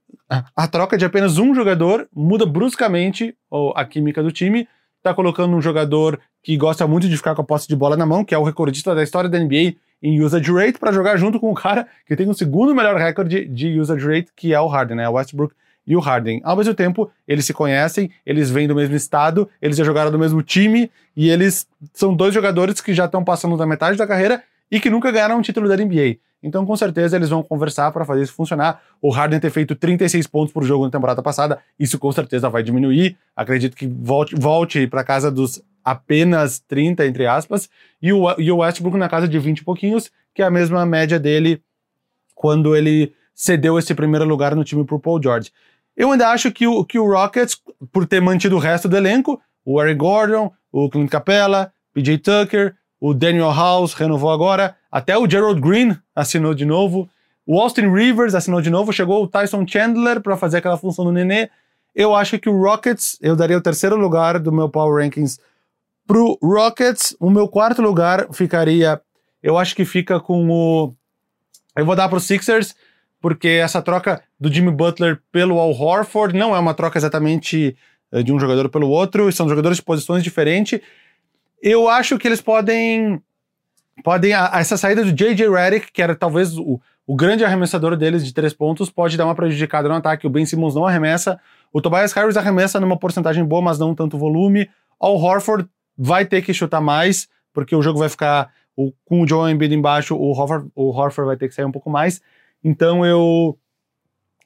A 0.56 0.66
troca 0.66 0.98
de 0.98 1.04
apenas 1.04 1.38
um 1.38 1.54
jogador 1.54 2.08
muda 2.16 2.46
bruscamente 2.46 3.36
a 3.76 3.84
química 3.84 4.24
do 4.24 4.32
time. 4.32 4.66
Tá 5.04 5.14
colocando 5.14 5.54
um 5.54 5.62
jogador 5.62 6.22
que 6.42 6.56
gosta 6.56 6.88
muito 6.88 7.10
de 7.10 7.18
ficar 7.18 7.36
com 7.36 7.42
a 7.42 7.46
posse 7.46 7.68
de 7.68 7.76
bola 7.76 7.98
na 7.98 8.06
mão, 8.06 8.24
que 8.24 8.34
é 8.34 8.38
o 8.38 8.44
recordista 8.44 8.96
da 8.96 9.04
história 9.04 9.30
da 9.30 9.38
NBA 9.38 9.76
em 10.06 10.22
usage 10.22 10.52
rate 10.52 10.78
para 10.78 10.92
jogar 10.92 11.18
junto 11.18 11.40
com 11.40 11.52
o 11.52 11.56
cara 11.56 11.88
que 12.06 12.16
tem 12.16 12.30
o 12.30 12.34
segundo 12.34 12.76
melhor 12.76 12.96
recorde 12.96 13.46
de 13.46 13.80
usage 13.80 14.06
rate, 14.06 14.28
que 14.36 14.54
é 14.54 14.62
o 14.62 14.68
Harden, 14.68 14.98
né? 14.98 15.10
O 15.10 15.14
Westbrook 15.14 15.56
e 15.88 15.96
o 15.96 16.00
Harden. 16.00 16.42
Ao 16.44 16.56
mesmo 16.56 16.76
tempo, 16.76 17.12
eles 17.28 17.44
se 17.44 17.54
conhecem, 17.54 18.12
eles 18.24 18.52
vêm 18.52 18.68
do 18.68 18.76
mesmo 18.76 18.96
estado, 18.96 19.50
eles 19.60 19.76
já 19.76 19.84
jogaram 19.84 20.12
do 20.12 20.20
mesmo 20.20 20.44
time 20.44 20.92
e 21.18 21.30
eles 21.30 21.68
são 21.92 22.14
dois 22.14 22.36
jogadores 22.36 22.82
que 22.82 22.94
já 22.94 23.06
estão 23.06 23.24
passando 23.24 23.58
da 23.58 23.66
metade 23.66 23.98
da 23.98 24.06
carreira 24.06 24.44
e 24.70 24.80
que 24.80 24.92
nunca 24.92 25.12
ganharam 25.12 25.40
um 25.40 25.42
título 25.42 25.68
da 25.68 25.76
NBA. 25.76 26.18
Então, 26.44 26.64
com 26.64 26.76
certeza, 26.76 27.16
eles 27.16 27.30
vão 27.30 27.42
conversar 27.42 27.92
para 27.92 28.06
fazer 28.06 28.22
isso 28.22 28.34
funcionar. 28.34 28.80
O 29.02 29.10
Harden 29.10 29.40
ter 29.40 29.50
feito 29.50 29.76
36 29.76 30.28
pontos 30.28 30.54
por 30.54 30.64
jogo 30.64 30.86
na 30.86 30.92
temporada 30.92 31.24
passada, 31.24 31.58
isso 31.80 31.98
com 31.98 32.12
certeza 32.12 32.48
vai 32.48 32.62
diminuir. 32.62 33.18
Acredito 33.36 33.76
que 33.76 33.88
volte, 33.88 34.36
volte 34.36 34.86
para 34.86 35.04
casa 35.04 35.32
dos 35.32 35.64
apenas 35.86 36.60
30, 36.60 37.06
entre 37.06 37.28
aspas, 37.28 37.70
e 38.02 38.12
o, 38.12 38.34
e 38.40 38.52
o 38.52 38.58
Westbrook 38.58 38.98
na 38.98 39.08
casa 39.08 39.28
de 39.28 39.38
20 39.38 39.60
e 39.60 39.64
pouquinhos, 39.64 40.12
que 40.34 40.42
é 40.42 40.46
a 40.46 40.50
mesma 40.50 40.84
média 40.84 41.20
dele 41.20 41.62
quando 42.34 42.76
ele 42.76 43.14
cedeu 43.36 43.78
esse 43.78 43.94
primeiro 43.94 44.26
lugar 44.26 44.56
no 44.56 44.64
time 44.64 44.84
pro 44.84 45.00
Paul 45.00 45.22
George. 45.22 45.52
Eu 45.96 46.12
ainda 46.12 46.30
acho 46.30 46.52
que 46.52 46.66
o, 46.66 46.84
que 46.84 46.98
o 46.98 47.06
Rockets, 47.06 47.62
por 47.92 48.06
ter 48.06 48.20
mantido 48.20 48.56
o 48.56 48.60
resto 48.60 48.90
do 48.90 48.98
elenco, 48.98 49.40
o 49.64 49.82
Eric 49.82 50.00
Gordon, 50.00 50.52
o 50.72 50.90
Clint 50.90 51.10
Capella, 51.10 51.72
PJ 51.94 52.18
Tucker, 52.18 52.76
o 53.00 53.14
Daniel 53.14 53.54
House 53.54 53.94
renovou 53.94 54.32
agora, 54.32 54.76
até 54.92 55.18
o 55.18 55.30
Gerald 55.30 55.62
Green 55.62 55.96
assinou 56.16 56.54
de 56.54 56.66
novo, 56.66 57.10
o 57.46 57.60
Austin 57.60 57.94
Rivers 57.94 58.34
assinou 58.34 58.60
de 58.60 58.70
novo, 58.70 58.92
chegou 58.92 59.24
o 59.24 59.28
Tyson 59.28 59.66
Chandler 59.68 60.20
para 60.20 60.36
fazer 60.36 60.58
aquela 60.58 60.78
função 60.78 61.06
do 61.06 61.12
Nenê. 61.12 61.50
Eu 61.94 62.16
acho 62.16 62.40
que 62.40 62.50
o 62.50 62.60
Rockets, 62.60 63.18
eu 63.22 63.36
daria 63.36 63.58
o 63.58 63.62
terceiro 63.62 63.96
lugar 63.96 64.40
do 64.40 64.52
meu 64.52 64.68
Power 64.68 65.04
Rankings 65.04 65.40
pro 66.08 66.38
Rockets. 66.42 67.16
O 67.20 67.30
meu 67.30 67.48
quarto 67.48 67.82
lugar 67.82 68.28
ficaria, 68.34 69.02
eu 69.42 69.58
acho 69.58 69.76
que 69.76 69.86
fica 69.86 70.20
com 70.20 70.50
o. 70.50 70.94
Eu 71.76 71.86
vou 71.86 71.96
dar 71.96 72.08
pro 72.08 72.20
Sixers, 72.20 72.76
porque 73.22 73.48
essa 73.48 73.82
troca 73.82 74.22
do 74.40 74.52
Jimmy 74.52 74.72
Butler 74.72 75.22
pelo 75.32 75.60
Al 75.60 75.72
Horford 75.72 76.38
não 76.38 76.56
é 76.56 76.60
uma 76.60 76.74
troca 76.74 76.98
exatamente 76.98 77.76
eh, 78.12 78.24
de 78.24 78.32
um 78.32 78.40
jogador 78.40 78.70
pelo 78.70 78.90
outro, 78.90 79.32
são 79.32 79.50
jogadores 79.50 79.78
de 79.78 79.84
posições 79.84 80.24
diferentes. 80.24 80.80
Eu 81.62 81.90
acho 81.90 82.18
que 82.18 82.28
eles 82.28 82.42
podem. 82.42 83.22
podem 84.04 84.32
essa 84.34 84.78
saída 84.78 85.04
do 85.04 85.12
J.J. 85.12 85.50
Redick, 85.50 85.92
que 85.92 86.02
era 86.02 86.16
talvez 86.16 86.58
o, 86.58 86.80
o 87.08 87.16
grande 87.16 87.44
arremessador 87.44 87.96
deles 87.96 88.26
de 88.26 88.34
três 88.34 88.54
pontos, 88.54 88.90
pode 88.90 89.18
dar 89.18 89.26
uma 89.26 89.36
prejudicada 89.36 89.90
no 89.90 89.96
ataque. 89.96 90.28
O 90.28 90.30
Ben 90.30 90.46
Simmons 90.46 90.76
não 90.76 90.86
arremessa. 90.86 91.40
O 91.74 91.82
Tobias 91.82 92.14
Harris 92.14 92.38
arremessa 92.38 92.80
numa 92.80 92.98
porcentagem 92.98 93.44
boa, 93.44 93.62
mas 93.62 93.78
não 93.78 93.94
tanto 93.94 94.18
volume. 94.18 94.70
Al 95.00 95.16
Horford 95.18 95.68
vai 95.98 96.26
ter 96.26 96.42
que 96.42 96.54
chutar 96.54 96.82
mais, 96.82 97.28
porque 97.54 97.76
o 97.76 97.82
jogo 97.82 98.00
vai 98.00 98.10
ficar 98.10 98.52
o, 98.76 98.92
com 99.06 99.22
o 99.22 99.28
Joe 99.28 99.52
Embiid 99.52 99.74
embaixo, 99.74 100.16
o 100.16 100.32
Horford, 100.32 100.70
o 100.76 100.90
Horford 100.90 101.28
vai 101.28 101.38
ter 101.38 101.48
que 101.48 101.56
sair 101.56 101.66
um 101.66 101.72
pouco 101.72 101.90
mais. 101.90 102.22
Então 102.64 103.06
eu 103.06 103.58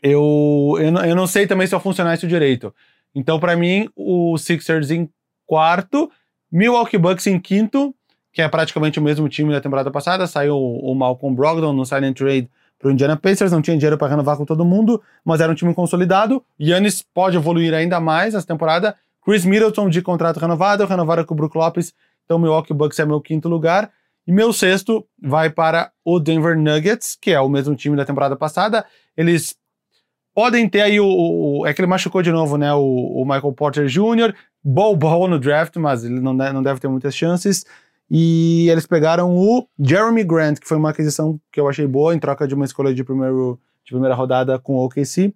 eu, 0.02 0.76
eu, 0.80 0.96
eu 1.06 1.16
não 1.16 1.28
sei 1.28 1.46
também 1.46 1.68
se 1.68 1.72
vai 1.72 1.82
funcionar 1.82 2.14
isso 2.14 2.28
direito. 2.28 2.74
Então 3.14 3.40
para 3.40 3.56
mim 3.56 3.90
o 3.96 4.38
Sixers 4.38 4.92
em 4.92 5.10
quarto, 5.46 6.12
Milwaukee 6.52 6.98
Bucks 6.98 7.26
em 7.28 7.40
quinto, 7.40 7.94
que 8.32 8.42
é 8.42 8.48
praticamente 8.48 9.00
o 9.00 9.02
mesmo 9.02 9.28
time 9.28 9.52
da 9.52 9.60
temporada 9.60 9.90
passada, 9.90 10.28
saiu 10.28 10.56
o, 10.56 10.92
o 10.92 10.96
Malcolm 10.96 11.36
Brogdon 11.36 11.74
no 11.74 11.82
and 11.82 12.14
trade 12.14 12.50
para 12.78 12.88
o 12.88 12.92
Indiana 12.92 13.18
Pacers, 13.18 13.52
não 13.52 13.62
tinha 13.62 13.76
dinheiro 13.76 13.98
para 13.98 14.08
renovar 14.08 14.38
com 14.38 14.46
todo 14.46 14.64
mundo, 14.64 15.02
mas 15.26 15.42
era 15.42 15.52
um 15.52 15.56
time 15.56 15.74
consolidado. 15.74 16.42
Yannis 16.60 17.02
pode 17.02 17.36
evoluir 17.36 17.74
ainda 17.74 18.00
mais 18.00 18.34
essa 18.34 18.48
temporada 18.48 18.96
Chris 19.30 19.46
Middleton 19.46 19.92
de 19.92 20.02
contrato 20.02 20.40
renovado, 20.40 20.88
renovaram 20.88 21.24
com 21.24 21.36
o 21.36 21.38
Brook 21.38 21.56
Lopes, 21.56 21.94
então 22.26 22.40
Milwaukee 22.40 22.74
Bucks 22.74 22.98
é 22.98 23.06
meu 23.06 23.22
quinto 23.22 23.48
lugar. 23.48 23.92
E 24.26 24.32
meu 24.32 24.52
sexto 24.52 25.06
vai 25.22 25.52
para 25.52 25.92
o 26.04 26.20
Denver 26.20 26.58
Nuggets, 26.58 27.16
que 27.16 27.30
é 27.30 27.40
o 27.40 27.48
mesmo 27.48 27.76
time 27.76 27.96
da 27.96 28.04
temporada 28.04 28.36
passada. 28.36 28.84
Eles 29.16 29.56
podem 30.34 30.68
ter 30.68 30.82
aí 30.82 31.00
o. 31.00 31.06
o 31.06 31.68
é 31.68 31.72
que 31.76 31.80
ele 31.80 31.88
machucou 31.88 32.24
de 32.24 32.32
novo, 32.32 32.58
né? 32.58 32.74
O, 32.74 33.22
o 33.22 33.24
Michael 33.24 33.54
Porter 33.54 33.86
Jr., 33.86 34.34
ball 34.64 34.98
no 35.28 35.38
draft, 35.38 35.76
mas 35.76 36.04
ele 36.04 36.20
não, 36.20 36.34
não 36.34 36.64
deve 36.64 36.80
ter 36.80 36.88
muitas 36.88 37.16
chances. 37.16 37.64
E 38.10 38.68
eles 38.68 38.88
pegaram 38.88 39.38
o 39.38 39.68
Jeremy 39.80 40.24
Grant, 40.24 40.58
que 40.58 40.68
foi 40.68 40.78
uma 40.78 40.90
aquisição 40.90 41.40
que 41.52 41.60
eu 41.60 41.70
achei 41.70 41.86
boa, 41.86 42.16
em 42.16 42.20
troca 42.20 42.48
de 42.48 42.56
uma 42.56 42.66
escolha 42.66 42.96
de, 42.96 43.04
primeiro, 43.04 43.60
de 43.86 43.92
primeira 43.92 44.16
rodada 44.16 44.58
com 44.58 44.74
o 44.74 44.86
OKC. 44.86 45.32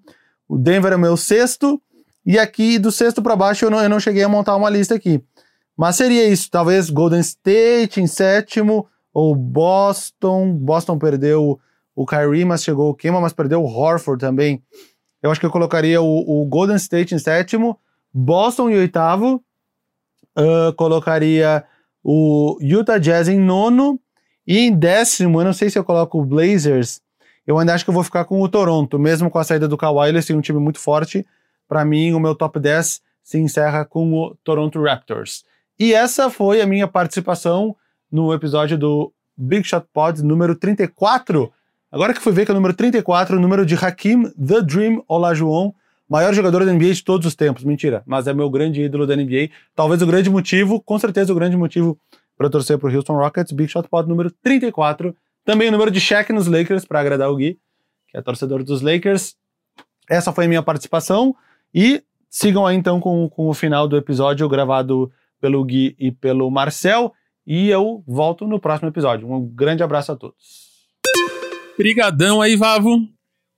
O 0.50 0.58
Denver 0.58 0.94
é 0.94 0.98
meu 0.98 1.16
sexto. 1.16 1.80
E 2.26 2.40
aqui, 2.40 2.80
do 2.80 2.92
sexto 2.92 3.22
para 3.22 3.36
baixo, 3.36 3.66
eu 3.66 3.72
não, 3.72 3.82
eu 3.82 3.90
não 3.90 4.00
cheguei 4.00 4.24
a 4.24 4.30
montar 4.30 4.56
uma 4.56 4.70
lista 4.70 4.96
aqui. 4.96 5.22
Mas 5.76 5.96
seria 5.96 6.28
isso, 6.28 6.50
talvez 6.50 6.90
Golden 6.90 7.20
State 7.20 8.00
em 8.00 8.08
sétimo, 8.08 8.88
ou 9.14 9.36
Boston. 9.36 10.54
Boston 10.54 10.98
perdeu 10.98 11.60
o 11.96 12.06
Kyrie, 12.06 12.46
mas 12.46 12.64
chegou 12.64 12.90
o 12.90 12.96
Kema, 12.96 13.22
mas 13.22 13.34
perdeu 13.34 13.62
o 13.62 13.68
Horford 13.68 14.20
também. 14.20 14.62
Eu 15.22 15.32
acho 15.32 15.40
que 15.40 15.46
eu 15.46 15.52
colocaria 15.52 16.02
o, 16.02 16.42
o 16.42 16.46
Golden 16.46 16.76
State 16.76 17.16
em 17.16 17.20
sétimo, 17.20 17.80
Boston 18.14 18.70
em 18.70 18.78
oitavo, 18.78 19.44
uh, 20.38 20.74
colocaria 20.76 21.64
o 22.04 22.58
Utah 22.62 22.98
Jazz 22.98 23.30
em 23.30 23.40
nono, 23.40 24.00
e 24.46 24.60
em 24.60 24.76
décimo, 24.76 25.40
eu 25.40 25.46
não 25.46 25.54
sei 25.54 25.70
se 25.70 25.80
eu 25.80 25.84
coloco 25.86 26.20
o 26.20 26.26
Blazers, 26.26 27.00
eu 27.48 27.58
ainda 27.58 27.74
acho 27.74 27.86
que 27.86 27.90
eu 27.90 27.94
vou 27.94 28.04
ficar 28.04 28.26
com 28.26 28.42
o 28.42 28.50
Toronto, 28.50 29.00
mesmo 29.00 29.30
com 29.30 29.40
a 29.40 29.44
saída 29.44 29.68
do 29.68 29.78
Kawhi, 29.78 30.10
eles 30.10 30.26
têm 30.26 30.36
um 30.36 30.42
time 30.42 30.60
muito 30.60 30.80
forte, 30.80 31.26
para 31.68 31.84
mim, 31.86 32.14
o 32.14 32.20
meu 32.20 32.36
top 32.36 32.60
10 32.60 33.02
se 33.24 33.40
encerra 33.40 33.86
com 33.86 34.14
o 34.14 34.36
Toronto 34.44 34.82
Raptors. 34.82 35.44
E 35.80 35.94
essa 35.94 36.30
foi 36.30 36.62
a 36.62 36.68
minha 36.68 36.88
participação 36.88 37.76
no 38.12 38.34
episódio 38.34 38.78
do 38.78 39.12
Big 39.36 39.68
Shot 39.68 39.88
Pod 39.92 40.22
número 40.24 40.56
34. 40.56 41.52
Agora 41.92 42.14
que 42.14 42.20
fui 42.20 42.32
ver 42.32 42.46
que 42.46 42.52
é 42.52 42.54
o 42.54 42.56
número 42.56 42.74
34, 42.74 43.38
o 43.38 43.40
número 43.40 43.66
de 43.66 43.76
Hakim 43.76 44.30
The 44.32 44.62
Dream 44.62 45.04
Olajuwon, 45.08 45.74
maior 46.10 46.34
jogador 46.34 46.66
da 46.66 46.74
NBA 46.74 46.94
de 46.94 47.04
todos 47.04 47.26
os 47.26 47.36
tempos. 47.36 47.64
Mentira, 47.64 48.04
mas 48.06 48.28
é 48.28 48.34
meu 48.34 48.50
grande 48.50 48.82
ídolo 48.82 49.08
da 49.08 49.16
NBA. 49.16 49.50
Talvez 49.76 50.02
o 50.02 50.08
grande 50.08 50.30
motivo, 50.30 50.82
com 50.82 51.00
certeza 51.00 51.32
o 51.32 51.36
grande 51.36 51.58
motivo 51.58 51.98
para 52.38 52.50
torcer 52.50 52.78
para 52.78 52.90
o 52.90 52.96
Houston 52.96 53.14
Rockets, 53.14 53.52
Big 53.52 53.72
Shot 53.72 53.88
Pod 53.88 54.08
número 54.08 54.32
34. 54.32 55.16
Também 55.46 55.70
o 55.70 55.72
número 55.72 55.92
de 55.92 56.00
Shaq 56.00 56.32
nos 56.32 56.48
Lakers, 56.48 56.86
para 56.86 57.00
agradar 57.00 57.30
o 57.30 57.36
Gui, 57.36 57.60
que 58.08 58.18
é 58.18 58.22
torcedor 58.22 58.64
dos 58.64 58.82
Lakers. 58.82 59.36
Essa 60.10 60.32
foi 60.32 60.46
a 60.46 60.48
minha 60.48 60.64
participação. 60.64 61.36
E 61.74 62.04
sigam 62.30 62.66
aí 62.66 62.76
então 62.76 63.00
com, 63.00 63.30
com 63.30 63.50
o 63.50 63.54
final 63.54 63.88
do 63.88 63.98
episódio 63.98 64.48
gravado 64.48 65.12
pelo 65.42 65.64
Gui 65.64 65.96
e 66.00 66.12
pelo 66.12 66.50
Marcel. 66.50 67.12
E 67.46 67.70
eu 67.70 68.04
volto 68.08 68.48
no 68.48 68.60
próximo 68.60 68.90
episódio. 68.90 69.30
Um 69.30 69.46
grande 69.54 69.84
abraço 69.84 70.12
a 70.12 70.16
todos. 70.16 70.38
Obrigadão 71.74 72.42
aí, 72.42 72.56
Vavo, 72.56 72.98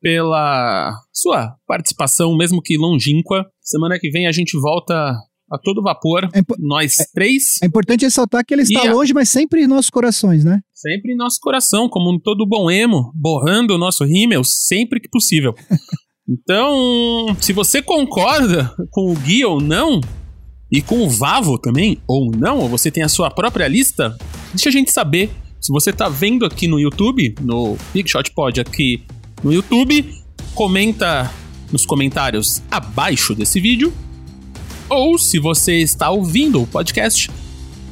pela 0.02 0.94
sua 1.12 1.56
participação, 1.68 2.36
mesmo 2.36 2.62
que 2.62 2.78
longínqua. 2.78 3.46
Semana 3.62 4.00
que 4.00 4.10
vem 4.10 4.26
a 4.28 4.32
gente 4.32 4.58
volta 4.58 5.14
a 5.52 5.58
todo 5.60 5.84
vapor, 5.84 6.24
é 6.34 6.42
nós 6.58 7.00
é, 7.00 7.06
três. 7.14 7.62
É 7.62 7.68
importante 7.68 8.04
ressaltar 8.04 8.44
que 8.44 8.54
ele 8.54 8.64
está 8.64 8.88
a... 8.88 8.94
longe, 8.94 9.14
mas 9.14 9.30
sempre 9.30 9.64
em 9.64 9.68
nossos 9.68 9.90
corações, 9.90 10.44
né? 10.44 10.62
Sempre 10.74 11.14
em 11.14 11.16
nosso 11.16 11.40
coração, 11.40 11.88
como 11.88 12.20
todo 12.20 12.48
bom 12.48 12.72
emo, 12.72 13.12
borrando 13.14 13.76
o 13.76 13.78
nosso 13.78 14.04
rímel 14.04 14.44
sempre 14.44 15.00
que 15.00 15.10
possível. 15.10 15.54
Então, 16.28 17.38
se 17.40 17.54
você 17.54 17.82
concorda 17.82 18.74
com 18.90 19.12
o 19.12 19.16
Gui 19.16 19.46
ou 19.46 19.62
não, 19.62 20.02
e 20.72 20.82
com 20.82 21.06
o 21.06 21.10
Vavo 21.10 21.58
também, 21.58 22.00
ou 22.08 22.32
não, 22.32 22.60
ou 22.60 22.68
você 22.68 22.90
tem 22.90 23.04
a 23.04 23.10
sua 23.10 23.30
própria 23.30 23.68
lista, 23.68 24.18
deixa 24.54 24.70
a 24.70 24.72
gente 24.72 24.92
saber. 24.92 25.30
Se 25.62 25.72
você 25.72 25.94
tá 25.94 26.10
vendo 26.10 26.46
aqui 26.46 26.68
no 26.68 26.80
YouTube, 26.80 27.36
no 27.42 27.78
Big 27.94 28.10
Shot 28.10 28.32
Pod 28.32 28.60
aqui 28.60 29.04
no 29.44 29.54
YouTube, 29.54 30.14
comenta 30.54 31.32
nos 31.72 31.86
comentários 31.86 32.62
abaixo 32.70 33.36
desse 33.36 33.60
vídeo. 33.60 33.94
Ou 34.90 35.18
se 35.18 35.40
você 35.40 35.80
está 35.80 36.10
ouvindo 36.10 36.62
o 36.62 36.68
podcast, 36.68 37.30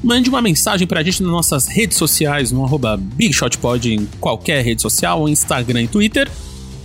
mande 0.03 0.29
uma 0.29 0.41
mensagem 0.41 0.87
pra 0.87 1.01
gente 1.03 1.23
nas 1.23 1.31
nossas 1.31 1.67
redes 1.67 1.97
sociais, 1.97 2.51
no 2.51 2.63
arroba 2.63 2.97
BigShotPod 2.97 3.93
em 3.93 4.07
qualquer 4.19 4.63
rede 4.63 4.81
social, 4.81 5.27
Instagram 5.29 5.83
e 5.83 5.87
Twitter, 5.87 6.29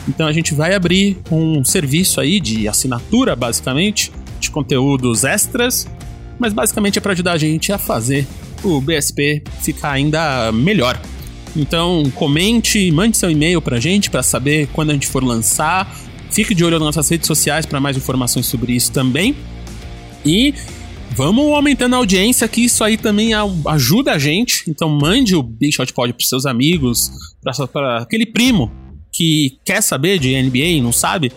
Então 0.08 0.26
a 0.26 0.34
gente 0.34 0.54
vai 0.54 0.74
abrir 0.74 1.18
um 1.32 1.64
serviço 1.64 2.20
aí 2.20 2.40
de 2.40 2.68
assinatura, 2.68 3.36
basicamente, 3.36 4.12
de 4.40 4.50
conteúdos 4.50 5.24
extras, 5.24 5.88
mas 6.40 6.54
basicamente 6.54 6.98
é 6.98 7.02
para 7.02 7.12
ajudar 7.12 7.34
a 7.34 7.38
gente 7.38 7.72
a 7.72 7.78
fazer 7.78 8.26
o 8.64 8.82
BSP 8.82 9.44
ficar 9.62 9.92
ainda 9.92 10.52
melhor. 10.52 11.00
Então 11.56 12.04
comente, 12.16 12.92
mande 12.92 13.18
seu 13.18 13.30
e-mail 13.30 13.62
pra 13.62 13.80
gente 13.80 14.10
para 14.10 14.24
saber 14.24 14.68
quando 14.74 14.92
a 14.92 14.94
gente 14.94 15.08
for 15.08 15.24
lançar 15.24 15.96
Fique 16.32 16.54
de 16.54 16.64
olho 16.64 16.78
nas 16.80 16.96
nossas 16.96 17.10
redes 17.10 17.28
sociais 17.28 17.66
para 17.66 17.80
mais 17.80 17.98
informações 17.98 18.46
sobre 18.46 18.74
isso 18.74 18.92
também. 18.92 19.36
E 20.26 20.54
vamos 21.12 21.52
aumentando 21.54 21.96
a 21.96 21.98
audiência, 21.98 22.48
que 22.48 22.62
isso 22.62 22.84
aí 22.84 22.98
também 22.98 23.32
ajuda 23.66 24.14
a 24.14 24.20
gente. 24.20 24.64
Então 24.68 24.90
mande 24.90 25.36
o 25.36 25.44
Big 25.44 25.72
Shot 25.72 25.92
Pod 25.94 26.14
para 26.14 26.26
seus 26.26 26.46
amigos, 26.46 27.12
para 27.72 28.00
aquele 28.00 28.26
primo 28.26 28.72
que 29.12 29.58
quer 29.66 29.82
saber 29.82 30.20
de 30.20 30.42
NBA 30.42 30.58
e 30.58 30.82
não 30.82 30.92
sabe. 30.92 31.32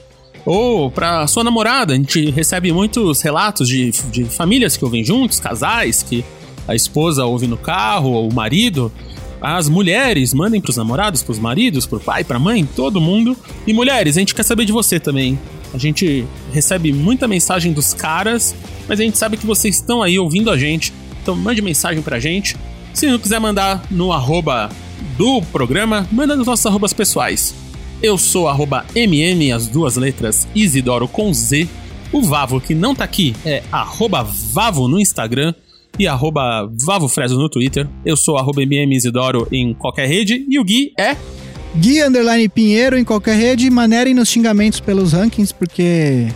Ou 0.44 0.90
para 0.90 1.26
sua 1.26 1.44
namorada, 1.44 1.92
a 1.92 1.96
gente 1.96 2.30
recebe 2.30 2.72
muitos 2.72 3.20
relatos 3.20 3.68
de, 3.68 3.90
de 4.10 4.24
famílias 4.24 4.76
que 4.76 4.84
ouvem 4.84 5.04
juntos, 5.04 5.38
casais, 5.38 6.02
que 6.02 6.24
a 6.66 6.74
esposa 6.74 7.24
ouve 7.24 7.46
no 7.46 7.56
carro, 7.56 8.10
ou 8.10 8.28
o 8.28 8.34
marido. 8.34 8.92
As 9.40 9.68
mulheres 9.68 10.34
mandem 10.34 10.60
pros 10.60 10.76
namorados, 10.76 11.22
pros 11.22 11.38
maridos, 11.38 11.86
pro 11.86 11.98
pai, 11.98 12.22
pra 12.22 12.38
mãe, 12.38 12.66
todo 12.76 13.00
mundo. 13.00 13.36
E 13.66 13.72
mulheres, 13.72 14.16
a 14.16 14.20
gente 14.20 14.34
quer 14.34 14.42
saber 14.42 14.64
de 14.64 14.72
você 14.72 15.00
também. 15.00 15.38
A 15.72 15.78
gente 15.78 16.26
recebe 16.52 16.92
muita 16.92 17.28
mensagem 17.28 17.72
dos 17.72 17.94
caras, 17.94 18.54
mas 18.88 19.00
a 19.00 19.02
gente 19.02 19.16
sabe 19.16 19.36
que 19.36 19.46
vocês 19.46 19.76
estão 19.76 20.02
aí 20.02 20.18
ouvindo 20.18 20.50
a 20.50 20.58
gente. 20.58 20.92
Então 21.22 21.34
mande 21.34 21.62
mensagem 21.62 22.02
pra 22.02 22.18
gente. 22.18 22.56
Se 22.92 23.06
não 23.06 23.18
quiser 23.18 23.38
mandar 23.38 23.82
no 23.90 24.12
arroba 24.12 24.68
do 25.16 25.40
programa, 25.52 26.06
manda 26.10 26.36
nos 26.36 26.46
nossos 26.46 26.66
arrobas 26.66 26.92
pessoais. 26.92 27.54
Eu 28.02 28.18
sou 28.18 28.48
arroba 28.48 28.84
MM, 28.94 29.52
as 29.52 29.68
duas 29.68 29.96
letras, 29.96 30.48
Isidoro 30.54 31.06
com 31.06 31.32
Z. 31.32 31.68
O 32.12 32.22
Vavo, 32.22 32.60
que 32.60 32.74
não 32.74 32.94
tá 32.94 33.04
aqui, 33.04 33.36
é 33.44 33.62
arroba 33.70 34.22
Vavo 34.22 34.88
no 34.88 34.98
Instagram 34.98 35.54
e 36.00 36.08
arroba 36.08 36.66
VavoFresno 36.82 37.38
no 37.38 37.50
Twitter. 37.50 37.86
Eu 38.06 38.16
sou 38.16 38.38
arroba 38.38 38.62
MMIsidoro 38.62 39.46
em 39.52 39.74
qualquer 39.74 40.08
rede 40.08 40.46
e 40.48 40.58
o 40.58 40.64
Gui 40.64 40.94
é... 40.98 41.14
Gui 41.76 42.02
Underline 42.02 42.48
Pinheiro 42.48 42.98
em 42.98 43.04
qualquer 43.04 43.36
rede. 43.36 43.68
Manerem 43.68 44.14
nos 44.14 44.30
xingamentos 44.30 44.80
pelos 44.80 45.12
rankings, 45.12 45.52
porque 45.52 46.26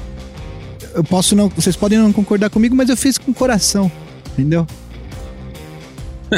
eu 0.95 1.03
posso 1.03 1.35
não... 1.35 1.49
Vocês 1.49 1.75
podem 1.75 1.99
não 1.99 2.13
concordar 2.13 2.51
comigo, 2.51 2.77
mas 2.77 2.91
eu 2.91 2.97
fiz 2.97 3.17
com 3.17 3.33
coração, 3.33 3.91
entendeu? 4.35 4.67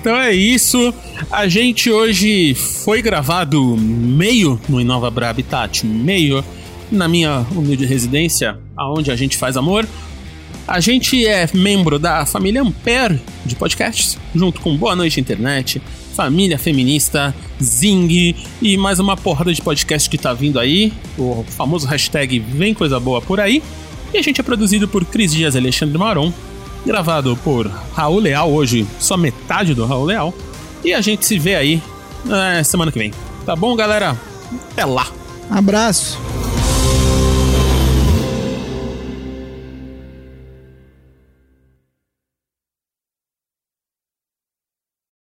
então 0.00 0.16
é 0.16 0.34
isso. 0.34 0.92
A 1.30 1.46
gente 1.46 1.92
hoje 1.92 2.54
foi 2.54 3.00
gravado 3.00 3.76
meio 3.76 4.60
no 4.68 4.80
Inova 4.80 5.12
Bra 5.12 5.30
Habitat, 5.30 5.86
meio 5.86 6.44
na 6.90 7.06
minha 7.06 7.46
humilde 7.52 7.86
residência, 7.86 8.58
aonde 8.76 9.12
a 9.12 9.16
gente 9.16 9.36
faz 9.36 9.56
amor. 9.56 9.86
A 10.66 10.80
gente 10.80 11.24
é 11.24 11.48
membro 11.54 11.96
da 11.96 12.26
família 12.26 12.60
Ampere 12.60 13.20
de 13.44 13.54
podcasts, 13.54 14.18
junto 14.34 14.60
com 14.60 14.76
Boa 14.76 14.96
Noite 14.96 15.20
Internet, 15.20 15.80
Família 16.14 16.58
Feminista, 16.58 17.32
Zing 17.62 18.34
e 18.60 18.76
mais 18.76 18.98
uma 18.98 19.16
porrada 19.16 19.54
de 19.54 19.62
podcast 19.62 20.10
que 20.10 20.18
tá 20.18 20.32
vindo 20.32 20.58
aí. 20.58 20.92
O 21.16 21.44
famoso 21.48 21.86
hashtag 21.86 22.40
Vem 22.40 22.74
Coisa 22.74 22.98
Boa 22.98 23.22
por 23.22 23.38
aí. 23.38 23.62
E 24.12 24.18
a 24.18 24.22
gente 24.22 24.40
é 24.40 24.44
produzido 24.44 24.88
por 24.88 25.04
Cris 25.04 25.32
Dias 25.32 25.54
e 25.54 25.58
Alexandre 25.58 25.96
Maron, 25.96 26.32
gravado 26.84 27.36
por 27.44 27.68
Raul 27.94 28.18
Leal, 28.18 28.50
hoje 28.50 28.84
só 28.98 29.16
metade 29.16 29.72
do 29.72 29.86
Raul 29.86 30.06
Leal. 30.06 30.34
E 30.84 30.92
a 30.92 31.00
gente 31.00 31.24
se 31.24 31.38
vê 31.38 31.54
aí 31.54 31.82
é, 32.58 32.64
semana 32.64 32.90
que 32.90 32.98
vem. 32.98 33.12
Tá 33.44 33.54
bom, 33.54 33.76
galera? 33.76 34.16
Até 34.72 34.84
lá. 34.84 35.06
Abraço. 35.48 36.18